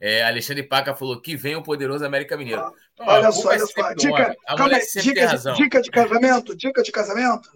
É, 0.00 0.24
Alexandre 0.24 0.64
Paca 0.64 0.96
falou 0.96 1.20
que 1.20 1.36
vem 1.36 1.54
o 1.54 1.62
poderoso 1.62 2.04
América 2.04 2.36
Mineiro. 2.36 2.60
Ah, 2.60 2.72
olha 3.06 3.30
só, 3.30 3.52
é 3.52 3.56
olha 3.56 3.66
só. 3.66 3.94
Dica, 3.94 4.36
calma, 4.46 4.68
dica, 4.68 5.36
de, 5.36 5.54
dica 5.54 5.80
de 5.80 5.90
casamento? 5.90 6.56
Dica 6.56 6.82
de 6.82 6.92
casamento? 6.92 7.50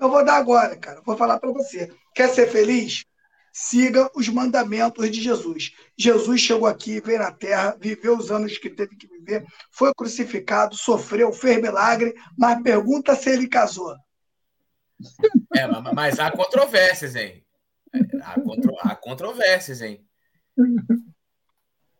Eu 0.00 0.08
vou 0.08 0.24
dar 0.24 0.36
agora, 0.36 0.74
cara. 0.74 1.02
Vou 1.04 1.16
falar 1.16 1.38
para 1.38 1.52
você. 1.52 1.92
Quer 2.14 2.30
ser 2.30 2.48
feliz? 2.48 3.04
Siga 3.52 4.10
os 4.14 4.28
mandamentos 4.28 5.10
de 5.10 5.20
Jesus. 5.20 5.72
Jesus 5.96 6.40
chegou 6.40 6.66
aqui, 6.66 7.00
veio 7.00 7.18
na 7.18 7.32
terra, 7.32 7.76
viveu 7.78 8.16
os 8.16 8.30
anos 8.30 8.58
que 8.58 8.70
teve 8.70 8.96
que 8.96 9.06
viver, 9.06 9.44
foi 9.70 9.92
crucificado, 9.94 10.76
sofreu, 10.76 11.32
fez 11.32 11.60
milagre, 11.60 12.14
mas 12.36 12.62
pergunta 12.62 13.14
se 13.14 13.30
ele 13.30 13.48
casou. 13.48 13.94
É, 15.56 15.66
mas 15.94 16.18
há 16.18 16.30
controvérsias, 16.30 17.14
hein? 17.14 17.44
Há, 18.22 18.40
contro... 18.40 18.76
há 18.80 18.94
controvérsias, 18.94 19.80
hein? 19.80 20.04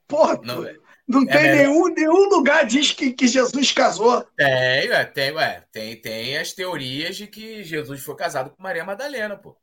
Porra, 0.07 0.41
não, 0.43 0.65
não 1.07 1.23
é 1.23 1.27
tem 1.27 1.47
é 1.47 1.55
nenhum, 1.57 1.89
nenhum 1.89 2.29
lugar 2.29 2.67
diz 2.67 2.93
que, 2.93 3.13
que 3.13 3.29
Jesus 3.29 3.73
casou. 3.73 4.25
Tem, 4.37 4.91
ué, 4.91 5.05
tem, 5.05 5.33
ué, 5.33 5.65
tem, 5.71 6.01
tem 6.01 6.39
as 6.39 6.53
teorias 6.53 7.17
de 7.17 7.27
que 7.27 7.63
Jesus 7.63 8.01
foi 8.03 8.17
casado 8.17 8.51
com 8.51 8.63
Maria 8.63 8.85
Madalena, 8.85 9.37
pô 9.37 9.57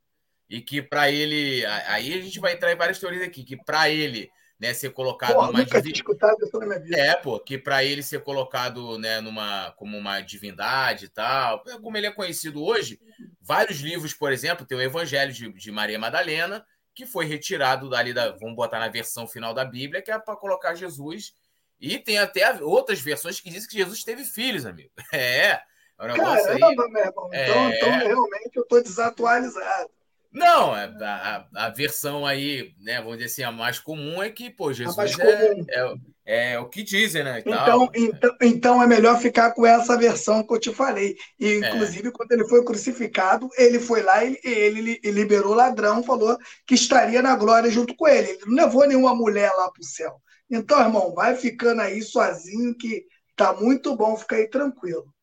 e 0.48 0.60
que 0.60 0.80
para 0.80 1.10
ele. 1.10 1.64
Aí 1.66 2.12
a 2.14 2.20
gente 2.20 2.40
vai 2.40 2.52
entrar 2.52 2.72
em 2.72 2.76
várias 2.76 2.98
teorias 2.98 3.22
aqui, 3.22 3.44
que 3.44 3.56
para 3.56 3.90
ele 3.90 4.30
né, 4.58 4.72
ser 4.72 4.90
colocado 4.90 5.34
Porra, 5.34 5.46
numa 5.48 5.64
divindade. 5.64 6.94
É, 6.94 7.14
pô, 7.14 7.38
que 7.38 7.58
para 7.58 7.84
ele 7.84 8.02
ser 8.02 8.22
colocado 8.22 8.98
né, 8.98 9.20
numa, 9.20 9.72
como 9.72 9.96
uma 9.96 10.20
divindade 10.20 11.06
e 11.06 11.08
tal, 11.08 11.62
como 11.82 11.96
ele 11.96 12.06
é 12.06 12.12
conhecido 12.12 12.64
hoje, 12.64 12.98
vários 13.40 13.80
livros, 13.80 14.14
por 14.14 14.32
exemplo, 14.32 14.64
tem 14.64 14.78
o 14.78 14.82
Evangelho 14.82 15.32
de, 15.32 15.52
de 15.52 15.70
Maria 15.70 15.98
Madalena, 15.98 16.64
que 16.94 17.04
foi 17.04 17.26
retirado 17.26 17.90
dali 17.90 18.14
da. 18.14 18.30
Vamos 18.32 18.56
botar 18.56 18.78
na 18.78 18.88
versão 18.88 19.28
final 19.28 19.52
da 19.52 19.64
Bíblia, 19.64 20.00
que 20.00 20.10
é 20.10 20.18
para 20.18 20.36
colocar 20.36 20.74
Jesus. 20.74 21.34
E 21.78 21.98
tem 21.98 22.16
até 22.16 22.50
outras 22.62 23.00
versões 23.00 23.38
que 23.38 23.50
dizem 23.50 23.68
que 23.68 23.76
Jesus 23.76 24.02
teve 24.02 24.24
filhos, 24.24 24.64
amigo. 24.64 24.90
É. 25.12 25.60
É 25.98 26.04
um 26.04 26.14
Caramba, 26.14 26.50
aí, 26.52 26.76
meu 26.76 27.04
irmão. 27.04 27.28
É... 27.32 27.48
Então, 27.48 27.70
então, 27.70 27.90
realmente, 27.90 28.56
eu 28.56 28.62
estou 28.62 28.82
desatualizado. 28.82 29.90
Não, 30.36 30.76
é, 30.76 30.84
a, 31.00 31.46
a, 31.54 31.70
versão 31.70 32.26
aí, 32.26 32.74
né, 32.78 33.00
vamos 33.00 33.16
dizer 33.16 33.24
assim, 33.24 33.42
a 33.42 33.50
mais 33.50 33.78
comum 33.78 34.22
é 34.22 34.28
que, 34.28 34.50
pô, 34.50 34.70
Jesus 34.70 35.18
é, 35.18 35.54
é, 35.70 36.52
é, 36.52 36.58
o 36.58 36.68
que 36.68 36.82
dizem, 36.82 37.24
né? 37.24 37.40
Então, 37.40 37.90
então, 37.94 38.36
então 38.42 38.82
é 38.82 38.86
melhor 38.86 39.18
ficar 39.18 39.52
com 39.52 39.64
essa 39.64 39.96
versão 39.96 40.46
que 40.46 40.52
eu 40.52 40.60
te 40.60 40.74
falei. 40.74 41.16
E, 41.40 41.46
é. 41.46 41.56
inclusive, 41.56 42.10
quando 42.10 42.32
ele 42.32 42.46
foi 42.46 42.62
crucificado, 42.64 43.48
ele 43.56 43.80
foi 43.80 44.02
lá 44.02 44.22
e 44.24 44.38
ele, 44.44 45.00
ele 45.02 45.22
liberou 45.22 45.52
o 45.52 45.56
ladrão, 45.56 46.02
falou 46.02 46.36
que 46.66 46.74
estaria 46.74 47.22
na 47.22 47.34
glória 47.34 47.70
junto 47.70 47.96
com 47.96 48.06
ele. 48.06 48.32
Ele 48.32 48.40
não 48.44 48.64
levou 48.64 48.86
nenhuma 48.86 49.14
mulher 49.14 49.50
lá 49.56 49.70
para 49.70 49.80
o 49.80 49.84
céu. 49.84 50.20
Então, 50.50 50.80
irmão, 50.80 51.14
vai 51.14 51.34
ficando 51.34 51.80
aí 51.80 52.02
sozinho, 52.02 52.76
que 52.76 53.06
tá 53.34 53.54
muito 53.54 53.96
bom, 53.96 54.16
fica 54.16 54.36
aí 54.36 54.48
tranquilo. 54.48 55.15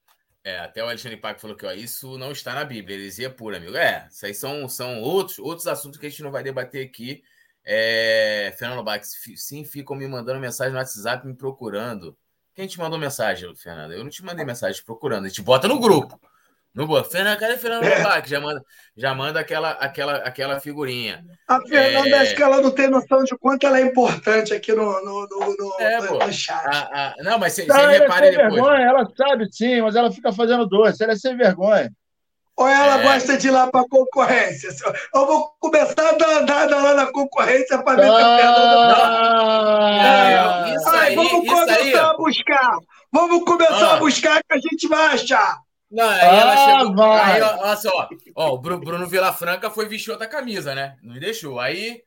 É, 0.43 0.59
até 0.59 0.83
o 0.83 0.87
Alexandre 0.87 1.17
Paco 1.17 1.39
falou 1.39 1.55
que 1.55 1.65
ó, 1.65 1.71
isso 1.71 2.17
não 2.17 2.31
está 2.31 2.53
na 2.53 2.65
Bíblia, 2.65 2.97
heresia 2.97 3.29
pura, 3.29 3.57
amigo. 3.57 3.77
É, 3.77 4.07
isso 4.11 4.25
aí 4.25 4.33
são, 4.33 4.67
são 4.67 5.01
outros, 5.01 5.39
outros 5.39 5.67
assuntos 5.67 5.97
que 5.97 6.05
a 6.05 6.09
gente 6.09 6.21
não 6.21 6.31
vai 6.31 6.43
debater 6.43 6.85
aqui. 6.85 7.23
É, 7.63 8.53
Fernando 8.57 8.83
Bax, 8.83 9.15
sim, 9.37 9.63
ficam 9.63 9.95
me 9.95 10.05
mandando 10.05 10.39
mensagem 10.41 10.73
no 10.73 10.79
WhatsApp, 10.79 11.25
me 11.25 11.33
procurando. 11.33 12.17
Quem 12.53 12.67
te 12.67 12.77
mandou 12.77 12.99
mensagem, 12.99 13.55
Fernando? 13.55 13.93
Eu 13.93 14.03
não 14.03 14.09
te 14.09 14.23
mandei 14.23 14.45
mensagem 14.45 14.83
procurando, 14.83 15.25
a 15.25 15.27
gente 15.29 15.41
bota 15.41 15.67
no 15.67 15.79
grupo. 15.79 16.19
No 16.73 16.87
boa. 16.87 17.03
Fernanda, 17.03 17.39
cadê 17.39 17.57
Fernanda 17.57 17.85
é. 17.87 18.25
Já 18.25 18.39
manda, 18.41 18.61
já 18.97 19.13
manda 19.13 19.39
aquela, 19.39 19.71
aquela, 19.71 20.15
aquela 20.17 20.59
figurinha. 20.59 21.23
A 21.47 21.61
Fernanda, 21.61 22.09
é... 22.09 22.19
acho 22.19 22.35
que 22.35 22.41
ela 22.41 22.61
não 22.61 22.71
tem 22.71 22.89
noção 22.89 23.23
de 23.23 23.37
quanto 23.37 23.67
ela 23.67 23.79
é 23.79 23.81
importante 23.83 24.53
aqui 24.53 24.73
no, 24.73 24.85
no, 24.85 25.27
no, 25.27 25.55
no, 25.55 25.75
é, 25.79 26.01
no 26.01 26.33
chat. 26.33 26.65
A, 26.65 27.13
a... 27.19 27.23
Não, 27.23 27.37
mas 27.37 27.53
você 27.53 27.63
repare 27.63 28.27
é 28.27 28.31
depois. 28.31 28.53
Vergonha, 28.53 28.85
ela 28.85 29.07
sabe 29.15 29.47
sim, 29.51 29.81
mas 29.81 29.95
ela 29.95 30.11
fica 30.11 30.31
fazendo 30.33 30.65
doce. 30.65 31.03
Ela 31.03 31.13
é 31.13 31.15
sem 31.15 31.37
vergonha. 31.37 31.91
Ou 32.55 32.67
ela 32.67 32.99
é. 32.99 33.03
gosta 33.03 33.37
de 33.37 33.47
ir 33.47 33.51
lá 33.51 33.69
para 33.69 33.81
a 33.81 33.89
concorrência? 33.89 34.69
Eu 35.13 35.25
vou 35.25 35.55
começar 35.59 36.09
a 36.09 36.11
dar 36.13 36.41
andada 36.41 36.75
lá 36.75 36.93
na 36.93 37.11
concorrência 37.11 37.81
para 37.83 38.01
ver 38.01 38.09
ah, 38.09 38.15
se 38.15 38.21
a 38.21 38.37
Fernanda. 38.37 38.95
Ah, 40.01 40.67
é, 40.69 40.75
isso 40.75 40.89
aí, 40.89 41.15
vamos 41.15 41.33
isso 41.33 41.45
começar 41.45 41.81
aí. 41.81 41.95
a 41.95 42.13
buscar. 42.13 42.77
Vamos 43.11 43.43
começar 43.43 43.87
ah. 43.91 43.93
a 43.93 43.97
buscar 43.97 44.41
que 44.43 44.53
a 44.53 44.57
gente 44.57 44.87
vai 44.87 45.05
achar. 45.13 45.57
Não, 45.93 46.09
aí 46.09 46.21
ah, 46.21 46.35
ela 46.35 46.57
chegou. 46.57 46.95
Vai. 46.95 47.35
Aí, 47.35 47.41
olha 47.41 47.75
só, 47.77 48.09
ó, 48.35 48.53
o 48.53 48.57
Bruno 48.57 49.07
Vilafranca 49.07 49.69
foi 49.69 49.87
vestir 49.87 50.09
outra 50.09 50.27
camisa, 50.27 50.73
né? 50.73 50.97
Não 51.03 51.13
me 51.13 51.19
deixou. 51.19 51.59
Aí. 51.59 52.03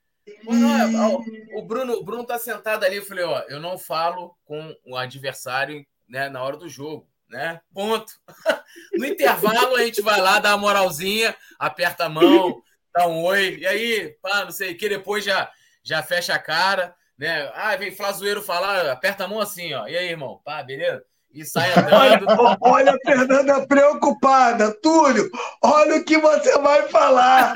o 1.54 1.62
Bruno, 1.62 1.92
o 1.92 2.04
Bruno 2.04 2.24
tá 2.24 2.36
sentado 2.36 2.84
ali. 2.84 2.96
Eu 2.96 3.04
falei, 3.04 3.24
ó, 3.24 3.44
eu 3.48 3.60
não 3.60 3.78
falo 3.78 4.36
com 4.44 4.74
o 4.84 4.96
adversário 4.96 5.86
né, 6.08 6.28
na 6.28 6.42
hora 6.42 6.56
do 6.56 6.68
jogo, 6.68 7.08
né? 7.28 7.60
Ponto. 7.72 8.12
No 8.92 9.06
intervalo, 9.06 9.76
a 9.76 9.84
gente 9.84 10.02
vai 10.02 10.20
lá, 10.20 10.38
dá 10.38 10.50
uma 10.50 10.58
moralzinha, 10.58 11.34
aperta 11.58 12.04
a 12.04 12.08
mão, 12.08 12.62
dá 12.94 13.06
um 13.06 13.22
oi, 13.24 13.58
e 13.58 13.66
aí, 13.66 14.16
pá, 14.20 14.44
não 14.44 14.50
sei 14.50 14.72
o 14.72 14.76
que, 14.76 14.88
depois 14.88 15.24
já, 15.24 15.50
já 15.82 16.02
fecha 16.02 16.34
a 16.34 16.38
cara, 16.38 16.94
né? 17.16 17.50
Ah, 17.54 17.74
vem 17.76 17.90
Flazoeiro 17.90 18.42
falar, 18.42 18.90
aperta 18.90 19.24
a 19.24 19.28
mão 19.28 19.40
assim, 19.40 19.72
ó. 19.72 19.86
E 19.86 19.96
aí, 19.96 20.08
irmão? 20.08 20.40
Pá, 20.44 20.62
beleza? 20.62 21.04
E 21.36 21.44
sai 21.44 21.70
andando. 21.72 22.56
Olha 22.60 22.92
a 22.92 22.98
Fernanda 22.98 23.66
preocupada. 23.66 24.72
Túlio, 24.80 25.30
olha 25.62 25.96
o 25.96 26.04
que 26.04 26.18
você 26.18 26.58
vai 26.58 26.88
falar. 26.88 27.54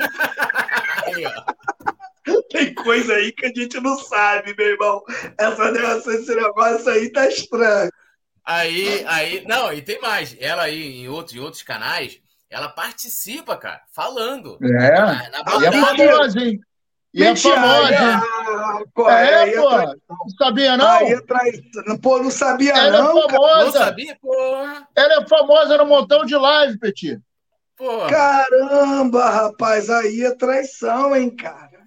Aí, 1.05 1.23
Tem 2.51 2.73
coisa 2.73 3.13
aí 3.13 3.31
que 3.31 3.47
a 3.47 3.49
gente 3.49 3.79
não 3.79 3.97
sabe, 3.97 4.55
meu 4.55 4.67
irmão. 4.67 5.03
Essa, 5.37 6.11
esse 6.13 6.35
negócio 6.35 6.89
aí 6.89 7.11
tá 7.11 7.27
estranho. 7.27 7.91
Aí, 8.45 9.03
aí, 9.07 9.45
não, 9.47 9.71
e 9.71 9.81
tem 9.81 9.99
mais. 10.01 10.35
Ela 10.39 10.63
aí 10.63 11.01
em 11.01 11.07
outros, 11.07 11.35
em 11.35 11.39
outros 11.39 11.63
canais, 11.63 12.19
ela 12.49 12.69
participa, 12.69 13.55
cara, 13.57 13.81
falando. 13.93 14.57
É, 14.61 14.91
na, 14.99 15.29
na 15.29 15.67
é 15.67 15.71
famosa, 15.71 16.39
hein? 16.39 16.59
E 17.13 17.23
é 17.23 17.35
famosa. 17.35 18.21
É, 19.09 19.49
é, 19.49 19.55
pô. 19.55 19.69
Não 20.09 20.29
sabia, 20.37 20.77
não? 20.77 20.87
Aí 20.87 21.11
é 21.11 21.97
Pô, 22.01 22.19
não 22.19 22.31
sabia, 22.31 22.71
Ela 22.71 23.03
não. 23.03 23.17
É 23.17 23.29
famosa. 23.29 23.65
Não 23.65 23.71
sabia, 23.71 24.17
porra. 24.21 24.87
Ela 24.95 25.13
é 25.21 25.27
famosa 25.27 25.77
no 25.77 25.85
montão 25.85 26.25
de 26.25 26.35
live, 26.35 26.79
Petit. 26.79 27.19
Porra. 27.75 28.09
Caramba, 28.09 29.29
rapaz, 29.29 29.89
aí 29.89 30.23
é 30.23 30.35
traição, 30.35 31.15
hein, 31.15 31.35
cara. 31.35 31.81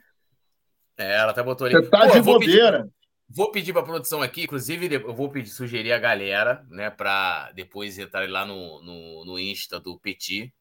É, 0.98 1.16
ela 1.16 1.30
até 1.30 1.42
botou 1.42 1.66
ali. 1.66 1.76
Você 1.76 1.88
tá 1.88 2.06
pô, 2.06 2.12
de 2.12 2.22
bobeira. 2.22 2.88
Vou 3.28 3.50
pedir 3.50 3.72
para 3.72 3.82
a 3.82 3.86
produção 3.86 4.22
aqui, 4.22 4.44
inclusive 4.44 4.94
eu 4.94 5.14
vou 5.14 5.30
pedir, 5.30 5.48
sugerir 5.48 5.92
a 5.92 5.98
galera, 5.98 6.64
né, 6.70 6.90
para 6.90 7.50
depois 7.52 7.98
entrar 7.98 8.28
lá 8.28 8.44
no, 8.44 8.82
no, 8.82 9.24
no 9.24 9.38
Insta 9.38 9.80
do 9.80 9.98
Petit, 9.98 10.52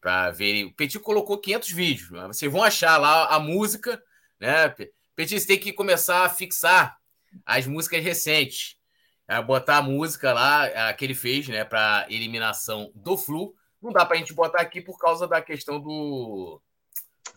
para 0.00 0.30
ver. 0.30 0.64
O 0.64 0.74
Petit 0.74 0.98
colocou 0.98 1.38
500 1.38 1.70
vídeos, 1.70 2.10
né? 2.10 2.26
vocês 2.26 2.50
vão 2.50 2.62
achar 2.62 2.98
lá 2.98 3.28
a 3.28 3.38
música, 3.38 4.02
né? 4.40 4.74
Você 5.16 5.46
tem 5.46 5.58
que 5.58 5.72
começar 5.72 6.24
a 6.24 6.28
fixar 6.28 6.96
as 7.44 7.66
músicas 7.66 8.02
recentes, 8.02 8.76
é, 9.26 9.40
botar 9.42 9.78
a 9.78 9.82
música 9.82 10.32
lá 10.32 10.64
a 10.88 10.92
que 10.92 11.04
ele 11.04 11.14
fez, 11.14 11.48
né, 11.48 11.64
para 11.64 12.06
eliminação 12.08 12.90
do 12.94 13.16
Flu. 13.16 13.54
Não 13.82 13.92
dá 13.92 14.04
para 14.04 14.16
a 14.16 14.18
gente 14.18 14.32
botar 14.32 14.60
aqui 14.60 14.80
por 14.80 14.98
causa 14.98 15.26
da 15.26 15.42
questão 15.42 15.80
do 15.80 16.60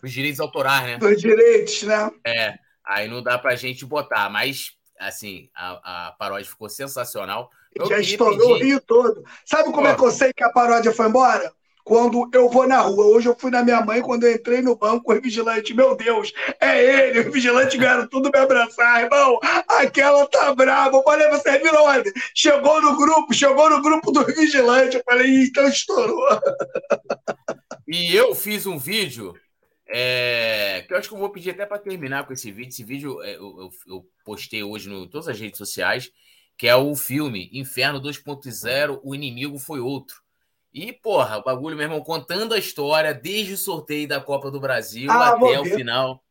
dos 0.00 0.10
direitos 0.10 0.40
autorais, 0.40 0.84
né? 0.84 0.98
Dos 0.98 1.20
direitos, 1.20 1.82
né? 1.82 2.10
É, 2.26 2.58
aí 2.84 3.06
não 3.06 3.22
dá 3.22 3.38
para 3.38 3.52
a 3.52 3.56
gente 3.56 3.84
botar, 3.84 4.28
mas 4.28 4.72
assim, 4.98 5.48
a, 5.54 6.08
a 6.08 6.12
paródia 6.12 6.48
ficou 6.48 6.68
sensacional. 6.68 7.50
Eu 7.74 7.86
Já 7.86 7.98
estourou 7.98 8.38
pedir... 8.38 8.52
o 8.52 8.66
Rio 8.66 8.80
todo. 8.80 9.24
Sabe 9.44 9.64
como 9.64 9.82
Pô. 9.82 9.88
é 9.88 9.94
que 9.94 10.04
eu 10.04 10.10
sei 10.10 10.32
que 10.32 10.44
a 10.44 10.50
paródia 10.50 10.92
foi 10.92 11.06
embora? 11.08 11.52
Quando 11.84 12.28
eu 12.32 12.48
vou 12.48 12.66
na 12.66 12.80
rua. 12.80 13.06
Hoje 13.06 13.28
eu 13.28 13.36
fui 13.38 13.50
na 13.50 13.62
minha 13.62 13.80
mãe, 13.80 14.00
quando 14.00 14.24
eu 14.24 14.32
entrei 14.32 14.62
no 14.62 14.76
banco, 14.76 15.12
o 15.12 15.20
vigilante, 15.20 15.74
meu 15.74 15.96
Deus, 15.96 16.32
é 16.60 17.08
ele, 17.08 17.28
o 17.28 17.32
vigilante 17.32 17.78
vieram 17.78 18.06
tudo 18.08 18.30
me 18.32 18.38
abraçar, 18.38 19.02
irmão, 19.02 19.38
aquela 19.68 20.26
tá 20.26 20.54
brava. 20.54 20.96
Eu 20.96 21.02
falei, 21.02 21.28
você 21.28 21.58
viu 21.58 21.72
onde? 21.74 22.12
Chegou 22.34 22.80
no 22.80 22.96
grupo, 22.96 23.34
chegou 23.34 23.70
no 23.70 23.82
grupo 23.82 24.10
do 24.10 24.24
vigilante. 24.24 24.96
Eu 24.96 25.02
falei, 25.04 25.44
então 25.44 25.68
estourou. 25.68 26.40
E 27.86 28.14
eu 28.14 28.34
fiz 28.34 28.66
um 28.66 28.78
vídeo 28.78 29.34
é, 29.94 30.84
que 30.86 30.94
eu 30.94 30.98
acho 30.98 31.08
que 31.08 31.14
eu 31.14 31.18
vou 31.18 31.28
pedir 31.28 31.50
até 31.50 31.66
para 31.66 31.78
terminar 31.78 32.26
com 32.26 32.32
esse 32.32 32.50
vídeo. 32.50 32.70
Esse 32.70 32.82
vídeo 32.82 33.22
é, 33.22 33.34
eu, 33.36 33.60
eu, 33.60 33.70
eu 33.86 34.06
postei 34.24 34.62
hoje 34.62 34.90
em 34.90 35.08
todas 35.08 35.28
as 35.28 35.38
redes 35.38 35.58
sociais, 35.58 36.10
que 36.56 36.66
é 36.66 36.74
o 36.74 36.96
filme 36.96 37.50
Inferno 37.52 38.00
2.0, 38.00 39.00
O 39.02 39.14
Inimigo 39.14 39.58
Foi 39.58 39.80
Outro. 39.80 40.22
E, 40.72 40.92
porra, 40.92 41.38
o 41.38 41.42
bagulho, 41.42 41.76
meu 41.76 41.84
irmão, 41.84 42.00
contando 42.00 42.54
a 42.54 42.58
história 42.58 43.12
desde 43.12 43.52
o 43.52 43.58
sorteio 43.58 44.08
da 44.08 44.20
Copa 44.20 44.50
do 44.50 44.58
Brasil 44.58 45.10
ah, 45.10 45.28
até 45.28 45.60
o 45.60 45.64
final. 45.64 46.22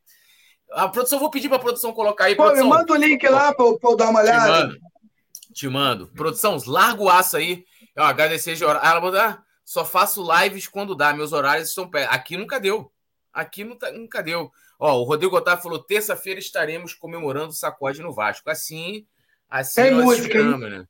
A 0.72 0.88
produção, 0.88 1.20
vou 1.20 1.30
pedir 1.30 1.48
para 1.48 1.58
a 1.58 1.62
produção 1.62 1.94
colocar 1.94 2.26
aí. 2.26 2.36
Pô, 2.36 2.44
produção. 2.44 2.66
me 2.66 2.70
manda 2.72 2.94
o 2.94 2.96
link 2.96 3.28
lá 3.28 3.54
para 3.54 3.66
eu 3.66 3.96
dar 3.96 4.10
uma 4.10 4.22
olhada. 4.22 4.46
Te 4.46 4.50
mando. 4.50 4.80
Te 5.54 5.68
mando. 5.68 6.08
Produção, 6.08 6.58
larga 6.66 7.04
o 7.04 7.10
aço 7.10 7.38
aí. 7.38 7.66
Eu 7.96 8.04
agradecer 8.04 8.56
de 8.56 8.66
horário. 8.66 8.88
Ela 8.88 9.02
mandou, 9.02 9.20
ah, 9.20 9.44
só 9.64 9.86
faço 9.86 10.26
lives 10.40 10.68
quando 10.68 10.96
dá. 10.96 11.14
Meus 11.14 11.34
horários 11.34 11.70
estão 11.70 11.88
perto. 11.88 12.12
Aqui 12.12 12.36
nunca 12.36 12.60
deu. 12.60 12.92
Aqui 13.32 13.64
nunca 13.64 14.24
deu. 14.24 14.52
Ó, 14.80 15.00
o 15.00 15.04
Rodrigo 15.04 15.36
Otávio 15.36 15.62
falou: 15.62 15.80
terça-feira 15.84 16.40
estaremos 16.40 16.96
comemorando 16.96 17.50
o 17.50 17.56
sacode 17.56 18.02
no 18.02 18.12
Vasco. 18.12 18.50
Assim, 18.50 19.06
assim 19.48 19.84
tem 19.84 19.92
música, 19.92 20.58
né? 20.58 20.86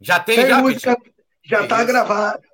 Já 0.00 0.20
tem, 0.20 0.36
tem 0.36 0.48
já, 0.48 0.58
música, 0.58 0.96
já 1.42 1.62
está 1.64 1.82
gravado. 1.84 2.51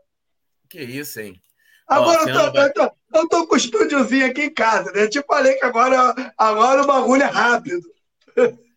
Que 0.68 0.82
isso, 0.82 1.20
hein? 1.20 1.40
Agora 1.86 2.24
Ó, 2.24 2.28
eu, 2.28 2.34
tô, 2.34 2.52
vai... 2.52 2.66
eu, 2.66 2.72
tô, 2.74 2.92
eu 3.14 3.28
tô 3.28 3.46
com 3.46 3.54
o 3.54 3.56
estúdiozinho 3.56 4.26
aqui 4.26 4.42
em 4.42 4.54
casa, 4.54 4.92
né? 4.92 5.04
Eu 5.04 5.10
te 5.10 5.22
falei 5.22 5.54
que 5.54 5.64
agora, 5.64 6.32
agora 6.36 6.82
o 6.82 6.86
bagulho 6.86 7.22
é 7.22 7.26
rápido. 7.26 7.82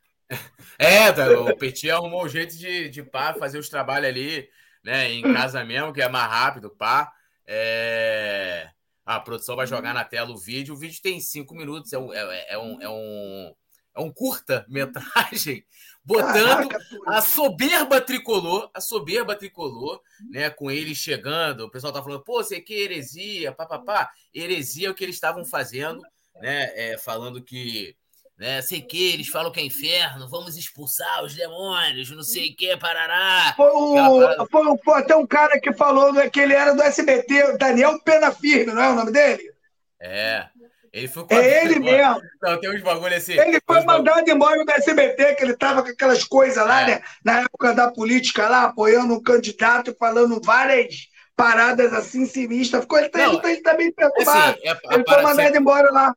É, 0.80 1.11
tá, 1.11 1.30
o 1.30 1.55
Petit 1.55 1.91
arrumou 1.91 2.26
um 2.26 2.27
jeito 2.27 2.57
de, 2.57 2.89
de 2.89 3.03
pá, 3.03 3.35
fazer 3.35 3.59
os 3.59 3.69
trabalhos 3.69 4.07
ali, 4.07 4.49
né? 4.84 5.11
Em 5.11 5.22
casa 5.31 5.63
mesmo, 5.63 5.93
que 5.93 6.01
é 6.01 6.09
mais 6.09 6.27
rápido, 6.27 6.72
pá. 6.72 7.11
É... 7.45 8.68
A 9.05 9.19
produção 9.19 9.55
vai 9.55 9.68
jogar 9.68 9.93
na 9.93 10.03
tela 10.03 10.31
o 10.31 10.38
vídeo. 10.38 10.73
O 10.73 10.77
vídeo 10.77 10.99
tem 10.99 11.19
cinco 11.19 11.53
minutos, 11.53 11.93
é 11.93 11.99
um, 11.99 12.11
é, 12.11 12.45
é 12.49 12.57
um, 12.57 12.81
é 12.81 12.89
um, 12.89 13.55
é 13.95 14.01
um 14.01 14.11
curta-metragem 14.11 15.63
botando 16.03 16.69
a 17.07 17.22
soberba 17.22 18.02
tricolor, 18.02 18.69
a 18.73 18.82
soberba 18.82 19.36
tricolor, 19.36 20.02
né, 20.30 20.49
com 20.49 20.72
ele 20.72 20.95
chegando, 20.95 21.65
o 21.65 21.69
pessoal 21.69 21.94
tá 21.94 22.02
falando, 22.02 22.23
pô, 22.23 22.44
você 22.44 22.60
que 22.60 22.73
heresia, 22.73 23.52
papapá, 23.52 24.10
heresia 24.34 24.88
é 24.88 24.91
o 24.91 24.95
que 24.95 25.03
eles 25.03 25.15
estavam 25.15 25.45
fazendo, 25.45 26.02
né, 26.41 26.72
é, 26.76 26.98
falando 26.98 27.44
que, 27.44 27.95
né, 28.38 28.61
sei 28.61 28.82
que, 28.82 29.14
eles 29.14 29.28
falam 29.28 29.52
que 29.52 29.60
é 29.60 29.64
inferno, 29.64 30.28
vamos 30.28 30.57
expulsar 30.57 31.23
os 31.23 31.36
demônios, 31.36 32.10
não 32.10 32.23
sei 32.23 32.49
o 32.49 32.56
que, 32.56 32.76
parará. 32.78 33.53
Foi, 33.56 33.69
o, 33.69 34.48
foi, 34.48 34.78
foi 34.84 34.99
até 34.99 35.15
um 35.15 35.28
cara 35.28 35.60
que 35.60 35.72
falou 35.73 36.14
que 36.32 36.40
ele 36.40 36.53
era 36.53 36.73
do 36.73 36.82
SBT, 36.82 37.57
Daniel 37.57 38.02
Pena 38.03 38.32
Firme, 38.32 38.73
não 38.73 38.82
é 38.82 38.90
o 38.90 38.95
nome 38.95 39.11
dele? 39.11 39.52
É, 39.99 40.48
ele 40.93 41.07
foi 41.07 41.26
é 41.30 41.65
ele 41.65 41.80
mesmo. 41.80 42.22
Não, 42.41 42.59
tem 42.59 42.69
uns 42.69 42.81
bagulho 42.81 43.15
assim. 43.15 43.34
Ele 43.34 43.61
foi 43.65 43.84
mandado 43.84 44.15
bagulho. 44.15 44.35
embora 44.35 44.65
do 44.65 44.72
SBT, 44.72 45.35
que 45.35 45.43
ele 45.43 45.55
tava 45.55 45.84
com 45.84 45.89
aquelas 45.89 46.23
coisas 46.23 46.65
lá, 46.65 46.81
é. 46.81 46.85
né? 46.88 47.01
Na 47.23 47.39
época 47.41 47.73
da 47.73 47.89
política 47.89 48.49
lá, 48.49 48.65
apoiando 48.65 49.13
um 49.13 49.22
candidato, 49.22 49.95
falando 49.97 50.41
várias 50.43 51.07
paradas 51.35 51.93
assim 51.93 52.26
sinistras. 52.26 52.81
Ficou, 52.81 52.99
ele, 52.99 53.09
tá, 53.09 53.19
não, 53.19 53.41
ele, 53.43 53.61
tá 53.61 53.73
bem 53.73 53.91
preocupado. 53.91 54.51
Assim, 54.51 54.68
é, 54.68 54.77
ele 54.93 55.03
foi 55.07 55.22
mandado 55.22 55.55
embora 55.55 55.91
lá 55.91 56.13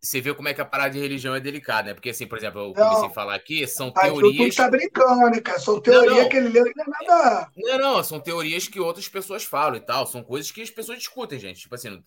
você 0.00 0.18
vê 0.20 0.32
como 0.32 0.48
é 0.48 0.54
que 0.54 0.60
a 0.62 0.64
parada 0.64 0.94
de 0.94 0.98
religião 0.98 1.34
é 1.34 1.40
delicada, 1.40 1.88
né? 1.88 1.94
Porque, 1.94 2.08
assim, 2.08 2.26
por 2.26 2.38
exemplo, 2.38 2.60
eu 2.60 2.72
comecei 2.72 3.06
a 3.06 3.10
falar 3.10 3.34
aqui, 3.34 3.66
são 3.66 3.90
teorias. 3.92 4.54
Tu 4.54 4.56
tá 4.56 4.70
brincando, 4.70 5.30
né, 5.30 5.40
cara? 5.40 5.58
São 5.58 5.78
teorias 5.78 6.14
não, 6.14 6.22
não. 6.22 6.28
que 6.30 6.36
ele 6.38 6.48
leu 6.48 6.66
e 6.66 6.72
não 6.74 6.84
é 6.84 7.06
nada. 7.06 7.50
Não, 7.54 7.78
não, 7.78 8.02
são 8.02 8.18
teorias 8.18 8.66
que 8.66 8.80
outras 8.80 9.06
pessoas 9.08 9.44
falam 9.44 9.76
e 9.76 9.80
tal. 9.80 10.06
São 10.06 10.22
coisas 10.22 10.50
que 10.50 10.62
as 10.62 10.70
pessoas 10.70 10.98
discutem, 10.98 11.38
gente. 11.38 11.60
Tipo 11.60 11.74
assim, 11.74 12.02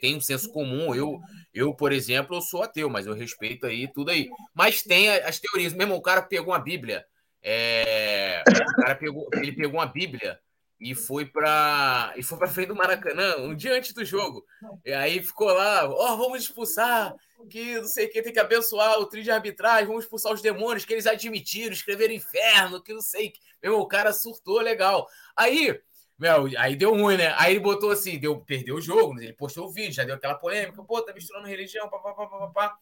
tem 0.00 0.14
um 0.14 0.20
senso 0.20 0.52
comum. 0.52 0.94
Eu, 0.94 1.18
eu, 1.54 1.72
por 1.72 1.90
exemplo, 1.90 2.36
eu 2.36 2.42
sou 2.42 2.62
ateu, 2.62 2.90
mas 2.90 3.06
eu 3.06 3.14
respeito 3.14 3.66
aí 3.66 3.90
tudo 3.90 4.10
aí. 4.10 4.28
Mas 4.54 4.82
tem 4.82 5.08
as 5.08 5.40
teorias. 5.40 5.72
Mesmo 5.72 5.94
o 5.94 6.02
cara 6.02 6.20
pegou 6.20 6.52
uma 6.52 6.60
Bíblia. 6.60 7.02
É... 7.42 8.42
O 8.78 8.82
cara 8.82 8.94
pegou, 8.94 9.26
ele 9.32 9.52
pegou 9.52 9.80
uma 9.80 9.86
Bíblia 9.86 10.38
e 10.80 10.94
foi 10.94 11.26
para 11.26 12.12
e 12.16 12.22
foi 12.22 12.38
para 12.38 12.48
frente 12.48 12.68
do 12.68 12.76
Maracanã 12.76 13.36
um 13.38 13.54
dia 13.54 13.74
antes 13.76 13.92
do 13.92 14.04
jogo. 14.04 14.44
E 14.84 14.92
aí 14.92 15.22
ficou 15.22 15.48
lá, 15.48 15.88
ó, 15.88 16.12
oh, 16.12 16.16
vamos 16.16 16.42
expulsar 16.42 17.14
que 17.50 17.76
não 17.76 17.86
sei 17.86 18.06
o 18.06 18.10
que, 18.10 18.22
tem 18.22 18.32
que 18.32 18.40
abençoar 18.40 18.98
o 18.98 19.06
trio 19.06 19.22
de 19.22 19.30
arbitragem, 19.30 19.86
vamos 19.86 20.04
expulsar 20.04 20.32
os 20.32 20.42
demônios 20.42 20.84
que 20.84 20.92
eles 20.92 21.06
admitiram, 21.06 21.72
escreveram 21.72 22.14
inferno, 22.14 22.82
que 22.82 22.92
não 22.92 23.00
sei. 23.00 23.32
Meu, 23.62 23.78
o 23.80 23.86
cara 23.86 24.12
surtou 24.12 24.60
legal. 24.60 25.08
Aí, 25.36 25.80
meu, 26.18 26.48
aí 26.58 26.76
deu 26.76 26.94
ruim, 26.94 27.16
né? 27.16 27.34
Aí 27.36 27.52
ele 27.52 27.60
botou 27.60 27.90
assim, 27.90 28.18
deu, 28.18 28.40
perdeu 28.40 28.76
o 28.76 28.80
jogo, 28.80 29.20
ele 29.20 29.32
postou 29.32 29.66
o 29.66 29.72
vídeo, 29.72 29.92
já 29.92 30.04
deu 30.04 30.16
aquela 30.16 30.34
polêmica, 30.34 30.82
pô, 30.82 31.00
tá 31.02 31.12
misturando 31.12 31.46
religião, 31.46 31.88
papapá, 31.88 32.26
papapá. 32.26 32.76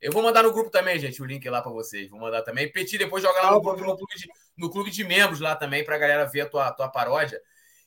Eu 0.00 0.12
vou 0.12 0.22
mandar 0.22 0.42
no 0.42 0.52
grupo 0.52 0.70
também, 0.70 0.98
gente, 0.98 1.20
o 1.20 1.26
link 1.26 1.48
lá 1.48 1.60
para 1.60 1.70
vocês. 1.70 2.08
Vou 2.08 2.18
mandar 2.18 2.42
também. 2.42 2.70
Petit 2.72 2.96
depois 2.96 3.22
joga 3.22 3.42
lá 3.42 3.50
no, 3.52 3.60
grupo, 3.60 3.84
no, 3.84 3.96
clube, 3.96 4.14
de, 4.16 4.28
no 4.56 4.70
clube 4.70 4.90
de 4.90 5.04
membros 5.04 5.40
lá 5.40 5.54
também, 5.54 5.84
pra 5.84 5.98
galera 5.98 6.24
ver 6.24 6.42
a 6.42 6.46
tua, 6.46 6.72
tua 6.72 6.88
paródia. 6.88 7.40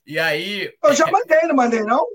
E 0.06 0.20
aí. 0.20 0.72
Eu 0.84 0.94
já 0.94 1.08
mandei, 1.08 1.42
não 1.44 1.56
mandei, 1.56 1.82
não? 1.82 2.06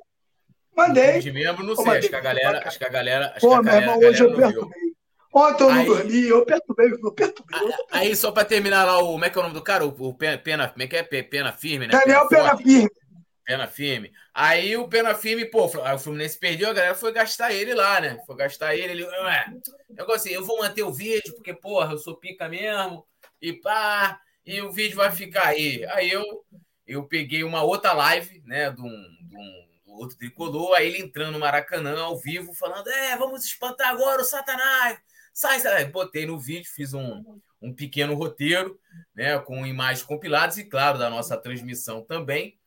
Mandei. 0.76 1.18
De 1.18 1.32
membro, 1.32 1.64
não 1.64 1.74
sei. 1.74 1.98
Acho 1.98 2.08
que 2.08 2.14
a 2.14 2.20
galera. 2.20 2.62
Acho 2.64 2.78
que 2.78 2.84
a 2.84 2.88
galera. 2.88 3.32
Acho 3.34 3.40
Pô, 3.40 3.48
que 3.50 3.54
a 3.56 3.62
galera, 3.62 3.82
irmão, 3.82 4.08
hoje 4.08 4.22
eu 4.22 4.36
perturbei. 4.36 4.88
Ontem 5.34 5.64
eu 5.64 5.70
não 5.70 5.80
aí, 5.80 5.86
dormi, 5.86 6.28
eu 6.28 6.46
perturbei, 6.46 6.90
eu 6.90 7.12
perturbei. 7.12 7.74
Aí, 7.90 8.16
só 8.16 8.32
para 8.32 8.44
terminar 8.44 8.84
lá, 8.84 8.98
o, 8.98 9.12
como 9.12 9.24
é 9.24 9.30
que 9.30 9.36
é 9.36 9.40
o 9.40 9.42
nome 9.42 9.54
do 9.54 9.62
cara? 9.62 9.84
O, 9.84 9.88
o 9.88 10.14
Pena, 10.14 10.68
como 10.68 10.82
é 10.82 10.86
que 10.86 10.96
é? 10.96 11.02
Pena 11.02 11.52
Firme, 11.52 11.86
né? 11.86 11.92
Daniel 11.92 12.26
Pena, 12.28 12.56
Pena 12.56 12.56
Firme. 12.56 12.90
Pena 13.48 13.66
Firme. 13.66 14.12
Aí 14.34 14.76
o 14.76 14.86
Pena 14.88 15.14
Firme, 15.14 15.46
pô, 15.46 15.64
o 15.64 15.98
Fluminense 15.98 16.38
perdeu, 16.38 16.68
a 16.68 16.74
galera 16.74 16.94
foi 16.94 17.10
gastar 17.14 17.50
ele 17.50 17.72
lá, 17.72 17.98
né? 17.98 18.22
Foi 18.26 18.36
gastar 18.36 18.76
ele, 18.76 18.92
ele, 18.92 19.04
ué, 19.04 19.46
eu 19.96 20.12
assim, 20.12 20.28
eu 20.28 20.44
vou 20.44 20.58
manter 20.58 20.82
o 20.82 20.92
vídeo, 20.92 21.34
porque, 21.34 21.54
porra, 21.54 21.94
eu 21.94 21.98
sou 21.98 22.14
pica 22.14 22.46
mesmo, 22.46 23.06
e 23.40 23.54
pá, 23.54 24.20
e 24.44 24.60
o 24.60 24.70
vídeo 24.70 24.98
vai 24.98 25.10
ficar 25.10 25.46
aí. 25.46 25.82
Aí 25.92 26.10
eu, 26.10 26.22
eu 26.86 27.04
peguei 27.04 27.42
uma 27.42 27.62
outra 27.62 27.94
live, 27.94 28.42
né, 28.44 28.70
de 28.70 28.82
um, 28.82 29.16
de 29.22 29.34
um 29.34 29.94
outro 29.94 30.18
tricolor, 30.18 30.76
aí 30.76 30.88
ele 30.88 31.00
entrando 31.00 31.32
no 31.32 31.38
Maracanã 31.38 31.98
ao 32.02 32.18
vivo, 32.18 32.52
falando: 32.52 32.90
É, 32.90 33.16
vamos 33.16 33.46
espantar 33.46 33.88
agora 33.88 34.20
o 34.20 34.26
Satanás. 34.26 34.98
Sai, 35.32 35.58
sai. 35.60 35.86
Botei 35.86 36.26
no 36.26 36.38
vídeo, 36.38 36.70
fiz 36.70 36.92
um, 36.92 37.40
um 37.62 37.74
pequeno 37.74 38.12
roteiro, 38.12 38.78
né, 39.14 39.38
com 39.38 39.66
imagens 39.66 40.04
compiladas 40.04 40.58
e, 40.58 40.64
claro, 40.64 40.98
da 40.98 41.08
nossa 41.08 41.34
transmissão 41.34 42.04
também. 42.04 42.57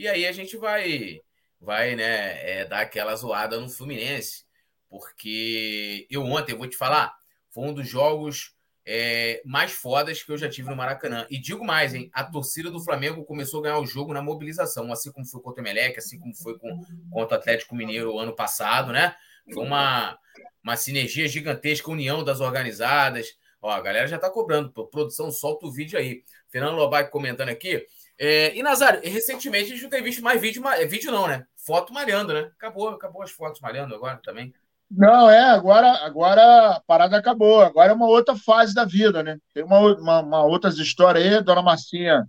E 0.00 0.08
aí 0.08 0.26
a 0.26 0.32
gente 0.32 0.56
vai, 0.56 1.20
vai 1.60 1.94
né, 1.94 2.60
é, 2.60 2.64
dar 2.64 2.80
aquela 2.80 3.14
zoada 3.14 3.60
no 3.60 3.68
Fluminense, 3.68 4.46
porque 4.88 6.06
eu 6.08 6.24
ontem, 6.24 6.54
vou 6.54 6.66
te 6.66 6.74
falar, 6.74 7.14
foi 7.50 7.68
um 7.68 7.74
dos 7.74 7.86
jogos 7.86 8.54
é, 8.86 9.42
mais 9.44 9.72
fodas 9.72 10.22
que 10.22 10.32
eu 10.32 10.38
já 10.38 10.48
tive 10.48 10.70
no 10.70 10.76
Maracanã. 10.76 11.26
E 11.28 11.38
digo 11.38 11.62
mais, 11.66 11.92
hein? 11.92 12.08
A 12.14 12.24
torcida 12.24 12.70
do 12.70 12.82
Flamengo 12.82 13.26
começou 13.26 13.60
a 13.60 13.64
ganhar 13.64 13.78
o 13.78 13.84
jogo 13.84 14.14
na 14.14 14.22
mobilização, 14.22 14.90
assim 14.90 15.12
como 15.12 15.26
foi 15.26 15.42
contra 15.42 15.62
o 15.62 15.66
Emelec, 15.66 15.98
assim 15.98 16.18
como 16.18 16.34
foi 16.34 16.58
com, 16.58 16.82
contra 17.10 17.36
o 17.36 17.38
Atlético 17.38 17.74
Mineiro 17.74 18.18
ano 18.18 18.34
passado, 18.34 18.92
né? 18.92 19.14
Foi 19.52 19.62
uma, 19.62 20.18
uma 20.64 20.76
sinergia 20.76 21.28
gigantesca, 21.28 21.90
união 21.90 22.24
das 22.24 22.40
organizadas. 22.40 23.36
Ó, 23.60 23.70
a 23.70 23.82
galera 23.82 24.08
já 24.08 24.18
tá 24.18 24.30
cobrando. 24.30 24.72
Produção, 24.86 25.30
solta 25.30 25.66
o 25.66 25.70
vídeo 25.70 25.98
aí. 25.98 26.24
Fernando 26.48 26.76
Lobac 26.76 27.10
comentando 27.10 27.50
aqui. 27.50 27.86
É, 28.22 28.54
e 28.54 28.62
Nazário, 28.62 29.00
recentemente 29.02 29.72
a 29.72 29.74
gente 29.74 29.82
não 29.82 29.88
tem 29.88 30.02
visto 30.02 30.22
mais 30.22 30.38
vídeo, 30.38 30.62
vídeo 30.86 31.10
não, 31.10 31.26
né? 31.26 31.46
Foto 31.56 31.90
malhando, 31.90 32.34
né? 32.34 32.50
Acabou, 32.58 32.90
acabou 32.90 33.22
as 33.22 33.30
fotos 33.30 33.62
malhando 33.62 33.94
agora 33.94 34.20
também. 34.22 34.52
Não, 34.90 35.30
é, 35.30 35.40
agora, 35.40 35.88
agora 36.04 36.76
a 36.76 36.80
parada 36.86 37.16
acabou. 37.16 37.62
Agora 37.62 37.92
é 37.92 37.94
uma 37.94 38.06
outra 38.06 38.36
fase 38.36 38.74
da 38.74 38.84
vida, 38.84 39.22
né? 39.22 39.38
Tem 39.54 39.64
uma, 39.64 39.78
uma, 39.78 40.20
uma 40.20 40.44
outras 40.44 40.76
histórias 40.76 41.24
aí, 41.24 41.42
Dona 41.42 41.62
Marcinha. 41.62 42.28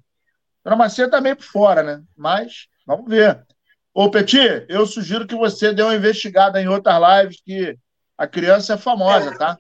Dona 0.63 0.77
Marcinha 0.77 1.09
tá 1.09 1.19
meio 1.19 1.35
por 1.35 1.43
fora, 1.43 1.83
né? 1.83 2.01
Mas 2.15 2.67
vamos 2.87 3.09
ver. 3.09 3.45
Ô, 3.93 4.09
Petit, 4.09 4.65
eu 4.69 4.87
sugiro 4.87 5.27
que 5.27 5.35
você 5.35 5.73
dê 5.73 5.83
uma 5.83 5.95
investigada 5.95 6.61
em 6.61 6.69
outras 6.69 7.01
lives 7.19 7.41
que 7.43 7.77
a 8.17 8.25
criança 8.25 8.75
é 8.75 8.77
famosa, 8.77 9.37
tá? 9.37 9.57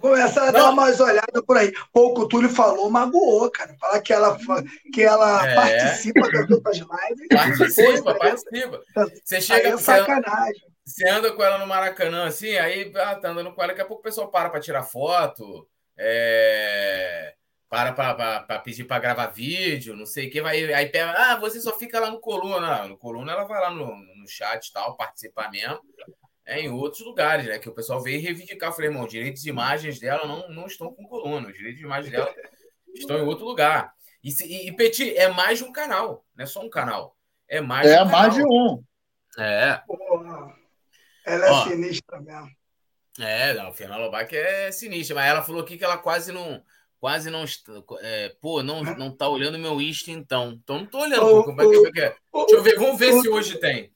Começar 0.00 0.48
a 0.48 0.50
dar 0.50 0.72
mais 0.72 1.00
olhada 1.00 1.42
por 1.46 1.56
aí. 1.56 1.72
Pô, 1.92 2.18
o 2.18 2.28
Túlio 2.28 2.50
falou 2.50 2.90
magoou, 2.90 3.50
cara. 3.50 3.74
Falar 3.80 4.00
que 4.00 4.12
ela, 4.12 4.38
que 4.92 5.02
ela 5.02 5.46
é. 5.46 5.54
participa 5.54 6.30
das 6.30 6.50
outras 6.50 6.76
lives. 6.76 7.28
Participa, 7.28 8.14
participa. 8.14 8.82
Você 9.24 9.40
chega. 9.40 9.68
Aí 9.68 9.74
é 9.74 9.76
sacanagem. 9.76 10.68
Você 10.84 11.06
anda 11.08 11.32
com 11.32 11.42
ela 11.42 11.58
no 11.58 11.66
Maracanã, 11.66 12.24
assim, 12.24 12.56
aí 12.56 12.90
ah, 12.96 13.14
tá 13.14 13.28
andando 13.28 13.52
com 13.52 13.62
ela, 13.62 13.72
daqui 13.72 13.82
a 13.82 13.84
pouco 13.84 14.00
o 14.00 14.02
pessoal 14.02 14.30
para 14.30 14.48
para 14.48 14.58
tirar 14.58 14.82
foto, 14.82 15.68
é... 15.98 17.34
para 17.68 17.92
para 17.92 18.58
pedir 18.60 18.84
para 18.84 18.98
gravar 18.98 19.26
vídeo, 19.26 19.94
não 19.94 20.06
sei 20.06 20.28
o 20.28 20.30
que, 20.30 20.40
vai, 20.40 20.72
aí 20.72 20.86
pega, 20.86 21.12
ah, 21.12 21.36
você 21.36 21.60
só 21.60 21.76
fica 21.76 22.00
lá 22.00 22.10
no 22.10 22.20
Coluna. 22.20 22.88
No 22.88 22.96
Coluna 22.96 23.32
ela 23.32 23.44
vai 23.44 23.60
lá 23.60 23.70
no, 23.70 23.94
no 23.94 24.26
chat 24.26 24.66
e 24.66 24.72
tal, 24.72 24.96
participar 24.96 25.50
mesmo 25.50 25.78
é, 26.48 26.62
em 26.62 26.70
outros 26.70 27.04
lugares, 27.04 27.46
né? 27.46 27.58
Que 27.58 27.68
o 27.68 27.74
pessoal 27.74 28.02
veio 28.02 28.22
reivindicar. 28.22 28.72
Falei, 28.72 28.88
irmão, 28.88 29.06
direitos 29.06 29.42
de 29.42 29.50
imagens 29.50 30.00
dela 30.00 30.26
não, 30.26 30.48
não 30.48 30.66
estão 30.66 30.92
com 30.94 31.06
coluna. 31.06 31.48
Os 31.48 31.54
direitos 31.54 31.78
de 31.78 31.84
imagens 31.84 32.10
dela 32.10 32.34
estão 32.96 33.18
em 33.18 33.22
outro 33.22 33.44
lugar. 33.44 33.92
E, 34.24 34.30
e, 34.44 34.68
e 34.68 34.72
Petit, 34.72 35.14
é 35.14 35.28
mais 35.28 35.58
de 35.58 35.64
um 35.64 35.70
canal, 35.70 36.24
não 36.34 36.42
é 36.42 36.46
só 36.46 36.60
um 36.60 36.70
canal. 36.70 37.14
É 37.46 37.60
mais 37.60 37.86
é 37.86 37.96
de 37.96 38.02
um 38.02 38.10
mais 38.10 38.34
de 38.34 38.42
um. 38.42 38.82
É. 39.38 39.80
Porra, 39.86 40.54
ela 41.26 41.46
é 41.46 41.50
Ó, 41.50 41.64
sinistra 41.64 42.20
mesmo. 42.20 42.50
É, 43.20 43.52
não, 43.52 43.68
o 43.68 43.74
Fernando 43.74 44.00
Lobac 44.00 44.34
é 44.34 44.72
sinistra, 44.72 45.16
mas 45.16 45.28
ela 45.28 45.42
falou 45.42 45.60
aqui 45.60 45.76
que 45.76 45.84
ela 45.84 45.98
quase 45.98 46.32
não. 46.32 46.62
Quase 46.98 47.30
não. 47.30 47.44
É, 48.00 48.34
pô, 48.40 48.62
não, 48.62 48.82
não 48.82 49.14
tá 49.14 49.28
olhando 49.28 49.58
meu 49.58 49.80
Insta, 49.80 50.10
então. 50.10 50.58
Então 50.62 50.78
não 50.78 50.86
tô 50.86 51.00
olhando. 51.00 51.26
O, 51.26 51.44
como 51.44 51.60
é 51.60 51.64
que, 51.64 51.76
o, 51.76 51.86
é? 51.88 51.92
Deixa 51.92 52.54
eu 52.54 52.62
ver, 52.62 52.76
vamos 52.76 52.98
ver 52.98 53.12
o, 53.12 53.22
se 53.22 53.28
hoje 53.28 53.58
tem. 53.58 53.92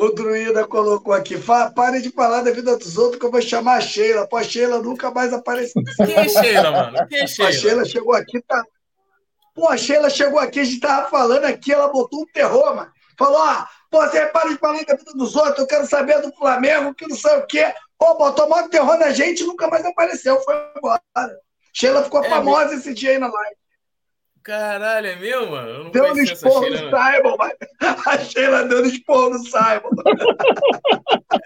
O 0.00 0.14
Druida 0.14 0.66
colocou 0.66 1.12
aqui, 1.12 1.36
pare 1.76 2.00
de 2.00 2.10
falar 2.10 2.40
da 2.40 2.50
vida 2.50 2.74
dos 2.74 2.96
outros 2.96 3.20
que 3.20 3.26
eu 3.26 3.30
vou 3.30 3.42
chamar 3.42 3.76
a 3.76 3.80
Sheila. 3.82 4.26
Pô, 4.26 4.38
a 4.38 4.42
Sheila 4.42 4.78
nunca 4.78 5.10
mais 5.10 5.30
apareceu. 5.30 5.82
Quem 5.96 6.14
é 6.14 6.26
Sheila, 6.26 6.70
mano? 6.70 7.06
Quem 7.06 7.20
é 7.20 7.26
Sheila? 7.26 7.50
A 7.50 7.52
Sheila 7.52 7.84
chegou 7.84 8.14
aqui, 8.14 8.40
tá... 8.40 8.64
Pô, 9.54 9.68
a 9.68 9.76
Sheila 9.76 10.08
chegou 10.08 10.38
aqui, 10.38 10.60
a 10.60 10.64
gente 10.64 10.80
tava 10.80 11.10
falando 11.10 11.44
aqui, 11.44 11.70
ela 11.70 11.88
botou 11.88 12.22
um 12.22 12.26
terror, 12.32 12.74
mano. 12.74 12.90
Falou, 13.18 13.42
ah, 13.42 13.68
pô, 13.90 14.00
você 14.00 14.24
para 14.24 14.48
de 14.48 14.56
falar 14.56 14.82
da 14.86 14.96
vida 14.96 15.12
dos 15.14 15.36
outros, 15.36 15.58
eu 15.58 15.66
quero 15.66 15.86
saber 15.86 16.22
do 16.22 16.32
Flamengo, 16.32 16.94
que 16.94 17.06
não 17.06 17.16
sei 17.16 17.36
o 17.36 17.46
quê. 17.46 17.74
Pô, 17.98 18.14
botou 18.14 18.48
maior 18.48 18.70
terror 18.70 18.96
na 18.96 19.10
gente 19.10 19.44
nunca 19.44 19.68
mais 19.68 19.84
apareceu, 19.84 20.40
foi 20.40 20.54
embora. 20.78 21.02
Sheila 21.74 22.02
ficou 22.04 22.24
é 22.24 22.28
famosa 22.30 22.68
mesmo? 22.68 22.78
esse 22.78 22.94
dia 22.94 23.10
aí 23.10 23.18
na 23.18 23.30
live. 23.30 23.59
Caralho, 24.42 25.06
é 25.06 25.16
meu, 25.16 25.50
mano? 25.50 25.68
Eu 25.68 25.84
não 25.84 25.90
deu 25.90 26.14
no 26.14 26.22
esporro 26.22 26.70
no 26.70 26.76
Simon, 26.76 27.36
mano. 27.36 27.54
A 28.06 28.18
Sheila 28.18 28.66
deu 28.66 28.80
no 28.80 28.86
esporro 28.86 29.30
no 29.30 29.38
Simon. 29.38 29.90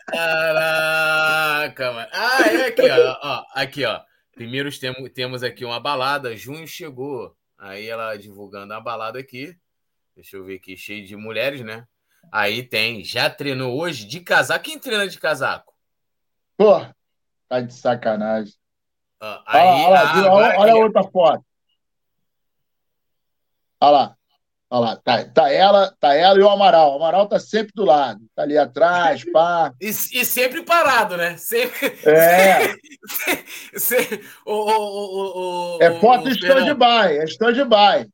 Caraca, 0.06 1.92
mano. 1.92 2.08
Ah, 2.12 2.48
é 2.48 2.66
aqui, 2.66 2.90
ó. 2.90 3.18
ó 3.22 3.44
aqui, 3.54 3.84
ó. 3.84 4.00
Primeiro 4.32 4.70
temos, 4.78 5.10
temos 5.12 5.42
aqui 5.42 5.64
uma 5.64 5.80
balada. 5.80 6.36
Junho 6.36 6.66
chegou. 6.66 7.36
Aí 7.58 7.88
ela 7.88 8.16
divulgando 8.16 8.74
a 8.74 8.80
balada 8.80 9.18
aqui. 9.18 9.56
Deixa 10.14 10.36
eu 10.36 10.44
ver 10.44 10.56
aqui, 10.56 10.76
cheio 10.76 11.04
de 11.04 11.16
mulheres, 11.16 11.62
né? 11.62 11.86
Aí 12.30 12.62
tem, 12.62 13.04
já 13.04 13.28
treinou 13.28 13.76
hoje 13.78 14.06
de 14.06 14.20
casaco. 14.20 14.64
Quem 14.64 14.78
treina 14.78 15.08
de 15.08 15.18
casaco? 15.18 15.72
Pô, 16.56 16.80
tá 17.48 17.60
de 17.60 17.74
sacanagem. 17.74 18.54
Ah, 19.20 19.42
aí, 19.46 19.66
olha, 19.66 19.86
olha, 19.86 20.00
ah, 20.00 20.32
olha, 20.32 20.58
olha 20.58 20.72
a 20.72 20.76
outra 20.76 21.02
foto. 21.04 21.44
Olha 23.84 23.90
lá. 23.90 24.16
Olha 24.70 24.80
lá, 24.80 24.96
tá, 24.96 25.24
tá, 25.26 25.52
ela, 25.52 25.94
tá 26.00 26.14
ela 26.14 26.38
e 26.38 26.42
o 26.42 26.48
Amaral. 26.48 26.92
O 26.92 26.96
Amaral 26.96 27.28
tá 27.28 27.38
sempre 27.38 27.72
do 27.74 27.84
lado, 27.84 28.20
tá 28.34 28.42
ali 28.42 28.56
atrás, 28.56 29.22
pá. 29.30 29.72
E, 29.80 29.88
e 29.88 30.24
sempre 30.24 30.62
parado, 30.62 31.16
né? 31.16 31.36
Sempre. 31.36 31.96
É. 32.04 32.74
sempre, 33.78 34.24
o, 34.44 34.52
o, 34.52 35.76
o, 35.76 35.82
é 35.82 36.00
foto 36.00 36.28
stand-by, 36.30 37.18
é 37.18 37.24
stand-by. 37.24 38.10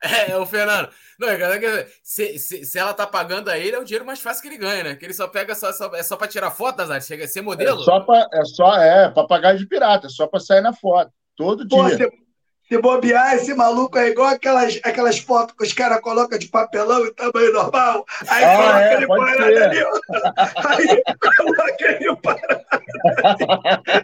É, 0.00 0.36
o 0.36 0.46
Fernando. 0.46 0.88
Não, 1.18 1.28
é 1.28 1.86
se, 2.02 2.38
se, 2.38 2.64
se, 2.64 2.78
ela 2.78 2.94
tá 2.94 3.04
pagando 3.04 3.50
a 3.50 3.58
ele, 3.58 3.74
é 3.74 3.78
o 3.78 3.84
dinheiro 3.84 4.06
mais 4.06 4.20
fácil 4.20 4.42
que 4.42 4.48
ele 4.48 4.56
ganha, 4.56 4.84
né? 4.84 4.94
Que 4.94 5.04
ele 5.04 5.12
só 5.12 5.26
pega 5.26 5.56
só, 5.56 5.72
só 5.72 5.90
é 5.94 6.02
só 6.04 6.16
para 6.16 6.28
tirar 6.28 6.52
foto, 6.52 6.80
Azar, 6.80 7.02
chega 7.02 7.24
a 7.24 7.28
ser 7.28 7.42
modelo. 7.42 7.82
É 7.82 7.84
só 7.84 8.00
para 8.00 8.28
é 8.32 8.44
só 8.44 8.76
é 8.76 9.10
para 9.10 9.26
pagar 9.26 9.56
de 9.56 9.66
pirata, 9.66 10.06
é 10.06 10.10
só 10.10 10.28
para 10.28 10.38
sair 10.38 10.60
na 10.60 10.72
foto 10.72 11.12
todo 11.38 11.66
Pô, 11.68 11.86
dia. 11.86 11.96
Você 11.96 12.27
se 12.68 12.78
bobear, 12.78 13.34
esse 13.34 13.54
maluco 13.54 13.96
é 13.98 14.10
igual 14.10 14.28
aquelas, 14.28 14.78
aquelas 14.84 15.18
fotos 15.18 15.56
que 15.56 15.64
os 15.64 15.72
caras 15.72 16.00
colocam 16.00 16.38
de 16.38 16.48
papelão 16.48 17.06
em 17.06 17.14
tamanho 17.14 17.52
normal. 17.52 18.04
Aí 18.28 18.44
ah, 18.44 18.56
coloca 18.56 18.80
é, 18.80 18.94
ele 18.94 19.06
parado 19.06 19.42
ali. 19.42 19.78
Aí 20.66 21.02
coloca 21.36 21.84
ele 21.84 22.16
parado. 22.16 22.64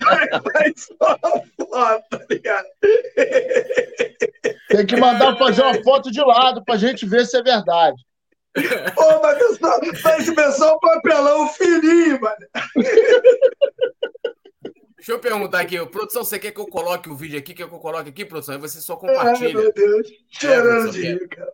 Aí 0.08 0.28
vai 0.52 0.72
só 0.76 1.12
a 1.12 1.18
foto, 1.18 2.04
tá 2.08 2.20
ligado? 2.30 2.66
Tem 4.68 4.86
que 4.86 4.96
mandar 4.96 5.36
fazer 5.36 5.60
uma 5.62 5.82
foto 5.82 6.10
de 6.10 6.20
lado 6.22 6.64
pra 6.64 6.78
gente 6.78 7.04
ver 7.04 7.26
se 7.26 7.36
é 7.36 7.42
verdade. 7.42 8.02
Ô, 8.96 9.20
mas 9.20 9.36
pessoal, 9.36 9.80
parece 10.02 10.56
só 10.56 10.76
um 10.76 10.78
papelão 10.78 11.48
fininho, 11.48 12.18
mano. 12.20 12.46
Deixa 15.04 15.12
eu 15.12 15.18
perguntar 15.18 15.60
aqui, 15.60 15.84
produção, 15.84 16.24
você 16.24 16.38
quer 16.38 16.50
que 16.50 16.58
eu 16.58 16.66
coloque 16.66 17.10
o 17.10 17.14
vídeo 17.14 17.38
aqui? 17.38 17.52
Quer 17.52 17.68
que 17.68 17.74
eu 17.74 17.78
coloque 17.78 18.08
aqui, 18.08 18.24
produção? 18.24 18.54
Aí 18.54 18.60
você 18.60 18.80
só 18.80 18.96
compartilha. 18.96 19.48
Ai, 19.48 19.52
meu 19.52 19.70
Deus, 19.70 20.08
cheirando 20.30 20.90
de 20.90 21.02
rir, 21.02 21.28
cara. 21.28 21.52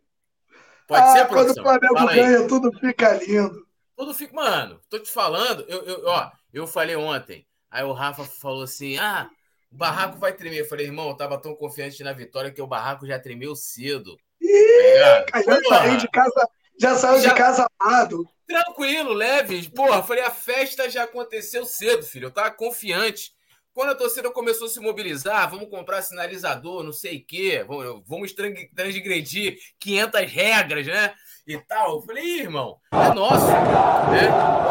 Pode 0.86 1.02
ah, 1.02 1.12
ser, 1.12 1.26
produção? 1.26 1.64
Quando 1.64 1.82
o 1.82 1.88
Flamengo 1.88 2.14
ganha, 2.14 2.46
tudo 2.46 2.72
fica 2.78 3.14
lindo. 3.14 3.66
Tudo 3.96 4.14
fica. 4.14 4.32
Mano, 4.32 4.80
tô 4.88 5.00
te 5.00 5.10
falando, 5.10 5.64
eu, 5.66 5.82
eu, 5.82 6.04
ó, 6.06 6.30
eu 6.54 6.64
falei 6.64 6.94
ontem, 6.94 7.44
aí 7.68 7.82
o 7.82 7.92
Rafa 7.92 8.24
falou 8.24 8.62
assim: 8.62 8.98
ah, 8.98 9.28
o 9.68 9.76
barraco 9.76 10.16
vai 10.16 10.32
tremer. 10.32 10.60
Eu 10.60 10.68
falei, 10.68 10.86
irmão, 10.86 11.08
eu 11.08 11.16
tava 11.16 11.36
tão 11.36 11.52
confiante 11.56 12.04
na 12.04 12.12
vitória 12.12 12.52
que 12.52 12.62
o 12.62 12.68
barraco 12.68 13.04
já 13.04 13.18
tremeu 13.18 13.56
cedo. 13.56 14.16
Ih, 14.40 15.26
tá 15.28 15.42
já 15.42 15.60
saiu 15.64 15.96
de 15.96 16.08
casa, 16.08 16.48
já 16.78 16.94
saiu 16.94 17.20
já... 17.20 17.30
de 17.30 17.34
casa 17.34 17.66
amado. 17.80 18.28
Tranquilo, 18.46 19.12
leve. 19.12 19.68
Porra, 19.70 20.04
falei, 20.04 20.22
a 20.22 20.30
festa 20.30 20.88
já 20.88 21.02
aconteceu 21.02 21.66
cedo, 21.66 22.04
filho. 22.04 22.26
Eu 22.26 22.30
tava 22.30 22.52
confiante. 22.52 23.39
Quando 23.72 23.90
a 23.90 23.94
torcida 23.94 24.30
começou 24.30 24.66
a 24.66 24.70
se 24.70 24.80
mobilizar, 24.80 25.48
vamos 25.48 25.68
comprar 25.68 26.02
sinalizador, 26.02 26.82
não 26.82 26.92
sei 26.92 27.18
o 27.18 27.24
quê, 27.24 27.64
vamos 28.04 28.34
transgredir 28.74 29.58
500 29.78 30.32
regras, 30.32 30.86
né? 30.86 31.14
E 31.46 31.56
tal. 31.56 31.96
Eu 31.96 32.02
falei, 32.02 32.40
irmão, 32.40 32.76
é 32.92 33.14
nosso. 33.14 33.46
Né? 33.46 34.28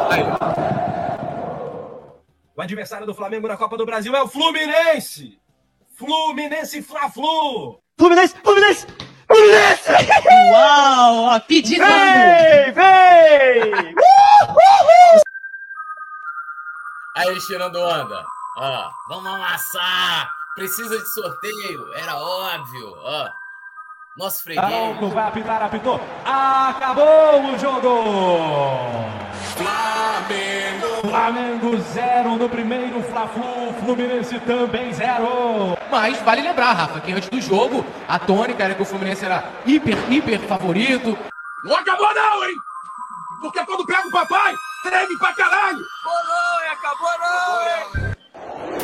Aí. 0.10 0.24
O 2.56 2.62
adversário 2.62 3.08
do 3.08 3.16
Flamengo 3.16 3.48
na 3.48 3.56
Copa 3.56 3.78
do 3.78 3.86
Brasil 3.86 4.14
é 4.14 4.22
o 4.22 4.28
Fluminense. 4.28 5.40
Fluminense 5.96 6.82
Fla-Flu. 6.82 7.80
Fluminense, 7.98 8.36
Fluminense, 8.44 8.86
Fluminense! 9.28 9.92
Uau, 10.52 11.30
a 11.30 11.40
pedida. 11.40 11.86
Vem, 11.86 12.74
vem! 12.74 13.96
Aí, 17.16 17.40
tirando 17.48 17.80
onda. 17.80 18.26
Ó, 18.58 18.90
vamos 19.08 19.28
amassar! 19.28 20.30
Precisa 20.56 20.98
de 20.98 21.08
sorteio, 21.14 21.94
era 21.94 22.16
óbvio. 22.18 22.94
Ó, 23.02 23.30
nosso 24.18 24.44
freguês. 24.44 24.66
Arauto 24.66 25.10
vai 25.10 25.28
apitar, 25.28 25.64
apitou. 25.64 26.02
Acabou 26.26 27.54
o 27.54 27.58
jogo! 27.58 29.10
Flamengo! 29.56 31.10
Flamengo 31.10 31.78
zero 31.94 32.36
no 32.36 32.50
primeiro, 32.50 33.02
Fla-Flu, 33.04 33.74
Fluminense 33.80 34.40
também 34.42 34.92
zero. 34.94 35.78
Mas 35.90 36.22
vale 36.22 36.42
lembrar, 36.42 36.74
Rafa, 36.74 37.00
que 37.00 37.14
antes 37.14 37.30
do 37.30 37.40
jogo, 37.40 37.86
a 38.08 38.20
tônica 38.20 38.62
era 38.64 38.76
que 38.76 38.82
o 38.82 38.86
Fluminense 38.86 39.24
era 39.24 39.44
hiper, 39.66 39.98
hiper 40.12 40.40
favorito. 40.42 41.18
Não 41.64 41.76
acabou 41.78 42.14
não, 42.14 42.46
hein? 42.46 42.56
Porque 43.42 43.66
quando 43.66 43.86
pega 43.86 44.08
o 44.08 44.12
papai, 44.12 44.54
treme 44.84 45.18
pra 45.18 45.34
caralho! 45.34 45.86
Acabou 46.04 46.24
não, 46.28 46.72
acabou 46.74 47.20
não, 47.20 48.04
hein? 48.04 48.09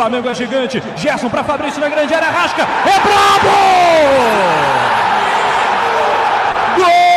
Flamengo 0.00 0.30
é 0.30 0.34
gigante. 0.34 0.82
Gerson 0.96 1.28
pra 1.28 1.44
Fabrício 1.44 1.78
na 1.78 1.90
grande 1.90 2.14
área, 2.14 2.30
rasca. 2.30 2.62
É 2.62 3.00
brabo! 3.00 3.50
Gol! 6.78 7.10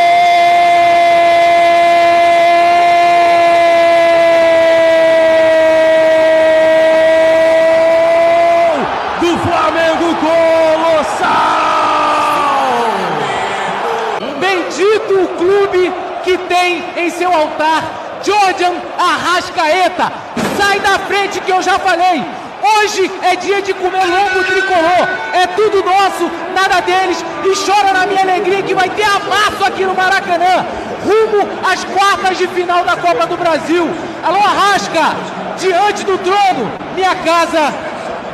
O 15.10 15.28
clube 15.38 15.94
que 16.24 16.38
tem 16.38 16.84
em 16.98 17.10
seu 17.10 17.32
altar 17.32 17.84
Jordan 18.26 18.74
Arrascaeta. 18.98 20.12
Sai 20.58 20.80
da 20.82 21.00
frente 21.00 21.40
que 21.40 21.52
eu 21.52 21.62
já 21.62 21.80
falei. 21.80 22.43
Hoje 22.84 23.10
é 23.22 23.38
dia 23.38 23.62
de 23.62 23.74
comer 23.74 24.04
lombo 24.06 24.44
tricolor. 24.44 25.08
É 25.34 25.48
tudo 25.48 25.82
nosso, 25.86 26.30
nada 26.54 26.82
deles. 26.82 27.24
E 27.46 27.56
chora 27.66 27.94
na 27.94 28.06
minha 28.06 28.22
alegria 28.22 28.62
que 28.62 28.76
vai 28.76 28.90
ter 28.90 29.06
amasso 29.06 29.64
aqui 29.66 29.86
no 29.86 29.96
Maracanã. 29.96 30.66
Rumo 31.06 31.48
às 31.66 31.82
quartas 31.86 32.38
de 32.38 32.46
final 32.48 32.84
da 32.84 32.98
Copa 32.98 33.26
do 33.26 33.38
Brasil. 33.38 33.90
Alô, 34.22 34.38
Arrasca, 34.38 35.16
diante 35.58 36.04
do 36.04 36.18
trono. 36.18 36.70
Minha 36.94 37.16
casa 37.16 37.74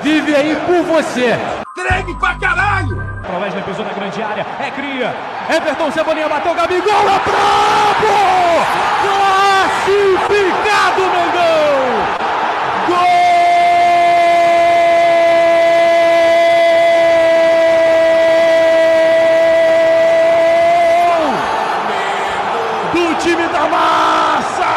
vive 0.02 0.36
aí 0.36 0.58
por 0.66 0.82
você. 0.82 1.38
Tregue 1.76 2.16
pra 2.16 2.34
caralho! 2.34 2.98
Wesley 3.42 3.62
pisou 3.62 3.86
na 3.86 3.94
grande 3.94 4.24
área, 4.24 4.44
é 4.60 4.72
cria. 4.72 5.16
Everton 5.56 5.92
Cebolinha 5.92 6.28
bateu, 6.28 6.56
Gabigol, 6.56 6.92
é 6.92 7.20
brabo! 7.20 8.66
Classificado, 9.04 11.02
Mengão! 11.02 11.80
Gol! 12.88 13.30
Do 22.94 23.16
time 23.20 23.48
da 23.48 23.68
massa! 23.70 24.72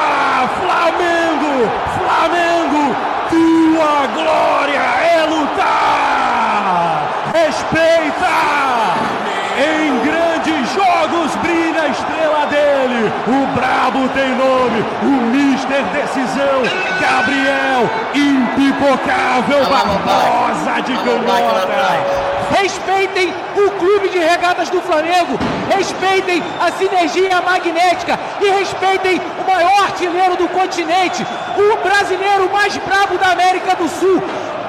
Flamengo! 0.60 1.70
Flamengo! 1.98 2.94
Tua 3.30 4.06
glória 4.14 4.78
é 4.78 5.26
lutar! 5.26 7.08
Respeita! 7.32 8.02
Em 9.58 9.98
grandes 10.04 10.72
jogos 10.74 11.34
brilha 11.36 11.82
a 11.82 11.88
estrela 11.88 12.46
dele. 12.46 13.10
O 13.26 13.46
Brabo 13.54 14.08
tem 14.08 14.30
nome. 14.30 14.84
O 15.02 15.10
Mister 15.30 15.84
Decisão. 15.92 16.62
Gabriel 17.00 17.88
Impipocável 18.14 19.64
Barbosa 19.66 20.82
de 20.82 20.92
canhota. 20.96 21.68
Respeitem 22.60 23.32
o 23.56 23.70
clube 23.70 24.08
de 24.08 24.18
regatas 24.18 24.70
do 24.70 24.80
Flamengo. 24.82 25.38
Respeitem 25.70 26.42
a 26.60 26.72
sinergia 26.72 27.40
magnética. 27.42 28.18
E 28.40 28.50
respeitem 28.50 29.20
o 29.38 29.50
maior 29.50 29.84
artilheiro 29.84 30.36
do 30.36 30.48
continente. 30.48 31.24
O 31.56 31.76
brasileiro 31.76 32.50
mais 32.52 32.76
brabo 32.78 33.18
da 33.18 33.30
América 33.30 33.76
do 33.76 33.88
Sul. 33.88 34.20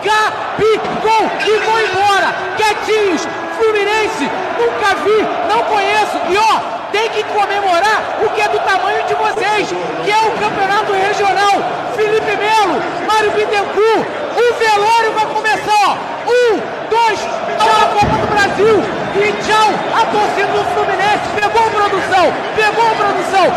Gabigol 0.04 1.32
e 1.48 1.60
vou 1.60 1.80
embora, 1.80 2.36
quietinhos, 2.58 3.26
Fluminense, 3.58 4.30
nunca 4.60 4.96
vi, 4.96 5.26
não 5.48 5.64
conheço, 5.64 6.18
e 6.30 6.38
ó, 6.38 6.73
tem 6.94 7.10
que 7.10 7.24
comemorar 7.24 8.20
o 8.24 8.30
que 8.30 8.42
é 8.42 8.48
do 8.48 8.60
tamanho 8.60 9.04
de 9.08 9.16
vocês, 9.16 9.68
que 10.06 10.12
é 10.12 10.18
o 10.20 10.32
campeonato 10.38 10.94
regional, 10.94 11.52
Felipe 11.96 12.38
Melo, 12.38 12.80
Mário 13.08 13.32
Bittencourt, 13.32 14.06
o 14.38 14.54
velório 14.54 15.12
vai 15.14 15.26
começar, 15.26 15.98
um, 16.28 16.60
dois, 16.90 17.20
tchau 17.20 17.78
a 17.82 17.88
Copa 17.88 18.16
do 18.18 18.28
Brasil, 18.28 18.84
e 19.16 19.34
tchau 19.44 19.70
a 19.92 20.06
torcida 20.06 20.48
do 20.54 20.64
Fluminense, 20.76 21.28
pegou 21.36 21.70
produção, 21.72 22.32
pegou 22.56 22.90
produção, 22.96 23.52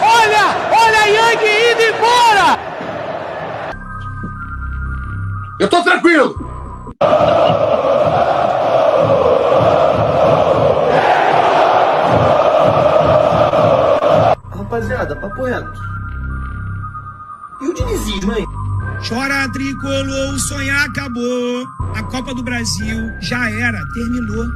olha, 0.00 0.56
olha 0.72 1.00
a 1.00 1.06
Yang 1.06 1.44
indo 1.72 1.82
embora! 1.94 2.58
Eu 5.60 5.68
tô 5.68 5.82
tranquilo! 5.82 6.48
Tricolor, 19.52 20.34
o 20.34 20.38
sonhar 20.38 20.86
acabou. 20.86 21.66
A 21.94 22.02
Copa 22.02 22.34
do 22.34 22.42
Brasil 22.42 23.12
já 23.20 23.50
era, 23.50 23.82
terminou. 23.94 24.46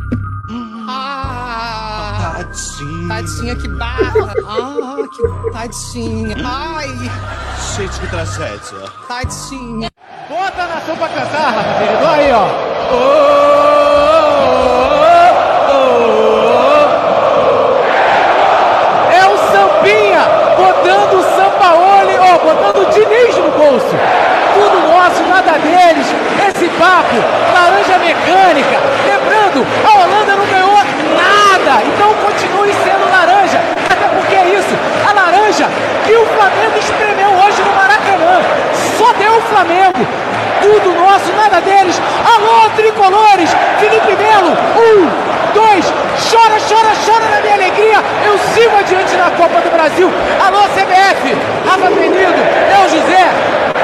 Ah, 0.88 2.34
tadinha. 2.36 3.08
Tadinha, 3.08 3.56
que 3.56 3.68
barra. 3.68 4.34
Ah, 4.46 4.96
que 5.14 5.50
tadinha. 5.50 6.36
Ai. 6.44 7.10
Gente, 7.76 8.00
que 8.00 8.06
tragédia. 8.08 8.90
Tadinha. 9.08 9.90
Bota 10.28 10.62
a 10.62 10.66
nação 10.66 10.96
pra 10.96 11.08
cantar, 11.08 11.78
querido. 11.78 12.06
Aí, 12.06 12.32
ó. 12.32 12.48
É 19.12 19.26
o 19.26 19.36
Sampinha 19.52 20.22
botando 20.56 21.14
o 21.18 21.22
Sampaoli, 21.36 22.16
ó, 22.18 22.38
botando 22.38 22.82
o 22.82 22.90
Diniz 22.90 23.36
no 23.36 23.50
bolso. 23.52 23.96
Tudo 24.54 24.80
nosso, 24.88 25.22
nada 25.24 25.52
deles. 25.58 26.06
Esse 26.48 26.68
papo, 26.78 27.16
laranja 27.54 27.98
mecânica. 27.98 28.78
Lembrando, 29.06 29.66
a 29.86 29.94
Holanda 29.96 30.36
não 30.36 30.46
ganhou 30.46 30.76
nada. 31.16 31.82
Então 31.86 32.14
continue 32.14 32.72
sendo 32.84 33.10
laranja. 33.10 33.60
Até 33.90 34.06
porque 34.08 34.34
é 34.34 34.58
isso, 34.58 34.76
a 35.08 35.12
laranja 35.12 35.68
que 36.04 36.14
o 36.14 36.26
Flamengo 36.26 36.78
espremeu 36.78 37.30
hoje 37.30 37.62
no 37.62 37.72
Maracanã. 37.72 38.42
Só 38.98 39.12
deu 39.14 39.36
o 39.36 39.42
Flamengo. 39.42 40.06
Tudo 40.60 40.94
nosso, 40.94 41.32
nada 41.32 41.60
deles. 41.60 42.00
Alô, 42.24 42.70
tricolores! 42.76 43.50
Felipe 43.80 44.14
Melo, 44.16 44.50
um, 44.76 45.10
dois, 45.54 45.92
chora, 46.42 46.58
chora, 46.58 46.92
chora 47.06 47.28
na 47.30 47.40
minha 47.40 47.54
alegria. 47.54 47.98
Eu 48.26 48.38
sigo 48.52 48.76
adiante 48.76 49.16
na 49.16 49.30
Copa 49.30 49.60
do 49.60 49.70
Brasil. 49.70 50.10
Alô, 50.44 50.62
CBF, 50.70 51.34
Rafa 51.64 51.88
Penido, 51.88 52.42
Eu 52.72 52.88
José. 52.88 53.30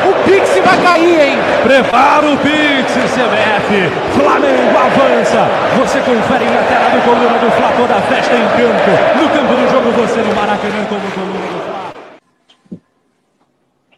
O 0.09 0.12
Pix 0.24 0.59
vai 0.64 0.82
cair, 0.82 1.20
hein? 1.20 1.39
Prepara 1.62 2.26
o 2.26 2.36
Pix, 2.39 2.93
CBF. 3.14 3.90
Flamengo 4.14 4.78
avança. 4.78 5.47
Você 5.78 6.01
confere 6.01 6.44
na 6.47 6.62
tela 6.64 6.90
do 6.90 7.02
Coluna 7.05 7.39
do 7.39 7.51
Fla 7.52 7.72
toda 7.76 7.94
a 7.97 8.02
festa 8.02 8.35
em 8.35 8.48
campo. 8.48 8.90
No 9.20 9.28
campo 9.28 9.55
do 9.55 9.70
jogo, 9.70 9.93
você 9.93 10.20
no 10.20 10.35
Maracanã 10.35 10.85
como 10.89 11.10
Coluna 11.12 11.47
do 11.47 11.60
Fla. 11.64 11.93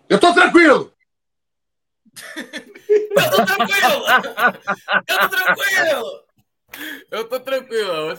Eu 0.08 0.18
tô 0.18 0.34
tranquilo! 0.34 0.92
Eu 2.36 3.30
tô 3.30 3.46
tranquilo! 3.46 4.04
Eu 5.08 5.18
tô 5.18 5.28
tranquilo! 5.28 6.30
Eu 7.10 7.24
tô 7.24 7.40
tranquilo, 7.40 8.10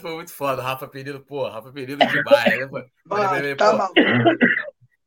foda. 0.41 0.61
Rafa 0.63 0.87
Penido, 0.87 1.19
pô, 1.21 1.47
Rafa 1.47 1.71
Penido 1.71 2.03
demais, 2.05 2.57
né? 2.59 2.65
Ah, 3.11 3.29
tá 3.57 3.73
maluco. 3.77 3.95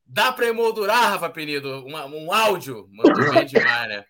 Dá 0.06 0.32
pra 0.32 0.46
emoldurar, 0.46 1.10
Rafa 1.10 1.28
Penido, 1.28 1.84
uma- 1.84 2.06
um 2.06 2.32
áudio? 2.32 2.88
Mandou 2.92 3.32
bem 3.32 3.44
demais, 3.44 3.88
né? 3.88 4.04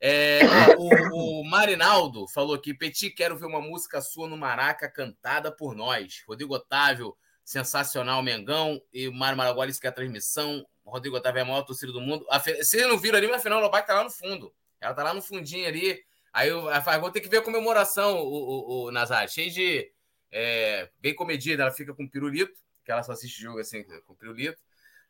É, 0.00 0.40
o, 0.76 1.40
o 1.40 1.44
Marinaldo 1.48 2.26
falou 2.28 2.54
aqui: 2.56 2.74
Petit, 2.74 3.10
quero 3.10 3.36
ver 3.36 3.46
uma 3.46 3.60
música 3.60 4.00
sua 4.00 4.28
no 4.28 4.36
Maraca 4.36 4.90
cantada 4.90 5.52
por 5.52 5.76
nós. 5.76 6.24
Rodrigo 6.28 6.54
Otávio, 6.54 7.16
sensacional 7.44 8.20
Mengão. 8.20 8.80
E 8.92 9.06
o 9.06 9.12
Mário 9.12 9.38
Maraguá 9.38 9.64
disse 9.66 9.80
que 9.80 9.86
é 9.86 9.90
a 9.90 9.92
transmissão. 9.92 10.66
O 10.84 10.90
Rodrigo 10.90 11.16
Otávio 11.16 11.38
é 11.38 11.42
a 11.42 11.46
maior 11.46 11.62
torcida 11.62 11.92
do 11.92 12.00
mundo. 12.00 12.26
A 12.30 12.38
Vocês 12.40 12.86
não 12.88 12.98
viram 12.98 13.16
ali, 13.16 13.28
mas 13.28 13.36
a 13.36 13.42
final 13.42 13.60
Lobac 13.60 13.86
tá 13.86 13.94
lá 13.94 14.02
no 14.04 14.10
fundo. 14.10 14.52
Ela 14.80 14.92
tá 14.92 15.04
lá 15.04 15.14
no 15.14 15.22
fundinho 15.22 15.68
ali. 15.68 15.98
Aí 16.32 16.48
eu, 16.48 16.68
eu 16.68 17.00
vou 17.00 17.10
ter 17.12 17.20
que 17.20 17.28
ver 17.28 17.38
a 17.38 17.42
comemoração, 17.42 18.18
o, 18.18 18.24
o, 18.26 18.84
o 18.86 18.90
Nazar, 18.90 19.28
cheio 19.28 19.52
de. 19.52 19.88
É, 20.34 20.90
bem 21.00 21.14
comedida, 21.14 21.62
ela 21.64 21.72
fica 21.72 21.94
com 21.94 22.08
pirulito, 22.08 22.54
que 22.84 22.92
ela 22.92 23.02
só 23.04 23.12
assiste 23.12 23.40
jogo 23.42 23.60
assim, 23.60 23.84
com 24.06 24.16
pirulito. 24.16 24.60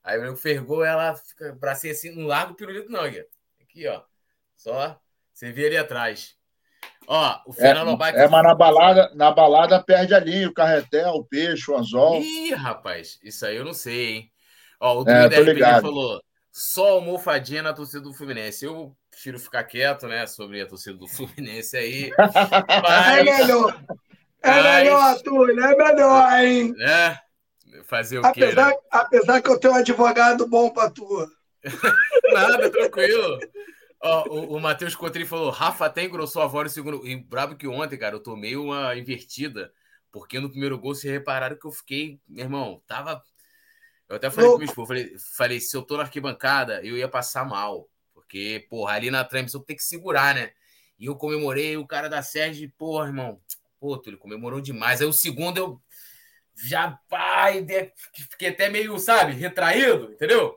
Aí 0.05 0.19
o 0.29 0.37
fergou, 0.37 0.85
ela 0.85 1.17
fica 1.17 1.53
bracinho 1.55 1.93
assim, 1.95 2.11
não 2.15 2.27
larga 2.29 2.53
o 2.53 2.57
pirulito, 2.57 2.91
não, 2.91 3.11
Gui. 3.11 3.25
Aqui, 3.63 3.89
ó. 3.89 4.03
Só. 4.57 5.01
Você 5.33 5.53
vê 5.53 5.67
ali 5.69 5.79
atrás. 5.79 6.37
Ó, 7.07 7.43
o 7.47 7.53
É, 7.59 7.61
Fernando 7.61 7.89
Lobac. 7.91 8.17
é, 8.19 8.29
mas 8.29 8.43
na 8.43 8.55
balada, 8.55 9.11
na 9.15 9.31
balada 9.31 9.83
perde 9.83 10.15
a 10.15 10.21
linha, 10.21 10.49
o 10.49 10.55
carretel, 10.55 11.13
o 11.15 11.25
peixe, 11.25 11.71
o 11.71 11.77
anzol. 11.77 12.21
Ih, 12.21 12.55
rapaz, 12.55 13.19
isso 13.23 13.45
aí 13.47 13.57
eu 13.57 13.65
não 13.65 13.73
sei, 13.75 14.07
hein? 14.15 14.33
Ó, 14.81 15.03
o 15.03 15.09
É, 15.09 15.29
tô 15.29 15.41
RPG 15.41 15.53
ligado. 15.55 15.83
falou: 15.83 16.23
só 16.53 16.91
almofadinha 16.95 17.63
na 17.63 17.73
torcida 17.73 18.01
do 18.03 18.13
Fluminense. 18.15 18.65
Eu 18.65 18.97
prefiro 19.11 19.39
ficar 19.39 19.65
quieto, 19.65 20.07
né, 20.09 20.27
sobre 20.27 20.61
a 20.61 20.67
torcida 20.67 20.97
do 20.97 21.09
Fluminense 21.09 21.77
aí. 21.77 22.11
É 22.67 22.81
Mas, 22.81 23.25
melhor. 23.25 23.85
É 24.45 24.51
Mas- 24.63 24.77
melhor, 24.85 25.23
Túlio. 25.23 25.61
É 25.65 25.77
melhor, 25.77 26.41
hein? 26.45 26.73
né? 26.77 27.19
Fazer 27.85 28.19
o 28.19 28.23
quê, 28.33 28.45
Apesar, 28.45 28.69
né? 28.71 28.77
apesar 28.91 29.43
que 29.43 29.51
eu 29.51 29.59
tenho 29.59 29.75
um 29.75 29.77
advogado 29.77 30.47
bom 30.47 30.71
pra 30.71 30.91
tu. 30.91 31.05
Nada, 32.33 32.71
tranquilo. 32.71 33.39
Ó, 34.01 34.29
o, 34.29 34.57
o 34.57 34.61
Matheus 34.61 34.95
Cotrim 34.95 35.25
falou: 35.25 35.51
Rafa 35.51 35.87
até 35.87 36.05
engrossou 36.05 36.43
a 36.43 36.47
voz 36.47 36.65
no 36.65 36.71
segundo. 36.75 37.07
E 37.07 37.17
brabo 37.17 37.57
que 37.57 37.67
ontem, 37.67 37.97
cara, 37.99 38.15
eu 38.17 38.23
tomei 38.23 38.57
uma 38.57 38.95
invertida. 38.97 39.73
Porque 40.13 40.39
no 40.39 40.49
primeiro 40.51 40.79
gol, 40.79 40.95
se 40.95 41.09
repararam 41.09 41.57
que 41.59 41.67
eu 41.67 41.73
fiquei, 41.73 42.21
meu 42.29 42.45
irmão, 42.45 42.81
tava. 42.87 43.21
Eu 44.09 44.17
até 44.17 44.31
falei 44.31 44.45
Louco. 44.51 44.59
com 44.59 44.65
meu 44.65 44.69
esposo, 44.71 44.87
falei, 44.89 45.17
falei, 45.37 45.61
se 45.61 45.77
eu 45.77 45.83
tô 45.83 45.97
na 45.97 46.05
arquibancada, 46.05 46.81
eu 46.85 46.97
ia 46.97 47.09
passar 47.09 47.45
mal. 47.45 47.89
Porque, 48.13 48.65
porra, 48.71 48.93
ali 48.95 49.11
na 49.11 49.25
transmissão 49.25 49.61
tem 49.63 49.75
que 49.75 49.83
segurar, 49.83 50.35
né? 50.35 50.53
E 50.99 51.07
eu 51.07 51.17
comemorei, 51.17 51.77
o 51.77 51.87
cara 51.87 52.09
da 52.09 52.23
Sérgio, 52.23 52.71
porra, 52.79 53.07
irmão, 53.09 53.41
pô, 53.85 54.03
ele 54.07 54.17
comemorou 54.17 54.63
demais. 54.63 55.03
Aí 55.03 55.07
o 55.07 55.13
segundo 55.13 55.59
eu 55.59 55.83
já, 56.57 56.99
pai, 57.07 57.67
fiquei 58.31 58.49
até 58.49 58.71
meio, 58.71 58.99
sabe, 58.99 59.33
retraído, 59.33 60.11
entendeu? 60.13 60.57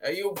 Aí 0.00 0.20
eu, 0.20 0.32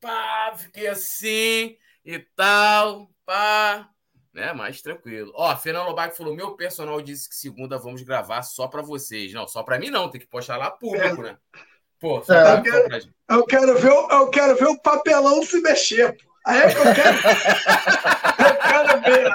pá, 0.00 0.54
fiquei 0.56 0.86
assim 0.86 1.76
e 2.02 2.18
tal, 2.34 3.10
pá, 3.26 3.90
né? 4.32 4.54
Mais 4.54 4.80
tranquilo. 4.80 5.30
Ó, 5.34 5.54
Fernando 5.56 5.88
Lobac 5.88 6.16
falou: 6.16 6.34
meu 6.34 6.56
personal 6.56 7.02
disse 7.02 7.28
que 7.28 7.34
segunda 7.36 7.76
vamos 7.76 8.00
gravar 8.02 8.42
só 8.42 8.66
pra 8.66 8.80
vocês. 8.80 9.30
Não, 9.34 9.46
só 9.46 9.62
pra 9.62 9.78
mim 9.78 9.90
não, 9.90 10.08
tem 10.10 10.20
que 10.20 10.26
postar 10.26 10.56
lá 10.56 10.70
público, 10.70 11.22
né? 11.22 11.36
Pô, 12.00 12.22
só, 12.24 12.32
É. 12.32 12.62
pra, 12.62 12.84
pra 12.84 12.98
gente. 12.98 13.14
Eu 13.28 13.44
quero 13.44 13.78
ver, 13.78 13.92
eu 13.92 14.30
quero 14.30 14.56
ver 14.56 14.66
o 14.68 14.80
papelão 14.80 15.42
se 15.44 15.60
mexer. 15.60 16.16
pô. 16.16 16.33
Aí 16.44 16.60
é 16.60 16.68
que 16.74 16.78
eu 16.78 16.94
quero. 16.94 17.16
eu 18.38 18.56
quero 18.56 19.00
ver. 19.02 19.26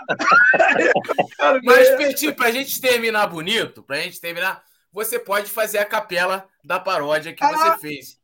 É 0.77 0.91
que 0.91 1.21
eu 1.21 1.27
quero 1.37 1.59
Mas, 1.63 1.89
ver. 1.89 1.97
Petit, 1.97 2.31
pra 2.33 2.51
gente 2.51 2.79
terminar 2.79 3.27
bonito, 3.27 3.81
pra 3.83 3.97
gente 3.97 4.19
terminar, 4.21 4.63
você 4.91 5.17
pode 5.19 5.49
fazer 5.49 5.79
a 5.79 5.85
capela 5.85 6.47
da 6.63 6.79
paródia 6.79 7.33
que 7.33 7.43
Ah, 7.43 7.51
você 7.75 7.79
fez. 7.79 8.17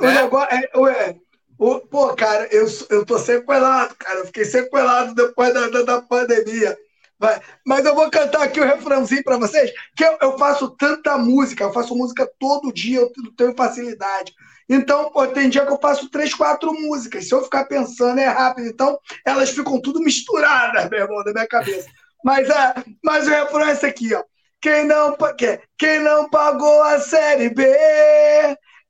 O 0.00 0.04
Né? 0.04 0.14
negócio 0.22 0.48
é, 0.56 0.78
ué, 0.78 1.16
o- 1.58 1.80
pô, 1.80 2.14
cara, 2.14 2.46
eu, 2.52 2.66
eu 2.90 3.04
tô 3.04 3.18
sequelado, 3.18 3.94
cara. 3.96 4.20
Eu 4.20 4.26
fiquei 4.26 4.44
sequelado 4.44 5.14
depois 5.14 5.52
da, 5.52 5.68
da, 5.68 5.82
da 5.82 6.02
pandemia. 6.02 6.76
Vai. 7.18 7.40
Mas 7.66 7.84
eu 7.84 7.96
vou 7.96 8.08
cantar 8.10 8.42
aqui 8.42 8.60
o 8.60 8.64
refrãozinho 8.64 9.24
pra 9.24 9.36
vocês, 9.36 9.72
que 9.96 10.04
eu, 10.04 10.16
eu 10.22 10.38
faço 10.38 10.70
tanta 10.76 11.18
música, 11.18 11.64
eu 11.64 11.72
faço 11.72 11.96
música 11.96 12.30
todo 12.38 12.72
dia, 12.72 13.00
eu 13.00 13.12
tenho 13.36 13.56
facilidade. 13.56 14.32
Então, 14.68 15.10
pô, 15.10 15.26
tem 15.26 15.48
dia 15.48 15.64
que 15.64 15.72
eu 15.72 15.78
faço 15.80 16.10
três, 16.10 16.34
quatro 16.34 16.72
músicas. 16.72 17.26
Se 17.26 17.34
eu 17.34 17.42
ficar 17.42 17.64
pensando, 17.64 18.18
é 18.18 18.26
rápido. 18.26 18.68
Então, 18.68 18.98
elas 19.24 19.50
ficam 19.50 19.80
tudo 19.80 20.00
misturadas, 20.00 20.88
meu 20.90 21.00
irmão, 21.00 21.22
na 21.24 21.32
minha 21.32 21.46
cabeça. 21.46 21.88
Mas, 22.22 22.50
é, 22.50 22.74
mas 23.02 23.26
o 23.26 23.30
refrão 23.30 23.66
é 23.66 23.72
esse 23.72 23.86
aqui, 23.86 24.14
ó. 24.14 24.22
Quem 24.60 24.84
não, 24.84 25.16
quem 25.78 26.00
não 26.00 26.28
pagou 26.28 26.82
a 26.82 26.98
Série 26.98 27.48
B 27.48 27.64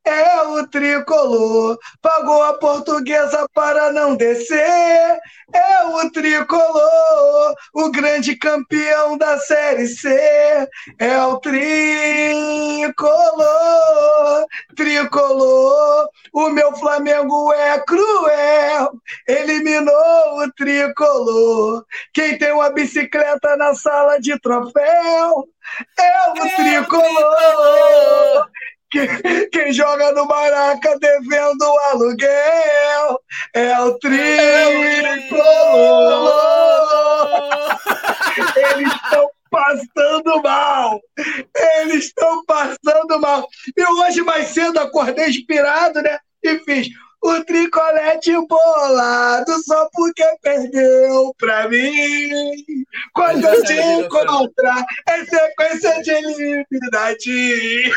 é 0.08 0.42
o 0.42 0.66
tricolor. 0.66 1.78
Pagou 2.00 2.42
a 2.42 2.54
portuguesa 2.54 3.46
para 3.54 3.92
não 3.92 4.16
descer. 4.16 5.18
É 5.52 5.84
o 5.84 6.10
tricolor. 6.10 7.54
O 7.74 7.90
grande 7.90 8.36
campeão 8.36 9.16
da 9.16 9.38
Série 9.38 9.86
C 9.86 10.68
é 10.98 11.22
o 11.24 11.38
tricolor. 11.38 11.66
Tricolor. 14.76 16.08
O 16.32 16.50
meu 16.50 16.74
Flamengo 16.76 17.52
é 17.52 17.78
cruel. 17.80 18.92
Eliminou 19.26 20.42
o 20.42 20.52
tricolor. 20.52 21.84
Quem 22.12 22.38
tem 22.38 22.52
uma 22.52 22.70
bicicleta 22.70 23.56
na 23.56 23.74
sala 23.74 24.18
de 24.20 24.38
troféu 24.40 25.48
é 25.98 26.30
o 26.30 26.34
tricolor. 26.56 28.48
Quem, 28.90 29.06
quem 29.50 29.72
joga 29.72 30.12
no 30.12 30.26
Maraca 30.26 30.98
devendo 30.98 31.64
aluguel 31.90 33.20
é 33.54 33.78
o 33.80 33.98
tricolor. 33.98 34.18
Eles 38.56 38.92
estão 38.94 39.30
passando 39.50 40.42
mal. 40.42 41.00
Eles 41.80 42.04
estão 42.06 42.44
passando 42.44 43.20
mal. 43.20 43.46
E 43.76 43.84
hoje, 43.84 44.22
mais 44.22 44.48
cedo, 44.48 44.78
acordei 44.78 45.28
inspirado, 45.28 46.00
né? 46.00 46.18
E 46.42 46.58
fiz 46.60 46.88
o 47.20 47.44
tricolete 47.44 48.32
bolado 48.46 49.52
só 49.64 49.88
porque 49.92 50.24
perdeu 50.42 51.34
pra 51.38 51.68
mim. 51.68 52.64
Quando 53.12 53.44
eu 53.44 53.64
te 53.64 53.74
encontrar, 53.74 54.84
é 55.08 55.24
sequência 55.24 56.00
de 56.02 56.10
eliminidade. 56.10 57.92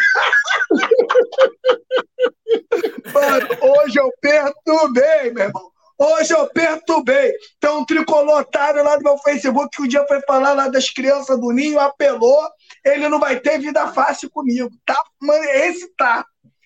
Mano, 3.14 3.48
hoje 3.62 4.00
eu 4.00 4.12
perturbei, 4.22 5.32
meu 5.32 5.46
irmão. 5.46 5.72
Hoje 5.98 6.34
eu 6.34 6.48
perturbei. 6.48 7.34
Tem 7.60 7.70
um 7.70 7.86
tricolor 7.86 8.40
otário 8.40 8.84
lá 8.84 8.98
no 8.98 9.04
meu 9.04 9.18
Facebook 9.20 9.78
que 9.78 9.84
um 9.84 9.88
dia 9.88 10.04
foi 10.08 10.20
falar 10.22 10.54
lá 10.54 10.68
das 10.68 10.90
crianças 10.90 11.40
do 11.40 11.52
Ninho, 11.52 11.80
apelou. 11.80 12.50
Ele 12.84 13.08
não 13.08 13.20
vai 13.20 13.40
ter 13.40 13.60
vida 13.60 13.88
fácil 13.90 14.32
comigo. 14.32 14.72
Tá? 14.84 15.00
Mano, 15.20 15.44
esse 15.44 15.88
tá. 15.96 16.26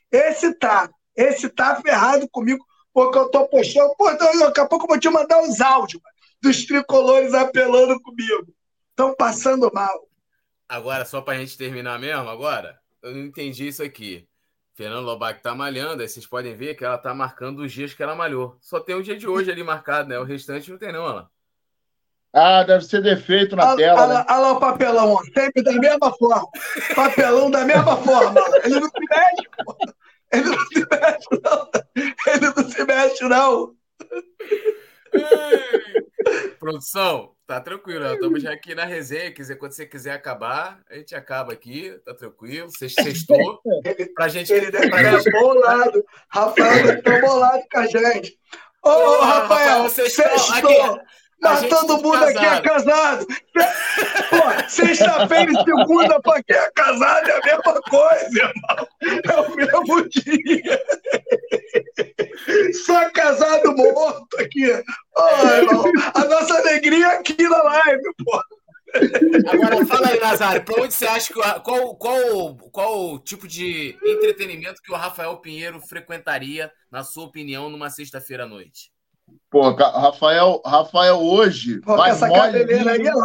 Esse 0.10 0.54
tá. 0.54 0.90
Esse 1.16 1.50
tá 1.50 1.82
ferrado 1.82 2.28
comigo, 2.30 2.66
porque 2.94 3.18
eu 3.18 3.30
tô 3.30 3.48
postando. 3.48 3.94
Pô, 3.98 4.10
então, 4.12 4.40
daqui 4.40 4.60
a 4.60 4.66
pouco 4.66 4.86
eu 4.86 4.90
vou 4.90 5.00
te 5.00 5.10
mandar 5.10 5.42
os 5.42 5.62
áudios 5.62 6.02
mano, 6.02 6.16
dos 6.42 6.66
tricolores 6.66 7.34
apelando 7.34 8.00
comigo. 8.02 8.54
Estão 8.90 9.16
passando 9.16 9.72
mal. 9.74 10.08
Agora, 10.68 11.06
só 11.06 11.22
pra 11.22 11.38
gente 11.38 11.58
terminar 11.58 12.00
mesmo, 12.00 12.30
agora, 12.30 12.80
eu 13.02 13.12
não 13.14 13.26
entendi 13.26 13.68
isso 13.68 13.84
aqui. 13.84 14.28
Fernando 14.74 15.06
Lobac 15.06 15.42
tá 15.42 15.56
malhando, 15.56 16.02
aí 16.02 16.10
vocês 16.10 16.26
podem 16.28 16.54
ver 16.54 16.76
que 16.76 16.84
ela 16.84 16.98
tá 16.98 17.14
marcando 17.14 17.60
os 17.60 17.72
dias 17.72 17.94
que 17.94 18.04
ela 18.04 18.16
malhou. 18.16 18.58
Só 18.60 18.80
tem 18.80 18.96
o 18.96 19.04
dia 19.04 19.16
de 19.16 19.26
hoje 19.26 19.50
ali 19.50 19.64
marcado, 19.64 20.10
né? 20.10 20.20
O 20.20 20.24
restante 20.24 20.70
não 20.70 20.78
tem, 20.78 20.92
não, 20.92 21.06
Alan. 21.06 21.30
Ah, 22.34 22.64
deve 22.64 22.84
ser 22.84 23.02
defeito 23.02 23.56
na 23.56 23.70
Olha 23.70 23.78
tela, 23.78 24.02
olha 24.02 24.14
né? 24.16 24.26
lá, 24.28 24.52
o 24.52 24.60
papelão, 24.60 25.14
ó. 25.14 25.24
sempre 25.24 25.64
da 25.64 25.72
mesma 25.72 26.12
forma. 26.18 26.50
Papelão 26.94 27.50
da 27.50 27.64
mesma 27.64 27.96
forma. 27.96 28.42
Ele 28.66 28.78
não 28.82 28.90
se 28.90 29.00
mexe, 29.00 29.50
pô. 29.64 29.78
Ele 30.32 30.44
não 30.44 30.60
se 30.60 30.88
mexe, 30.92 31.42
não. 31.44 31.70
Ele 32.28 32.54
não 32.56 32.70
se 32.70 32.86
mexe, 32.86 33.24
não. 33.24 33.76
Produção, 36.60 37.32
tá 37.46 37.62
tranquilo. 37.62 38.06
Estamos 38.14 38.42
já 38.42 38.52
aqui 38.52 38.74
na 38.74 38.86
resenha. 38.86 39.32
Quiser, 39.32 39.56
quando 39.56 39.74
você 39.74 39.86
quiser 39.86 40.14
acabar, 40.14 40.82
a 40.90 40.96
gente 40.96 41.16
acaba 41.16 41.54
aqui, 41.54 41.92
tá 42.04 42.14
tranquilo. 42.14 42.70
Você 42.72 42.90
sextou. 42.90 43.62
Pra 44.16 44.28
gente. 44.28 44.52
Ele 44.52 44.72
deve 44.72 44.88
estar 44.88 45.32
bolado. 45.32 46.04
Rafael 46.30 46.86
deve 46.86 47.00
estar 47.00 47.22
bolado 47.22 47.64
com 47.72 47.80
a 47.80 47.86
gente. 47.86 48.40
Ô, 48.84 49.20
Rafael, 49.20 49.84
Rafael, 49.84 49.90
sextou. 49.90 50.26
Aqui, 50.26 51.02
Mas 51.42 51.62
todo 51.64 51.88
tudo 51.88 52.04
mundo 52.04 52.24
aqui 52.24 52.46
é 52.46 52.62
casado. 52.62 53.28
Pô, 54.30 54.70
sexta-feira 54.70 55.52
e 55.52 55.64
segunda 55.64 56.22
pra 56.22 56.42
quem 56.44 56.56
é 56.56 56.72
casado 56.72 57.30
é 57.30 57.34
a 57.34 57.46
mesma 57.46 57.82
coisa, 57.82 58.30
irmão. 58.34 58.88
É 59.24 59.40
o 59.42 59.56
mesmo 59.56 60.10
dia. 60.10 60.84
Só 62.86 63.10
casado 63.12 63.76
morto 63.76 64.40
aqui. 64.40 64.72
Ô, 64.72 65.48
irmão, 65.48 65.92
a 66.14 66.26
nossa 66.26 66.58
alegria 66.58 67.08
é 67.08 67.18
aqui 67.18 67.44
na 67.44 67.62
live, 67.62 68.04
pô. 68.24 68.42
Agora 69.48 69.86
fala 69.86 70.08
aí, 70.08 70.20
Nazário, 70.20 70.64
pra 70.64 70.82
onde 70.82 70.94
você 70.94 71.06
acha 71.06 71.34
que. 71.34 71.40
Qual, 71.62 71.96
qual, 71.96 72.56
qual 72.72 73.14
o 73.14 73.20
tipo 73.20 73.48
de 73.48 73.98
entretenimento 74.04 74.82
que 74.82 74.92
o 74.92 74.96
Rafael 74.96 75.38
Pinheiro 75.38 75.82
frequentaria, 75.82 76.72
na 76.90 77.04
sua 77.04 77.26
opinião, 77.26 77.70
numa 77.70 77.90
sexta-feira 77.90 78.44
à 78.44 78.48
noite? 78.48 78.95
Pô, 79.50 79.72
Rafael, 79.72 80.62
Rafael 80.66 81.18
hoje 81.22 81.80
Pô, 81.82 81.96
vai 81.96 82.12
essa 82.12 82.30
cabeleira 82.30 82.92
aí 82.92 83.08
é 83.08 83.12
pô. 83.12 83.20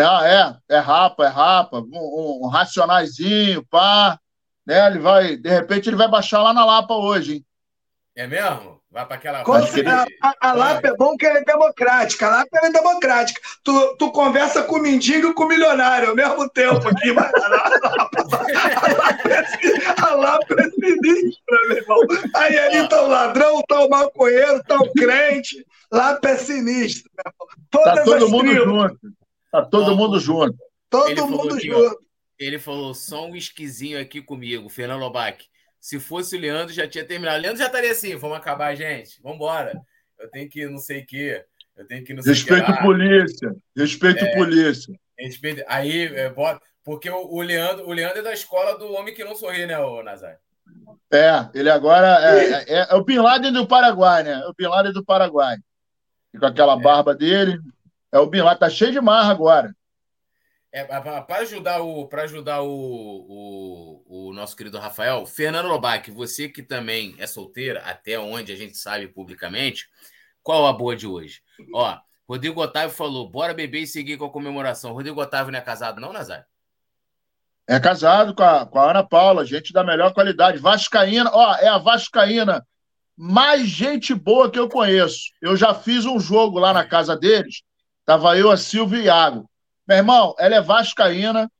Ah, 0.00 0.56
é, 0.68 0.76
é 0.76 0.78
rapa, 0.78 1.24
é 1.26 1.28
rapa, 1.28 1.80
um, 1.80 2.40
um 2.44 2.48
racionaizinho, 2.48 3.66
pá, 3.66 4.18
né? 4.64 4.86
Ele 4.86 4.98
vai, 5.00 5.36
de 5.36 5.50
repente 5.50 5.88
ele 5.88 5.96
vai 5.96 6.08
baixar 6.08 6.40
lá 6.40 6.52
na 6.54 6.64
Lapa 6.64 6.94
hoje, 6.94 7.34
hein? 7.34 7.44
É 8.16 8.26
mesmo? 8.26 8.78
Vai 8.90 9.04
pra 9.04 9.16
aquela. 9.16 9.44
Que 9.44 9.80
ele- 9.80 9.88
a, 9.90 10.06
a, 10.22 10.34
a 10.40 10.52
Lapa 10.52 10.88
é 10.88 10.94
bom 10.96 11.16
que 11.16 11.26
ela 11.26 11.38
é 11.40 11.44
democrática. 11.44 12.26
A 12.26 12.30
Lapa 12.30 12.48
é 12.62 12.70
democrática. 12.70 13.40
Tu, 13.62 13.96
tu 13.98 14.10
conversa 14.12 14.62
com 14.62 14.76
o 14.76 14.82
mendigo 14.82 15.28
e 15.28 15.34
com 15.34 15.44
o 15.44 15.48
milionário 15.48 16.08
ao 16.10 16.16
mesmo 16.16 16.48
tempo 16.48 16.88
aqui, 16.88 17.12
mas 17.12 17.32
a 17.34 17.48
Lapa, 17.48 17.80
a 17.82 17.96
Lapa 17.96 19.28
é, 19.30 19.44
sin- 19.44 19.77
é 20.24 20.70
sinistra, 20.70 21.58
meu 21.68 21.76
irmão. 21.76 21.98
Aí 22.36 22.58
ali 22.58 22.88
tá 22.88 23.02
o 23.02 23.08
ladrão, 23.08 23.62
tá 23.68 23.84
o 23.84 23.88
maconheiro, 23.88 24.62
tá 24.64 24.76
o 24.78 24.92
crente. 24.92 25.64
Lapa 25.90 26.28
é 26.30 26.36
sinistro, 26.36 27.10
meu 27.14 27.24
irmão. 27.32 27.48
Todas 27.70 27.94
Tá 27.94 28.04
todo 28.04 28.28
mundo 28.30 28.48
tribos. 28.50 28.64
junto. 28.64 28.98
Tá 29.50 29.64
todo 29.64 29.96
mundo 29.96 30.20
junto. 30.20 30.58
Todo 30.90 31.10
Ele 31.10 31.20
mundo 31.22 31.54
aqui, 31.54 31.72
ó. 31.72 31.82
junto. 31.84 31.98
Ele 32.38 32.58
falou 32.58 32.94
só 32.94 33.26
um 33.26 33.34
esquisinho 33.34 34.00
aqui 34.00 34.22
comigo, 34.22 34.68
Fernando 34.68 35.00
Lobac. 35.00 35.44
Se 35.80 35.98
fosse 35.98 36.36
o 36.36 36.40
Leandro, 36.40 36.72
já 36.72 36.86
tinha 36.88 37.04
terminado. 37.04 37.38
O 37.38 37.42
Leandro 37.42 37.58
já 37.58 37.66
estaria 37.66 37.90
assim, 37.92 38.14
vamos 38.16 38.36
acabar, 38.36 38.74
gente. 38.76 39.20
Vamos 39.22 39.36
embora. 39.36 39.80
Eu 40.18 40.28
tenho 40.30 40.48
que 40.48 40.66
não 40.66 40.78
sei 40.78 41.00
o 41.00 41.06
quê. 41.06 41.42
Eu 41.76 41.86
tenho 41.86 42.04
que 42.04 42.12
não 42.14 42.22
sei 42.22 42.32
o 42.32 42.36
que 42.36 42.40
Respeito 42.42 42.70
lá. 42.70 42.82
polícia. 42.82 43.56
Respeito 43.76 44.24
É. 44.24 44.34
polícia. 44.36 44.94
Respeito- 45.18 45.64
Aí, 45.66 46.04
é, 46.14 46.28
bota... 46.30 46.60
porque 46.88 47.10
o, 47.10 47.34
o 47.34 47.42
Leandro, 47.42 47.86
o 47.86 47.92
Leandro 47.92 48.20
é 48.20 48.22
da 48.22 48.32
escola 48.32 48.78
do 48.78 48.90
homem 48.94 49.12
que 49.12 49.22
não 49.22 49.36
sorri, 49.36 49.66
né, 49.66 49.78
o 49.78 50.02
Nazar? 50.02 50.38
É, 51.12 51.46
ele 51.52 51.68
agora 51.68 52.18
é, 52.22 52.64
é- 52.66 52.86
é 52.88 52.94
o 52.94 53.04
Bin 53.04 53.18
Laden 53.18 53.52
do 53.52 53.68
Paraguai, 53.68 54.22
né? 54.22 54.40
É 54.42 54.48
o 54.48 54.54
Bin 54.54 54.68
Laden 54.68 54.94
do 54.94 55.04
Paraguai. 55.04 55.58
E 56.32 56.38
com 56.38 56.46
aquela 56.46 56.78
barba 56.78 57.14
dele. 57.14 57.60
É 58.10 58.18
o 58.18 58.26
Bin 58.26 58.40
Laden. 58.40 58.58
Tá 58.58 58.70
cheio 58.70 58.90
de 58.90 59.02
marra 59.02 59.30
agora. 59.30 59.76
É, 60.72 60.82
para 60.82 61.26
ajudar 61.40 61.82
o 61.82 62.08
para 62.08 62.22
ajudar 62.22 62.62
o, 62.62 62.70
o, 62.70 64.28
o 64.28 64.32
nosso 64.32 64.56
querido 64.56 64.78
Rafael, 64.78 65.26
Fernando 65.26 65.68
Lobac, 65.68 66.10
você 66.10 66.48
que 66.48 66.62
também 66.62 67.14
é 67.18 67.26
solteira, 67.26 67.80
até 67.80 68.18
onde 68.18 68.50
a 68.50 68.56
gente 68.56 68.78
sabe 68.78 69.08
publicamente, 69.08 69.90
qual 70.42 70.66
a 70.66 70.72
boa 70.72 70.96
de 70.96 71.06
hoje? 71.06 71.42
Ó, 71.74 71.98
Rodrigo 72.26 72.62
Otávio 72.62 72.96
falou: 72.96 73.28
bora 73.28 73.52
beber 73.52 73.82
e 73.82 73.86
seguir 73.86 74.16
com 74.16 74.24
a 74.24 74.32
comemoração. 74.32 74.94
Rodrigo 74.94 75.20
Otávio 75.20 75.52
não 75.52 75.58
é 75.58 75.62
casado, 75.62 76.00
não, 76.00 76.14
Nazar? 76.14 76.46
É 77.68 77.78
casado 77.78 78.34
com 78.34 78.42
a, 78.42 78.64
com 78.64 78.78
a 78.78 78.90
Ana 78.90 79.04
Paula, 79.04 79.44
gente 79.44 79.74
da 79.74 79.84
melhor 79.84 80.14
qualidade. 80.14 80.56
Vascaína, 80.56 81.30
ó, 81.34 81.54
é 81.56 81.68
a 81.68 81.76
Vascaína 81.76 82.66
mais 83.14 83.68
gente 83.68 84.14
boa 84.14 84.50
que 84.50 84.58
eu 84.58 84.70
conheço. 84.70 85.32
Eu 85.42 85.54
já 85.54 85.74
fiz 85.74 86.06
um 86.06 86.18
jogo 86.18 86.58
lá 86.58 86.72
na 86.72 86.86
casa 86.86 87.14
deles. 87.14 87.62
Tava 88.06 88.38
eu, 88.38 88.50
a 88.50 88.56
Silvia 88.56 88.98
e 88.98 89.04
Iago. 89.04 89.50
Meu 89.86 89.98
irmão, 89.98 90.34
ela 90.38 90.54
é 90.54 90.62
Vascaína 90.62 91.50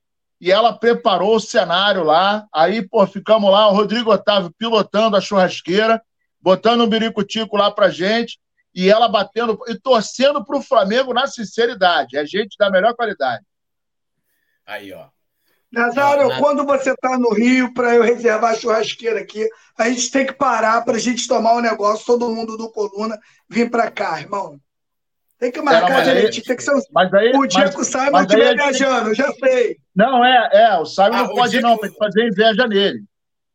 e 0.41 0.51
ela 0.51 0.73
preparou 0.73 1.35
o 1.35 1.39
cenário 1.39 2.03
lá. 2.03 2.43
Aí, 2.51 2.81
pô, 2.81 3.05
ficamos 3.05 3.51
lá, 3.51 3.67
o 3.67 3.75
Rodrigo 3.75 4.11
Otávio 4.11 4.51
pilotando 4.57 5.15
a 5.15 5.21
churrasqueira, 5.21 6.01
botando 6.41 6.81
um 6.81 6.89
biricutico 6.89 7.55
lá 7.55 7.69
pra 7.69 7.89
gente 7.91 8.39
e 8.73 8.89
ela 8.89 9.07
batendo 9.07 9.59
e 9.67 9.79
torcendo 9.79 10.43
pro 10.43 10.59
Flamengo 10.59 11.13
na 11.13 11.27
sinceridade. 11.27 12.17
É 12.17 12.25
gente 12.25 12.57
da 12.57 12.71
melhor 12.71 12.95
qualidade. 12.95 13.45
Aí, 14.65 14.91
ó. 14.91 15.07
Nazário, 15.71 16.23
Não, 16.23 16.29
na- 16.29 16.39
quando 16.39 16.65
você 16.65 16.95
tá 16.95 17.17
no 17.17 17.29
Rio, 17.33 17.71
para 17.73 17.93
eu 17.95 18.01
reservar 18.01 18.53
a 18.53 18.55
churrasqueira 18.55 19.19
aqui, 19.19 19.47
a 19.77 19.87
gente 19.89 20.09
tem 20.09 20.25
que 20.25 20.33
parar 20.33 20.83
para 20.83 20.95
a 20.95 20.99
gente 20.99 21.27
tomar 21.27 21.53
um 21.55 21.61
negócio, 21.61 22.05
todo 22.05 22.33
mundo 22.33 22.57
do 22.57 22.71
Coluna 22.71 23.17
vir 23.47 23.69
para 23.69 23.91
cá, 23.91 24.19
irmão. 24.19 24.59
Tem 25.37 25.51
que 25.51 25.61
marcar 25.61 26.03
direitinho, 26.03 26.43
tem 26.43 26.55
que 26.57 26.63
ser 26.63 26.75
um- 26.75 26.81
Mas 26.91 27.13
aí, 27.13 27.31
o 27.33 27.45
dia 27.45 27.59
mas- 27.61 27.75
que 27.75 27.81
o 27.81 27.83
Simon 27.85 28.21
estiver 28.21 28.47
gente- 28.47 28.55
viajando, 28.57 29.09
eu 29.11 29.15
já 29.15 29.31
sei. 29.33 29.77
Não, 29.95 30.25
é, 30.25 30.49
é, 30.51 30.77
o 30.77 30.85
Simon 30.85 31.07
Ah, 31.13 31.23
não 31.23 31.25
o 31.31 31.35
pode 31.35 31.61
não, 31.61 31.75
que 31.75 31.81
tem 31.83 31.91
que 31.91 31.97
fazer 31.97 32.27
inveja 32.27 32.67
nele. 32.67 32.99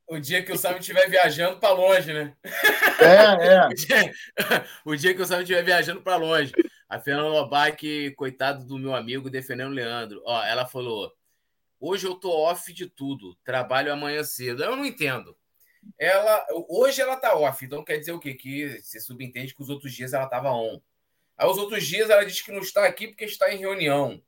O 0.08 0.18
dia 0.18 0.42
que 0.42 0.52
o 0.52 0.56
Simon 0.56 0.78
estiver 0.78 1.08
viajando 1.10 1.58
para 1.58 1.72
longe, 1.74 2.12
né? 2.12 2.32
É, 3.00 3.54
é. 3.54 3.68
O 3.68 3.74
dia, 3.74 4.14
o 4.86 4.96
dia 4.96 5.14
que 5.14 5.22
o 5.22 5.26
Simon 5.26 5.40
estiver 5.40 5.62
viajando 5.64 6.00
para 6.00 6.16
longe. 6.16 6.52
A 6.88 6.98
Fernanda 7.00 7.28
Lobac, 7.28 8.12
coitado 8.16 8.64
do 8.64 8.78
meu 8.78 8.94
amigo, 8.94 9.28
defendendo 9.28 9.70
o 9.70 9.74
Leandro. 9.74 10.22
Ó, 10.24 10.42
ela 10.44 10.64
falou: 10.66 11.10
hoje 11.86 12.06
eu 12.06 12.14
tô 12.14 12.30
off 12.30 12.72
de 12.72 12.86
tudo, 12.86 13.36
trabalho 13.44 13.92
amanhã 13.92 14.22
cedo. 14.24 14.62
Eu 14.64 14.76
não 14.76 14.84
entendo. 14.84 15.36
Ela, 15.98 16.46
hoje 16.68 17.00
ela 17.02 17.16
tá 17.16 17.36
off, 17.36 17.64
então 17.64 17.84
quer 17.84 17.98
dizer 17.98 18.12
o 18.12 18.18
quê? 18.18 18.34
Que 18.34 18.80
você 18.80 18.98
subentende 19.00 19.54
que 19.54 19.62
os 19.62 19.68
outros 19.68 19.92
dias 19.92 20.12
ela 20.12 20.26
tava 20.26 20.50
on. 20.50 20.80
Aí 21.36 21.48
os 21.48 21.58
outros 21.58 21.86
dias 21.86 22.08
ela 22.08 22.24
diz 22.24 22.40
que 22.40 22.52
não 22.52 22.60
está 22.60 22.86
aqui 22.86 23.08
porque 23.08 23.24
está 23.24 23.52
em 23.52 23.58
reunião. 23.58 24.22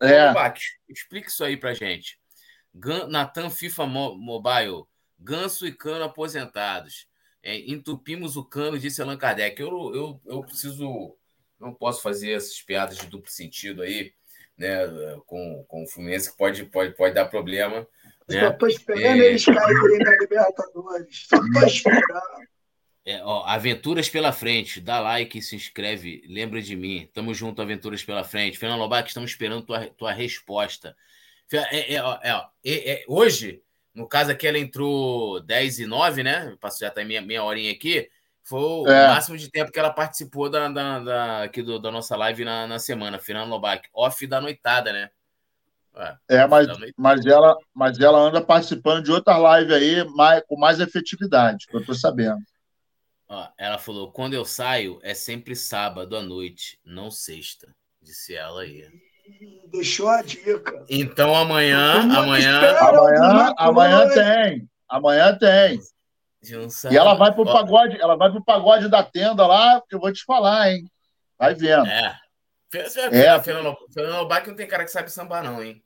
É. 0.00 0.28
Lobac, 0.28 0.60
explica 0.88 1.28
isso 1.28 1.44
aí 1.44 1.56
pra 1.56 1.74
gente. 1.74 2.18
Natan 3.08 3.50
FIFA 3.50 3.86
Mo- 3.86 4.16
Mobile, 4.16 4.84
Ganso 5.18 5.66
e 5.66 5.72
Cano 5.72 6.04
aposentados. 6.04 7.06
É, 7.42 7.56
entupimos 7.70 8.36
o 8.36 8.44
cano, 8.44 8.78
disse 8.78 9.02
Allan 9.02 9.18
Kardec. 9.18 9.60
Eu, 9.60 9.94
eu, 9.94 10.20
eu 10.24 10.40
preciso. 10.42 11.16
Não 11.58 11.74
posso 11.74 12.00
fazer 12.00 12.32
essas 12.32 12.60
piadas 12.62 12.96
de 12.96 13.06
duplo 13.06 13.30
sentido 13.30 13.82
aí, 13.82 14.12
né? 14.56 14.78
Com, 15.26 15.64
com 15.68 15.82
o 15.84 15.86
Fluminense, 15.86 16.30
que 16.30 16.36
pode, 16.36 16.64
pode, 16.66 16.94
pode 16.96 17.14
dar 17.14 17.26
problema. 17.26 17.86
Só 18.30 18.36
Né? 18.36 18.50
tô 18.52 18.66
esperando 18.66 19.22
É. 19.22 19.26
eles 19.26 19.44
caírem 19.44 19.98
na 19.98 20.10
Libertadores. 20.20 21.26
Só 21.28 21.38
tô 21.38 21.66
esperando. 21.66 22.52
É, 23.04 23.20
ó, 23.24 23.44
Aventuras 23.44 24.08
pela 24.08 24.32
frente, 24.32 24.80
dá 24.80 25.00
like, 25.00 25.42
se 25.42 25.56
inscreve, 25.56 26.22
lembra 26.28 26.62
de 26.62 26.76
mim. 26.76 27.08
Tamo 27.12 27.34
junto, 27.34 27.60
Aventuras 27.60 28.04
pela 28.04 28.22
frente. 28.22 28.58
Fernando 28.58 28.78
Lobac, 28.78 29.08
estamos 29.08 29.30
esperando 29.30 29.66
tua, 29.66 29.86
tua 29.88 30.12
resposta. 30.12 30.96
É, 31.52 31.94
é, 31.94 32.02
ó, 32.02 32.18
é, 32.22 32.30
é, 32.64 32.90
é, 32.92 33.04
hoje, 33.08 33.60
no 33.92 34.06
caso 34.06 34.30
aqui, 34.30 34.46
ela 34.46 34.58
entrou 34.58 35.40
10 35.40 35.80
e 35.80 35.86
9, 35.86 36.22
né? 36.22 36.56
Passou 36.60 36.86
já 36.86 36.90
tá 36.92 37.04
meia, 37.04 37.20
meia 37.20 37.42
horinha 37.42 37.72
aqui. 37.72 38.08
Foi 38.44 38.60
o 38.60 38.86
É. 38.88 39.08
máximo 39.08 39.36
de 39.36 39.50
tempo 39.50 39.70
que 39.70 39.78
ela 39.78 39.90
participou 39.92 40.50
da, 40.50 40.68
da, 40.68 40.98
da- 40.98 41.42
aqui 41.44 41.62
do- 41.62 41.78
da 41.78 41.90
nossa 41.90 42.16
live 42.16 42.44
na, 42.44 42.66
na 42.66 42.78
semana. 42.78 43.18
Fernando 43.18 43.50
Lobac, 43.50 43.88
off 43.94 44.26
da 44.26 44.40
noitada, 44.40 44.92
né? 44.92 45.10
Ué, 45.94 46.16
É, 46.28 46.46
mas, 46.46 46.66
mas, 46.96 47.24
ela, 47.26 47.56
mas 47.74 48.00
ela 48.00 48.18
anda 48.18 48.40
participando 48.40 49.04
de 49.04 49.12
outra 49.12 49.36
live 49.36 49.72
aí 49.74 50.04
mais, 50.14 50.42
com 50.48 50.58
mais 50.58 50.80
efetividade, 50.80 51.66
que 51.66 51.76
eu 51.76 51.84
tô 51.84 51.94
sabendo. 51.94 52.38
Ó, 53.28 53.46
ela 53.56 53.78
falou: 53.78 54.10
quando 54.10 54.34
eu 54.34 54.44
saio 54.44 54.98
é 55.02 55.14
sempre 55.14 55.54
sábado 55.54 56.16
à 56.16 56.22
noite, 56.22 56.78
não 56.84 57.10
sexta. 57.10 57.74
Disse 58.00 58.34
ela 58.34 58.62
aí. 58.62 58.88
Deixou 59.70 60.08
a 60.08 60.20
dica. 60.20 60.84
Então 60.88 61.34
amanhã, 61.34 62.00
amanhã. 62.12 62.60
Amanhã, 62.80 63.54
amanhã 63.56 64.08
tem. 64.08 64.68
Amanhã 64.88 65.38
tem. 65.38 65.80
E 66.92 66.96
ela 66.96 67.14
vai 67.14 67.32
pro 67.32 67.44
pagode, 67.44 68.00
ela 68.00 68.16
vai 68.16 68.30
pro 68.30 68.44
pagode 68.44 68.88
da 68.88 69.02
tenda 69.02 69.46
lá, 69.46 69.80
que 69.88 69.94
eu 69.94 70.00
vou 70.00 70.12
te 70.12 70.24
falar, 70.24 70.70
hein? 70.72 70.84
Vai 71.38 71.54
vendo. 71.54 71.86
É. 71.86 72.16
É. 73.16 73.40
Fernando 73.92 74.18
Lobac 74.18 74.48
não 74.48 74.56
tem 74.56 74.66
cara 74.66 74.84
que 74.84 74.90
sabe 74.90 75.10
sambar, 75.10 75.44
não, 75.44 75.62
hein? 75.62 75.82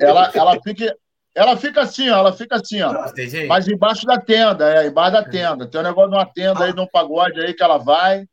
Ela, 0.00 0.30
ela 0.34 0.60
fica, 0.62 0.94
ela 1.34 1.56
fica 1.56 1.80
assim, 1.80 2.10
ó, 2.10 2.18
ela 2.18 2.32
fica 2.32 2.56
assim, 2.56 2.82
ó. 2.82 2.92
Mas 3.46 3.66
embaixo 3.66 4.04
da 4.04 4.20
tenda, 4.20 4.70
é, 4.70 4.86
embaixo 4.88 5.12
da 5.12 5.24
tenda. 5.24 5.66
Tem 5.66 5.80
um 5.80 5.84
negócio 5.84 6.10
de 6.10 6.16
uma 6.16 6.26
tenda 6.26 6.64
aí, 6.64 6.72
de 6.72 6.80
um 6.80 6.86
pagode 6.86 7.40
aí 7.40 7.54
que 7.54 7.62
ela 7.62 7.78
vai. 7.78 8.26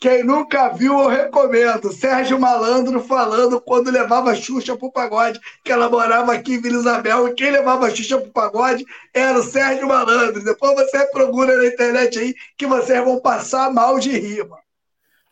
Quem 0.00 0.22
nunca 0.22 0.68
viu, 0.68 0.96
eu 0.96 1.08
recomendo. 1.08 1.92
Sérgio 1.92 2.38
Malandro 2.38 3.00
falando 3.00 3.60
quando 3.60 3.90
levava 3.90 4.30
a 4.30 4.34
Xuxa 4.34 4.76
pro 4.76 4.92
pagode, 4.92 5.40
que 5.64 5.72
ela 5.72 5.90
morava 5.90 6.32
aqui 6.32 6.54
em 6.54 6.60
Vila 6.60 6.78
Isabel, 6.78 7.28
e 7.28 7.34
quem 7.34 7.50
levava 7.50 7.86
a 7.86 7.90
Xuxa 7.90 8.16
pro 8.20 8.30
pagode 8.30 8.84
era 9.12 9.36
o 9.36 9.42
Sérgio 9.42 9.88
Malandro. 9.88 10.44
Depois 10.44 10.74
você 10.76 11.04
procura 11.10 11.56
na 11.56 11.66
internet 11.66 12.16
aí, 12.16 12.34
que 12.56 12.64
vocês 12.64 13.02
vão 13.04 13.20
passar 13.20 13.72
mal 13.72 13.98
de 13.98 14.16
rima. 14.16 14.56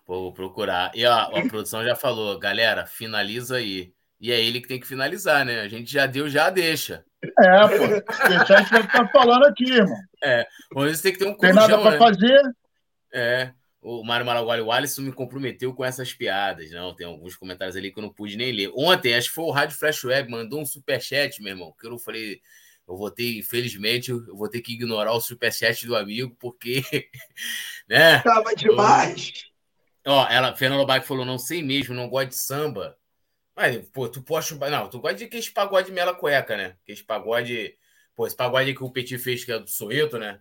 Pô, 0.05 0.23
vou 0.23 0.33
procurar. 0.33 0.91
E 0.95 1.07
ó, 1.07 1.13
a 1.13 1.49
produção 1.49 1.85
já 1.85 1.95
falou, 1.95 2.37
galera, 2.39 2.87
finaliza 2.87 3.57
aí. 3.57 3.93
E 4.21 4.33
é 4.33 4.41
ele 4.41 4.61
que 4.61 4.69
tem 4.69 4.81
que 4.81 4.87
finalizar, 4.87 5.45
né? 5.45 5.61
A 5.61 5.69
gente 5.69 5.93
já 5.93 6.07
deu, 6.07 6.29
já 6.29 6.51
deixa. 6.51 7.05
É, 7.23 7.69
pô. 7.69 7.87
Deixar 8.29 8.55
a 8.55 8.59
gente 8.63 8.71
vai 8.71 8.83
ficar 8.83 9.09
falando 9.13 9.45
aqui, 9.47 9.71
irmão. 9.71 9.99
Por 10.71 10.89
isso 10.89 11.03
tem 11.03 11.13
que 11.13 11.19
ter 11.19 11.29
um 11.29 11.37
Tem 11.37 11.53
nada 11.53 11.79
pra 11.79 11.93
né? 11.93 11.99
fazer. 11.99 12.41
É. 13.13 13.53
O 13.89 14.03
Mário 14.03 14.27
Maragualho 14.27 14.65
o 14.65 14.73
Alisson 14.73 15.03
me 15.03 15.13
comprometeu 15.13 15.73
com 15.73 15.85
essas 15.85 16.13
piadas. 16.13 16.73
Não, 16.73 16.93
tem 16.93 17.07
alguns 17.07 17.37
comentários 17.37 17.77
ali 17.77 17.93
que 17.93 18.01
eu 18.01 18.03
não 18.03 18.13
pude 18.13 18.37
nem 18.37 18.51
ler. 18.51 18.73
Ontem, 18.75 19.15
acho 19.15 19.29
que 19.29 19.35
foi 19.37 19.45
o 19.45 19.53
Rádio 19.53 19.79
Flash 19.79 20.03
Web, 20.03 20.29
mandou 20.29 20.61
um 20.61 20.67
superchat, 20.67 21.41
meu 21.41 21.53
irmão, 21.53 21.73
que 21.79 21.87
eu 21.87 21.97
falei. 21.97 22.41
Eu 22.89 22.97
vou 22.97 23.13
ter, 23.13 23.39
infelizmente, 23.39 24.11
eu 24.11 24.37
vou 24.37 24.49
ter 24.49 24.61
que 24.61 24.73
ignorar 24.73 25.13
o 25.13 25.21
superchat 25.21 25.87
do 25.87 25.95
amigo, 25.95 26.35
porque. 26.41 26.83
né? 27.89 28.19
Tava 28.23 28.57
demais. 28.57 29.45
Ó, 30.05 30.27
ela, 30.29 30.57
Fernanda 30.57 30.81
Lobac 30.81 31.07
falou: 31.07 31.25
não 31.25 31.39
sei 31.39 31.63
mesmo, 31.63 31.95
não 31.95 32.09
gosto 32.09 32.31
de 32.31 32.39
samba. 32.39 32.99
Mas, 33.55 33.89
pô, 33.91 34.09
tu 34.09 34.21
posta. 34.21 34.57
Não, 34.69 34.91
tu 34.91 34.99
gosta 34.99 35.19
de 35.19 35.25
aqueles 35.27 35.49
pagode 35.49 35.93
mela 35.93 36.13
cueca, 36.13 36.57
né? 36.57 36.77
Aqueles 36.83 37.03
pagode. 37.03 37.79
Pô, 38.17 38.27
esse 38.27 38.35
pagode 38.35 38.75
que 38.75 38.83
o 38.83 38.91
Petit 38.91 39.17
fez, 39.17 39.45
que 39.45 39.53
é 39.53 39.61
do 39.61 39.71
Soeto, 39.71 40.19
né? 40.19 40.41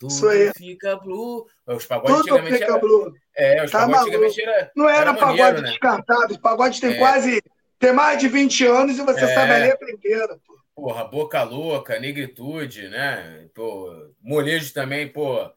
Tudo 0.00 0.12
Soeto. 0.12 0.58
fica 0.58 0.96
blue. 0.96 1.46
Os 1.68 1.84
pagodes 1.86 2.16
Tudo 2.16 2.32
antigamente 2.34 2.54
fica 2.54 2.72
era- 2.72 2.78
blue. 2.80 3.12
É, 3.36 3.64
os 3.64 3.70
Tá 3.70 3.80
pagodes 3.80 4.00
maluco. 4.00 4.16
antigamente 4.26 4.42
era. 4.42 4.70
Não 4.74 4.88
era, 4.88 4.98
Era 5.02 5.14
pagode 5.14 5.38
maneiro, 5.38 5.62
né? 5.62 5.68
descartado. 5.68 6.34
O 6.34 6.40
pagode 6.40 6.80
tem 6.80 6.94
É. 6.94 6.98
quase. 6.98 7.42
Tem 7.78 7.92
mais 7.92 8.18
de 8.18 8.26
20 8.28 8.66
anos 8.66 8.98
e 8.98 9.02
você 9.02 9.24
É. 9.24 9.34
sabe 9.34 9.52
a 9.52 9.58
letra 9.58 9.90
inteira. 9.90 10.38
pô. 10.46 10.58
Porra, 10.74 11.04
Boca 11.04 11.42
Louca, 11.42 12.00
Negritude, 12.00 12.88
né? 12.88 13.46
Pô, 13.54 13.92
molejo 14.22 14.72
também, 14.72 15.06
pô. 15.06 15.36
ah, 15.38 15.52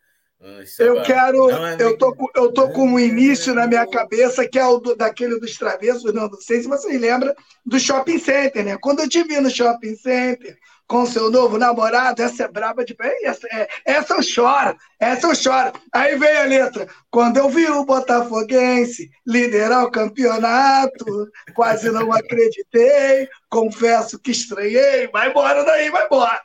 Eu 0.80 1.02
quero. 1.04 1.50
É 1.50 1.78
Eu 1.82 1.98
tô, 1.98 2.14
com, 2.14 2.28
eu 2.36 2.52
tô 2.52 2.70
com 2.70 2.86
um 2.86 3.00
início 3.00 3.54
na 3.54 3.66
minha 3.66 3.88
cabeça, 3.88 4.46
que 4.48 4.60
é 4.60 4.66
o 4.66 4.78
do- 4.80 4.94
daquele 4.96 5.40
dos 5.40 5.58
travessos, 5.58 6.14
não, 6.14 6.28
não 6.28 6.42
sei 6.42 6.62
se 6.62 6.68
vocês 6.68 7.00
lembram, 7.00 7.34
do 7.66 7.80
shopping 7.80 8.20
center, 8.20 8.66
né? 8.66 8.78
Quando 8.82 9.00
eu 9.00 9.08
te 9.10 9.24
vi 9.24 9.40
no 9.40 9.50
shopping 9.50 9.96
center, 9.96 10.58
com 10.94 11.08
seu 11.08 11.32
novo 11.32 11.58
namorado. 11.58 12.22
Essa 12.22 12.44
é 12.44 12.48
braba 12.48 12.86
de 12.86 12.94
bem. 12.94 13.26
Essa, 13.26 13.48
é, 13.48 13.68
essa 13.84 14.14
eu 14.14 14.22
choro, 14.22 14.78
essa 15.00 15.26
eu 15.26 15.34
choro. 15.34 15.74
Aí 15.92 16.16
vem 16.20 16.38
a 16.38 16.44
letra. 16.44 16.88
Quando 17.10 17.38
eu 17.38 17.50
vi 17.50 17.66
o 17.66 17.84
Botafoguense 17.84 19.10
liderar 19.26 19.86
o 19.86 19.92
campeonato, 19.92 21.32
quase 21.56 21.90
não 21.90 22.14
acreditei, 22.14 23.28
confesso 23.50 24.20
que 24.20 24.30
estranhei. 24.30 25.08
Vai 25.08 25.32
embora 25.32 25.66
daí, 25.66 25.90
vai 25.90 26.06
embora. 26.06 26.44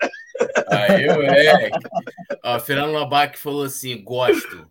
Aí, 0.68 1.06
moleque. 1.06 1.70
Ó, 2.42 2.58
Fernando 2.58 2.94
Labac 2.94 3.38
falou 3.38 3.64
assim: 3.64 4.02
gosto. 4.02 4.66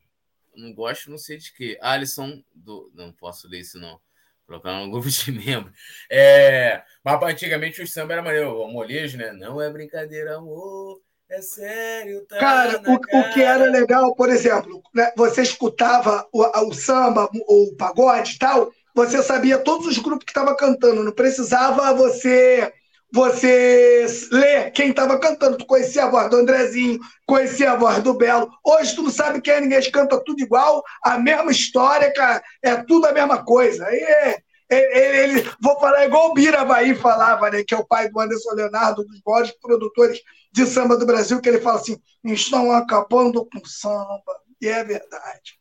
Não 0.55 0.73
gosto, 0.73 1.11
não 1.11 1.19
sei 1.19 1.37
de 1.37 1.53
quê. 1.53 1.77
Alisson, 1.79 2.41
do... 2.51 2.91
não 2.95 3.11
posso 3.11 3.47
ler 3.47 3.59
isso, 3.59 3.79
não. 3.79 3.99
Colocar 4.47 4.79
no 4.79 4.89
grupo 4.91 5.09
de 5.09 5.31
membros. 5.31 5.73
É, 6.09 6.81
mas 7.03 7.21
antigamente 7.23 7.81
o 7.81 7.87
samba 7.87 8.13
era 8.13 8.23
maneiro. 8.23 8.57
O 8.57 8.71
molejo, 8.71 9.17
né? 9.17 9.31
Não 9.33 9.61
é 9.61 9.69
brincadeira, 9.69 10.37
amor. 10.37 11.01
É 11.29 11.41
sério, 11.41 12.25
tá? 12.25 12.37
Cara, 12.37 12.81
o, 12.87 12.93
o 12.93 13.33
que 13.33 13.43
era 13.43 13.65
legal, 13.69 14.15
por 14.15 14.29
exemplo, 14.29 14.81
né, 14.95 15.11
você 15.17 15.41
escutava 15.41 16.25
o, 16.31 16.41
o 16.41 16.73
samba, 16.73 17.29
o 17.33 17.75
pagode 17.77 18.35
e 18.35 18.39
tal, 18.39 18.71
você 18.95 19.21
sabia 19.21 19.57
todos 19.57 19.87
os 19.87 19.97
grupos 19.97 20.23
que 20.23 20.31
estavam 20.31 20.55
cantando, 20.55 21.03
não 21.03 21.11
precisava 21.11 21.93
você 21.93 22.71
você 23.11 24.05
ler 24.31 24.71
quem 24.71 24.89
estava 24.89 25.19
cantando. 25.19 25.57
Tu 25.57 25.65
conhecia 25.65 26.05
a 26.05 26.09
voz 26.09 26.29
do 26.29 26.37
Andrezinho, 26.37 26.99
conhecia 27.25 27.71
a 27.71 27.75
voz 27.75 28.01
do 28.03 28.13
Belo. 28.13 28.49
Hoje 28.63 28.95
tu 28.95 29.03
não 29.03 29.11
sabe 29.11 29.41
quem 29.41 29.53
é, 29.53 29.61
ninguém 29.61 29.91
canta 29.91 30.21
tudo 30.23 30.41
igual, 30.41 30.83
a 31.03 31.17
mesma 31.17 31.51
história, 31.51 32.11
cara, 32.13 32.43
é 32.63 32.75
tudo 32.75 33.07
a 33.07 33.13
mesma 33.13 33.43
coisa. 33.43 33.85
Aí 33.85 33.99
é, 33.99 34.37
ele, 34.69 35.17
ele, 35.17 35.51
vou 35.61 35.79
falar 35.79 36.05
igual 36.05 36.29
o 36.29 36.33
Bira 36.33 36.65
Bahia 36.65 36.95
falava, 36.95 37.49
né, 37.49 37.63
que 37.65 37.73
é 37.73 37.77
o 37.77 37.85
pai 37.85 38.09
do 38.09 38.19
Anderson 38.19 38.53
Leonardo, 38.53 39.05
dos 39.05 39.21
maiores 39.25 39.51
produtores 39.61 40.19
de 40.51 40.65
samba 40.65 40.97
do 40.97 41.05
Brasil, 41.05 41.39
que 41.39 41.47
ele 41.47 41.61
fala 41.61 41.79
assim: 41.79 41.97
estão 42.23 42.71
acabando 42.71 43.45
com 43.45 43.65
samba. 43.65 44.47
E 44.59 44.67
é 44.67 44.83
verdade. 44.83 45.59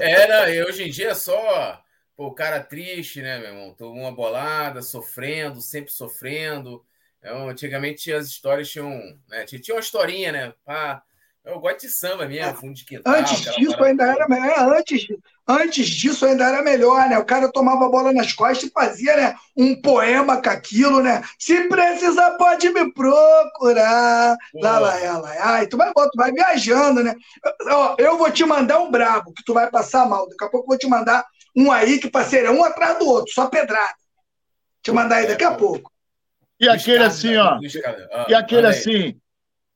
Era, 0.00 0.50
e 0.50 0.64
hoje 0.64 0.84
em 0.84 0.90
dia 0.90 1.10
é 1.10 1.14
só 1.14 1.78
Pô, 2.22 2.28
o 2.28 2.34
cara 2.34 2.62
triste, 2.62 3.20
né, 3.20 3.36
meu 3.40 3.48
irmão? 3.48 3.74
Tomou 3.74 3.96
uma 3.96 4.12
bolada, 4.12 4.80
sofrendo, 4.80 5.60
sempre 5.60 5.90
sofrendo. 5.92 6.80
Então, 7.18 7.48
antigamente 7.48 8.12
as 8.12 8.28
histórias 8.28 8.70
tinham. 8.70 8.92
Né? 9.28 9.44
Tinha 9.44 9.74
uma 9.74 9.80
historinha, 9.80 10.30
né? 10.30 10.54
Pá, 10.64 11.02
eu 11.44 11.58
gosto 11.58 11.80
de 11.80 11.88
samba 11.88 12.24
mesmo, 12.26 12.50
é. 12.50 12.54
fundo 12.54 12.74
de 12.74 12.84
quintal. 12.84 13.12
Antes 13.12 13.40
disso 13.56 13.82
ainda 13.82 14.04
era 14.04 14.28
melhor. 14.28 14.76
Antes, 14.76 15.06
antes 15.48 15.88
disso 15.88 16.24
ainda 16.24 16.44
era 16.44 16.62
melhor, 16.62 17.08
né? 17.08 17.18
O 17.18 17.24
cara 17.24 17.50
tomava 17.50 17.86
a 17.86 17.90
bola 17.90 18.12
nas 18.12 18.32
costas 18.32 18.68
e 18.68 18.72
fazia 18.72 19.16
né, 19.16 19.34
um 19.56 19.82
poema 19.82 20.40
com 20.40 20.50
aquilo, 20.50 21.02
né? 21.02 21.24
Se 21.40 21.66
precisar, 21.66 22.36
pode 22.36 22.70
me 22.70 22.92
procurar. 22.94 24.36
Lá, 24.54 24.78
lá, 24.78 24.94
lá, 24.94 25.18
lá. 25.18 25.34
Ai, 25.40 25.66
tu 25.66 25.76
vai, 25.76 25.92
tu 25.92 26.16
vai 26.16 26.30
viajando, 26.30 27.02
né? 27.02 27.16
Eu, 27.62 27.96
eu 27.98 28.16
vou 28.16 28.30
te 28.30 28.44
mandar 28.44 28.78
um 28.78 28.92
brabo, 28.92 29.32
que 29.32 29.42
tu 29.44 29.52
vai 29.52 29.68
passar 29.68 30.08
mal. 30.08 30.28
Daqui 30.28 30.44
a 30.44 30.48
pouco 30.48 30.66
eu 30.66 30.68
vou 30.68 30.78
te 30.78 30.86
mandar 30.86 31.26
um 31.56 31.70
aí 31.70 31.98
que 31.98 32.10
parceiro 32.10 32.48
é 32.48 32.50
um 32.50 32.64
atrás 32.64 32.98
do 32.98 33.06
outro, 33.06 33.32
só 33.32 33.46
pedrada. 33.48 33.94
Deixa 34.82 34.88
eu 34.88 34.94
mandar 34.94 35.16
aí 35.16 35.28
daqui 35.28 35.44
a 35.44 35.54
pouco. 35.54 35.92
E 36.58 36.68
aquele 36.68 37.04
assim, 37.04 37.36
ó. 37.36 37.58
E 38.28 38.34
aquele 38.34 38.66
assim. 38.66 39.20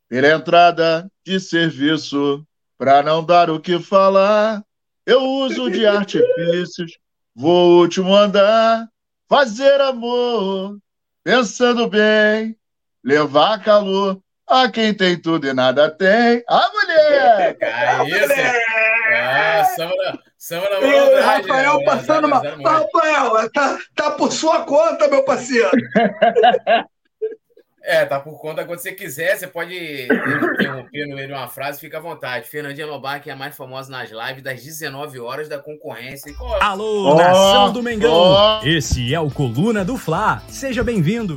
Pela 0.08 0.28
entrada 0.28 1.10
de 1.24 1.40
serviço, 1.40 2.46
para 2.78 3.02
não 3.02 3.24
dar 3.24 3.50
o 3.50 3.60
que 3.60 3.80
falar, 3.80 4.62
eu 5.04 5.20
uso 5.20 5.68
de 5.70 5.84
artifícios, 5.86 6.96
vou 7.34 7.80
último 7.80 8.14
andar, 8.14 8.88
fazer 9.28 9.80
amor, 9.80 10.78
pensando 11.24 11.88
bem, 11.88 12.56
levar 13.02 13.62
calor 13.64 14.20
a 14.46 14.70
quem 14.70 14.94
tem 14.94 15.20
tudo 15.20 15.48
e 15.48 15.52
nada 15.52 15.90
tem. 15.90 16.44
A 16.48 16.70
mulher! 16.72 17.56
É 17.60 18.06
isso! 18.08 18.32
Ah, 19.12 19.64
samba, 19.64 20.22
samba 20.38 20.68
na 20.70 21.20
Rafael 21.20 21.84
passando 21.84 22.28
mal. 22.28 22.42
Rafael, 22.42 23.50
tá, 23.52 23.78
tá 23.94 24.10
por 24.12 24.32
sua 24.32 24.64
conta, 24.64 25.08
meu 25.08 25.24
parceiro. 25.24 25.70
É, 27.88 28.04
tá 28.04 28.18
por 28.18 28.40
conta. 28.40 28.64
Quando 28.64 28.80
você 28.80 28.90
quiser, 28.90 29.36
você 29.36 29.46
pode 29.46 29.72
interromper 30.02 31.06
no 31.06 31.14
meio 31.14 31.28
de 31.28 31.32
uma 31.32 31.46
frase, 31.46 31.78
fica 31.78 31.98
à 31.98 32.00
vontade. 32.00 32.48
Fernandinha 32.48 32.84
Lobac 32.84 33.30
é 33.30 33.32
a 33.32 33.36
mais 33.36 33.56
famosa 33.56 33.88
nas 33.88 34.10
lives 34.10 34.42
das 34.42 34.60
19 34.60 35.20
horas 35.20 35.48
da 35.48 35.60
concorrência. 35.60 36.34
Alô, 36.60 37.12
oh, 37.12 37.14
nação 37.14 37.72
do 37.72 37.84
Mengão! 37.84 38.60
Oh. 38.60 38.66
Esse 38.66 39.14
é 39.14 39.20
o 39.20 39.30
Coluna 39.30 39.84
do 39.84 39.96
Fla. 39.96 40.42
Seja 40.48 40.82
bem-vindo. 40.82 41.36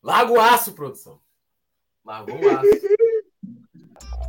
Larga 0.00 0.32
o 0.32 0.40
aço, 0.40 0.72
produção. 0.72 1.18
Largou 2.04 2.36
o 2.36 2.48
aço. 2.48 2.68